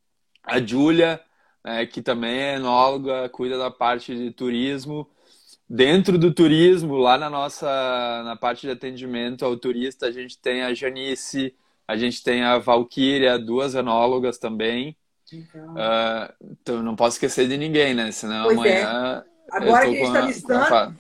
a 0.43 0.61
Júlia, 0.61 1.21
né, 1.65 1.87
que 1.87 2.03
também 2.03 2.39
é 2.39 2.57
enóloga, 2.57 3.29
cuida 3.29 3.59
da 3.59 3.71
parte 3.71 4.15
de 4.17 4.31
turismo. 4.31 5.09
Dentro 5.69 6.19
do 6.19 6.33
turismo, 6.33 6.97
lá 6.97 7.19
na 7.19 7.29
nossa 7.29 8.23
na 8.25 8.37
parte 8.37 8.63
de 8.63 8.71
atendimento 8.73 9.45
ao 9.45 9.57
turista, 9.57 10.07
a 10.07 10.11
gente 10.13 10.39
tem 10.39 10.63
a 10.63 10.73
Janice, 10.75 11.55
a 11.87 11.97
gente 11.97 12.23
tem 12.23 12.43
a 12.43 12.59
Valquíria, 12.59 13.39
duas 13.39 13.75
enólogas 13.75 14.39
também. 14.39 14.97
Então, 15.33 15.75
uh, 15.75 16.35
então 16.43 16.83
não 16.83 16.97
posso 16.97 17.17
esquecer 17.17 17.49
de 17.49 17.57
ninguém, 17.57 17.95
né? 17.95 18.11
Senão 18.13 18.45
pois 18.45 18.59
é. 18.65 18.83
amanhã. 18.83 19.25
É. 19.25 19.57
Agora 19.57 19.81
que 19.89 19.89
a 19.89 19.91
gente 19.91 20.07
está 20.07 20.21
listando. 20.21 20.97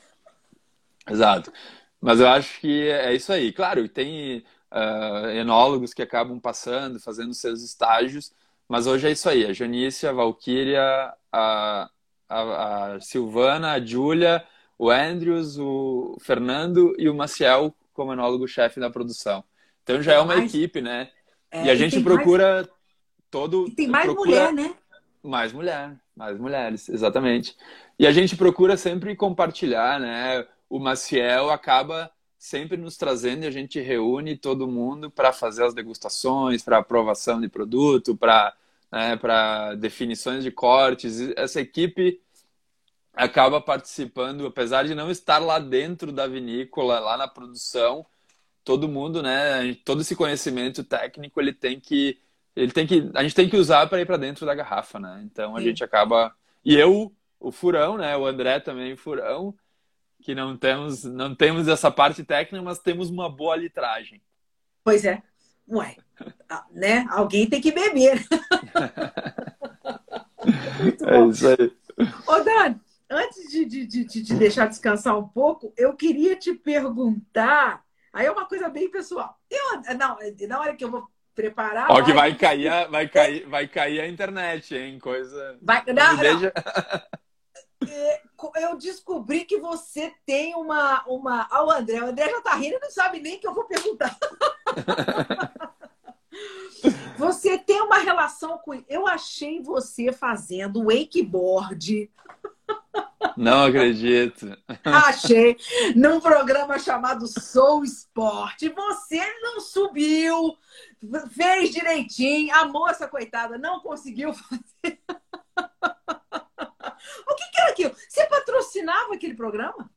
Exato. 1.11 1.53
Mas 2.01 2.21
eu 2.21 2.29
acho 2.29 2.61
que 2.61 2.89
é 2.89 3.15
isso 3.15 3.33
aí. 3.33 3.53
Claro, 3.53 3.89
tem 3.89 4.45
uh, 4.71 5.29
enólogos 5.31 5.93
que 5.93 6.03
acabam 6.03 6.39
passando, 6.39 7.01
fazendo 7.01 7.35
seus 7.35 7.63
estágios, 7.63 8.33
mas 8.69 8.87
hoje 8.87 9.09
é 9.09 9.11
isso 9.11 9.29
aí. 9.29 9.45
A 9.45 9.53
Janice, 9.53 10.07
a 10.07 10.13
Valkyria, 10.13 11.13
a, 11.33 11.91
a, 12.29 12.95
a 12.95 13.01
Silvana, 13.01 13.73
a 13.73 13.85
Júlia, 13.85 14.45
o 14.79 14.91
Andrews, 14.91 15.59
o 15.59 16.17
Fernando 16.21 16.95
e 16.99 17.09
o 17.09 17.15
Maciel 17.15 17.75
como 17.93 18.13
enólogo-chefe 18.13 18.79
da 18.79 18.91
produção. 18.91 19.43
Então 19.83 20.01
já 20.01 20.13
é 20.13 20.19
uma 20.21 20.37
mais... 20.37 20.55
equipe, 20.55 20.81
né? 20.81 21.11
É, 21.51 21.65
e 21.65 21.71
a 21.71 21.75
gente 21.75 22.01
procura 22.01 22.57
mais... 22.57 22.69
todo. 23.31 23.67
E 23.69 23.71
tem 23.73 23.89
mais 23.89 24.07
procura... 24.07 24.31
mulher, 24.31 24.53
né? 24.53 24.75
Mais 25.23 25.53
mulher, 25.53 25.97
mais 26.17 26.39
mulheres, 26.39 26.89
exatamente. 26.89 27.57
E 27.99 28.07
a 28.07 28.13
gente 28.13 28.37
procura 28.37 28.77
sempre 28.77 29.17
compartilhar, 29.17 29.99
né? 30.01 30.47
O 30.71 30.79
Maciel 30.79 31.51
acaba 31.51 32.11
sempre 32.39 32.77
nos 32.77 32.97
trazendo 32.97 33.43
e 33.43 33.47
a 33.47 33.51
gente 33.51 33.81
reúne 33.81 34.37
todo 34.37 34.69
mundo 34.69 35.11
para 35.11 35.33
fazer 35.33 35.65
as 35.65 35.75
degustações, 35.75 36.63
para 36.63 36.79
aprovação 36.79 37.41
de 37.41 37.49
produto, 37.49 38.17
para 38.17 38.55
né, 38.91 39.17
para 39.17 39.75
definições 39.75 40.43
de 40.43 40.51
cortes. 40.51 41.21
Essa 41.37 41.61
equipe 41.61 42.21
acaba 43.13 43.61
participando, 43.61 44.47
apesar 44.47 44.85
de 44.85 44.95
não 44.95 45.11
estar 45.11 45.39
lá 45.39 45.59
dentro 45.59 46.13
da 46.13 46.27
vinícola, 46.27 46.99
lá 46.99 47.17
na 47.17 47.29
produção, 47.29 48.07
todo 48.65 48.89
mundo, 48.89 49.23
né, 49.23 49.75
todo 49.85 50.03
esse 50.03 50.15
conhecimento 50.15 50.85
técnico, 50.85 51.41
ele 51.41 51.53
tem 51.53 51.81
que 51.81 52.19
ele 52.59 52.73
tem 52.73 52.87
que 52.87 53.11
a 53.15 53.23
gente 53.23 53.35
tem 53.35 53.49
que 53.49 53.57
usar 53.57 53.87
para 53.87 54.01
ir 54.01 54.07
para 54.07 54.17
dentro 54.17 54.45
da 54.45 54.55
garrafa, 54.55 54.99
né? 54.99 55.23
Então 55.25 55.57
a 55.57 55.61
Sim. 55.61 55.67
gente 55.67 55.85
acaba 55.85 56.35
e 56.65 56.75
eu, 56.75 57.13
o 57.39 57.53
furão, 57.53 57.97
né, 57.97 58.17
o 58.17 58.27
André 58.27 58.61
também, 58.61 58.97
furão, 58.97 59.55
que 60.21 60.35
não 60.35 60.57
temos, 60.57 61.05
não 61.05 61.35
temos 61.35 61.69
essa 61.69 61.91
parte 61.91 62.25
técnica, 62.25 62.63
mas 62.63 62.79
temos 62.79 63.11
uma 63.11 63.31
boa 63.31 63.57
litragem. 63.57 64.21
Pois 64.83 65.05
é. 65.05 65.23
Ué, 65.71 65.97
né? 66.73 67.07
Alguém 67.11 67.49
tem 67.49 67.61
que 67.61 67.71
beber. 67.71 68.27
Muito 70.81 71.09
é 71.09 71.27
isso 71.27 71.49
aí. 71.49 71.73
Ô, 72.27 72.41
Dani, 72.43 72.81
antes 73.09 73.51
de, 73.51 73.65
de, 73.65 73.87
de, 73.87 74.05
de 74.05 74.35
deixar 74.35 74.67
descansar 74.67 75.19
um 75.19 75.29
pouco, 75.29 75.73
eu 75.77 75.95
queria 75.95 76.37
te 76.37 76.55
perguntar. 76.55 77.85
Aí 78.13 78.27
é 78.27 78.31
uma 78.31 78.47
coisa 78.47 78.69
bem 78.69 78.91
pessoal. 78.91 79.39
Eu, 79.51 79.81
não, 79.97 80.19
na 80.49 80.61
hora 80.61 80.75
que 80.75 80.85
eu 80.85 80.91
vou 80.91 81.09
preparar. 81.39 81.87
Ó, 81.89 82.03
que 82.03 82.13
vai 82.13 82.35
cair, 82.35 82.69
vai 82.91 83.09
cair, 83.09 83.47
vai 83.47 83.69
cair 83.69 84.01
a 84.01 84.09
internet, 84.09 84.75
hein? 84.75 84.99
Coisa. 84.99 85.57
Vai, 85.63 85.85
não, 85.87 85.95
não. 85.95 86.17
Deixa... 86.17 86.53
É, 87.89 88.23
eu 88.57 88.77
descobri 88.77 89.45
que 89.45 89.61
você 89.61 90.13
tem 90.27 90.57
uma. 90.57 91.05
uma... 91.07 91.47
Ah, 91.49 91.65
o 91.65 91.71
André. 91.71 92.03
O 92.03 92.09
André 92.09 92.29
já 92.29 92.41
tá 92.41 92.57
rindo 92.57 92.77
e 92.77 92.81
não 92.81 92.91
sabe 92.91 93.21
nem 93.21 93.39
que 93.39 93.47
eu 93.47 93.55
vou 93.55 93.67
perguntar. 93.67 94.19
você 97.17 97.57
tem 97.57 97.81
uma 97.83 97.99
relação 97.99 98.59
com. 98.59 98.83
Eu 98.89 99.07
achei 99.07 99.63
você 99.63 100.11
fazendo 100.11 100.87
wakeboard. 100.87 102.11
Não 103.37 103.67
acredito. 103.67 104.57
Achei. 104.85 105.57
Num 105.95 106.21
programa 106.21 106.79
chamado 106.79 107.27
Sou 107.27 107.85
Esporte. 107.85 108.69
Você 108.69 109.21
não 109.41 109.61
subiu, 109.61 110.57
fez 111.31 111.71
direitinho. 111.71 112.53
A 112.55 112.65
moça, 112.67 113.07
coitada, 113.07 113.57
não 113.57 113.81
conseguiu 113.81 114.33
fazer. 114.35 115.01
o 117.29 117.35
que, 117.37 117.51
que 117.53 117.61
era 117.61 117.71
aquilo? 117.71 117.95
Você 118.09 118.27
patrocinava 118.27 119.15
aquele 119.15 119.35
programa? 119.35 119.89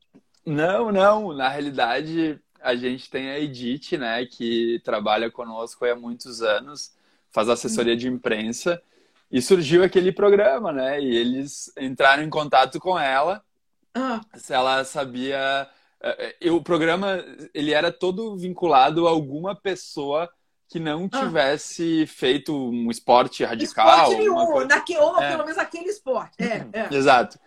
Não, 0.46 0.92
não. 0.92 1.32
Na 1.32 1.48
realidade, 1.48 2.40
a 2.60 2.76
gente 2.76 3.10
tem 3.10 3.30
a 3.30 3.40
Edith, 3.40 3.96
né, 3.98 4.24
que 4.24 4.80
trabalha 4.84 5.30
conosco 5.30 5.84
há 5.84 5.96
muitos 5.96 6.42
anos, 6.42 6.94
faz 7.30 7.48
assessoria 7.48 7.96
de 7.96 8.08
imprensa. 8.08 8.80
E 9.32 9.40
surgiu 9.40 9.82
aquele 9.82 10.12
programa, 10.12 10.70
né? 10.70 11.00
E 11.00 11.16
eles 11.16 11.72
entraram 11.78 12.22
em 12.22 12.28
contato 12.28 12.78
com 12.78 12.98
ela, 12.98 13.42
ah. 13.94 14.20
se 14.34 14.52
ela 14.52 14.84
sabia. 14.84 15.66
Eh, 16.02 16.36
eh, 16.38 16.50
o 16.50 16.62
programa 16.62 17.24
ele 17.54 17.72
era 17.72 17.90
todo 17.90 18.36
vinculado 18.36 19.08
a 19.08 19.10
alguma 19.10 19.56
pessoa 19.56 20.30
que 20.68 20.78
não 20.78 21.08
ah. 21.10 21.20
tivesse 21.20 22.02
ah. 22.02 22.06
feito 22.06 22.54
um 22.54 22.90
esporte 22.90 23.42
radical. 23.42 23.86
Esporte 23.86 24.18
nenhum, 24.18 24.66
naque, 24.66 24.98
ou 24.98 25.18
é. 25.18 25.30
pelo 25.30 25.44
menos 25.44 25.58
aquele 25.58 25.88
esporte. 25.88 26.36
É, 26.38 26.66
é. 26.70 26.94
Exato. 26.94 27.38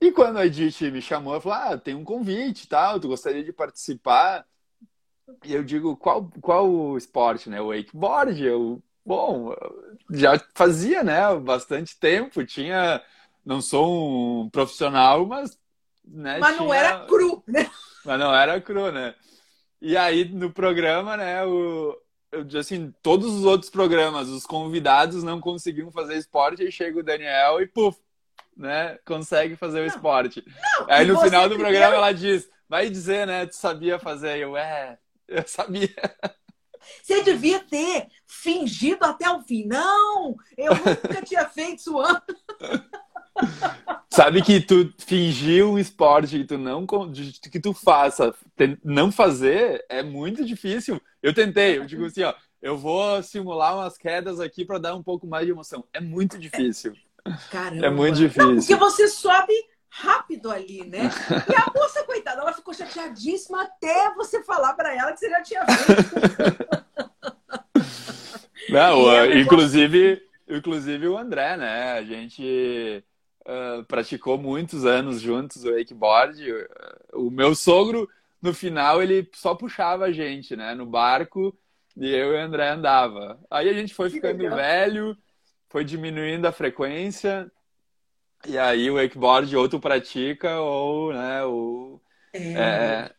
E 0.00 0.12
quando 0.12 0.38
a 0.38 0.46
Edith 0.46 0.82
me 0.90 1.02
chamou, 1.02 1.32
ela 1.32 1.40
falou: 1.40 1.58
Ah, 1.58 1.78
tem 1.78 1.96
um 1.96 2.04
convite 2.04 2.68
tal, 2.68 3.00
tu 3.00 3.08
gostaria 3.08 3.42
de 3.42 3.52
participar? 3.52 4.46
E 5.44 5.52
eu 5.52 5.64
digo: 5.64 5.96
Qual, 5.96 6.30
qual 6.40 6.70
o 6.70 6.96
esporte, 6.96 7.50
né? 7.50 7.60
O 7.60 7.68
wakeboard? 7.68 8.40
Eu, 8.44 8.82
Bom, 9.04 9.54
já 10.10 10.40
fazia, 10.54 11.02
né? 11.02 11.34
Bastante 11.36 11.98
tempo. 11.98 12.44
Tinha. 12.44 13.02
Não 13.44 13.60
sou 13.60 14.44
um 14.44 14.50
profissional, 14.50 15.26
mas. 15.26 15.58
Né, 16.04 16.38
mas 16.38 16.56
tinha... 16.56 16.66
não 16.66 16.74
era 16.74 17.06
cru, 17.06 17.42
né? 17.46 17.70
Mas 18.04 18.18
não 18.18 18.34
era 18.34 18.60
cru, 18.60 18.90
né? 18.90 19.14
E 19.80 19.96
aí, 19.96 20.24
no 20.24 20.52
programa, 20.52 21.16
né? 21.16 21.44
O, 21.44 21.96
eu, 22.30 22.46
assim, 22.58 22.94
todos 23.02 23.32
os 23.32 23.44
outros 23.44 23.70
programas, 23.70 24.28
os 24.28 24.46
convidados 24.46 25.22
não 25.22 25.40
conseguiam 25.40 25.90
fazer 25.90 26.16
esporte, 26.16 26.62
aí 26.62 26.72
chega 26.72 26.98
o 26.98 27.02
Daniel 27.02 27.60
e, 27.60 27.66
puf, 27.66 27.98
né? 28.56 28.98
Consegue 29.04 29.54
fazer 29.56 29.80
o 29.80 29.86
esporte. 29.86 30.42
Não, 30.46 30.86
aí 30.88 31.04
no 31.04 31.20
final 31.20 31.48
do 31.48 31.56
primeiro... 31.56 31.76
programa 31.76 31.96
ela 31.96 32.12
diz, 32.12 32.48
vai 32.68 32.88
dizer, 32.88 33.26
né? 33.26 33.46
Tu 33.46 33.56
sabia 33.56 33.98
fazer. 33.98 34.38
Eu, 34.38 34.56
é, 34.56 34.98
eu 35.28 35.46
sabia. 35.46 35.94
Você 37.02 37.22
devia 37.22 37.60
ter 37.60 38.08
fingido 38.26 39.04
até 39.04 39.30
o 39.30 39.42
fim. 39.42 39.66
Não, 39.66 40.36
eu 40.56 40.74
nunca 40.74 41.22
tinha 41.24 41.46
feito 41.48 41.80
isso 41.80 42.00
antes. 42.00 42.36
Sabe 44.10 44.42
que 44.42 44.60
tu 44.60 44.92
fingir 44.98 45.66
um 45.66 45.78
esporte 45.78 46.38
que 46.38 46.44
tu 46.44 46.58
não 46.58 46.86
que 47.50 47.60
tu 47.60 47.72
faça, 47.72 48.34
não 48.84 49.10
fazer 49.10 49.84
é 49.88 50.02
muito 50.02 50.44
difícil. 50.44 51.00
Eu 51.22 51.32
tentei, 51.32 51.78
eu 51.78 51.86
digo 51.86 52.04
assim, 52.04 52.22
ó, 52.22 52.34
eu 52.60 52.76
vou 52.76 53.22
simular 53.22 53.74
umas 53.74 53.96
quedas 53.96 54.38
aqui 54.38 54.64
para 54.64 54.78
dar 54.78 54.94
um 54.94 55.02
pouco 55.02 55.26
mais 55.26 55.46
de 55.46 55.52
emoção. 55.52 55.84
É 55.92 56.00
muito 56.00 56.38
difícil. 56.38 56.94
Caramba. 57.50 57.86
É 57.86 57.90
muito 57.90 58.16
difícil. 58.16 58.46
Não, 58.46 58.56
porque 58.56 58.76
você 58.76 59.08
sobe 59.08 59.52
rápido 59.92 60.50
ali, 60.50 60.84
né? 60.84 61.10
E 61.52 61.54
a 61.54 61.70
moça, 61.74 62.02
coitada, 62.04 62.40
ela 62.40 62.52
ficou 62.52 62.72
chateadíssima 62.72 63.62
até 63.62 64.14
você 64.14 64.42
falar 64.42 64.72
para 64.72 64.94
ela 64.96 65.12
que 65.12 65.20
você 65.20 65.28
já 65.28 65.42
tinha 65.42 65.64
feito. 65.66 66.82
Não, 68.70 69.26
inclusive, 69.36 70.22
inclusive 70.48 71.08
o 71.08 71.18
André, 71.18 71.56
né? 71.58 71.92
A 71.92 72.02
gente 72.02 73.04
uh, 73.42 73.84
praticou 73.84 74.38
muitos 74.38 74.86
anos 74.86 75.20
juntos 75.20 75.64
o 75.64 75.72
wakeboard. 75.72 76.42
O 77.12 77.30
meu 77.30 77.54
sogro, 77.54 78.08
no 78.40 78.54
final, 78.54 79.02
ele 79.02 79.28
só 79.34 79.54
puxava 79.54 80.06
a 80.06 80.12
gente, 80.12 80.56
né? 80.56 80.74
No 80.74 80.86
barco 80.86 81.54
e 81.94 82.08
eu 82.10 82.32
e 82.32 82.36
o 82.36 82.40
André 82.40 82.70
andava. 82.70 83.38
Aí 83.50 83.68
a 83.68 83.74
gente 83.74 83.92
foi 83.92 84.08
ficando 84.08 84.38
velho, 84.48 85.14
foi 85.68 85.84
diminuindo 85.84 86.46
a 86.46 86.52
frequência 86.52 87.50
e 88.46 88.58
aí 88.58 88.90
o 88.90 88.94
wakeboard 88.94 89.56
ou 89.56 89.68
tu 89.68 89.78
pratica 89.80 90.60
ou, 90.60 91.12
né, 91.12 91.44
ou 91.44 92.00
é. 92.32 92.52
É, 92.52 93.10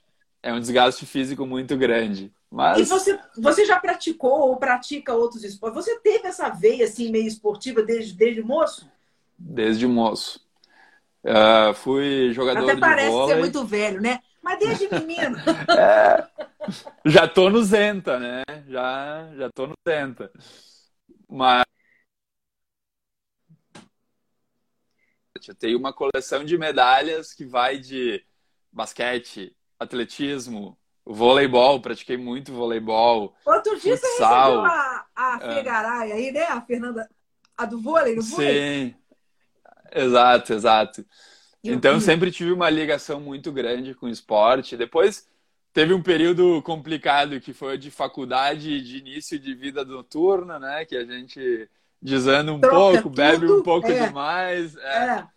é 0.41 0.53
um 0.53 0.59
desgaste 0.59 1.05
físico 1.05 1.45
muito 1.45 1.77
grande. 1.77 2.31
Mas... 2.49 2.79
E 2.79 2.83
você, 2.83 3.19
você 3.37 3.65
já 3.65 3.79
praticou 3.79 4.49
ou 4.49 4.57
pratica 4.57 5.13
outros 5.13 5.43
esportes? 5.43 5.85
Você 5.85 5.99
teve 5.99 6.27
essa 6.27 6.49
veia 6.49 6.85
assim 6.85 7.11
meio 7.11 7.27
esportiva 7.27 7.81
desde, 7.81 8.13
desde 8.13 8.41
moço? 8.41 8.89
Desde 9.37 9.87
moço. 9.87 10.39
Uh, 11.23 11.73
fui 11.73 12.31
jogador 12.33 12.63
Até 12.63 12.75
de 12.75 12.81
parece 12.81 13.09
vôlei. 13.09 13.35
ser 13.35 13.39
muito 13.39 13.65
velho, 13.65 14.01
né? 14.01 14.19
Mas 14.41 14.59
desde 14.59 14.89
menino. 14.89 15.37
é, 15.77 16.27
já 17.05 17.27
tô 17.27 17.49
no 17.49 17.63
Zenta, 17.63 18.19
né? 18.19 18.43
Já, 18.67 19.29
já 19.37 19.49
tô 19.49 19.67
no 19.67 19.73
Zenta. 19.87 20.29
Mas 21.29 21.63
Eu 25.49 25.55
tenho 25.55 25.77
uma 25.77 25.93
coleção 25.93 26.43
de 26.43 26.57
medalhas 26.57 27.33
que 27.33 27.45
vai 27.45 27.77
de 27.77 28.23
basquete, 28.71 29.55
atletismo, 29.79 30.77
voleibol, 31.05 31.81
pratiquei 31.81 32.17
muito 32.17 32.51
voleibol. 32.53 33.35
Outro 33.45 33.79
dia 33.79 33.97
futsal. 33.97 34.51
você 34.51 34.61
recebeu 34.61 34.65
a, 34.65 35.05
a 35.15 35.39
Fegaray 35.39 36.11
aí, 36.11 36.31
né? 36.31 36.43
A 36.43 36.61
Fernanda, 36.61 37.09
a 37.57 37.65
do 37.65 37.81
vôlei, 37.81 38.15
no 38.15 38.21
vôlei? 38.21 38.91
Sim, 38.91 38.95
exato, 39.93 40.53
exato. 40.53 41.05
Eu 41.63 41.75
então, 41.75 41.99
vi. 41.99 42.05
sempre 42.05 42.31
tive 42.31 42.51
uma 42.51 42.69
ligação 42.69 43.19
muito 43.19 43.51
grande 43.51 43.93
com 43.93 44.07
o 44.07 44.09
esporte. 44.09 44.75
Depois, 44.75 45.27
teve 45.71 45.93
um 45.93 46.01
período 46.01 46.61
complicado 46.61 47.39
que 47.39 47.53
foi 47.53 47.77
de 47.77 47.89
faculdade 47.89 48.81
de 48.81 48.97
início 48.97 49.39
de 49.39 49.53
vida 49.53 49.85
noturna, 49.85 50.59
né? 50.59 50.85
Que 50.85 50.97
a 50.97 51.05
gente 51.05 51.69
desanda 52.03 52.51
um 52.51 52.59
Troca 52.59 52.75
pouco, 52.75 53.01
tudo. 53.03 53.15
bebe 53.15 53.51
um 53.51 53.63
pouco 53.63 53.87
é. 53.87 54.07
demais. 54.07 54.75
É. 54.75 55.05
é. 55.05 55.27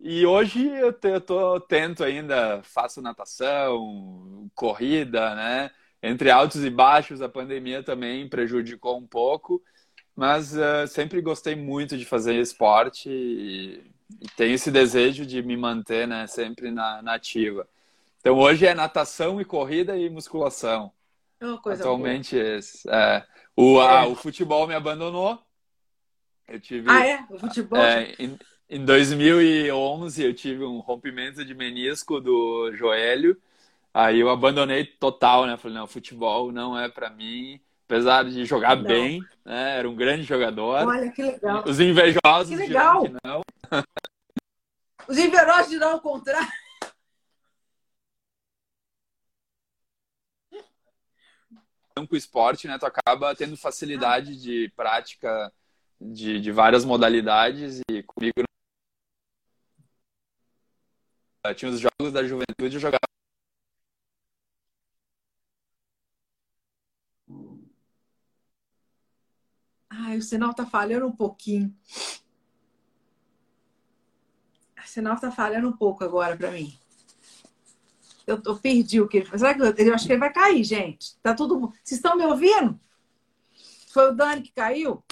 E 0.00 0.26
hoje 0.26 0.66
eu, 0.66 0.92
te, 0.92 1.08
eu 1.08 1.20
tô 1.20 1.60
tento 1.60 2.02
ainda, 2.02 2.60
faço 2.62 3.00
natação, 3.00 4.50
corrida, 4.54 5.34
né? 5.34 5.70
Entre 6.02 6.30
altos 6.30 6.62
e 6.62 6.68
baixos, 6.68 7.22
a 7.22 7.28
pandemia 7.28 7.82
também 7.82 8.28
prejudicou 8.28 8.98
um 8.98 9.06
pouco, 9.06 9.62
mas 10.14 10.54
uh, 10.54 10.86
sempre 10.86 11.22
gostei 11.22 11.56
muito 11.56 11.96
de 11.96 12.04
fazer 12.04 12.34
esporte 12.34 13.08
e, 13.08 13.90
e, 14.20 14.28
tenho 14.36 14.54
esse 14.54 14.70
desejo 14.70 15.24
de 15.24 15.42
me 15.42 15.56
manter, 15.56 16.06
né? 16.06 16.26
Sempre 16.26 16.70
na, 16.70 17.00
na 17.00 17.14
ativa. 17.14 17.66
Então 18.20 18.36
hoje 18.38 18.66
é 18.66 18.74
natação 18.74 19.40
e 19.40 19.44
corrida 19.44 19.96
e 19.96 20.10
musculação. 20.10 20.92
Coisa 21.62 21.82
Atualmente 21.82 22.36
boa. 22.36 22.48
esse. 22.56 22.88
É. 22.90 23.24
O, 23.56 23.80
é. 23.80 23.86
Ah, 23.86 24.06
o 24.06 24.14
futebol 24.14 24.66
me 24.66 24.74
abandonou. 24.74 25.38
Eu 26.46 26.60
tive. 26.60 26.90
Ah, 26.90 27.06
é? 27.06 27.24
O 27.30 27.38
futebol? 27.38 27.78
É, 27.78 28.14
em, 28.18 28.38
em 28.68 28.84
2011 28.84 30.22
eu 30.22 30.34
tive 30.34 30.64
um 30.64 30.78
rompimento 30.80 31.44
de 31.44 31.54
menisco 31.54 32.20
do 32.20 32.72
joelho. 32.74 33.40
Aí 33.92 34.20
eu 34.20 34.28
abandonei 34.28 34.84
total, 34.84 35.46
né? 35.46 35.56
Falei, 35.56 35.76
não, 35.76 35.86
futebol 35.86 36.50
não 36.50 36.78
é 36.78 36.88
para 36.88 37.10
mim. 37.10 37.60
Apesar 37.86 38.24
de 38.24 38.44
jogar 38.44 38.76
não. 38.76 38.84
bem, 38.84 39.20
né? 39.44 39.78
Era 39.78 39.88
um 39.88 39.94
grande 39.94 40.24
jogador. 40.24 40.86
Olha 40.86 41.10
que 41.12 41.22
legal. 41.22 41.62
Os 41.66 41.78
invejosos 41.78 42.48
que 42.48 42.56
legal. 42.56 43.04
Que 43.04 43.14
não. 43.24 43.42
Os 45.06 45.18
invejosos 45.18 45.68
dirão 45.68 45.96
o 45.96 46.00
contrário. 46.00 46.48
Com 51.94 52.06
o 52.10 52.16
esporte, 52.16 52.66
né? 52.66 52.76
Tu 52.78 52.86
acaba 52.86 53.34
tendo 53.36 53.56
facilidade 53.56 54.40
de 54.40 54.72
prática 54.74 55.52
de, 56.12 56.40
de 56.40 56.52
várias 56.52 56.84
modalidades 56.84 57.80
e 57.90 58.02
comigo 58.02 58.44
tinha 61.54 61.70
os 61.70 61.78
jogos 61.78 62.12
da 62.12 62.24
juventude, 62.24 62.76
eu 62.76 62.80
jogava. 62.80 63.00
Ai, 69.90 70.16
o 70.16 70.22
sinal 70.22 70.54
tá 70.54 70.64
falhando 70.64 71.06
um 71.06 71.12
pouquinho. 71.14 71.74
O 74.78 74.88
sinal 74.88 75.18
tá 75.18 75.30
falhando 75.30 75.68
um 75.68 75.76
pouco 75.76 76.02
agora 76.02 76.36
para 76.36 76.50
mim. 76.50 76.78
Eu, 78.26 78.40
eu, 78.44 78.58
perdi 78.58 79.00
o 79.02 79.08
que 79.08 79.18
ele 79.18 79.38
Será 79.38 79.54
que 79.54 79.60
eu, 79.60 79.86
eu 79.86 79.94
acho 79.94 80.06
que 80.06 80.12
ele 80.12 80.20
vai 80.20 80.32
cair, 80.32 80.64
gente? 80.64 81.14
Tá 81.22 81.34
tudo. 81.34 81.68
Vocês 81.82 81.98
estão 81.98 82.16
me 82.16 82.24
ouvindo? 82.24 82.80
Foi 83.92 84.10
o 84.10 84.14
Dani 84.14 84.42
que 84.42 84.52
caiu? 84.52 85.04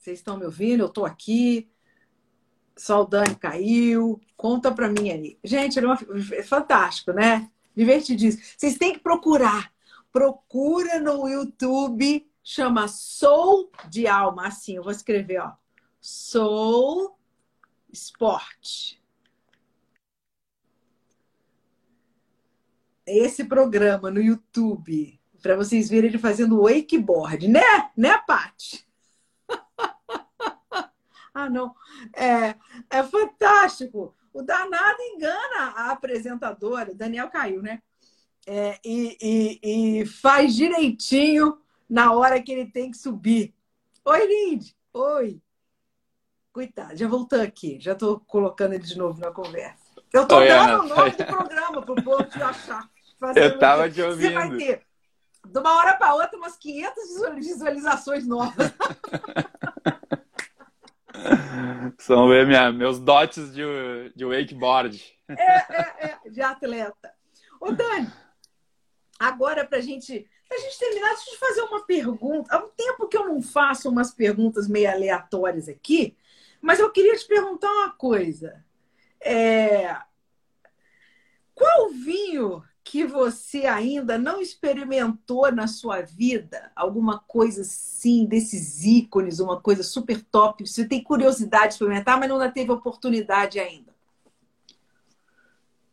Vocês 0.00 0.18
estão 0.18 0.38
me 0.38 0.46
ouvindo? 0.46 0.80
Eu 0.80 0.86
estou 0.86 1.04
aqui. 1.04 1.70
Só 2.74 3.02
o 3.02 3.06
Dani 3.06 3.34
caiu. 3.34 4.18
Conta 4.34 4.72
para 4.72 4.88
mim 4.88 5.10
aí. 5.10 5.38
Gente, 5.44 5.78
é 5.78 6.42
fantástico, 6.42 7.12
né? 7.12 7.50
Divertidíssimo. 7.76 8.42
Vocês 8.56 8.78
têm 8.78 8.94
que 8.94 9.00
procurar. 9.00 9.70
Procura 10.10 10.98
no 10.98 11.28
YouTube. 11.28 12.26
Chama 12.42 12.88
Sou 12.88 13.70
de 13.90 14.06
Alma. 14.06 14.46
Assim, 14.46 14.76
eu 14.76 14.82
vou 14.82 14.90
escrever, 14.90 15.42
ó. 15.42 15.52
Soul 16.00 17.18
Sport. 17.92 18.94
Esse 23.06 23.44
programa 23.44 24.10
no 24.10 24.22
YouTube, 24.22 25.20
para 25.42 25.56
vocês 25.56 25.90
verem 25.90 26.08
ele 26.08 26.18
fazendo 26.18 26.62
wakeboard, 26.62 27.48
né? 27.48 27.90
Né, 27.94 28.16
Paty? 28.26 28.88
Ah, 31.44 31.50
não. 31.50 31.74
É, 32.14 32.54
é 32.90 33.02
fantástico. 33.02 34.14
O 34.32 34.42
danado 34.42 35.02
engana 35.02 35.72
a 35.74 35.90
apresentadora, 35.90 36.94
Daniel 36.94 37.28
caiu, 37.28 37.62
né? 37.62 37.82
É, 38.46 38.78
e, 38.84 39.16
e, 39.20 40.00
e, 40.00 40.06
faz 40.06 40.54
direitinho 40.54 41.58
na 41.88 42.12
hora 42.12 42.40
que 42.42 42.52
ele 42.52 42.66
tem 42.66 42.90
que 42.90 42.96
subir. 42.96 43.54
Oi, 44.04 44.26
Lindy. 44.26 44.76
Oi. 44.92 45.40
Coitado, 46.52 46.96
já 46.96 47.06
voltou 47.06 47.40
aqui. 47.40 47.78
Já 47.80 47.92
estou 47.92 48.20
colocando 48.20 48.72
ele 48.72 48.82
de 48.82 48.96
novo 48.96 49.20
na 49.20 49.30
conversa. 49.30 49.90
Eu 50.12 50.22
estou 50.22 50.40
dando 50.40 50.84
o 50.84 50.88
nome 50.88 51.10
do 51.10 51.26
programa 51.26 51.82
para 51.82 51.92
o 51.92 52.02
povo 52.02 52.24
te 52.24 52.42
achar. 52.42 52.88
Eu 53.36 53.54
estava 53.54 53.90
te 53.90 54.00
ouvindo. 54.02 54.32
Você 54.32 54.34
vai 54.34 54.56
ter, 54.56 54.82
de 55.46 55.58
uma 55.58 55.76
hora 55.76 55.94
para 55.96 56.14
outra, 56.14 56.36
umas 56.36 56.56
500 56.56 56.94
visualizações 57.36 58.26
novas. 58.26 58.72
São 61.98 62.28
minha, 62.28 62.72
meus 62.72 62.98
dotes 62.98 63.52
de, 63.52 63.62
de 64.14 64.24
wakeboard. 64.24 65.02
É, 65.28 65.34
é, 65.34 66.18
é, 66.24 66.30
de 66.30 66.40
atleta. 66.40 67.12
Ô, 67.60 67.72
Dani, 67.72 68.10
agora 69.18 69.64
para 69.64 69.78
a 69.78 69.82
gente, 69.82 70.28
a 70.50 70.58
gente 70.58 70.78
terminar, 70.78 71.08
deixa 71.08 71.30
eu 71.30 71.34
te 71.34 71.38
fazer 71.38 71.62
uma 71.62 71.84
pergunta. 71.84 72.54
Há 72.54 72.58
um 72.58 72.68
tempo 72.68 73.08
que 73.08 73.16
eu 73.16 73.26
não 73.26 73.42
faço 73.42 73.88
umas 73.88 74.12
perguntas 74.12 74.68
meio 74.68 74.90
aleatórias 74.90 75.68
aqui, 75.68 76.16
mas 76.60 76.78
eu 76.78 76.90
queria 76.90 77.16
te 77.16 77.26
perguntar 77.26 77.70
uma 77.70 77.90
coisa. 77.90 78.64
É... 79.20 79.96
Qual 81.54 81.90
vinho 81.90 82.64
que 82.82 83.04
você 83.06 83.66
ainda 83.66 84.18
não 84.18 84.40
experimentou 84.40 85.50
na 85.52 85.66
sua 85.66 86.00
vida? 86.00 86.72
Alguma 86.74 87.18
coisa 87.18 87.62
assim, 87.62 88.26
desses 88.26 88.84
ícones, 88.84 89.38
uma 89.38 89.60
coisa 89.60 89.82
super 89.82 90.22
top? 90.22 90.66
Você 90.66 90.84
tem 90.84 91.02
curiosidade 91.02 91.68
de 91.68 91.72
experimentar, 91.74 92.18
mas 92.18 92.28
não 92.28 92.50
teve 92.50 92.70
oportunidade 92.72 93.58
ainda? 93.58 93.90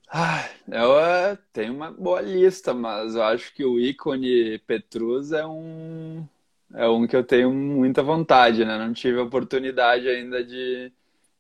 Ah, 0.10 0.50
eu 0.70 0.98
eh, 1.00 1.38
tenho 1.52 1.74
uma 1.74 1.92
boa 1.92 2.22
lista, 2.22 2.74
mas 2.74 3.16
eu 3.16 3.24
acho 3.24 3.54
que 3.54 3.66
o 3.66 3.78
ícone 3.78 4.58
Petrus 4.60 5.34
é 5.34 5.46
um, 5.46 6.26
é 6.74 6.88
um 6.88 7.06
que 7.06 7.16
eu 7.16 7.26
tenho 7.26 7.54
muita 7.54 8.02
vontade, 8.02 8.64
né? 8.64 8.78
Não 8.78 8.94
tive 8.94 9.20
a 9.20 9.24
oportunidade 9.24 10.08
ainda 10.08 10.42
de, 10.42 10.94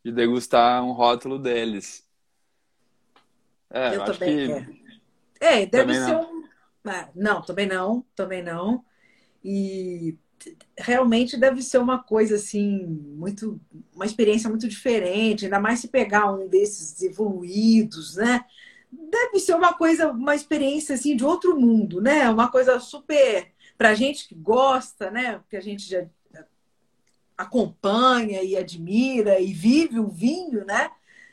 de 0.03 0.11
degustar 0.11 0.83
um 0.83 0.91
rótulo 0.91 1.39
deles. 1.39 2.05
É, 3.69 3.89
eu, 3.89 3.93
eu 3.93 4.05
também. 4.05 4.47
Que... 4.47 4.51
É, 4.51 4.86
deve 5.65 5.93
também 5.93 5.95
ser 5.95 6.13
não. 6.13 6.21
um. 6.21 6.43
Ah, 6.85 7.09
não, 7.15 7.41
também 7.41 7.67
não, 7.67 8.05
também 8.15 8.41
não. 8.41 8.83
E 9.43 10.17
realmente 10.77 11.37
deve 11.37 11.61
ser 11.61 11.79
uma 11.79 12.01
coisa 12.01 12.35
assim, 12.35 12.85
muito, 12.85 13.59
uma 13.93 14.05
experiência 14.05 14.49
muito 14.49 14.67
diferente, 14.67 15.45
ainda 15.45 15.59
mais 15.59 15.79
se 15.79 15.87
pegar 15.87 16.31
um 16.31 16.47
desses 16.47 17.01
evoluídos, 17.01 18.15
né? 18.15 18.45
Deve 18.91 19.39
ser 19.39 19.55
uma 19.55 19.73
coisa, 19.73 20.11
uma 20.11 20.35
experiência 20.35 20.95
assim 20.95 21.15
de 21.15 21.25
outro 21.25 21.59
mundo, 21.59 22.01
né? 22.01 22.29
Uma 22.29 22.49
coisa 22.49 22.79
super 22.79 23.51
para 23.77 23.93
gente 23.93 24.27
que 24.27 24.35
gosta, 24.35 25.11
né? 25.11 25.41
Que 25.49 25.57
a 25.57 25.61
gente 25.61 25.89
já 25.89 26.05
acompanha 27.37 28.41
e 28.41 28.55
admira 28.55 29.39
e 29.39 29.53
vive 29.53 29.99
o 29.99 30.07
vinho, 30.07 30.65
né? 30.65 30.89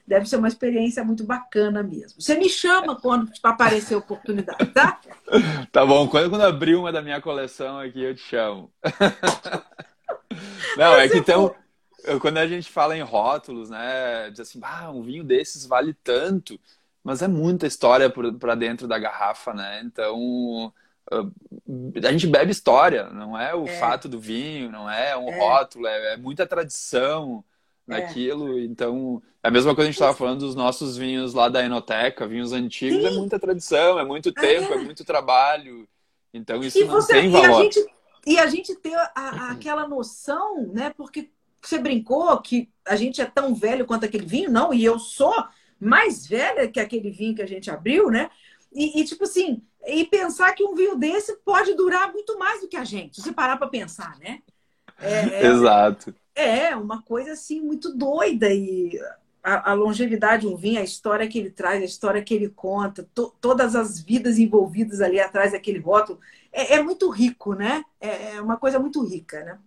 Deve 0.06 0.26
ser 0.26 0.36
uma 0.36 0.48
experiência 0.48 1.02
muito 1.02 1.24
bacana 1.24 1.82
mesmo. 1.82 2.20
Você 2.20 2.36
me 2.36 2.48
chama 2.48 2.94
quando 3.00 3.32
aparecer 3.42 3.94
a 3.94 3.98
oportunidade, 3.98 4.66
tá? 4.66 5.00
Tá 5.72 5.84
bom. 5.84 6.06
Quando, 6.06 6.30
quando 6.30 6.42
abrir 6.42 6.76
uma 6.76 6.92
da 6.92 7.02
minha 7.02 7.20
coleção 7.20 7.78
aqui, 7.78 8.02
eu 8.02 8.14
te 8.14 8.20
chamo. 8.20 8.70
Não, 10.76 10.96
é 10.96 11.08
que 11.08 11.16
então, 11.16 11.54
quando 12.20 12.38
a 12.38 12.46
gente 12.46 12.70
fala 12.70 12.96
em 12.96 13.02
rótulos, 13.02 13.70
né? 13.70 14.30
Diz 14.30 14.40
assim, 14.40 14.60
ah, 14.62 14.90
um 14.90 15.02
vinho 15.02 15.24
desses 15.24 15.64
vale 15.66 15.94
tanto, 15.94 16.60
mas 17.02 17.22
é 17.22 17.28
muita 17.28 17.66
história 17.66 18.10
para 18.10 18.54
dentro 18.54 18.86
da 18.86 18.98
garrafa, 18.98 19.54
né? 19.54 19.80
Então, 19.84 20.72
a 21.10 22.12
gente 22.12 22.26
bebe 22.26 22.50
história, 22.50 23.08
não 23.10 23.38
é 23.38 23.54
o 23.54 23.64
é. 23.64 23.78
fato 23.78 24.08
do 24.08 24.18
vinho, 24.18 24.70
não 24.70 24.88
é 24.90 25.16
um 25.16 25.28
é. 25.28 25.38
rótulo, 25.38 25.86
é, 25.86 26.14
é 26.14 26.16
muita 26.16 26.46
tradição 26.46 27.44
naquilo. 27.86 28.58
É. 28.58 28.64
Então, 28.64 29.22
é 29.44 29.48
a 29.48 29.50
mesma 29.50 29.74
coisa 29.74 29.76
que 29.76 29.90
a 29.90 29.92
gente 29.92 29.94
estava 29.94 30.16
falando 30.16 30.40
dos 30.40 30.54
nossos 30.54 30.96
vinhos 30.96 31.34
lá 31.34 31.50
da 31.50 31.62
Enoteca, 31.62 32.26
vinhos 32.26 32.50
antigos, 32.50 33.04
é 33.04 33.10
Sim. 33.10 33.14
é 33.14 33.18
muita 33.18 33.38
tradição, 33.38 33.98
é 33.98 34.04
muito 34.04 34.32
tempo, 34.32 34.72
é, 34.72 34.76
é 34.76 34.78
muito 34.78 35.04
trabalho. 35.04 35.86
Então, 36.32 36.62
isso 36.62 36.78
e 36.78 36.84
não 36.84 36.94
você, 36.94 37.12
tem 37.12 37.28
valor. 37.28 37.46
E 37.46 37.52
a 37.52 37.62
gente, 37.62 37.86
e 38.26 38.38
a 38.38 38.46
gente 38.46 38.74
ter 38.76 38.94
a, 38.94 39.12
a, 39.14 39.50
aquela 39.50 39.86
noção, 39.86 40.66
né? 40.72 40.94
Porque 40.96 41.30
você 41.60 41.78
brincou 41.78 42.40
que 42.40 42.70
a 42.86 42.96
gente 42.96 43.20
é 43.20 43.26
tão 43.26 43.54
velho 43.54 43.84
quanto 43.84 44.06
aquele 44.06 44.24
vinho, 44.24 44.50
não, 44.50 44.72
e 44.72 44.82
eu 44.82 44.98
sou 44.98 45.34
mais 45.78 46.26
velha 46.26 46.66
que 46.66 46.80
aquele 46.80 47.10
vinho 47.10 47.34
que 47.34 47.42
a 47.42 47.46
gente 47.46 47.70
abriu, 47.70 48.10
né? 48.10 48.30
E, 48.72 48.98
e, 48.98 49.04
tipo 49.04 49.24
assim, 49.24 49.60
e 49.86 50.06
pensar 50.06 50.54
que 50.54 50.64
um 50.64 50.74
vinho 50.74 50.96
desse 50.96 51.36
pode 51.44 51.74
durar 51.74 52.10
muito 52.10 52.38
mais 52.38 52.62
do 52.62 52.68
que 52.68 52.78
a 52.78 52.84
gente, 52.84 53.20
se 53.20 53.30
parar 53.30 53.58
para 53.58 53.68
pensar, 53.68 54.18
né? 54.18 54.40
É, 54.98 55.18
é, 55.18 55.46
Exato. 55.52 56.14
É, 56.34 56.74
uma 56.74 57.02
coisa 57.02 57.32
assim 57.32 57.60
muito 57.60 57.94
doida 57.94 58.50
e 58.50 58.98
a, 59.44 59.72
a, 59.72 59.74
longevidade 59.74 60.46
de 60.46 60.48
um 60.48 60.56
vinho, 60.56 60.80
a 60.80 60.82
história 60.82 61.28
que 61.28 61.38
ele 61.38 61.50
traz, 61.50 61.82
a 61.82 61.84
história 61.84 62.22
que 62.22 62.32
ele 62.32 62.48
conta, 62.48 63.06
to, 63.14 63.34
todas 63.42 63.76
as 63.76 64.00
vidas 64.00 64.38
envolvidas 64.38 65.02
ali 65.02 65.20
atrás 65.20 65.52
daquele 65.52 65.78
rótulo, 65.78 66.18
é, 66.50 66.76
é 66.76 66.82
muito 66.82 67.10
rico, 67.10 67.52
né? 67.54 67.84
É, 68.00 68.36
é, 68.36 68.40
uma 68.40 68.56
coisa 68.56 68.78
muito 68.78 69.04
rica, 69.06 69.44
né? 69.44 69.58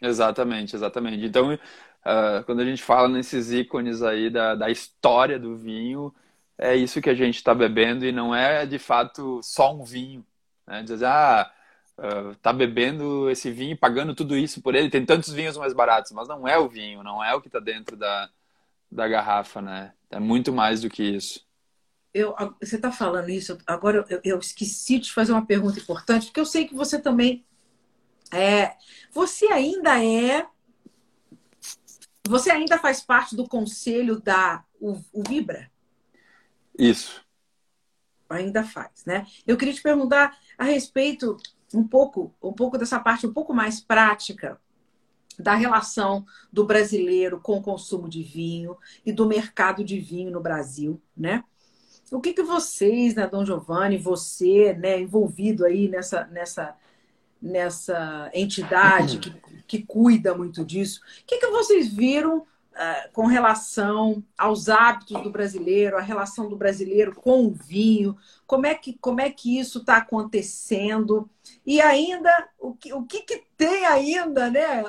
Exatamente, 0.00 0.74
exatamente. 0.74 1.22
Então, 1.22 1.52
uh, 1.52 2.44
quando 2.46 2.60
a 2.60 2.64
gente 2.64 2.82
fala 2.82 3.08
nesses 3.08 3.52
ícones 3.52 4.02
aí 4.02 4.30
da, 4.30 4.54
da 4.54 4.70
história 4.70 5.38
do 5.38 5.54
vinho, 5.54 6.14
é 6.56 6.74
isso 6.74 7.02
que 7.02 7.10
a 7.10 7.14
gente 7.14 7.36
está 7.36 7.54
bebendo 7.54 8.06
e 8.06 8.12
não 8.12 8.34
é 8.34 8.64
de 8.64 8.78
fato 8.78 9.40
só 9.42 9.74
um 9.74 9.84
vinho. 9.84 10.24
Né? 10.66 10.82
Dizer, 10.82 11.04
ah, 11.04 11.52
uh, 11.98 12.34
tá 12.36 12.54
bebendo 12.54 13.28
esse 13.28 13.50
vinho, 13.50 13.76
pagando 13.76 14.14
tudo 14.14 14.34
isso 14.34 14.62
por 14.62 14.74
ele. 14.74 14.88
Tem 14.88 15.04
tantos 15.04 15.30
vinhos 15.30 15.58
mais 15.58 15.74
baratos, 15.74 16.12
mas 16.12 16.26
não 16.26 16.48
é 16.48 16.58
o 16.58 16.68
vinho, 16.68 17.02
não 17.02 17.22
é 17.22 17.34
o 17.34 17.40
que 17.42 17.48
está 17.48 17.60
dentro 17.60 17.96
da, 17.98 18.30
da 18.90 19.06
garrafa, 19.06 19.62
né? 19.62 19.92
É 20.10 20.18
muito 20.18 20.52
mais 20.52 20.80
do 20.82 20.90
que 20.90 21.02
isso. 21.02 21.46
Eu, 22.12 22.34
você 22.60 22.74
está 22.74 22.90
falando 22.90 23.28
isso, 23.28 23.56
agora 23.64 24.04
eu, 24.10 24.20
eu, 24.24 24.38
esqueci 24.40 24.98
de 24.98 25.12
fazer 25.12 25.30
uma 25.30 25.46
pergunta 25.46 25.78
importante, 25.78 26.26
porque 26.26 26.40
eu 26.40 26.46
sei 26.46 26.66
que 26.66 26.74
você 26.74 26.98
também 26.98 27.46
é. 28.32 28.76
Você 29.12 29.46
ainda 29.46 30.04
é. 30.04 30.46
Você 32.28 32.50
ainda 32.50 32.78
faz 32.78 33.00
parte 33.00 33.36
do 33.36 33.48
conselho 33.48 34.20
da 34.20 34.64
o, 34.80 35.00
o 35.12 35.22
Vibra? 35.26 35.70
Isso. 36.76 37.24
Ainda 38.28 38.64
faz, 38.64 39.04
né? 39.04 39.26
Eu 39.46 39.56
queria 39.56 39.74
te 39.74 39.82
perguntar 39.82 40.36
a 40.58 40.64
respeito 40.64 41.36
um 41.72 41.86
pouco, 41.86 42.34
um 42.42 42.52
pouco 42.52 42.76
dessa 42.76 42.98
parte 42.98 43.26
um 43.26 43.32
pouco 43.32 43.54
mais 43.54 43.80
prática 43.80 44.60
da 45.40 45.54
relação 45.54 46.24
do 46.52 46.64
brasileiro 46.64 47.40
com 47.40 47.58
o 47.58 47.62
consumo 47.62 48.08
de 48.08 48.22
vinho 48.22 48.76
e 49.04 49.12
do 49.12 49.26
mercado 49.26 49.84
de 49.84 49.98
vinho 49.98 50.30
no 50.30 50.40
Brasil, 50.40 51.00
né? 51.16 51.44
O 52.10 52.20
que, 52.20 52.32
que 52.32 52.42
vocês, 52.42 53.14
né, 53.14 53.26
Dom 53.26 53.44
Giovanni, 53.44 53.96
você, 53.96 54.74
né, 54.74 55.00
envolvido 55.00 55.64
aí 55.64 55.88
nessa, 55.88 56.24
nessa, 56.26 56.76
nessa 57.40 58.30
entidade 58.34 59.18
que, 59.18 59.30
que 59.66 59.82
cuida 59.82 60.34
muito 60.34 60.64
disso, 60.64 61.00
o 61.22 61.26
que, 61.26 61.38
que 61.38 61.46
vocês 61.46 61.92
viram 61.92 62.44
uh, 62.72 63.12
com 63.12 63.26
relação 63.26 64.22
aos 64.36 64.68
hábitos 64.68 65.22
do 65.22 65.30
brasileiro, 65.30 65.96
a 65.96 66.00
relação 66.00 66.48
do 66.48 66.56
brasileiro 66.56 67.14
com 67.14 67.46
o 67.46 67.52
vinho, 67.52 68.16
como 68.46 68.66
é 68.66 68.74
que, 68.74 68.94
como 68.94 69.20
é 69.20 69.30
que 69.30 69.58
isso 69.58 69.78
está 69.78 69.98
acontecendo 69.98 71.28
e 71.64 71.80
ainda 71.80 72.30
o 72.58 72.74
que, 72.74 72.92
o 72.92 73.04
que, 73.04 73.22
que 73.22 73.44
tem 73.56 73.84
ainda 73.86 74.50
né, 74.50 74.84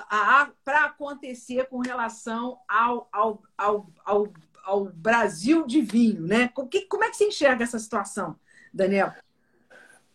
para 0.63 0.85
acontecer 0.85 1.67
com 1.67 1.79
relação 1.79 2.57
ao, 2.67 3.07
ao, 3.11 3.43
ao, 3.57 3.87
ao, 4.05 4.27
ao 4.63 4.85
Brasil 4.85 5.65
de 5.65 5.81
vinho, 5.81 6.21
né? 6.21 6.49
Que, 6.69 6.81
como 6.81 7.03
é 7.03 7.09
que 7.09 7.17
você 7.17 7.27
enxerga 7.27 7.63
essa 7.63 7.79
situação, 7.79 8.35
Daniel? 8.73 9.13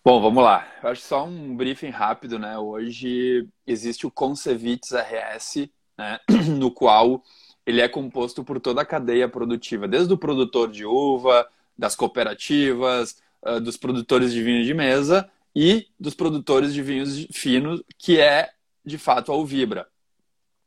Bom, 0.04 0.20
vamos 0.22 0.42
lá. 0.42 0.66
Eu 0.82 0.90
acho 0.90 1.02
só 1.02 1.24
um 1.26 1.56
briefing 1.56 1.90
rápido, 1.90 2.38
né? 2.38 2.56
Hoje 2.56 3.48
existe 3.66 4.06
o 4.06 4.10
Concevites 4.10 4.92
RS, 4.92 5.68
né? 5.98 6.20
no 6.56 6.70
qual 6.70 7.22
ele 7.66 7.80
é 7.80 7.88
composto 7.88 8.44
por 8.44 8.60
toda 8.60 8.82
a 8.82 8.86
cadeia 8.86 9.28
produtiva, 9.28 9.88
desde 9.88 10.12
o 10.14 10.18
produtor 10.18 10.70
de 10.70 10.86
uva, 10.86 11.46
das 11.76 11.96
cooperativas, 11.96 13.18
uh, 13.42 13.60
dos 13.60 13.76
produtores 13.76 14.32
de 14.32 14.42
vinho 14.42 14.64
de 14.64 14.72
mesa 14.72 15.28
e 15.54 15.88
dos 15.98 16.14
produtores 16.14 16.72
de 16.72 16.82
vinhos 16.82 17.26
finos, 17.32 17.82
que 17.98 18.20
é 18.20 18.50
de 18.84 18.96
fato 18.96 19.32
a 19.32 19.36
Uvibra. 19.36 19.88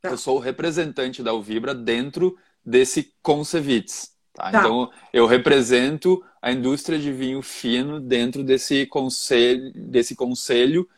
Tá. 0.02 0.10
Eu 0.10 0.18
sou 0.18 0.36
o 0.36 0.40
representante 0.40 1.22
da 1.22 1.32
Uvibra 1.32 1.74
dentro 1.74 2.36
desse 2.64 3.12
Concevits. 3.22 4.12
Tá? 4.32 4.50
Tá. 4.50 4.58
Então, 4.58 4.90
eu 5.12 5.26
represento 5.26 6.22
a 6.40 6.52
indústria 6.52 6.98
de 6.98 7.12
vinho 7.12 7.42
fino 7.42 7.98
dentro 7.98 8.44
desse 8.44 8.86
conselho, 8.86 9.72
desse 9.74 10.14
conselho 10.14 10.88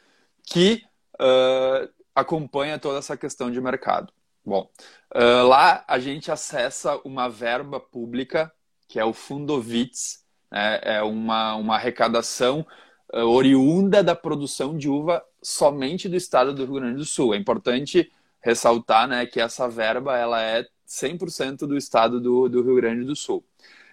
que 0.45 0.85
uh, 1.15 1.89
acompanha 2.15 2.79
toda 2.79 2.99
essa 2.99 3.17
questão 3.17 3.51
de 3.51 3.61
mercado. 3.61 4.13
Bom, 4.45 4.69
uh, 5.15 5.47
lá 5.47 5.85
a 5.87 5.99
gente 6.01 6.31
acessa 6.31 7.01
uma 7.05 7.29
verba 7.29 7.79
pública, 7.79 8.53
que 8.89 8.99
é 8.99 9.05
o 9.05 9.13
Fundovits, 9.13 10.25
né? 10.51 10.81
é 10.83 11.03
uma, 11.03 11.55
uma 11.55 11.77
arrecadação 11.77 12.67
uh, 13.15 13.19
oriunda 13.19 14.03
da 14.03 14.17
produção 14.17 14.77
de 14.77 14.89
uva 14.89 15.25
somente 15.41 16.09
do 16.09 16.17
estado 16.17 16.53
do 16.53 16.65
Rio 16.65 16.75
Grande 16.75 16.97
do 16.97 17.05
Sul. 17.05 17.35
É 17.35 17.39
importante 17.39 18.11
ressaltar 18.41 19.07
né, 19.07 19.25
que 19.27 19.41
essa 19.41 19.69
verba 19.69 20.19
ela 20.19 20.43
é 20.43 20.67
100% 20.87 21.59
do 21.59 21.77
estado 21.77 22.21
do, 22.21 22.49
do 22.49 22.63
Rio 22.63 22.75
Grande 22.77 23.05
do 23.05 23.15
Sul. 23.15 23.45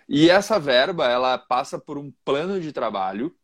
E 0.08 0.30
essa 0.30 0.60
verba 0.60 1.08
ela 1.08 1.38
passa 1.38 1.78
por 1.78 1.98
um 1.98 2.12
plano 2.26 2.60
de 2.60 2.74
trabalho 2.74 3.36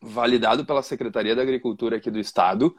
validado 0.00 0.64
pela 0.64 0.82
Secretaria 0.82 1.36
da 1.36 1.42
Agricultura 1.42 1.96
aqui 1.96 2.10
do 2.10 2.18
estado 2.18 2.74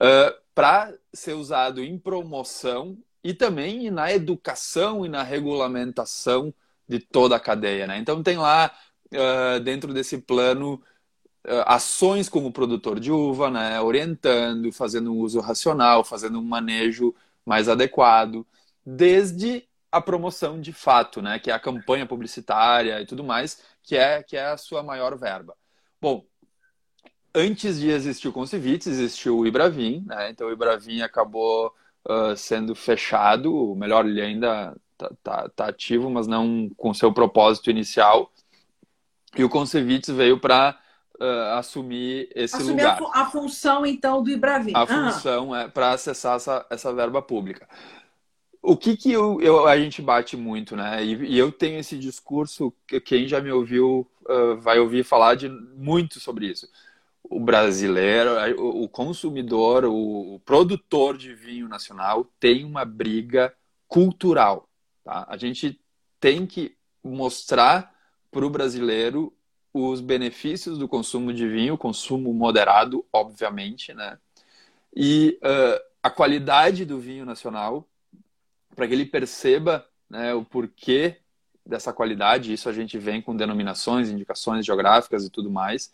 uh, 0.00 0.41
para 0.54 0.92
ser 1.12 1.34
usado 1.34 1.82
em 1.82 1.98
promoção 1.98 2.98
e 3.24 3.32
também 3.32 3.90
na 3.90 4.12
educação 4.12 5.04
e 5.04 5.08
na 5.08 5.22
regulamentação 5.22 6.52
de 6.88 6.98
toda 6.98 7.36
a 7.36 7.40
cadeia. 7.40 7.86
Né? 7.86 7.98
Então 7.98 8.22
tem 8.22 8.36
lá 8.36 8.72
uh, 9.12 9.60
dentro 9.60 9.94
desse 9.94 10.18
plano 10.18 10.74
uh, 11.46 11.64
ações 11.66 12.28
como 12.28 12.52
produtor 12.52 13.00
de 13.00 13.10
uva, 13.12 13.50
né? 13.50 13.80
orientando, 13.80 14.72
fazendo 14.72 15.12
um 15.12 15.18
uso 15.18 15.40
racional, 15.40 16.04
fazendo 16.04 16.38
um 16.38 16.44
manejo 16.44 17.14
mais 17.46 17.68
adequado 17.68 18.46
desde 18.84 19.66
a 19.90 20.00
promoção 20.00 20.60
de 20.60 20.72
fato, 20.72 21.20
né, 21.20 21.38
que 21.38 21.50
é 21.50 21.54
a 21.54 21.60
campanha 21.60 22.06
publicitária 22.06 23.00
e 23.00 23.06
tudo 23.06 23.22
mais, 23.22 23.62
que 23.82 23.96
é 23.96 24.22
que 24.22 24.36
é 24.36 24.46
a 24.46 24.56
sua 24.56 24.82
maior 24.82 25.16
verba. 25.18 25.56
Bom, 26.00 26.24
antes 27.34 27.80
de 27.80 27.90
existir 27.90 28.28
o 28.28 28.32
Concivits, 28.32 28.86
existiu 28.86 29.38
o 29.38 29.46
Ibravin, 29.46 30.04
né? 30.06 30.30
Então 30.30 30.48
o 30.48 30.52
Ibravin 30.52 31.02
acabou 31.02 31.74
uh, 32.08 32.36
sendo 32.36 32.74
fechado, 32.74 33.54
ou 33.54 33.76
melhor, 33.76 34.06
ele 34.06 34.20
ainda 34.20 34.76
tá, 34.96 35.10
tá, 35.22 35.48
tá, 35.48 35.66
ativo, 35.68 36.10
mas 36.10 36.26
não 36.26 36.70
com 36.76 36.92
seu 36.92 37.12
propósito 37.12 37.70
inicial. 37.70 38.30
E 39.36 39.42
o 39.42 39.48
Concivits 39.48 40.10
veio 40.10 40.38
para 40.38 40.78
uh, 41.20 41.58
assumir 41.58 42.28
esse 42.34 42.56
assumir 42.56 42.82
lugar. 42.82 42.98
A, 43.14 43.22
a, 43.22 43.26
função 43.30 43.86
então 43.86 44.22
do 44.22 44.30
Ibravin. 44.30 44.72
A 44.74 44.82
ah. 44.82 44.86
função 44.86 45.54
é 45.56 45.68
para 45.68 45.92
acessar 45.92 46.36
essa, 46.36 46.66
essa 46.70 46.92
verba 46.92 47.22
pública 47.22 47.66
o 48.62 48.76
que 48.76 48.96
que 48.96 49.10
eu, 49.10 49.40
eu, 49.40 49.66
a 49.66 49.76
gente 49.76 50.00
bate 50.00 50.36
muito, 50.36 50.76
né? 50.76 51.04
E, 51.04 51.14
e, 51.32 51.38
eu 51.38 51.50
tenho 51.50 51.80
esse 51.80 51.98
discurso 51.98 52.72
que 52.86 53.00
quem 53.00 53.26
já 53.26 53.40
me 53.40 53.50
ouviu 53.50 54.08
uh, 54.24 54.56
vai 54.58 54.78
ouvir 54.78 55.02
falar 55.02 55.34
de 55.34 55.48
muito 55.48 56.20
sobre 56.20 56.46
isso. 56.46 56.68
O 57.34 57.40
brasileiro, 57.40 58.32
o, 58.58 58.88
consumidor, 58.88 59.84
o, 59.84 60.38
produtor 60.44 61.16
de 61.16 61.34
vinho 61.34 61.68
nacional 61.68 62.24
tem 62.38 62.64
uma 62.64 62.84
briga 62.84 63.54
cultural. 63.88 64.68
Tá? 65.02 65.26
A 65.28 65.36
gente 65.36 65.80
tem 66.20 66.46
que 66.46 66.76
mostrar 67.02 67.94
para 68.30 68.44
o 68.44 68.50
brasileiro 68.50 69.32
os 69.72 70.00
benefícios 70.00 70.76
do 70.76 70.86
consumo 70.86 71.32
de 71.32 71.48
vinho, 71.48 71.78
consumo 71.78 72.32
moderado, 72.34 73.04
obviamente, 73.10 73.94
né? 73.94 74.18
E 74.94 75.38
uh, 75.42 75.82
a 76.02 76.10
qualidade 76.10 76.84
do 76.84 76.98
vinho 77.00 77.24
nacional 77.24 77.88
para 78.74 78.86
que 78.86 78.92
ele 78.92 79.06
perceba 79.06 79.86
né, 80.08 80.34
o 80.34 80.44
porquê 80.44 81.18
dessa 81.64 81.92
qualidade. 81.92 82.52
Isso 82.52 82.68
a 82.68 82.72
gente 82.72 82.98
vem 82.98 83.22
com 83.22 83.36
denominações, 83.36 84.10
indicações 84.10 84.66
geográficas 84.66 85.24
e 85.24 85.30
tudo 85.30 85.50
mais. 85.50 85.92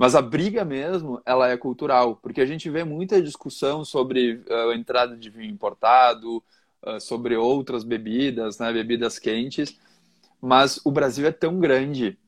Mas 0.00 0.14
a 0.14 0.22
briga 0.22 0.64
mesmo, 0.64 1.20
ela 1.26 1.50
é 1.50 1.58
cultural, 1.58 2.16
porque 2.16 2.40
a 2.40 2.46
gente 2.46 2.70
vê 2.70 2.84
muita 2.84 3.20
discussão 3.20 3.84
sobre 3.84 4.42
uh, 4.48 4.70
a 4.70 4.74
entrada 4.74 5.14
de 5.14 5.28
vinho 5.28 5.52
importado, 5.52 6.42
uh, 6.82 6.98
sobre 6.98 7.36
outras 7.36 7.84
bebidas, 7.84 8.58
né, 8.58 8.72
bebidas 8.72 9.18
quentes, 9.18 9.78
mas 10.40 10.80
o 10.86 10.90
Brasil 10.90 11.26
é 11.26 11.30
tão 11.30 11.60
grande 11.60 12.18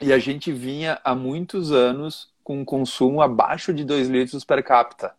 e 0.00 0.12
a 0.12 0.18
gente 0.18 0.50
vinha 0.50 1.00
há 1.04 1.14
muitos 1.14 1.70
anos 1.70 2.34
com 2.42 2.58
um 2.58 2.64
consumo 2.64 3.22
abaixo 3.22 3.72
de 3.72 3.84
2 3.84 4.08
litros 4.08 4.44
per 4.44 4.60
capita. 4.64 5.14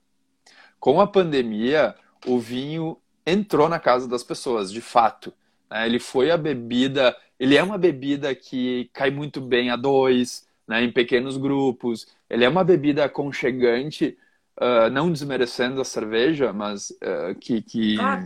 Com 0.78 1.00
a 1.00 1.08
pandemia, 1.08 1.96
o 2.28 2.38
vinho 2.38 2.98
entrou 3.26 3.70
na 3.70 3.80
casa 3.80 4.10
das 4.10 4.26
pessoas, 4.26 4.74
de 4.74 4.82
fato. 4.82 5.32
Né? 5.70 5.86
Ele 5.86 6.00
foi 6.00 6.32
a 6.32 6.38
bebida, 6.38 7.16
ele 7.40 7.56
é 7.56 7.64
uma 7.64 7.78
bebida 7.78 8.36
que 8.36 8.90
cai 8.92 9.10
muito 9.10 9.40
bem 9.40 9.70
a 9.70 9.78
dois, 9.78 10.51
né, 10.68 10.84
em 10.84 10.92
pequenos 10.92 11.38
grupos. 11.38 12.08
Ele 12.30 12.46
é 12.46 12.50
uma 12.50 12.64
bebida 12.64 13.06
aconchegante, 13.06 14.18
uh, 14.58 14.90
não 14.92 15.12
desmerecendo 15.12 15.82
a 15.82 15.86
cerveja, 15.86 16.54
mas 16.54 16.92
uh, 16.92 17.36
que, 17.40 17.62
que 17.62 18.00
ah. 18.00 18.24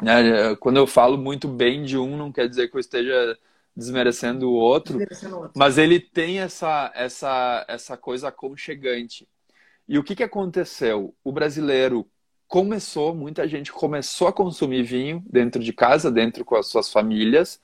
né, 0.00 0.54
quando 0.56 0.76
eu 0.76 0.86
falo 0.86 1.18
muito 1.18 1.48
bem 1.48 1.82
de 1.82 1.98
um, 1.98 2.16
não 2.16 2.32
quer 2.32 2.48
dizer 2.48 2.68
que 2.68 2.76
eu 2.76 2.80
esteja 2.80 3.38
desmerecendo 3.74 4.50
o 4.50 4.52
outro, 4.52 4.98
desmerecendo 4.98 5.36
outro. 5.36 5.52
mas 5.54 5.78
ele 5.78 5.98
tem 5.98 6.40
essa, 6.40 6.92
essa, 6.94 7.64
essa 7.68 7.96
coisa 7.96 8.28
aconchegante. 8.28 9.26
E 9.88 9.98
o 9.98 10.04
que, 10.04 10.14
que 10.14 10.22
aconteceu? 10.22 11.14
O 11.24 11.32
brasileiro 11.32 12.06
começou, 12.46 13.14
muita 13.14 13.48
gente 13.48 13.72
começou 13.72 14.28
a 14.28 14.32
consumir 14.32 14.82
vinho 14.82 15.24
dentro 15.28 15.62
de 15.62 15.72
casa, 15.72 16.10
dentro 16.10 16.44
com 16.44 16.54
as 16.54 16.66
suas 16.66 16.92
famílias. 16.92 17.60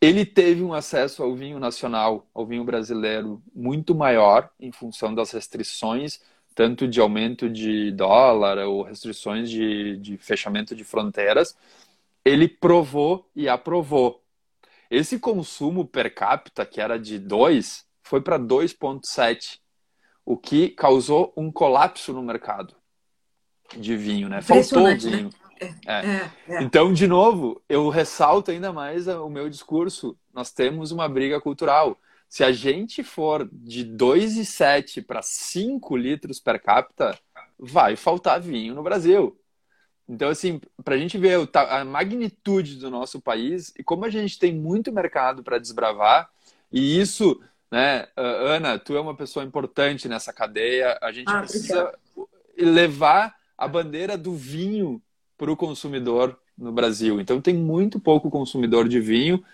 Ele 0.00 0.26
teve 0.26 0.62
um 0.62 0.74
acesso 0.74 1.22
ao 1.22 1.34
vinho 1.34 1.58
nacional, 1.58 2.26
ao 2.34 2.46
vinho 2.46 2.64
brasileiro, 2.64 3.42
muito 3.54 3.94
maior 3.94 4.50
em 4.60 4.70
função 4.70 5.14
das 5.14 5.30
restrições, 5.30 6.20
tanto 6.54 6.86
de 6.86 7.00
aumento 7.00 7.48
de 7.48 7.90
dólar 7.90 8.58
ou 8.58 8.82
restrições 8.82 9.50
de, 9.50 9.96
de 9.96 10.16
fechamento 10.18 10.74
de 10.74 10.84
fronteiras. 10.84 11.56
Ele 12.24 12.48
provou 12.48 13.28
e 13.34 13.48
aprovou. 13.48 14.22
Esse 14.90 15.18
consumo 15.18 15.86
per 15.86 16.14
capita, 16.14 16.64
que 16.64 16.80
era 16.80 16.98
de 16.98 17.18
2, 17.18 17.84
foi 18.02 18.20
para 18.20 18.38
2,7, 18.38 19.58
o 20.24 20.36
que 20.36 20.68
causou 20.68 21.32
um 21.36 21.50
colapso 21.50 22.12
no 22.12 22.22
mercado 22.22 22.74
de 23.76 23.96
vinho, 23.96 24.28
né? 24.28 24.40
Faltou 24.40 24.84
né? 24.84 24.94
vinho. 24.94 25.24
Né? 25.24 25.43
É. 25.60 25.74
É, 25.86 26.30
é. 26.48 26.62
Então, 26.62 26.92
de 26.92 27.06
novo, 27.06 27.62
eu 27.68 27.88
ressalto 27.88 28.50
ainda 28.50 28.72
mais 28.72 29.06
o 29.06 29.28
meu 29.28 29.48
discurso. 29.48 30.16
Nós 30.32 30.50
temos 30.50 30.90
uma 30.90 31.08
briga 31.08 31.40
cultural. 31.40 31.98
Se 32.28 32.42
a 32.42 32.50
gente 32.52 33.02
for 33.02 33.48
de 33.52 33.84
2,7 33.84 35.04
para 35.04 35.22
5 35.22 35.96
litros 35.96 36.40
per 36.40 36.60
capita, 36.60 37.18
vai 37.58 37.96
faltar 37.96 38.40
vinho 38.40 38.74
no 38.74 38.82
Brasil. 38.82 39.38
Então, 40.08 40.28
assim, 40.28 40.60
para 40.84 40.96
a 40.96 40.98
gente 40.98 41.16
ver 41.16 41.48
a 41.54 41.84
magnitude 41.84 42.76
do 42.76 42.90
nosso 42.90 43.20
país 43.20 43.72
e 43.78 43.82
como 43.82 44.04
a 44.04 44.10
gente 44.10 44.38
tem 44.38 44.54
muito 44.54 44.92
mercado 44.92 45.42
para 45.42 45.58
desbravar, 45.58 46.28
e 46.70 47.00
isso, 47.00 47.40
né, 47.70 48.08
Ana, 48.16 48.78
tu 48.78 48.96
é 48.96 49.00
uma 49.00 49.16
pessoa 49.16 49.44
importante 49.44 50.08
nessa 50.08 50.32
cadeia, 50.32 50.98
a 51.00 51.10
gente 51.10 51.30
ah, 51.30 51.40
precisa 51.40 51.94
levar 52.58 53.34
a 53.56 53.66
bandeira 53.66 54.18
do 54.18 54.34
vinho 54.34 55.00
para 55.36 55.50
o 55.50 55.56
consumidor 55.56 56.38
no 56.56 56.72
Brasil. 56.72 57.20
Então 57.20 57.40
tem 57.40 57.54
muito 57.54 57.98
pouco 57.98 58.30
consumidor 58.30 58.88
de 58.88 59.00
vinho 59.00 59.44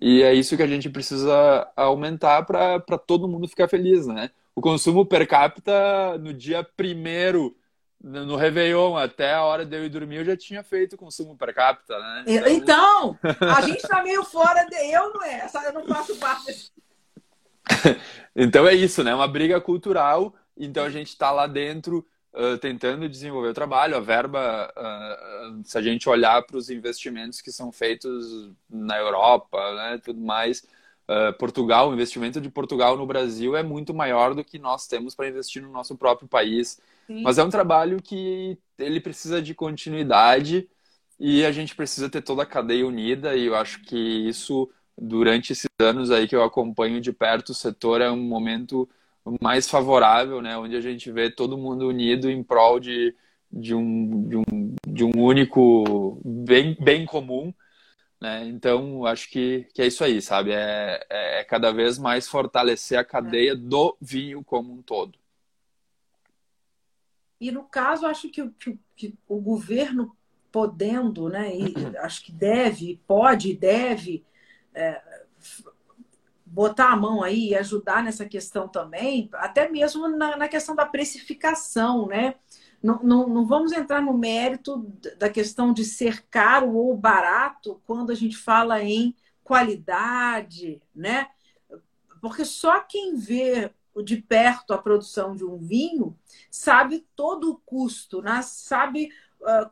e 0.00 0.22
é 0.22 0.32
isso 0.34 0.56
que 0.56 0.62
a 0.62 0.66
gente 0.66 0.88
precisa 0.88 1.68
aumentar 1.76 2.44
para 2.44 2.98
todo 3.06 3.28
mundo 3.28 3.48
ficar 3.48 3.68
feliz, 3.68 4.06
né? 4.06 4.30
O 4.54 4.60
consumo 4.60 5.06
per 5.06 5.26
capita 5.28 6.18
no 6.18 6.32
dia 6.32 6.64
primeiro 6.64 7.56
no 8.02 8.34
Réveillon, 8.34 8.96
até 8.96 9.34
a 9.34 9.42
hora 9.42 9.64
de 9.66 9.76
eu 9.76 9.84
ir 9.84 9.90
dormir, 9.90 10.16
eu 10.16 10.24
já 10.24 10.34
tinha 10.34 10.62
feito 10.62 10.96
consumo 10.96 11.36
per 11.36 11.54
capita, 11.54 11.98
né? 11.98 12.24
Então, 12.26 13.18
então 13.22 13.50
a 13.50 13.60
gente 13.68 13.82
tá 13.82 14.02
meio 14.02 14.24
fora 14.24 14.64
de. 14.64 14.74
Eu 14.90 15.12
não 15.12 15.22
é, 15.22 15.46
eu 15.66 15.72
não 15.74 15.86
faço 15.86 16.16
parte 16.16 16.72
então 18.34 18.66
é 18.66 18.74
isso, 18.74 19.04
né? 19.04 19.14
Uma 19.14 19.28
briga 19.28 19.60
cultural. 19.60 20.34
Então 20.56 20.84
a 20.84 20.90
gente 20.90 21.08
está 21.08 21.30
lá 21.30 21.46
dentro 21.46 22.06
uh, 22.34 22.58
tentando 22.58 23.08
desenvolver 23.08 23.48
o 23.48 23.54
trabalho. 23.54 23.96
A 23.96 24.00
verba, 24.00 24.72
uh, 24.76 25.62
se 25.64 25.76
a 25.76 25.82
gente 25.82 26.08
olhar 26.08 26.42
para 26.42 26.56
os 26.56 26.70
investimentos 26.70 27.40
que 27.40 27.52
são 27.52 27.72
feitos 27.72 28.50
na 28.68 28.98
Europa, 28.98 29.58
né, 29.74 30.00
tudo 30.02 30.20
mais, 30.20 30.60
uh, 31.08 31.32
Portugal, 31.38 31.90
o 31.90 31.94
investimento 31.94 32.40
de 32.40 32.50
Portugal 32.50 32.96
no 32.96 33.06
Brasil 33.06 33.56
é 33.56 33.62
muito 33.62 33.92
maior 33.94 34.34
do 34.34 34.44
que 34.44 34.58
nós 34.58 34.86
temos 34.86 35.14
para 35.14 35.28
investir 35.28 35.62
no 35.62 35.70
nosso 35.70 35.96
próprio 35.96 36.28
país. 36.28 36.80
Sim. 37.06 37.22
Mas 37.22 37.38
é 37.38 37.44
um 37.44 37.50
trabalho 37.50 38.00
que 38.02 38.58
ele 38.78 39.00
precisa 39.00 39.42
de 39.42 39.54
continuidade 39.54 40.68
e 41.18 41.44
a 41.44 41.52
gente 41.52 41.74
precisa 41.74 42.08
ter 42.08 42.22
toda 42.22 42.42
a 42.44 42.46
cadeia 42.46 42.86
unida 42.86 43.36
e 43.36 43.46
eu 43.46 43.54
acho 43.54 43.82
que 43.82 43.96
isso 43.96 44.70
durante 44.96 45.52
esses 45.52 45.68
anos 45.78 46.10
aí 46.10 46.26
que 46.26 46.34
eu 46.34 46.42
acompanho 46.42 47.00
de 47.00 47.12
perto 47.12 47.50
o 47.50 47.54
setor 47.54 48.00
é 48.00 48.10
um 48.10 48.16
momento 48.16 48.88
mais 49.40 49.68
favorável, 49.68 50.40
né? 50.40 50.56
Onde 50.56 50.76
a 50.76 50.80
gente 50.80 51.10
vê 51.10 51.30
todo 51.30 51.58
mundo 51.58 51.88
unido 51.88 52.30
em 52.30 52.42
prol 52.42 52.80
de, 52.80 53.14
de 53.52 53.74
um, 53.74 54.28
de 54.28 54.36
um, 54.36 54.74
de 54.86 55.04
um 55.04 55.12
único 55.16 56.20
bem, 56.24 56.76
bem 56.80 57.04
comum. 57.04 57.52
Né? 58.20 58.46
Então, 58.46 59.06
acho 59.06 59.30
que, 59.30 59.66
que 59.74 59.80
é 59.80 59.86
isso 59.86 60.04
aí, 60.04 60.20
sabe? 60.20 60.52
É, 60.52 61.04
é, 61.08 61.40
é 61.40 61.44
cada 61.44 61.72
vez 61.72 61.98
mais 61.98 62.28
fortalecer 62.28 62.98
a 62.98 63.04
cadeia 63.04 63.56
do 63.56 63.96
vinho 64.00 64.44
como 64.44 64.72
um 64.72 64.82
todo. 64.82 65.18
E 67.40 67.50
no 67.50 67.64
caso, 67.64 68.06
acho 68.06 68.28
que, 68.28 68.50
que, 68.50 68.78
que 68.94 69.14
o 69.26 69.40
governo 69.40 70.14
podendo, 70.52 71.28
né, 71.28 71.50
e 71.56 71.74
acho 71.98 72.22
que 72.22 72.32
deve, 72.32 73.00
pode, 73.06 73.54
deve 73.54 74.22
é, 74.74 75.00
botar 76.50 76.90
a 76.90 76.96
mão 76.96 77.22
aí 77.22 77.50
e 77.50 77.54
ajudar 77.54 78.02
nessa 78.02 78.26
questão 78.26 78.66
também, 78.66 79.30
até 79.34 79.68
mesmo 79.68 80.08
na, 80.08 80.36
na 80.36 80.48
questão 80.48 80.74
da 80.74 80.84
precificação, 80.84 82.08
né? 82.08 82.34
Não, 82.82 83.00
não, 83.02 83.28
não, 83.28 83.46
vamos 83.46 83.72
entrar 83.72 84.02
no 84.02 84.12
mérito 84.12 84.78
da 85.18 85.28
questão 85.28 85.72
de 85.72 85.84
ser 85.84 86.24
caro 86.28 86.74
ou 86.74 86.96
barato 86.96 87.80
quando 87.86 88.10
a 88.10 88.14
gente 88.14 88.36
fala 88.36 88.82
em 88.82 89.14
qualidade, 89.44 90.82
né? 90.94 91.28
Porque 92.20 92.44
só 92.44 92.80
quem 92.80 93.16
vê 93.16 93.70
de 94.04 94.16
perto 94.16 94.72
a 94.72 94.78
produção 94.78 95.36
de 95.36 95.44
um 95.44 95.58
vinho 95.58 96.16
sabe 96.50 97.06
todo 97.14 97.50
o 97.50 97.56
custo, 97.58 98.22
né? 98.22 98.40
sabe 98.42 99.10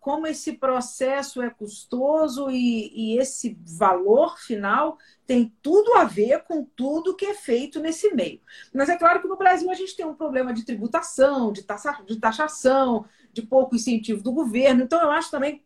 como 0.01 0.27
esse 0.27 0.55
processo 0.55 1.43
é 1.43 1.51
custoso 1.51 2.51
e, 2.51 2.91
e, 2.95 3.19
esse 3.19 3.59
valor 3.67 4.39
final 4.39 4.99
tem 5.27 5.55
tudo 5.61 5.95
a 5.95 6.05
ver 6.05 6.43
com 6.45 6.65
tudo 6.65 7.15
que 7.15 7.27
é 7.27 7.35
feito 7.35 7.79
nesse 7.79 8.15
meio. 8.15 8.41
Mas 8.73 8.89
é 8.89 8.97
claro 8.97 9.21
que 9.21 9.29
no 9.29 9.37
Brasil 9.37 9.71
a 9.71 9.75
gente 9.75 9.95
tem 9.95 10.07
um 10.07 10.15
problema 10.15 10.55
de 10.55 10.65
tributação, 10.65 11.53
de, 11.53 11.63
taxa, 11.63 12.03
de 12.07 12.19
taxação, 12.19 13.05
de 13.33 13.43
pouco 13.43 13.77
incentivo 13.77 14.23
do 14.23 14.33
governo. 14.33 14.83
Então 14.83 15.01
eu 15.03 15.11
acho 15.11 15.31
também, 15.31 15.63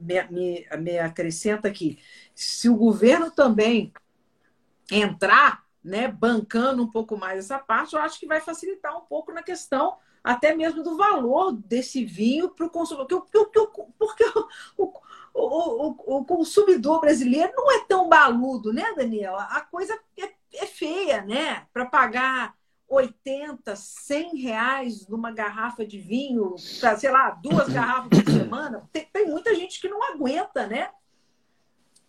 me, 0.00 0.22
me, 0.30 0.66
me 0.78 0.98
acrescenta 0.98 1.66
aqui, 1.66 1.98
se 2.34 2.68
o 2.68 2.76
governo 2.76 3.30
também 3.30 3.92
entrar 4.90 5.64
né, 5.82 6.08
bancando 6.08 6.82
um 6.82 6.90
pouco 6.90 7.16
mais 7.16 7.38
essa 7.38 7.58
parte, 7.58 7.94
eu 7.94 8.00
acho 8.00 8.20
que 8.20 8.26
vai 8.26 8.40
facilitar 8.40 8.96
um 8.96 9.02
pouco 9.02 9.32
na 9.32 9.42
questão 9.42 9.96
até 10.22 10.54
mesmo 10.54 10.82
do 10.82 10.96
valor 10.96 11.52
desse 11.52 12.04
vinho 12.04 12.50
para 12.50 12.66
o 12.66 12.70
consumidor. 12.70 13.06
Porque, 13.06 14.24
o, 14.76 14.82
o, 14.82 14.92
o, 15.34 16.18
o, 16.18 16.24
consumidor 16.24 17.00
brasileiro 17.00 17.52
não 17.56 17.70
é 17.70 17.84
tão 17.86 18.08
baludo, 18.08 18.72
né, 18.72 18.92
Daniel? 18.96 19.36
A 19.36 19.60
coisa 19.60 19.98
é, 20.18 20.30
é 20.54 20.66
feia, 20.66 21.22
né? 21.22 21.66
Para 21.72 21.86
pagar 21.86 22.54
80, 22.88 23.76
100 23.76 24.36
reais 24.36 25.06
numa 25.08 25.30
garrafa 25.30 25.86
de 25.86 25.98
vinho, 25.98 26.56
para, 26.80 26.98
sei 26.98 27.10
lá, 27.10 27.30
duas 27.30 27.68
garrafas 27.72 28.22
por 28.22 28.32
semana, 28.32 28.88
tem, 28.92 29.08
tem 29.12 29.26
muita 29.26 29.54
gente 29.54 29.80
que 29.80 29.88
não 29.88 30.02
aguenta, 30.02 30.66
né? 30.66 30.90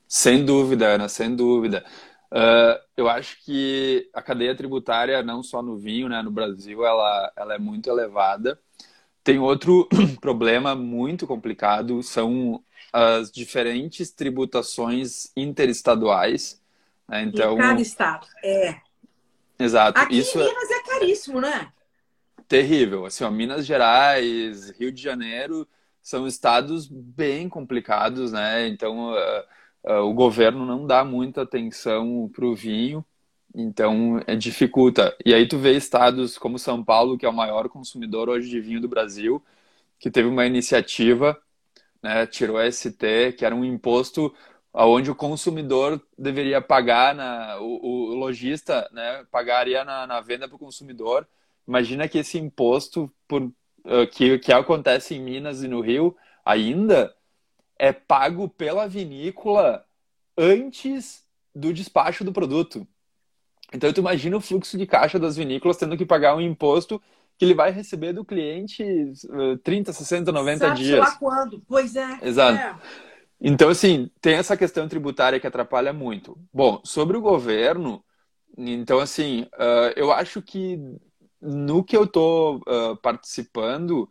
Sem 0.08 0.44
dúvida, 0.44 0.88
Ana, 0.88 1.08
sem 1.08 1.34
dúvida. 1.34 1.86
Uh, 2.32 2.80
eu 2.96 3.10
acho 3.10 3.44
que 3.44 4.10
a 4.14 4.22
cadeia 4.22 4.56
tributária, 4.56 5.22
não 5.22 5.44
só 5.44 5.62
no 5.62 5.78
vinho, 5.78 6.08
né, 6.08 6.22
no 6.22 6.32
Brasil, 6.32 6.86
ela, 6.86 7.32
ela 7.36 7.56
é 7.56 7.60
muito 7.60 7.90
elevada. 7.90 8.60
Tem 9.24 9.38
outro 9.38 9.88
problema 10.22 10.74
muito 10.74 11.28
complicado, 11.28 12.02
são 12.02 12.64
as 12.92 13.32
diferentes 13.32 14.12
tributações 14.12 15.32
interestaduais. 15.36 16.62
Né? 17.08 17.24
Então, 17.24 17.56
em 17.56 17.58
cada 17.58 17.82
estado, 17.82 18.28
é. 18.44 18.78
Exato. 19.60 20.00
Aqui 20.00 20.18
Isso 20.18 20.40
em 20.40 20.42
é 20.42 20.48
Minas 20.48 20.72
é... 20.72 20.74
é 20.74 20.84
caríssimo, 20.84 21.42
né? 21.42 21.72
Terrível. 22.48 23.06
Assim, 23.06 23.24
ó, 23.24 23.30
Minas 23.30 23.66
Gerais, 23.66 24.72
Rio 24.72 24.92
de 24.92 25.02
Janeiro 25.02 25.68
são 26.02 26.26
estados 26.26 26.88
bem 26.88 27.48
complicados, 27.48 28.32
né? 28.32 28.68
Então, 28.68 29.12
uh, 29.12 29.44
uh, 29.84 30.02
o 30.02 30.14
governo 30.14 30.66
não 30.66 30.86
dá 30.86 31.04
muita 31.04 31.44
atenção 31.44 32.30
para 32.34 32.46
o 32.46 32.56
vinho, 32.56 33.06
então 33.54 34.22
é, 34.28 34.36
dificulta. 34.36 35.16
E 35.26 35.34
aí 35.34 35.48
tu 35.48 35.58
vê 35.58 35.76
estados 35.76 36.38
como 36.38 36.60
São 36.60 36.84
Paulo, 36.84 37.18
que 37.18 37.26
é 37.26 37.30
o 37.30 37.34
maior 37.34 37.70
consumidor 37.70 38.30
hoje 38.30 38.50
de 38.50 38.60
vinho 38.62 38.82
do 38.82 38.88
Brasil, 38.88 39.44
que 40.00 40.10
teve 40.10 40.28
uma 40.28 40.46
iniciativa, 40.46 41.38
né, 42.02 42.26
tirou 42.26 42.60
ST, 42.72 43.34
que 43.38 43.46
era 43.46 43.56
um 43.56 43.64
imposto 43.66 44.34
onde 44.74 45.12
o 45.12 45.16
consumidor 45.16 46.02
deveria 46.18 46.62
pagar, 46.62 47.14
na, 47.14 47.60
o, 47.60 48.12
o 48.12 48.16
lojista 48.16 48.90
né, 48.92 49.26
pagaria 49.32 49.84
na, 49.84 50.08
na 50.08 50.22
venda 50.22 50.48
para 50.48 50.56
o 50.56 50.60
consumidor. 50.60 51.28
Imagina 51.68 52.08
que 52.08 52.20
esse 52.20 52.38
imposto 52.38 53.12
por, 53.28 53.44
uh, 53.44 54.08
que, 54.12 54.40
que 54.40 54.52
acontece 54.54 55.16
em 55.16 55.22
Minas 55.22 55.62
e 55.62 55.68
no 55.68 55.82
Rio 55.82 56.16
ainda 56.46 57.14
é 57.82 57.92
pago 57.92 58.48
pela 58.48 58.88
vinícola 58.88 59.84
antes 60.38 61.26
do 61.54 61.74
despacho 61.74 62.24
do 62.24 62.32
produto. 62.32 62.88
Então, 63.74 63.92
tu 63.92 64.02
imagina 64.02 64.38
o 64.38 64.42
fluxo 64.42 64.78
de 64.78 64.86
caixa 64.86 65.18
das 65.18 65.36
vinícolas 65.36 65.78
tendo 65.78 65.98
que 65.98 66.06
pagar 66.06 66.36
um 66.36 66.42
imposto 66.42 67.02
que 67.40 67.44
ele 67.44 67.56
vai 67.56 67.72
receber 67.72 68.14
do 68.14 68.24
cliente 68.24 68.84
30, 69.64 69.94
60, 69.94 70.32
90 70.32 70.60
Sabe 70.60 70.80
dias. 70.80 71.00
lá 71.00 71.16
quando? 71.16 71.60
Pois 71.68 71.96
é. 71.96 72.20
Exato. 72.22 72.60
É. 72.60 72.76
Então, 73.42 73.70
assim, 73.70 74.12
tem 74.22 74.36
essa 74.36 74.56
questão 74.56 74.88
tributária 74.88 75.40
que 75.40 75.48
atrapalha 75.48 75.92
muito. 75.92 76.38
Bom, 76.54 76.80
sobre 76.84 77.18
o 77.18 77.22
governo, 77.22 78.06
então, 78.56 79.00
assim, 79.00 79.48
uh, 79.56 79.92
eu 79.96 80.12
acho 80.12 80.40
que 80.40 80.78
no 81.42 81.84
que 81.84 81.98
eu 81.98 82.04
estou 82.04 82.58
uh, 82.58 82.96
participando, 82.98 84.08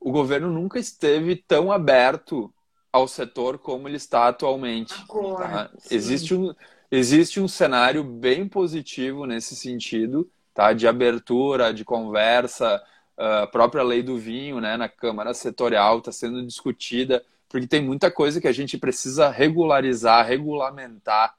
o 0.00 0.10
governo 0.10 0.50
nunca 0.50 0.80
esteve 0.80 1.36
tão 1.36 1.70
aberto 1.70 2.52
ao 2.92 3.08
setor 3.08 3.58
como 3.58 3.88
ele 3.88 3.96
está 3.96 4.28
atualmente. 4.28 4.94
Agora, 5.08 5.48
tá? 5.48 5.70
existe, 5.90 6.34
um, 6.34 6.54
existe 6.90 7.40
um 7.40 7.48
cenário 7.48 8.04
bem 8.04 8.46
positivo 8.46 9.26
nesse 9.26 9.56
sentido, 9.56 10.30
tá? 10.52 10.72
de 10.72 10.86
abertura, 10.86 11.72
de 11.72 11.84
conversa, 11.84 12.82
a 13.16 13.46
própria 13.46 13.82
lei 13.82 14.02
do 14.02 14.18
vinho 14.18 14.60
né, 14.60 14.76
na 14.76 14.88
Câmara 14.88 15.32
Setorial 15.34 15.98
está 15.98 16.10
sendo 16.10 16.44
discutida, 16.44 17.24
porque 17.48 17.66
tem 17.66 17.82
muita 17.82 18.10
coisa 18.10 18.40
que 18.40 18.48
a 18.48 18.52
gente 18.52 18.78
precisa 18.78 19.28
regularizar, 19.28 20.26
regulamentar. 20.26 21.34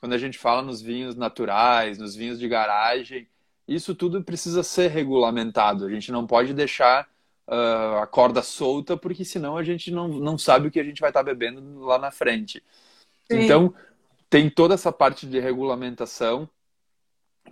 Quando 0.00 0.14
a 0.14 0.18
gente 0.18 0.36
fala 0.36 0.62
nos 0.62 0.82
vinhos 0.82 1.14
naturais, 1.14 1.96
nos 1.96 2.14
vinhos 2.14 2.38
de 2.38 2.48
garagem, 2.48 3.28
isso 3.66 3.94
tudo 3.94 4.22
precisa 4.22 4.62
ser 4.62 4.88
regulamentado. 4.88 5.86
A 5.86 5.90
gente 5.90 6.10
não 6.10 6.26
pode 6.26 6.52
deixar 6.52 7.08
uh, 7.52 7.98
a 7.98 8.06
corda 8.06 8.42
solta, 8.42 8.96
porque 8.96 9.24
senão 9.24 9.58
a 9.58 9.62
gente 9.62 9.90
não, 9.90 10.08
não 10.08 10.38
sabe 10.38 10.68
o 10.68 10.70
que 10.70 10.80
a 10.80 10.84
gente 10.84 11.00
vai 11.00 11.10
estar 11.10 11.20
tá 11.20 11.24
bebendo 11.24 11.80
lá 11.80 11.98
na 11.98 12.10
frente. 12.10 12.64
Sim. 13.30 13.40
Então, 13.40 13.74
tem 14.30 14.48
toda 14.48 14.74
essa 14.74 14.90
parte 14.90 15.26
de 15.26 15.38
regulamentação 15.38 16.48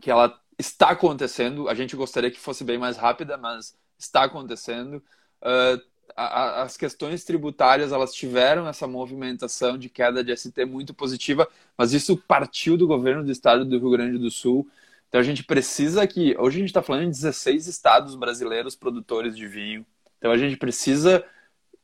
que 0.00 0.10
ela 0.10 0.40
está 0.58 0.90
acontecendo. 0.90 1.68
A 1.68 1.74
gente 1.74 1.94
gostaria 1.94 2.30
que 2.30 2.40
fosse 2.40 2.64
bem 2.64 2.78
mais 2.78 2.96
rápida, 2.96 3.36
mas 3.36 3.76
está 3.98 4.24
acontecendo. 4.24 5.02
Uh, 5.42 5.90
a, 6.16 6.62
as 6.62 6.76
questões 6.76 7.22
tributárias 7.22 7.92
elas 7.92 8.14
tiveram 8.14 8.66
essa 8.66 8.86
movimentação 8.86 9.76
de 9.76 9.88
queda 9.88 10.24
de 10.24 10.34
ST 10.34 10.64
muito 10.64 10.94
positiva, 10.94 11.46
mas 11.76 11.92
isso 11.92 12.16
partiu 12.16 12.76
do 12.76 12.86
governo 12.86 13.22
do 13.22 13.30
estado 13.30 13.64
do 13.64 13.78
Rio 13.78 13.90
Grande 13.90 14.18
do 14.18 14.30
Sul. 14.30 14.66
Então 15.10 15.20
a 15.20 15.24
gente 15.24 15.42
precisa 15.42 16.06
que. 16.06 16.36
Hoje 16.38 16.58
a 16.58 16.60
gente 16.60 16.70
está 16.70 16.82
falando 16.82 17.02
de 17.02 17.10
16 17.10 17.66
estados 17.66 18.14
brasileiros 18.14 18.76
produtores 18.76 19.36
de 19.36 19.46
vinho. 19.46 19.84
Então 20.18 20.30
a 20.30 20.38
gente 20.38 20.56
precisa 20.56 21.24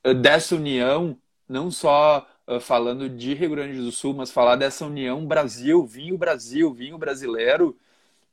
eh, 0.05 0.15
dessa 0.15 0.55
união, 0.55 1.19
não 1.49 1.71
só 1.71 2.27
uh, 2.47 2.61
falando 2.61 3.09
de 3.09 3.35
Rio 3.35 3.51
Grande 3.51 3.79
do 3.79 3.91
Sul, 3.91 4.15
mas 4.15 4.31
falar 4.31 4.55
dessa 4.57 4.87
união 4.87 5.27
Brasil, 5.27 5.85
vinho 5.85 6.17
Brasil, 6.17 6.73
vinho 6.73 6.97
brasileiro, 6.99 7.77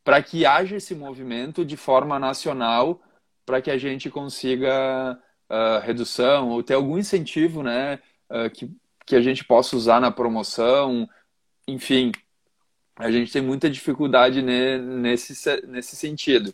para 0.04 0.22
que 0.22 0.46
haja 0.46 0.76
esse 0.76 0.94
movimento 0.94 1.66
de 1.66 1.76
forma 1.76 2.20
nacional, 2.20 3.02
para 3.46 3.62
que 3.62 3.72
a 3.72 3.78
gente 3.78 4.10
consiga 4.12 5.20
uh, 5.50 5.80
redução 5.84 6.50
ou 6.50 6.62
ter 6.62 6.76
algum 6.76 6.98
incentivo 7.00 7.64
né, 7.64 8.00
uh, 8.30 8.50
que, 8.52 8.70
que 9.06 9.16
a 9.16 9.22
gente 9.22 9.44
possa 9.44 9.76
usar 9.76 10.00
na 10.00 10.12
promoção, 10.12 11.10
enfim, 11.68 12.12
a 12.96 13.12
gente 13.12 13.32
tem 13.32 13.42
muita 13.42 13.70
dificuldade 13.70 14.42
nesse, 14.42 15.34
nesse 15.68 15.96
sentido. 15.96 16.54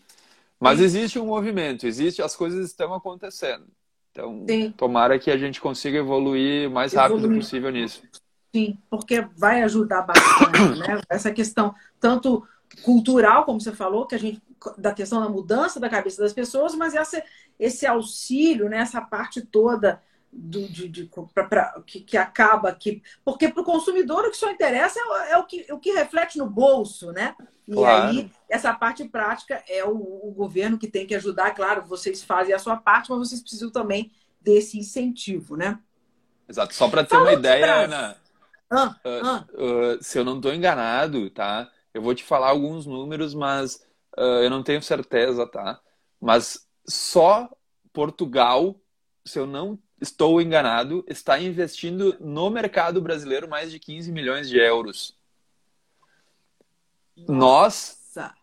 Mas 0.60 0.80
Sim. 0.80 0.86
existe 0.86 1.20
um 1.20 1.26
movimento, 1.26 1.88
existe, 1.88 2.22
as 2.22 2.36
coisas 2.36 2.66
estão 2.66 2.94
acontecendo. 2.94 3.66
Então, 4.11 4.45
Sim. 4.48 4.74
tomara 4.76 5.18
que 5.18 5.32
a 5.32 5.38
gente 5.38 5.61
consiga 5.61 5.98
evoluir 5.98 6.68
o 6.68 6.72
mais 6.72 6.94
rápido 6.94 7.20
evoluir. 7.20 7.40
possível 7.40 7.72
nisso. 7.72 8.03
Sim, 8.53 8.78
porque 8.90 9.22
vai 9.38 9.61
ajudar 9.64 10.02
bastante, 10.02 10.80
né? 10.80 11.02
Essa 11.10 11.32
questão 11.32 11.74
tanto 11.99 12.45
cultural, 12.84 13.45
como 13.45 13.61
você 13.61 13.72
falou, 13.72 14.06
que 14.07 14.16
a 14.16 14.20
gente 14.20 14.41
da 14.78 14.94
questão 14.94 15.22
da 15.22 15.30
mudança 15.30 15.80
da 15.80 15.90
cabeça 15.90 16.22
das 16.22 16.34
pessoas, 16.34 16.76
mas 16.76 16.94
essa, 16.94 17.24
esse 17.57 17.86
auxílio, 17.86 18.68
né? 18.68 18.80
essa 18.80 18.99
parte 18.99 19.41
toda 19.41 20.02
do, 20.32 20.68
de, 20.68 20.88
de 20.88 21.10
pra, 21.34 21.44
pra, 21.44 21.82
que, 21.86 22.02
que 22.02 22.18
acaba 22.18 22.70
aqui. 22.70 23.02
Porque 23.24 23.50
para 23.50 23.62
o 23.62 23.66
consumidor 23.66 24.26
o 24.26 24.32
que 24.32 24.38
só 24.38 24.50
interessa 24.52 25.00
é, 25.00 25.32
é, 25.32 25.38
o, 25.38 25.46
que, 25.46 25.66
o 25.72 25.80
que 25.80 25.92
reflete 25.92 26.38
no 26.38 26.50
bolso, 26.50 27.12
né? 27.12 27.36
E 27.68 27.74
claro. 27.74 28.10
aí, 28.10 28.32
essa 28.50 28.74
parte 28.74 29.08
prática 29.08 29.64
é 29.68 29.84
o, 29.84 29.92
o, 29.94 30.34
governo 30.36 30.78
que 30.78 30.88
tem 30.88 31.06
que 31.06 31.16
ajudar. 31.16 31.54
Claro, 31.54 31.86
vocês 31.86 32.24
fazem 32.24 32.54
a 32.54 32.60
sua 32.60 32.78
parte, 32.78 33.10
mas 33.10 33.20
vocês 33.20 33.42
precisam 33.42 33.70
também 33.70 34.12
desse 34.42 34.80
incentivo, 34.80 35.56
né? 35.56 35.80
Exato. 36.48 36.74
Só 36.74 36.90
para 36.90 37.04
ter 37.04 37.18
uma 37.18 37.34
ideia, 37.34 37.84
Ana, 37.84 38.18
ah, 38.70 38.96
uh, 39.04 39.26
ah. 39.26 39.48
Uh, 39.54 40.04
se 40.04 40.18
eu 40.20 40.24
não 40.24 40.38
estou 40.38 40.54
enganado, 40.54 41.30
tá? 41.32 41.72
Eu 41.94 42.02
vou 42.02 42.14
te 42.14 42.24
falar 42.24 42.50
alguns 42.50 42.86
números, 42.86 43.34
mas 43.34 43.76
uh, 44.18 44.42
eu 44.44 44.50
não 44.50 44.62
tenho 44.62 44.82
certeza, 44.82 45.48
tá? 45.48 45.80
Mas 46.22 46.68
só 46.88 47.50
Portugal, 47.92 48.80
se 49.26 49.40
eu 49.40 49.48
não 49.48 49.78
estou 50.02 50.42
enganado, 50.42 51.04
está 51.08 51.40
investindo 51.40 52.16
no 52.20 52.50
mercado 52.50 53.02
brasileiro 53.02 53.48
mais 53.48 53.72
de 53.72 53.80
15 53.80 54.12
milhões 54.12 54.50
de 54.50 54.58
euros. 54.58 55.16
Nossa. 57.28 57.98
Nós, 58.16 58.36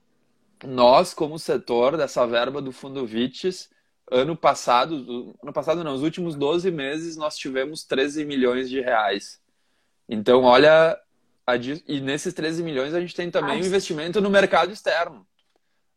nós 0.65 1.15
como 1.15 1.39
setor 1.39 1.97
dessa 1.97 2.27
verba 2.27 2.61
do 2.61 2.73
Fundo 2.73 3.07
Vites, 3.07 3.71
ano 4.11 4.37
passado, 4.37 5.35
ano 5.43 5.53
passado 5.53 5.83
não, 5.83 5.95
os 5.95 6.03
últimos 6.03 6.35
12 6.37 6.71
meses 6.71 7.17
nós 7.17 7.37
tivemos 7.37 7.85
13 7.85 8.25
milhões 8.25 8.69
de 8.69 8.81
reais. 8.81 9.41
Então, 10.09 10.43
olha, 10.43 10.99
e 11.87 12.01
nesses 12.01 12.33
13 12.33 12.63
milhões 12.63 12.95
a 12.95 13.01
gente 13.01 13.15
tem 13.15 13.31
também 13.31 13.61
o 13.61 13.63
um 13.63 13.67
investimento 13.67 14.21
no 14.21 14.31
mercado 14.31 14.73
externo. 14.73 15.27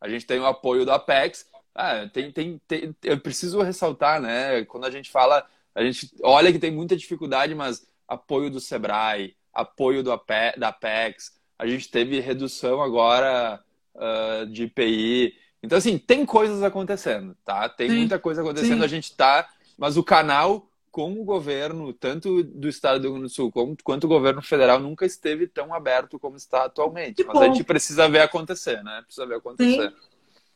A 0.01 0.07
gente 0.07 0.25
tem 0.25 0.39
o 0.39 0.45
apoio 0.45 0.85
da 0.85 0.95
Apex. 0.95 1.45
Ah, 1.73 2.07
tem, 2.07 2.31
tem, 2.31 2.61
tem, 2.67 2.95
eu 3.03 3.19
preciso 3.19 3.61
ressaltar, 3.61 4.21
né? 4.21 4.63
Quando 4.65 4.85
a 4.85 4.91
gente 4.91 5.09
fala, 5.09 5.45
a 5.73 5.83
gente 5.83 6.11
olha 6.23 6.51
que 6.51 6.59
tem 6.59 6.71
muita 6.71 6.95
dificuldade, 6.95 7.55
mas 7.55 7.87
apoio 8.07 8.49
do 8.49 8.59
Sebrae, 8.59 9.35
apoio 9.53 10.03
do 10.03 10.11
Ape, 10.11 10.57
da 10.57 10.69
Apex, 10.69 11.37
a 11.57 11.67
gente 11.67 11.89
teve 11.89 12.19
redução 12.19 12.81
agora 12.81 13.63
uh, 13.95 14.45
de 14.47 14.63
IPI. 14.63 15.35
Então, 15.61 15.77
assim, 15.77 15.97
tem 15.97 16.25
coisas 16.25 16.63
acontecendo, 16.63 17.35
tá? 17.43 17.67
Tem 17.67 17.89
sim, 17.89 17.97
muita 17.97 18.17
coisa 18.17 18.41
acontecendo, 18.41 18.79
sim. 18.79 18.85
a 18.85 18.87
gente 18.87 19.15
tá. 19.15 19.47
Mas 19.77 19.97
o 19.97 20.03
canal 20.03 20.69
com 20.91 21.13
o 21.19 21.23
governo, 21.23 21.93
tanto 21.93 22.43
do 22.43 22.67
estado 22.67 22.99
do 22.99 23.03
Rio 23.03 23.11
Grande 23.11 23.27
do 23.27 23.33
Sul 23.33 23.51
como, 23.51 23.77
quanto 23.83 24.05
o 24.05 24.07
governo 24.07 24.41
federal, 24.41 24.79
nunca 24.79 25.05
esteve 25.05 25.47
tão 25.47 25.73
aberto 25.73 26.17
como 26.17 26.35
está 26.35 26.65
atualmente. 26.65 27.15
Que 27.15 27.23
Mas 27.23 27.33
bom. 27.33 27.41
a 27.41 27.45
gente 27.45 27.63
precisa 27.63 28.09
ver 28.09 28.21
acontecer, 28.21 28.83
né? 28.83 29.01
Precisa 29.05 29.25
ver 29.25 29.35
acontecer. 29.35 29.89
Sim, 29.89 29.95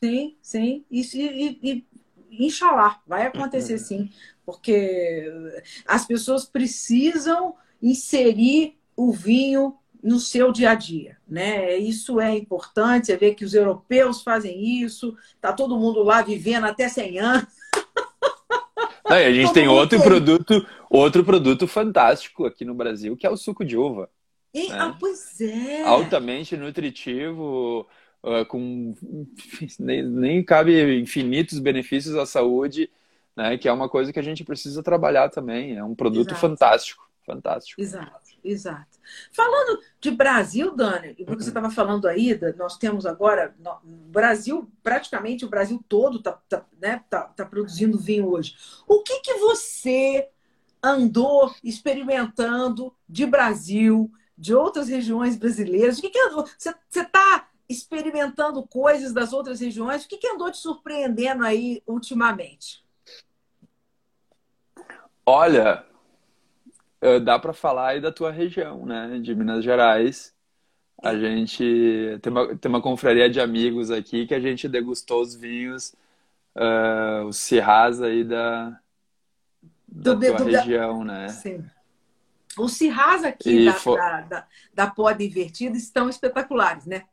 sim. 0.08 0.36
sim. 0.42 0.86
E, 0.92 1.02
e, 1.02 1.60
e 1.64 2.46
Inxalá, 2.46 3.00
vai 3.08 3.28
acontecer 3.28 3.74
uhum. 3.74 3.80
sim. 3.80 4.10
Porque 4.46 5.32
as 5.86 6.06
pessoas 6.06 6.46
precisam 6.46 7.56
inserir 7.82 8.78
o 8.96 9.12
vinho 9.12 9.76
no 10.04 10.20
seu 10.20 10.52
dia 10.52 10.72
a 10.72 10.76
dia, 10.76 11.18
né? 11.28 11.78
Isso 11.78 12.20
é 12.20 12.36
importante, 12.36 13.08
você 13.08 13.16
vê 13.16 13.34
que 13.34 13.46
os 13.46 13.54
europeus 13.54 14.22
fazem 14.22 14.82
isso, 14.82 15.16
tá 15.40 15.54
todo 15.54 15.78
mundo 15.78 16.04
lá 16.04 16.22
vivendo 16.22 16.66
até 16.66 16.90
100 16.90 17.20
anos. 17.20 17.48
Não, 19.10 19.18
a 19.18 19.32
gente 19.32 19.54
tem 19.54 19.68
outro 19.68 20.02
produto, 20.02 20.66
outro 20.90 21.24
produto 21.24 21.68
fantástico 21.68 22.46
aqui 22.46 22.66
no 22.66 22.74
Brasil, 22.74 23.16
que 23.16 23.28
é 23.28 23.30
o 23.30 23.38
suco 23.38 23.64
de 23.64 23.78
uva. 23.78 24.10
E, 24.54 24.70
né? 24.70 24.78
Ah, 24.78 24.96
pois 25.00 25.40
é. 25.42 25.84
Altamente 25.84 26.56
nutritivo, 26.58 27.88
uh, 28.24 28.46
com 28.46 28.96
nem, 29.80 30.04
nem 30.04 30.44
cabe 30.44 31.00
infinitos 31.00 31.60
benefícios 31.60 32.16
à 32.16 32.26
saúde, 32.26 32.90
né? 33.36 33.58
Que 33.58 33.68
é 33.68 33.74
uma 33.74 33.90
coisa 33.90 34.14
que 34.14 34.20
a 34.20 34.24
gente 34.24 34.44
precisa 34.44 34.82
trabalhar 34.82 35.30
também. 35.30 35.76
É 35.76 35.84
um 35.84 35.94
produto 35.94 36.30
Exato. 36.30 36.42
fantástico, 36.42 37.10
fantástico. 37.26 37.82
Exato, 37.82 38.30
exato. 38.44 38.94
Falando 39.32 39.82
de 40.00 40.12
Brasil, 40.12 40.74
Dani, 40.76 41.14
porque 41.26 41.44
você 41.44 41.50
estava 41.50 41.70
falando 41.70 42.08
aí, 42.08 42.40
nós 42.58 42.78
temos 42.78 43.06
agora, 43.06 43.54
no 43.60 43.80
Brasil, 43.84 44.70
praticamente 44.82 45.44
o 45.44 45.50
Brasil 45.50 45.84
todo 45.90 46.20
está 46.20 46.32
tá, 46.48 46.66
né, 46.82 47.04
tá, 47.10 47.24
tá 47.24 47.46
produzindo 47.46 48.00
vinho 48.00 48.30
hoje. 48.30 48.56
O 48.88 49.04
que, 49.04 49.20
que 49.20 49.34
você 49.36 50.30
andou 50.82 51.54
experimentando 51.64 52.94
de 53.08 53.26
Brasil, 53.26 54.12
de 54.38 54.54
outras 54.54 54.88
regiões 54.88 55.36
brasileiras? 55.36 55.98
O 55.98 56.02
que, 56.02 56.10
que 56.10 56.30
você 56.30 56.76
está 56.90 57.48
experimentando 57.68 58.66
coisas 58.68 59.14
das 59.14 59.34
outras 59.34 59.60
regiões? 59.60 60.04
O 60.04 60.08
que, 60.08 60.18
que 60.18 60.28
andou 60.28 60.52
te 60.52 60.58
surpreendendo 60.58 61.46
aí 61.46 61.82
ultimamente? 61.88 62.84
Olha, 65.26 65.86
eh, 67.02 67.20
dá 67.20 67.40
para 67.40 67.54
falar 67.54 67.90
aí 67.90 68.02
da 68.02 68.12
tua 68.12 68.32
região, 68.32 68.86
né? 68.86 69.20
De 69.20 69.34
Minas 69.36 69.64
Gerais. 69.64 70.34
A 71.02 71.18
gente 71.18 72.18
tem 72.22 72.32
uma, 72.32 72.56
tem 72.56 72.70
uma 72.70 72.82
confraria 72.82 73.30
de 73.30 73.42
amigos 73.42 73.92
aqui 73.92 74.26
que 74.26 74.34
a 74.34 74.40
gente 74.40 74.70
degustou 74.70 75.22
os 75.22 75.36
vinhos, 75.36 75.94
uh, 76.56 77.26
os 77.28 77.38
cirrás 77.38 78.02
aí 78.02 78.24
da, 78.24 78.80
da 79.86 80.14
do, 80.14 80.20
tua 80.20 80.38
do, 80.38 80.44
região, 80.46 81.00
da... 81.00 81.14
né? 81.14 81.28
Sim. 81.28 81.66
Os 82.58 82.74
cirrás 82.74 83.24
aqui 83.24 83.66
da, 83.66 83.74
for... 83.74 83.98
da, 83.98 84.22
da, 84.22 84.48
da 84.74 84.94
estão 85.74 86.08
espetaculares, 86.08 86.86
né? 86.86 87.04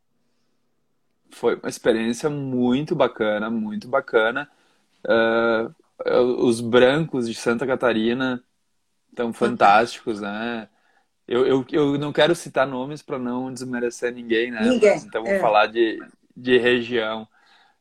Foi 1.32 1.56
uma 1.56 1.68
experiência 1.68 2.28
muito 2.28 2.94
bacana, 2.94 3.50
muito 3.50 3.88
bacana. 3.88 4.48
Uh, 5.04 5.74
os 6.46 6.60
brancos 6.60 7.28
de 7.28 7.34
Santa 7.34 7.66
Catarina 7.66 8.42
tão 9.14 9.32
fantásticos, 9.32 10.20
né? 10.20 10.68
Eu, 11.26 11.46
eu, 11.46 11.66
eu 11.70 11.98
não 11.98 12.12
quero 12.12 12.34
citar 12.34 12.66
nomes 12.66 13.02
para 13.02 13.18
não 13.18 13.52
desmerecer 13.52 14.12
ninguém, 14.12 14.50
né? 14.50 14.62
Ninguém. 14.62 14.92
Mas, 14.92 15.04
então 15.04 15.22
vou 15.22 15.32
é. 15.32 15.38
falar 15.38 15.66
de, 15.66 16.02
de 16.36 16.58
região. 16.58 17.26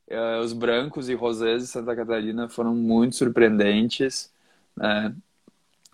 Uh, 0.08 0.40
os 0.44 0.54
brancos 0.54 1.10
e 1.10 1.16
rosés 1.16 1.64
de 1.64 1.68
Santa 1.68 1.96
Catarina 1.96 2.50
foram 2.50 2.76
muito 2.76 3.16
surpreendentes. 3.16 4.32
Né? 4.76 5.16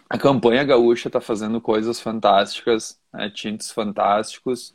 A 0.10 0.18
campanha 0.18 0.64
gaúcha 0.64 1.08
está 1.08 1.22
fazendo 1.22 1.62
coisas 1.62 2.00
fantásticas, 2.00 3.00
né? 3.14 3.30
tintos 3.30 3.72
fantásticos. 3.72 4.74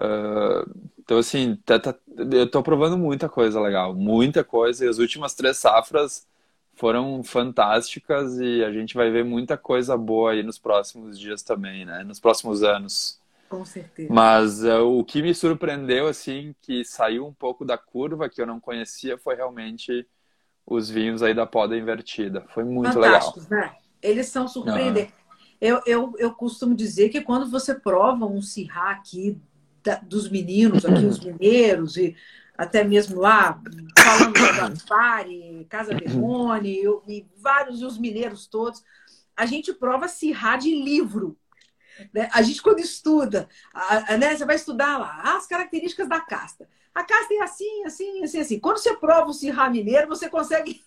Uh, 0.00 0.90
então, 0.98 1.18
assim, 1.18 1.56
tá, 1.66 1.78
tá, 1.78 1.94
eu 2.32 2.44
estou 2.44 2.62
provando 2.62 2.96
muita 2.96 3.28
coisa 3.28 3.60
legal, 3.60 3.94
muita 3.94 4.42
coisa. 4.42 4.84
E 4.84 4.88
as 4.88 4.98
últimas 4.98 5.34
três 5.34 5.58
safras 5.58 6.26
foram 6.74 7.22
fantásticas 7.22 8.38
e 8.38 8.64
a 8.64 8.72
gente 8.72 8.94
vai 8.94 9.10
ver 9.10 9.24
muita 9.24 9.58
coisa 9.58 9.98
boa 9.98 10.32
aí 10.32 10.42
nos 10.42 10.58
próximos 10.58 11.18
dias 11.18 11.42
também, 11.42 11.84
né? 11.84 12.02
Nos 12.04 12.18
próximos 12.18 12.62
anos. 12.62 13.20
Com 13.50 13.64
certeza. 13.64 14.10
Mas 14.10 14.62
uh, 14.64 14.86
o 14.86 15.04
que 15.04 15.20
me 15.20 15.34
surpreendeu, 15.34 16.06
assim, 16.06 16.54
que 16.62 16.84
saiu 16.84 17.26
um 17.26 17.34
pouco 17.34 17.64
da 17.64 17.76
curva 17.76 18.28
que 18.28 18.40
eu 18.40 18.46
não 18.46 18.60
conhecia, 18.60 19.18
foi 19.18 19.34
realmente 19.34 20.06
os 20.64 20.88
vinhos 20.88 21.22
aí 21.22 21.34
da 21.34 21.44
poda 21.44 21.76
invertida. 21.76 22.46
Foi 22.54 22.64
muito 22.64 22.94
Fantásticos, 22.94 23.48
legal. 23.48 23.68
né? 23.68 23.76
Eles 24.00 24.28
são 24.28 24.46
surpreendentes. 24.48 25.12
Uhum. 25.12 25.20
Eu, 25.60 25.82
eu, 25.84 26.14
eu 26.16 26.32
costumo 26.32 26.74
dizer 26.74 27.10
que 27.10 27.20
quando 27.20 27.50
você 27.50 27.74
prova 27.74 28.24
um 28.24 28.40
cirrá 28.40 28.92
aqui 28.92 29.38
da, 29.82 29.96
dos 29.96 30.28
meninos, 30.28 30.84
aqui 30.84 31.04
os 31.04 31.20
mineiros, 31.20 31.96
e 31.96 32.16
até 32.56 32.84
mesmo 32.84 33.20
lá, 33.20 33.60
falando 33.98 34.34
da 34.34 34.52
Gaspari, 34.68 35.66
Casa 35.68 35.94
Berrone, 35.94 36.82
e 37.08 37.26
vários, 37.36 37.80
e 37.80 37.84
os 37.84 37.98
mineiros 37.98 38.46
todos, 38.46 38.82
a 39.36 39.46
gente 39.46 39.72
prova 39.72 40.08
Cirrá 40.08 40.56
de 40.56 40.74
livro. 40.74 41.38
Né? 42.12 42.28
A 42.32 42.42
gente, 42.42 42.62
quando 42.62 42.80
estuda, 42.80 43.48
a, 43.72 44.14
a, 44.14 44.18
né, 44.18 44.36
você 44.36 44.44
vai 44.44 44.56
estudar 44.56 44.98
lá 44.98 45.36
as 45.36 45.46
características 45.46 46.08
da 46.08 46.20
casta. 46.20 46.68
A 46.94 47.04
casta 47.04 47.32
é 47.34 47.42
assim, 47.42 47.84
assim, 47.84 48.24
assim, 48.24 48.40
assim. 48.40 48.58
Quando 48.58 48.78
você 48.78 48.94
prova 48.94 49.30
o 49.30 49.32
Cirrá 49.32 49.70
mineiro, 49.70 50.08
você 50.08 50.28
consegue 50.28 50.82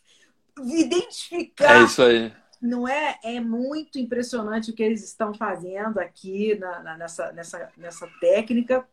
identificar. 0.62 1.82
É 1.82 1.84
isso 1.84 2.02
aí. 2.02 2.34
Não 2.64 2.88
é? 2.88 3.20
É 3.22 3.42
muito 3.42 4.00
impressionante 4.00 4.72
o 4.72 4.74
que 4.74 4.82
eles 4.82 5.04
estão 5.04 5.34
fazendo 5.34 6.00
aqui 6.00 6.56
na, 6.56 6.80
na, 6.82 6.98
nessa, 6.98 7.34
nessa, 7.34 7.70
nessa 7.78 8.08
técnica. 8.22 8.88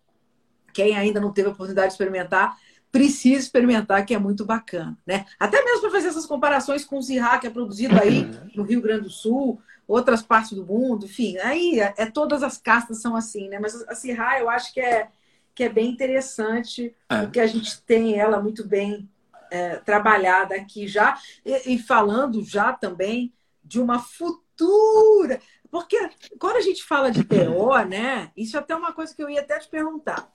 Quem 0.75 0.97
ainda 0.97 1.21
não 1.21 1.33
teve 1.33 1.49
a 1.49 1.53
oportunidade 1.53 1.89
de 1.89 1.93
experimentar, 1.93 2.59
precisa 2.91 3.39
experimentar, 3.39 4.05
que 4.05 4.13
é 4.13 4.19
muito 4.19 4.45
bacana, 4.45 4.99
né? 5.07 5.25
Até 5.39 5.63
mesmo 5.65 5.83
para 5.83 5.91
fazer 5.93 6.09
essas 6.09 6.27
comparações 6.27 6.85
com 6.85 6.99
o 6.99 7.03
Zirá, 7.03 7.39
que 7.39 7.47
é 7.47 7.51
produzido 7.51 7.97
aí 7.97 8.25
uhum. 8.25 8.51
no 8.57 8.63
Rio 8.65 8.81
Grande 8.81 9.03
do 9.03 9.11
Sul, 9.11 9.63
outras 9.87 10.21
partes 10.21 10.53
do 10.53 10.67
mundo, 10.67 11.07
enfim, 11.07 11.39
aí 11.39 11.79
é, 11.79 11.95
é 11.97 12.07
todas 12.07 12.43
as 12.43 12.59
castas 12.59 13.01
são 13.01 13.15
assim, 13.15 13.49
né? 13.49 13.61
Mas 13.61 13.81
a 13.89 13.95
Zirá 13.95 14.41
eu 14.41 14.51
acho 14.51 14.75
que 14.75 14.81
é, 14.81 15.09
que 15.55 15.63
é 15.63 15.69
bem 15.69 15.91
interessante, 15.91 16.93
é. 17.09 17.21
porque 17.21 17.39
a 17.39 17.47
gente 17.47 17.81
tem 17.83 18.19
ela 18.19 18.41
muito 18.41 18.67
bem 18.67 19.09
é, 19.49 19.77
trabalhada 19.77 20.57
aqui 20.57 20.89
já, 20.89 21.17
e, 21.47 21.75
e 21.75 21.79
falando 21.79 22.43
já 22.43 22.73
também 22.73 23.33
de 23.71 23.81
uma 23.81 24.01
futura. 24.01 25.41
Porque 25.71 25.97
quando 26.41 26.57
a 26.57 26.61
gente 26.61 26.83
fala 26.83 27.09
de 27.09 27.23
TO, 27.23 27.79
né? 27.89 28.33
Isso 28.37 28.57
é 28.57 28.61
até 28.61 28.75
uma 28.75 28.93
coisa 28.93 29.15
que 29.15 29.23
eu 29.23 29.31
ia 29.31 29.41
até 29.41 29.61
te 29.61 29.69
perguntar. 29.69 30.29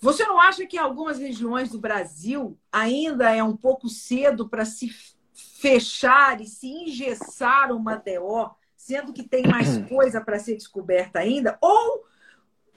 Você 0.00 0.24
não 0.24 0.40
acha 0.40 0.66
que 0.66 0.76
em 0.76 0.80
algumas 0.80 1.18
regiões 1.18 1.70
do 1.70 1.78
Brasil 1.78 2.58
ainda 2.72 3.30
é 3.30 3.44
um 3.44 3.56
pouco 3.56 3.88
cedo 3.88 4.48
para 4.48 4.64
se 4.64 4.90
fechar 5.34 6.40
e 6.40 6.46
se 6.46 6.66
engessar 6.66 7.70
uma 7.70 7.96
DO, 7.96 8.50
sendo 8.74 9.12
que 9.12 9.22
tem 9.22 9.46
mais 9.46 9.76
coisa 9.86 10.20
para 10.20 10.38
ser 10.38 10.56
descoberta 10.56 11.18
ainda? 11.18 11.58
Ou 11.60 12.04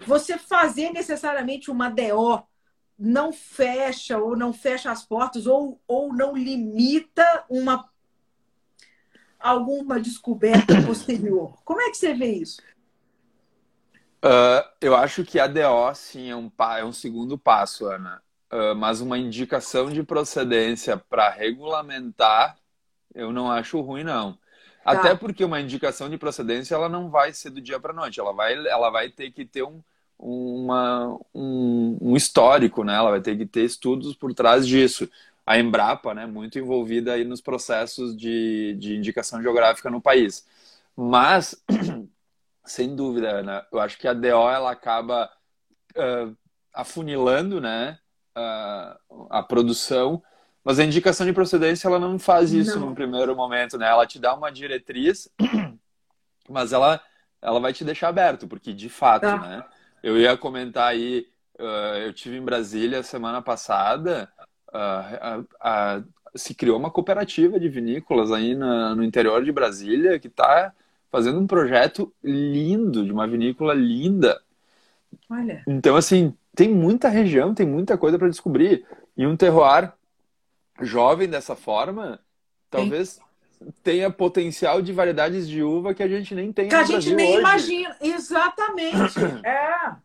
você 0.06 0.38
fazer 0.38 0.92
necessariamente 0.92 1.72
uma 1.72 1.90
DO 1.90 2.44
não 3.00 3.32
fecha 3.32 4.18
ou 4.18 4.36
não 4.36 4.52
fecha 4.52 4.92
as 4.92 5.04
portas 5.04 5.48
ou, 5.48 5.82
ou 5.88 6.14
não 6.14 6.36
limita 6.36 7.46
uma 7.50 7.90
alguma 9.46 10.00
descoberta 10.00 10.82
posterior? 10.86 11.58
Como 11.64 11.82
é 11.82 11.90
que 11.90 11.98
você 11.98 12.14
vê 12.14 12.34
isso? 12.34 12.62
Uh, 14.24 14.68
eu 14.82 14.96
acho 14.96 15.24
que 15.24 15.40
a 15.40 15.46
DO, 15.46 15.94
sim, 15.94 16.30
é 16.30 16.36
um, 16.36 16.52
é 16.78 16.84
um 16.84 16.92
segundo 16.92 17.38
passo, 17.38 17.86
Ana. 17.86 18.22
Uh, 18.52 18.76
mas 18.76 19.02
uma 19.02 19.18
indicação 19.18 19.90
de 19.90 20.02
procedência 20.02 20.98
para 20.98 21.30
regulamentar, 21.30 22.58
eu 23.14 23.32
não 23.32 23.52
acho 23.52 23.80
ruim, 23.82 24.04
não. 24.04 24.34
Tá. 24.34 24.92
Até 24.92 25.16
porque 25.16 25.44
uma 25.44 25.60
indicação 25.60 26.10
de 26.10 26.18
procedência 26.18 26.76
ela 26.76 26.90
não 26.90 27.10
vai 27.10 27.34
ser 27.34 27.50
do 27.50 27.62
dia 27.62 27.80
para 27.80 27.94
noite, 27.94 28.20
ela 28.20 28.34
vai, 28.34 28.54
ela 28.68 28.90
vai 28.90 29.10
ter 29.10 29.32
que 29.32 29.46
ter 29.46 29.64
um, 29.64 29.82
uma, 30.18 31.20
um, 31.34 31.98
um, 32.02 32.16
histórico, 32.16 32.84
né? 32.84 32.96
Ela 32.96 33.12
vai 33.12 33.22
ter 33.22 33.38
que 33.38 33.46
ter 33.46 33.64
estudos 33.64 34.16
por 34.16 34.34
trás 34.34 34.68
disso. 34.68 35.10
A 35.46 35.60
Embrapa, 35.60 36.14
né, 36.14 36.26
muito 36.26 36.58
envolvida 36.58 37.14
aí 37.14 37.24
nos 37.24 37.42
processos 37.42 38.16
de, 38.18 38.76
de 38.80 38.96
indicação 38.96 39.42
geográfica 39.42 39.90
no 39.90 40.02
país. 40.02 40.46
Mas 40.96 41.64
Sem 42.66 42.96
dúvida, 42.96 43.30
Ana. 43.30 43.66
Eu 43.72 43.80
acho 43.80 43.98
que 43.98 44.08
a 44.08 44.14
DO 44.14 44.50
ela 44.50 44.72
acaba 44.72 45.30
uh, 45.96 46.36
afunilando 46.74 47.62
né, 47.62 48.00
uh, 48.36 49.28
a 49.30 49.44
produção, 49.44 50.22
mas 50.64 50.80
a 50.80 50.84
indicação 50.84 51.26
de 51.28 51.34
procedência 51.34 51.88
ela 51.88 52.00
não 52.00 52.18
faz 52.18 52.52
isso 52.52 52.80
não. 52.80 52.90
no 52.90 52.96
primeiro 52.96 53.36
momento, 53.36 53.78
né? 53.78 53.88
Ela 53.88 54.08
te 54.08 54.18
dá 54.18 54.34
uma 54.34 54.52
diretriz, 54.52 55.30
mas 56.50 56.74
ela, 56.74 57.00
ela 57.40 57.60
vai 57.60 57.72
te 57.72 57.86
deixar 57.86 58.08
aberto, 58.08 58.48
porque 58.48 58.74
de 58.74 58.90
fato, 58.90 59.22
tá. 59.22 59.38
né? 59.38 59.64
Eu 60.02 60.18
ia 60.18 60.36
comentar 60.36 60.88
aí, 60.88 61.28
uh, 61.60 61.98
eu 61.98 62.14
tive 62.14 62.36
em 62.36 62.44
Brasília 62.44 63.04
semana 63.04 63.44
passada, 63.44 64.32
se 66.36 66.54
criou 66.54 66.78
uma 66.78 66.92
cooperativa 66.92 67.60
de 67.60 67.70
vinícolas 67.70 68.32
aí 68.32 68.56
na, 68.56 68.94
no 68.96 69.04
interior 69.04 69.44
de 69.44 69.52
Brasília 69.52 70.20
que 70.20 70.28
está 70.28 70.74
fazendo 71.12 71.40
um 71.40 71.48
projeto 71.48 72.14
lindo, 72.24 73.06
de 73.06 73.12
uma 73.12 73.28
vinícola 73.28 73.74
linda. 73.74 74.42
Olha. 75.30 75.64
Então, 75.66 75.96
assim, 75.96 76.36
tem 76.54 76.70
muita 76.70 77.08
região, 77.08 77.54
tem 77.54 77.66
muita 77.66 77.98
coisa 77.98 78.20
para 78.20 78.28
descobrir. 78.30 78.86
E 79.16 79.26
um 79.26 79.38
terroir 79.38 79.94
jovem 80.82 81.30
dessa 81.30 81.56
forma, 81.56 82.20
talvez 82.70 83.20
tenha 83.82 84.10
potencial 84.10 84.82
de 84.82 84.92
variedades 84.92 85.48
de 85.48 85.64
uva 85.64 85.94
que 85.94 86.04
a 86.04 86.08
gente 86.08 86.36
nem 86.36 86.52
tem 86.52 86.68
que 86.68 86.76
a 86.76 86.84
gente 86.84 87.14
nem 87.14 87.32
hoje. 87.32 87.40
imagina. 87.40 87.98
Exatamente. 88.02 89.20
é. 89.46 89.96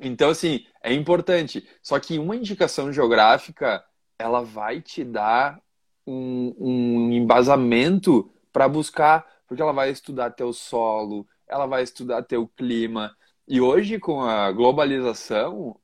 Então, 0.00 0.30
assim, 0.30 0.66
é 0.82 0.92
importante. 0.92 1.66
Só 1.82 1.98
que 1.98 2.18
uma 2.18 2.36
indicação 2.36 2.92
geográfica, 2.92 3.82
ela 4.22 4.42
vai 4.42 4.80
te 4.80 5.04
dar 5.04 5.60
um, 6.06 6.54
um 6.58 7.12
embasamento 7.12 8.30
para 8.52 8.68
buscar 8.68 9.26
porque 9.46 9.60
ela 9.60 9.72
vai 9.72 9.90
estudar 9.90 10.30
teu 10.30 10.52
solo, 10.52 11.26
ela 11.46 11.66
vai 11.66 11.82
estudar 11.82 12.22
teu 12.22 12.48
clima. 12.48 13.14
E 13.46 13.60
hoje, 13.60 13.98
com 13.98 14.22
a 14.22 14.50
globalização, 14.50 15.76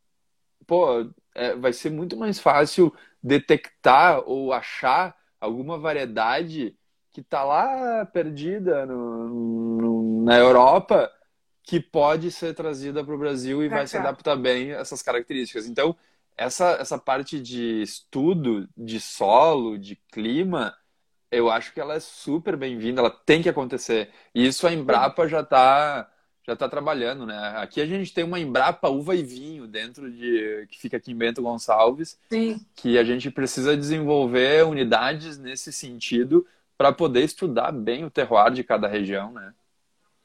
pô, 0.67 1.07
é, 1.35 1.55
vai 1.55 1.73
ser 1.75 1.91
muito 1.91 2.17
mais 2.17 2.39
fácil 2.41 2.95
detectar 3.23 4.23
ou 4.25 4.53
achar 4.55 5.15
alguma 5.39 5.79
variedade 5.79 6.75
que 7.11 7.21
está 7.21 7.45
lá 7.45 8.07
perdida 8.07 8.87
no, 8.87 9.29
no, 9.29 10.25
na 10.25 10.39
Europa 10.39 11.11
que 11.63 11.79
pode 11.79 12.31
ser 12.31 12.55
trazida 12.55 13.05
para 13.05 13.15
o 13.15 13.19
Brasil 13.19 13.63
e 13.63 13.69
pra 13.69 13.79
vai 13.79 13.85
cá. 13.85 13.89
se 13.89 13.97
adaptar 13.99 14.37
bem 14.37 14.73
a 14.73 14.79
essas 14.79 15.03
características. 15.03 15.67
Então, 15.67 15.95
essa, 16.39 16.71
essa 16.81 16.97
parte 16.97 17.41
de 17.41 17.83
estudo 17.83 18.69
de 18.77 19.01
solo, 19.01 19.77
de 19.77 19.97
clima, 20.11 20.75
eu 21.31 21.51
acho 21.51 21.75
que 21.75 21.81
ela 21.81 21.95
é 21.95 22.01
super 22.01 22.57
bem-vinda, 22.57 23.01
ela 23.01 23.11
tem 23.11 23.43
que 23.43 23.49
acontecer. 23.49 24.11
E 24.35 24.47
isso 24.47 24.67
a 24.67 24.73
Embrapa 24.73 25.29
já 25.29 25.41
está 25.41 26.11
já 26.47 26.57
tá 26.57 26.67
trabalhando, 26.67 27.27
né? 27.27 27.37
Aqui 27.59 27.79
a 27.79 27.85
gente 27.85 28.15
tem 28.15 28.25
uma 28.25 28.41
Embrapa 28.41 28.89
uva 28.89 29.15
e 29.15 29.23
vinho 29.23 29.67
dentro 29.67 30.11
de 30.11 30.67
que 30.71 30.79
fica 30.79 30.97
aqui 30.97 31.13
em 31.13 31.17
Bento 31.17 31.43
Gonçalves, 31.43 32.19
Sim. 32.31 32.65
que 32.75 32.97
a 32.97 33.05
gente 33.05 33.31
precisa 33.31 33.77
desenvolver 33.77 34.65
unidades 34.65 35.37
nesse 35.37 35.71
sentido 35.71 36.47
para 36.79 36.91
poder 36.91 37.23
estudar 37.23 37.71
bem 37.71 38.03
o 38.05 38.11
terroir 38.11 38.51
de 38.51 38.65
cada 38.65 38.89
região, 38.89 39.31
né? 39.31 39.53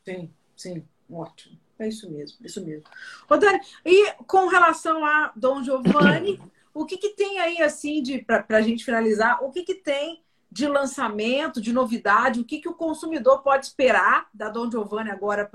Sim, 0.05 0.29
sim, 0.55 0.87
ótimo. 1.11 1.57
É 1.79 1.87
isso 1.87 2.09
mesmo, 2.09 2.37
isso 2.43 2.63
mesmo. 2.63 2.83
Ô, 3.29 3.35
Dani, 3.37 3.59
e 3.85 4.11
com 4.27 4.47
relação 4.47 5.03
a 5.05 5.31
Dom 5.35 5.63
Giovanni, 5.63 6.39
o 6.73 6.85
que, 6.85 6.97
que 6.97 7.09
tem 7.09 7.39
aí, 7.39 7.61
assim, 7.61 8.01
de 8.01 8.19
para 8.19 8.45
a 8.49 8.61
gente 8.61 8.83
finalizar, 8.83 9.43
o 9.43 9.51
que, 9.51 9.63
que 9.63 9.75
tem 9.75 10.23
de 10.51 10.67
lançamento, 10.67 11.59
de 11.59 11.73
novidade, 11.73 12.39
o 12.39 12.45
que, 12.45 12.59
que 12.59 12.69
o 12.69 12.75
consumidor 12.75 13.41
pode 13.41 13.65
esperar 13.65 14.27
da 14.33 14.49
Dom 14.49 14.69
Giovanni 14.69 15.09
agora 15.09 15.49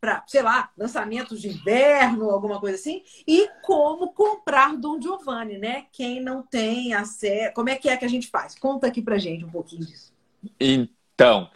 para, 0.00 0.24
sei 0.26 0.42
lá, 0.42 0.70
lançamentos 0.76 1.40
de 1.40 1.48
inverno, 1.48 2.30
alguma 2.30 2.60
coisa 2.60 2.76
assim, 2.76 3.02
e 3.26 3.48
como 3.62 4.12
comprar 4.12 4.76
Dom 4.76 5.00
Giovanni, 5.00 5.56
né? 5.56 5.86
Quem 5.90 6.20
não 6.20 6.42
tem 6.42 6.92
acesso, 6.92 7.54
como 7.54 7.70
é 7.70 7.76
que 7.76 7.88
é 7.88 7.96
que 7.96 8.04
a 8.04 8.08
gente 8.08 8.28
faz? 8.28 8.58
Conta 8.58 8.86
aqui 8.86 9.00
pra 9.00 9.16
gente 9.16 9.44
um 9.44 9.50
pouquinho 9.50 9.86
disso. 9.86 10.12
Então, 10.60 11.50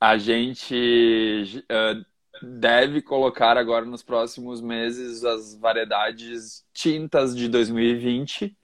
a 0.00 0.16
gente 0.16 1.64
uh, 1.68 2.09
deve 2.42 3.02
colocar 3.02 3.56
agora 3.56 3.84
nos 3.84 4.02
próximos 4.02 4.60
meses 4.60 5.24
as 5.24 5.54
variedades 5.54 6.64
tintas 6.72 7.36
de 7.36 7.48
2020, 7.48 8.56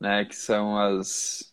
né? 0.00 0.24
Que 0.24 0.36
são 0.36 0.78
as 0.78 1.52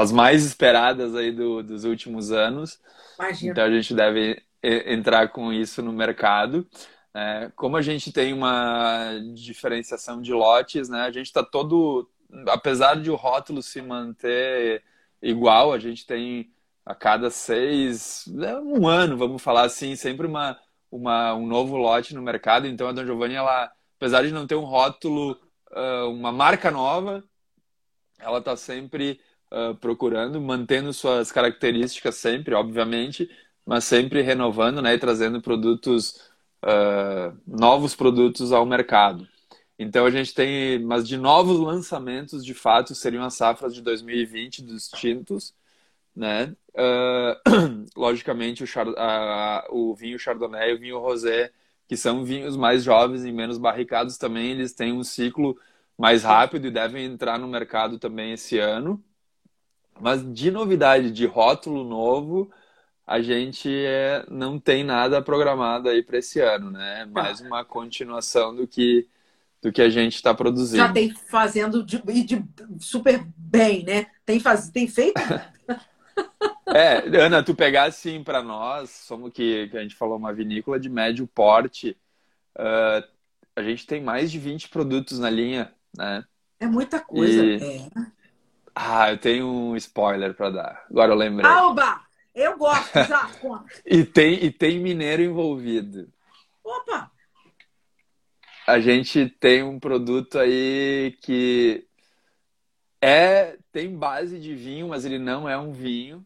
as 0.00 0.12
mais 0.12 0.44
esperadas 0.44 1.16
aí 1.16 1.32
do, 1.32 1.62
dos 1.62 1.84
últimos 1.84 2.30
anos. 2.30 2.80
Imagina. 3.18 3.52
Então 3.52 3.64
a 3.64 3.70
gente 3.70 3.92
deve 3.92 4.40
entrar 4.62 5.28
com 5.28 5.52
isso 5.52 5.82
no 5.82 5.92
mercado. 5.92 6.66
É, 7.14 7.50
como 7.56 7.76
a 7.76 7.82
gente 7.82 8.12
tem 8.12 8.32
uma 8.32 9.18
diferenciação 9.34 10.20
de 10.20 10.32
lotes, 10.32 10.88
né, 10.88 11.02
a 11.02 11.10
gente 11.10 11.26
está 11.26 11.42
todo, 11.42 12.08
apesar 12.46 13.00
de 13.00 13.10
o 13.10 13.16
rótulo 13.16 13.62
se 13.62 13.80
manter 13.80 14.82
igual, 15.20 15.72
a 15.72 15.78
gente 15.78 16.06
tem 16.06 16.52
a 16.84 16.94
cada 16.94 17.30
seis, 17.30 18.24
né, 18.28 18.56
um 18.58 18.86
ano, 18.86 19.16
vamos 19.16 19.42
falar 19.42 19.62
assim, 19.62 19.96
sempre 19.96 20.26
uma, 20.26 20.58
uma, 20.90 21.34
um 21.34 21.46
novo 21.46 21.76
lote 21.76 22.14
no 22.14 22.22
mercado. 22.22 22.66
Então 22.66 22.88
a 22.88 22.92
Don 22.92 23.04
Giovanni, 23.04 23.34
ela, 23.34 23.70
apesar 23.96 24.22
de 24.22 24.32
não 24.32 24.46
ter 24.46 24.54
um 24.54 24.64
rótulo, 24.64 25.38
uma 26.10 26.32
marca 26.32 26.70
nova, 26.70 27.22
ela 28.18 28.38
está 28.38 28.56
sempre 28.56 29.20
uh, 29.52 29.74
procurando, 29.76 30.40
mantendo 30.40 30.92
suas 30.92 31.30
características 31.32 32.16
sempre, 32.16 32.54
obviamente, 32.54 33.30
mas 33.64 33.84
sempre 33.84 34.22
renovando 34.22 34.82
né, 34.82 34.94
e 34.94 34.98
trazendo 34.98 35.40
produtos, 35.40 36.30
uh, 36.64 37.36
novos 37.46 37.94
produtos 37.94 38.52
ao 38.52 38.66
mercado. 38.66 39.26
Então 39.78 40.06
a 40.06 40.10
gente 40.10 40.34
tem, 40.34 40.80
mas 40.80 41.06
de 41.06 41.16
novos 41.16 41.60
lançamentos, 41.60 42.44
de 42.44 42.54
fato, 42.54 42.94
seriam 42.94 43.22
as 43.22 43.34
safras 43.34 43.74
de 43.74 43.80
2020 43.82 44.62
dos 44.62 44.88
tintos, 44.88 45.54
né? 46.18 46.52
Uh, 46.74 47.86
logicamente 47.96 48.64
o, 48.64 48.66
char, 48.66 48.88
uh, 48.88 49.62
o 49.70 49.94
vinho 49.94 50.18
Chardonnay 50.18 50.72
e 50.72 50.74
o 50.74 50.78
vinho 50.78 50.98
Rosé, 50.98 51.52
que 51.86 51.96
são 51.96 52.24
vinhos 52.24 52.56
mais 52.56 52.82
jovens 52.82 53.24
e 53.24 53.30
menos 53.30 53.56
barricados 53.56 54.18
também, 54.18 54.50
eles 54.50 54.72
têm 54.72 54.92
um 54.92 55.04
ciclo 55.04 55.56
mais 55.96 56.24
rápido 56.24 56.66
e 56.66 56.70
devem 56.72 57.04
entrar 57.04 57.38
no 57.38 57.46
mercado 57.46 57.98
também 57.98 58.32
esse 58.32 58.58
ano. 58.58 59.02
Mas 60.00 60.22
de 60.32 60.50
novidade, 60.50 61.10
de 61.10 61.24
rótulo 61.24 61.84
novo, 61.84 62.50
a 63.06 63.20
gente 63.20 63.68
é, 63.68 64.24
não 64.28 64.58
tem 64.58 64.84
nada 64.84 65.22
programado 65.22 65.88
aí 65.88 66.02
para 66.02 66.18
esse 66.18 66.40
ano, 66.40 66.70
né? 66.70 67.02
É 67.02 67.06
mais 67.06 67.40
uma 67.40 67.64
continuação 67.64 68.54
do 68.54 68.66
que 68.66 69.08
do 69.60 69.72
que 69.72 69.82
a 69.82 69.90
gente 69.90 70.14
está 70.14 70.32
produzindo. 70.32 70.76
Já 70.76 70.92
tem 70.92 71.12
fazendo 71.12 71.82
de, 71.82 72.00
de, 72.22 72.44
super 72.78 73.26
bem, 73.36 73.82
né? 73.82 74.06
Tem, 74.24 74.38
faz, 74.38 74.70
tem 74.70 74.86
feito? 74.86 75.20
É, 76.66 77.18
Ana, 77.18 77.42
tu 77.42 77.54
pegar 77.54 77.84
assim 77.84 78.22
para 78.22 78.42
nós, 78.42 78.90
somos 78.90 79.32
que, 79.32 79.68
que 79.68 79.76
a 79.76 79.82
gente 79.82 79.94
falou 79.94 80.16
uma 80.16 80.32
vinícola 80.32 80.78
de 80.78 80.88
médio 80.88 81.26
porte, 81.26 81.96
uh, 82.56 83.06
a 83.56 83.62
gente 83.62 83.86
tem 83.86 84.02
mais 84.02 84.30
de 84.30 84.38
20 84.38 84.68
produtos 84.68 85.18
na 85.18 85.30
linha, 85.30 85.72
né? 85.96 86.24
É 86.60 86.66
muita 86.66 87.00
coisa. 87.00 87.44
E... 87.44 87.62
É. 87.62 87.88
Ah, 88.74 89.10
eu 89.10 89.18
tenho 89.18 89.46
um 89.46 89.76
spoiler 89.76 90.34
para 90.34 90.50
dar. 90.50 90.86
Agora 90.88 91.12
eu 91.12 91.16
lembrei. 91.16 91.50
Alba! 91.50 92.00
Eu 92.34 92.56
gosto, 92.56 92.92
já, 93.08 93.28
e, 93.84 94.04
tem, 94.04 94.44
e 94.44 94.52
tem 94.52 94.78
mineiro 94.78 95.22
envolvido. 95.22 96.08
Opa! 96.62 97.10
A 98.64 98.78
gente 98.78 99.28
tem 99.28 99.64
um 99.64 99.80
produto 99.80 100.38
aí 100.38 101.18
que 101.20 101.87
é 103.00 103.56
tem 103.72 103.96
base 103.96 104.38
de 104.38 104.54
vinho, 104.54 104.88
mas 104.88 105.04
ele 105.04 105.18
não 105.18 105.48
é 105.48 105.58
um 105.58 105.72
vinho. 105.72 106.24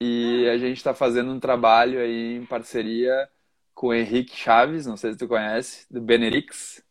E 0.00 0.48
a 0.48 0.58
gente 0.58 0.76
está 0.76 0.92
fazendo 0.92 1.30
um 1.32 1.40
trabalho 1.40 1.98
aí 1.98 2.36
em 2.36 2.44
parceria 2.44 3.28
com 3.74 3.88
o 3.88 3.94
Henrique 3.94 4.36
Chaves, 4.36 4.86
não 4.86 4.96
sei 4.96 5.12
se 5.12 5.18
tu 5.18 5.28
conhece, 5.28 5.86
do 5.90 6.00
Benelix. 6.00 6.82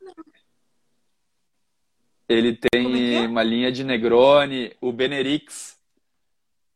Ele 2.27 2.55
tem 2.55 3.15
é 3.15 3.23
é? 3.23 3.27
uma 3.27 3.43
linha 3.43 3.71
de 3.71 3.83
Negroni, 3.83 4.75
o 4.81 4.91
Benelix. 4.91 5.79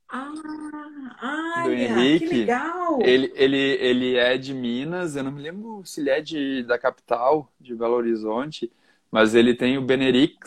Ah, 0.08 0.32
ai, 1.20 1.64
do 1.64 1.74
Henrique. 1.74 2.28
Que 2.28 2.36
legal. 2.36 3.00
Ele, 3.02 3.32
ele, 3.36 3.58
ele 3.58 4.16
é 4.16 4.38
de 4.38 4.54
Minas, 4.54 5.16
eu 5.16 5.24
não 5.24 5.32
me 5.32 5.42
lembro 5.42 5.84
se 5.86 6.02
ele 6.02 6.10
é 6.10 6.22
de, 6.22 6.64
da 6.64 6.78
capital, 6.78 7.52
de 7.60 7.76
Belo 7.76 7.96
Horizonte, 7.96 8.72
mas 9.12 9.34
ele 9.34 9.56
tem 9.56 9.78
o 9.78 9.82
Beneric, 9.82 10.40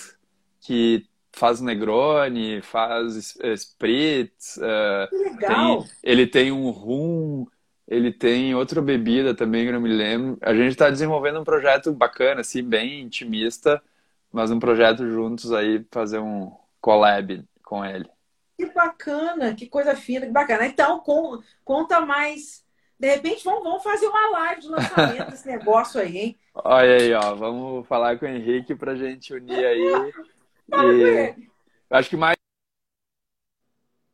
que 0.60 1.06
faz 1.32 1.60
Negroni, 1.60 2.60
faz 2.60 3.36
Spritz. 3.56 4.59
Uh, 4.59 5.09
que 5.09 5.16
legal. 5.16 5.82
Tem, 5.82 5.90
ele 6.02 6.26
tem 6.26 6.52
um 6.52 6.70
rum, 6.70 7.46
ele 7.88 8.12
tem 8.12 8.54
outra 8.54 8.80
bebida 8.80 9.34
também 9.34 9.62
que 9.62 9.68
eu 9.70 9.74
não 9.74 9.80
me 9.80 9.92
lembro. 9.92 10.38
A 10.42 10.54
gente 10.54 10.70
está 10.70 10.88
desenvolvendo 10.90 11.40
um 11.40 11.44
projeto 11.44 11.92
bacana, 11.92 12.42
assim, 12.42 12.62
bem 12.62 13.00
intimista, 13.00 13.82
mas 14.30 14.50
um 14.50 14.59
projeto 14.59 15.06
juntos 15.06 15.52
aí, 15.52 15.84
fazer 15.90 16.18
um 16.18 16.52
collab 16.80 17.44
com 17.62 17.84
ele. 17.84 18.09
Que 18.56 18.66
bacana, 18.66 19.54
que 19.54 19.66
coisa 19.66 19.96
fina, 19.96 20.26
que 20.26 20.32
bacana. 20.32 20.66
Então, 20.66 21.00
com, 21.00 21.40
conta 21.64 22.00
mais. 22.00 22.62
De 22.98 23.09
repente, 23.09 23.42
vamos, 23.42 23.64
vamos 23.64 23.82
fazer 23.82 24.06
uma 24.06 24.30
live 24.30 24.60
de 24.60 24.68
lançamento 24.68 25.30
desse 25.30 25.46
negócio 25.48 26.00
aí, 26.00 26.16
hein? 26.16 26.38
Olha 26.54 26.96
aí, 26.96 27.12
ó. 27.14 27.34
Vamos 27.34 27.86
falar 27.88 28.18
com 28.18 28.26
o 28.26 28.28
Henrique 28.28 28.74
para 28.74 28.92
a 28.92 28.96
gente 28.96 29.34
unir 29.34 29.64
aí. 29.64 30.12
e... 30.70 31.48
Acho 31.90 32.10
que 32.10 32.16
mais 32.16 32.36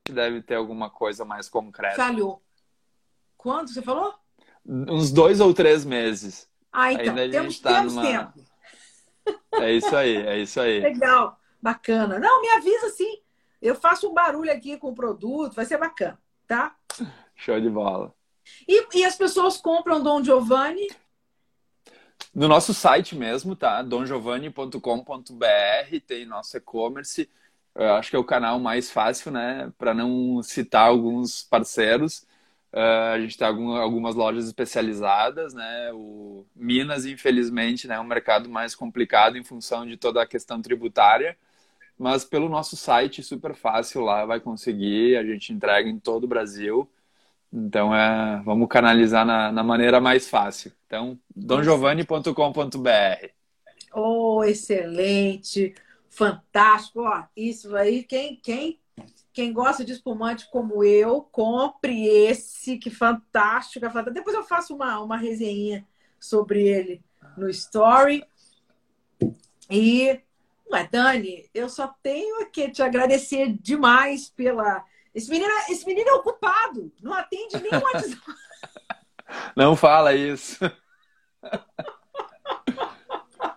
deve 0.08 0.42
ter 0.42 0.54
alguma 0.54 0.90
coisa 0.90 1.24
mais 1.24 1.48
concreta. 1.48 1.96
Falhou. 1.96 2.42
Quando 3.36 3.68
você 3.68 3.82
falou? 3.82 4.14
Uns 4.64 5.12
dois 5.12 5.40
ou 5.40 5.54
três 5.54 5.84
meses. 5.84 6.48
Ah, 6.72 6.92
então. 6.92 7.14
Ainda 7.14 7.30
temos, 7.30 7.60
tá 7.60 7.74
temos 7.76 7.94
numa... 7.94 8.06
tempo. 8.06 8.48
É 9.54 9.72
isso 9.72 9.94
aí, 9.94 10.16
é 10.16 10.38
isso 10.38 10.60
aí. 10.60 10.80
Legal, 10.80 11.38
bacana. 11.60 12.18
Não, 12.18 12.40
me 12.40 12.48
avisa 12.50 12.90
sim. 12.90 13.20
Eu 13.60 13.74
faço 13.74 14.08
um 14.08 14.14
barulho 14.14 14.52
aqui 14.52 14.76
com 14.76 14.90
o 14.90 14.94
produto, 14.94 15.54
vai 15.54 15.64
ser 15.64 15.78
bacana, 15.78 16.18
tá? 16.46 16.76
Show 17.34 17.60
de 17.60 17.68
bola. 17.68 18.14
E, 18.66 18.98
e 18.98 19.04
as 19.04 19.16
pessoas 19.16 19.58
compram 19.58 20.02
Dom 20.02 20.22
Giovanni? 20.22 20.88
No 22.38 22.46
nosso 22.46 22.72
site 22.72 23.16
mesmo, 23.16 23.56
tá? 23.56 23.82
dongiovanni.com.br, 23.82 26.00
tem 26.06 26.24
nosso 26.24 26.56
e-commerce. 26.56 27.28
Acho 27.74 28.10
que 28.10 28.16
é 28.16 28.18
o 28.18 28.22
canal 28.22 28.60
mais 28.60 28.92
fácil, 28.92 29.32
né? 29.32 29.72
Para 29.76 29.92
não 29.92 30.40
citar 30.40 30.86
alguns 30.86 31.42
parceiros. 31.42 32.20
Uh, 32.72 33.14
a 33.14 33.18
gente 33.18 33.36
tem 33.36 33.44
algum, 33.44 33.72
algumas 33.72 34.14
lojas 34.14 34.46
especializadas, 34.46 35.52
né? 35.52 35.90
O 35.92 36.46
Minas, 36.54 37.06
infelizmente, 37.06 37.88
né, 37.88 37.96
é 37.96 38.00
um 38.00 38.04
mercado 38.04 38.48
mais 38.48 38.72
complicado 38.72 39.36
em 39.36 39.42
função 39.42 39.84
de 39.84 39.96
toda 39.96 40.22
a 40.22 40.26
questão 40.26 40.62
tributária 40.62 41.36
mas 41.98 42.24
pelo 42.24 42.48
nosso 42.48 42.76
site, 42.76 43.22
super 43.22 43.54
fácil 43.54 44.02
lá, 44.02 44.24
vai 44.24 44.40
conseguir, 44.40 45.16
a 45.16 45.24
gente 45.24 45.52
entrega 45.52 45.88
em 45.88 45.98
todo 45.98 46.24
o 46.24 46.28
Brasil. 46.28 46.88
Então, 47.52 47.94
é, 47.94 48.42
vamos 48.44 48.68
canalizar 48.68 49.24
na, 49.24 49.50
na 49.50 49.62
maneira 49.62 50.00
mais 50.00 50.28
fácil. 50.28 50.72
Então, 50.86 51.18
dongiovanni.com.br. 51.34 53.28
Oh, 53.94 54.44
excelente, 54.44 55.74
fantástico. 56.10 57.00
Ó, 57.00 57.24
isso 57.36 57.74
aí, 57.74 58.02
quem, 58.04 58.36
quem, 58.36 58.78
quem 59.32 59.52
gosta 59.52 59.84
de 59.84 59.92
espumante 59.92 60.48
como 60.50 60.84
eu, 60.84 61.22
compre 61.22 62.06
esse, 62.06 62.76
que 62.76 62.90
fantástico, 62.90 63.84
é 63.84 63.88
fantástico. 63.88 64.14
Depois 64.14 64.36
eu 64.36 64.44
faço 64.44 64.74
uma, 64.74 65.00
uma 65.00 65.16
resenha 65.16 65.86
sobre 66.20 66.68
ele 66.68 67.02
no 67.36 67.48
Story. 67.48 68.22
E 69.70 70.20
mas, 70.70 70.90
Dani, 70.90 71.48
eu 71.54 71.68
só 71.68 71.88
tenho 72.02 72.46
que 72.50 72.70
te 72.70 72.82
agradecer 72.82 73.56
demais 73.60 74.28
pela. 74.28 74.84
Esse 75.14 75.30
menino, 75.30 75.50
é, 75.50 75.72
esse 75.72 75.86
menino 75.86 76.08
é 76.08 76.14
ocupado, 76.14 76.92
não 77.02 77.12
atende 77.14 77.60
nem 77.60 77.72
o 77.72 77.84
WhatsApp. 77.84 78.22
Não 79.54 79.76
fala 79.76 80.14
isso. 80.14 80.58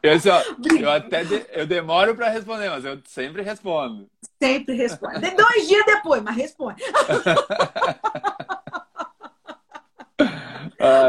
Eu, 0.03 0.14
assim, 0.14 0.30
ó, 0.30 0.41
eu 0.80 0.91
até 0.91 1.23
de, 1.23 1.45
eu 1.52 1.65
demoro 1.65 2.15
para 2.15 2.30
responder, 2.30 2.69
mas 2.69 2.84
eu 2.84 2.99
sempre 3.06 3.41
respondo. 3.41 4.10
Sempre 4.41 4.76
responde. 4.76 5.19
Dois 5.32 5.68
dias 5.68 5.86
depois, 5.86 6.22
mas 6.23 6.36
responde. 6.36 6.84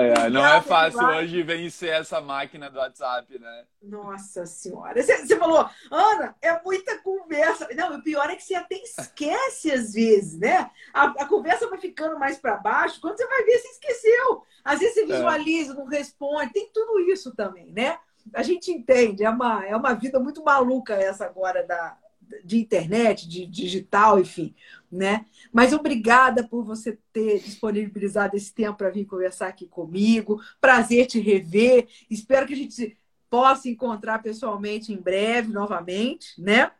Ai, 0.02 0.14
ai, 0.24 0.30
não 0.30 0.44
é 0.44 0.60
fácil 0.60 1.00
hoje 1.00 1.42
vencer 1.42 1.90
essa 1.90 2.20
máquina 2.20 2.68
do 2.68 2.78
WhatsApp, 2.78 3.38
né? 3.38 3.64
Nossa 3.80 4.44
Senhora. 4.44 5.00
Você, 5.00 5.26
você, 5.26 5.36
falou, 5.36 5.68
Ana, 5.90 6.34
é 6.42 6.60
muita 6.62 6.98
conversa. 6.98 7.68
Não, 7.74 7.96
o 7.96 8.02
pior 8.02 8.28
é 8.28 8.34
que 8.34 8.42
você 8.42 8.54
até 8.54 8.76
esquece 8.76 9.70
às 9.70 9.92
vezes, 9.92 10.38
né? 10.38 10.70
A, 10.92 11.04
a 11.04 11.26
conversa 11.26 11.68
vai 11.68 11.78
ficando 11.78 12.18
mais 12.18 12.38
para 12.38 12.56
baixo. 12.56 13.00
Quando 13.00 13.16
você 13.16 13.26
vai 13.26 13.44
ver, 13.44 13.58
você 13.58 13.68
esqueceu. 13.68 14.42
Às 14.64 14.80
vezes 14.80 14.94
você 14.94 15.02
é. 15.02 15.06
visualiza, 15.06 15.72
é. 15.72 15.76
não 15.76 15.86
responde. 15.86 16.52
Tem 16.52 16.68
tudo 16.72 17.00
isso 17.10 17.34
também, 17.34 17.72
né? 17.72 17.98
A 18.34 18.42
gente 18.42 18.70
entende. 18.70 19.24
É 19.24 19.30
uma, 19.30 19.64
é 19.64 19.76
uma 19.76 19.94
vida 19.94 20.18
muito 20.18 20.42
maluca 20.42 20.94
essa 20.94 21.24
agora 21.24 21.64
da, 21.64 21.96
de 22.44 22.58
internet, 22.58 23.28
de 23.28 23.46
digital, 23.46 24.18
enfim, 24.18 24.54
né? 24.93 25.24
Mas 25.51 25.73
obrigada 25.73 26.47
por 26.47 26.62
você 26.62 26.98
ter 27.12 27.40
disponibilizado 27.40 28.36
esse 28.36 28.52
tempo 28.52 28.77
para 28.77 28.90
vir 28.90 29.06
conversar 29.06 29.48
aqui 29.48 29.66
comigo. 29.66 30.40
Prazer 30.60 31.06
te 31.06 31.19
rever. 31.19 31.89
Espero 32.10 32.47
que 32.47 32.52
a 32.52 32.56
gente 32.56 32.97
possa 33.31 33.69
encontrar 33.69 34.23
pessoalmente 34.23 34.93
em 34.93 34.97
breve, 34.98 35.51
novamente, 35.51 36.40
né? 36.40 36.70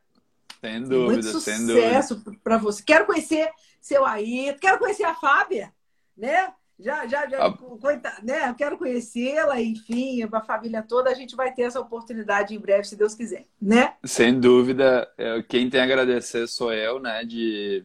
Sem 0.61 0.83
dúvida, 0.83 1.23
Muito 1.23 1.27
sucesso 1.27 2.23
para 2.45 2.59
você. 2.59 2.83
Quero 2.83 3.07
conhecer 3.07 3.51
seu 3.81 4.05
aí, 4.05 4.55
quero 4.61 4.79
conhecer 4.79 5.05
a 5.05 5.15
Fábia, 5.15 5.73
né? 6.17 6.53
Já, 6.79 7.07
já, 7.07 7.29
já, 7.29 7.47
a... 7.47 8.23
né? 8.23 8.49
Eu 8.49 8.55
quero 8.55 8.77
conhecê-la, 8.77 9.61
enfim, 9.61 10.23
a 10.23 10.41
família 10.41 10.83
toda, 10.83 11.11
a 11.11 11.15
gente 11.15 11.35
vai 11.35 11.53
ter 11.53 11.63
essa 11.63 11.81
oportunidade 11.81 12.55
em 12.55 12.59
breve, 12.59 12.85
se 12.85 12.97
Deus 12.97 13.15
quiser, 13.15 13.47
né? 13.61 13.95
Sem 14.05 14.39
dúvida, 14.39 15.09
quem 15.49 15.71
tem 15.71 15.81
a 15.81 15.85
agradecer 15.85 16.47
sou 16.49 16.73
eu, 16.73 17.01
né, 17.01 17.25
de 17.25 17.85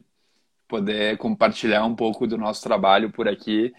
poder 0.68 1.16
compartilhar 1.18 1.84
um 1.84 1.94
pouco 1.94 2.26
do 2.26 2.38
nosso 2.38 2.62
trabalho 2.62 3.10
por 3.10 3.28
aqui. 3.28 3.72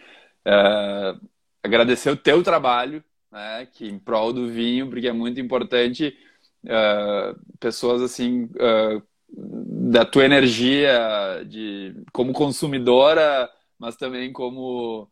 Uh, 0.45 1.27
agradecer 1.63 2.09
o 2.09 2.17
teu 2.17 2.43
trabalho, 2.43 3.03
né, 3.31 3.67
que 3.71 3.87
em 3.87 3.99
prol 3.99 4.33
do 4.33 4.47
vinho, 4.49 4.89
porque 4.89 5.07
é 5.07 5.13
muito 5.13 5.39
importante 5.39 6.17
uh, 6.65 7.39
pessoas 7.59 8.01
assim 8.01 8.45
uh, 8.45 9.01
da 9.31 10.05
tua 10.05 10.25
energia 10.25 11.45
de 11.47 11.95
como 12.11 12.33
consumidora 12.33 13.49
mas 13.79 13.95
também 13.95 14.31
como 14.33 15.09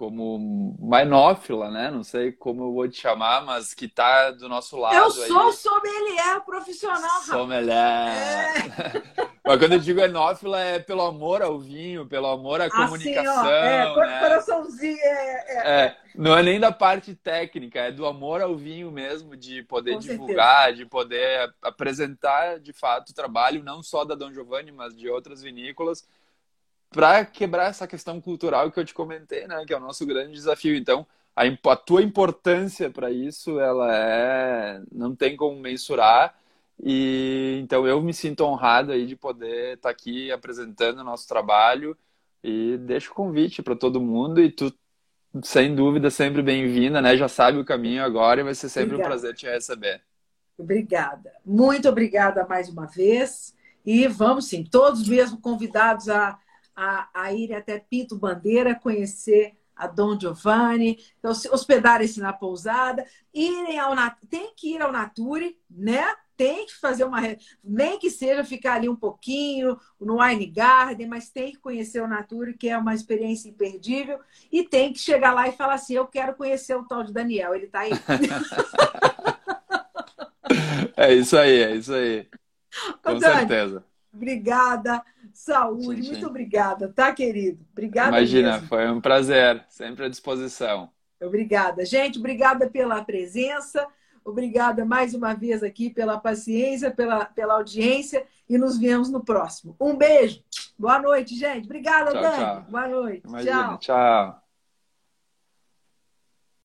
como 0.00 0.74
mainófila, 0.80 1.70
né? 1.70 1.90
Não 1.90 2.02
sei 2.02 2.32
como 2.32 2.62
eu 2.62 2.72
vou 2.72 2.88
te 2.88 2.98
chamar, 2.98 3.44
mas 3.44 3.74
que 3.74 3.86
tá 3.86 4.30
do 4.30 4.48
nosso 4.48 4.78
lado. 4.78 4.96
Eu 4.96 5.10
sou 5.10 5.48
aí. 5.48 5.52
sommelier 5.52 6.40
profissional. 6.46 7.20
Sommelier. 7.20 7.74
É. 7.76 9.02
mas 9.44 9.58
quando 9.58 9.74
eu 9.74 9.78
digo 9.78 10.00
enófila 10.00 10.58
é 10.58 10.78
pelo 10.78 11.02
amor 11.02 11.42
ao 11.42 11.58
vinho, 11.58 12.06
pelo 12.06 12.28
amor 12.28 12.62
à 12.62 12.70
comunicação. 12.70 13.40
Assim, 13.40 13.50
é, 13.50 13.94
né? 13.94 14.20
coraçãozinho. 14.20 14.98
É, 15.02 15.44
é, 15.48 15.84
é, 15.84 15.96
Não 16.14 16.34
é 16.34 16.42
nem 16.42 16.58
da 16.58 16.72
parte 16.72 17.14
técnica, 17.14 17.80
é 17.80 17.92
do 17.92 18.06
amor 18.06 18.40
ao 18.40 18.56
vinho 18.56 18.90
mesmo, 18.90 19.36
de 19.36 19.62
poder 19.64 19.92
Com 19.92 19.98
divulgar, 19.98 20.68
certeza. 20.68 20.78
de 20.78 20.86
poder 20.86 21.54
apresentar 21.60 22.58
de 22.58 22.72
fato 22.72 23.10
o 23.10 23.14
trabalho, 23.14 23.62
não 23.62 23.82
só 23.82 24.02
da 24.06 24.14
Dom 24.14 24.32
Giovanni, 24.32 24.72
mas 24.72 24.96
de 24.96 25.10
outras 25.10 25.42
vinícolas 25.42 26.08
para 26.90 27.24
quebrar 27.24 27.70
essa 27.70 27.86
questão 27.86 28.20
cultural 28.20 28.70
que 28.70 28.80
eu 28.80 28.84
te 28.84 28.92
comentei, 28.92 29.46
né, 29.46 29.64
que 29.64 29.72
é 29.72 29.76
o 29.76 29.80
nosso 29.80 30.04
grande 30.04 30.32
desafio. 30.32 30.74
Então, 30.74 31.06
a, 31.34 31.42
a 31.70 31.76
tua 31.76 32.02
importância 32.02 32.90
para 32.90 33.10
isso, 33.10 33.60
ela 33.60 33.94
é 33.94 34.82
não 34.92 35.14
tem 35.14 35.36
como 35.36 35.58
mensurar. 35.60 36.34
E 36.82 37.58
então 37.62 37.86
eu 37.86 38.00
me 38.02 38.12
sinto 38.12 38.42
honrado 38.44 38.92
aí 38.92 39.06
de 39.06 39.14
poder 39.14 39.74
estar 39.74 39.88
tá 39.88 39.90
aqui 39.90 40.32
apresentando 40.32 41.00
o 41.00 41.04
nosso 41.04 41.28
trabalho 41.28 41.96
e 42.42 42.78
deixo 42.78 43.12
o 43.12 43.14
convite 43.14 43.62
para 43.62 43.76
todo 43.76 44.00
mundo 44.00 44.40
e 44.40 44.50
tu 44.50 44.72
sem 45.44 45.74
dúvida 45.74 46.10
sempre 46.10 46.42
bem-vinda, 46.42 47.00
né? 47.00 47.16
Já 47.16 47.28
sabe 47.28 47.58
o 47.58 47.64
caminho 47.64 48.02
agora 48.02 48.40
e 48.40 48.44
vai 48.44 48.54
ser 48.54 48.68
sempre 48.68 48.94
obrigada. 48.94 49.08
um 49.08 49.10
prazer 49.10 49.34
te 49.34 49.46
receber. 49.46 50.02
Obrigada. 50.58 51.32
Muito 51.44 51.88
obrigada 51.88 52.46
mais 52.46 52.68
uma 52.68 52.86
vez. 52.86 53.54
E 53.84 54.08
vamos 54.08 54.46
sim, 54.46 54.64
todos 54.64 55.06
mesmo 55.06 55.40
convidados 55.40 56.08
a 56.08 56.38
a, 56.80 57.08
a 57.12 57.32
ir 57.32 57.52
até 57.52 57.78
Pinto 57.78 58.16
Bandeira, 58.16 58.74
conhecer 58.74 59.54
a 59.76 59.86
Dom 59.86 60.18
Giovanni, 60.18 60.98
então, 61.18 61.30
hospedarem-se 61.30 62.20
na 62.20 62.32
pousada, 62.32 63.04
irem 63.32 63.78
ao 63.78 63.94
tem 64.28 64.52
que 64.54 64.74
ir 64.74 64.82
ao 64.82 64.92
Nature, 64.92 65.56
né? 65.70 66.04
Tem 66.36 66.66
que 66.66 66.74
fazer 66.74 67.04
uma. 67.04 67.20
Nem 67.62 67.98
que 67.98 68.10
seja 68.10 68.44
ficar 68.44 68.74
ali 68.74 68.88
um 68.88 68.96
pouquinho 68.96 69.78
no 70.00 70.22
Wine 70.22 70.46
Garden, 70.46 71.06
mas 71.06 71.30
tem 71.30 71.52
que 71.52 71.58
conhecer 71.58 72.02
o 72.02 72.08
Nature, 72.08 72.56
que 72.56 72.68
é 72.68 72.78
uma 72.78 72.94
experiência 72.94 73.48
imperdível, 73.48 74.18
e 74.50 74.62
tem 74.62 74.92
que 74.92 74.98
chegar 74.98 75.34
lá 75.34 75.48
e 75.48 75.52
falar 75.52 75.74
assim: 75.74 75.94
eu 75.94 76.06
quero 76.06 76.34
conhecer 76.34 76.74
o 76.74 76.84
tal 76.84 77.02
de 77.02 77.12
Daniel, 77.12 77.54
ele 77.54 77.66
está 77.66 77.80
aí. 77.80 77.92
é 80.96 81.14
isso 81.14 81.36
aí, 81.36 81.62
é 81.62 81.76
isso 81.76 81.92
aí. 81.92 82.26
Com 83.02 83.18
Dani, 83.18 83.48
certeza. 83.48 83.84
Obrigada. 84.12 85.02
Saúde, 85.32 86.02
muito 86.02 86.26
obrigada, 86.26 86.88
tá, 86.88 87.12
querido? 87.12 87.64
Obrigada. 87.72 88.16
Imagina, 88.16 88.52
mesmo. 88.52 88.68
foi 88.68 88.90
um 88.90 89.00
prazer, 89.00 89.64
sempre 89.68 90.04
à 90.04 90.08
disposição. 90.08 90.90
Obrigada, 91.20 91.84
gente. 91.84 92.18
Obrigada 92.18 92.68
pela 92.68 93.04
presença. 93.04 93.86
Obrigada 94.24 94.84
mais 94.84 95.14
uma 95.14 95.34
vez 95.34 95.62
aqui 95.62 95.90
pela 95.90 96.18
paciência, 96.18 96.90
pela, 96.90 97.24
pela 97.24 97.54
audiência 97.54 98.24
e 98.48 98.58
nos 98.58 98.78
vemos 98.78 99.10
no 99.10 99.24
próximo. 99.24 99.74
Um 99.80 99.96
beijo. 99.96 100.42
Boa 100.78 101.00
noite, 101.00 101.34
gente. 101.34 101.64
Obrigada, 101.64 102.12
tchau, 102.12 102.22
Dani. 102.22 102.36
Tchau. 102.36 102.64
Boa 102.68 102.88
noite. 102.88 103.22
Imagina, 103.26 103.62
tchau. 103.62 103.78
Tchau. 103.78 104.39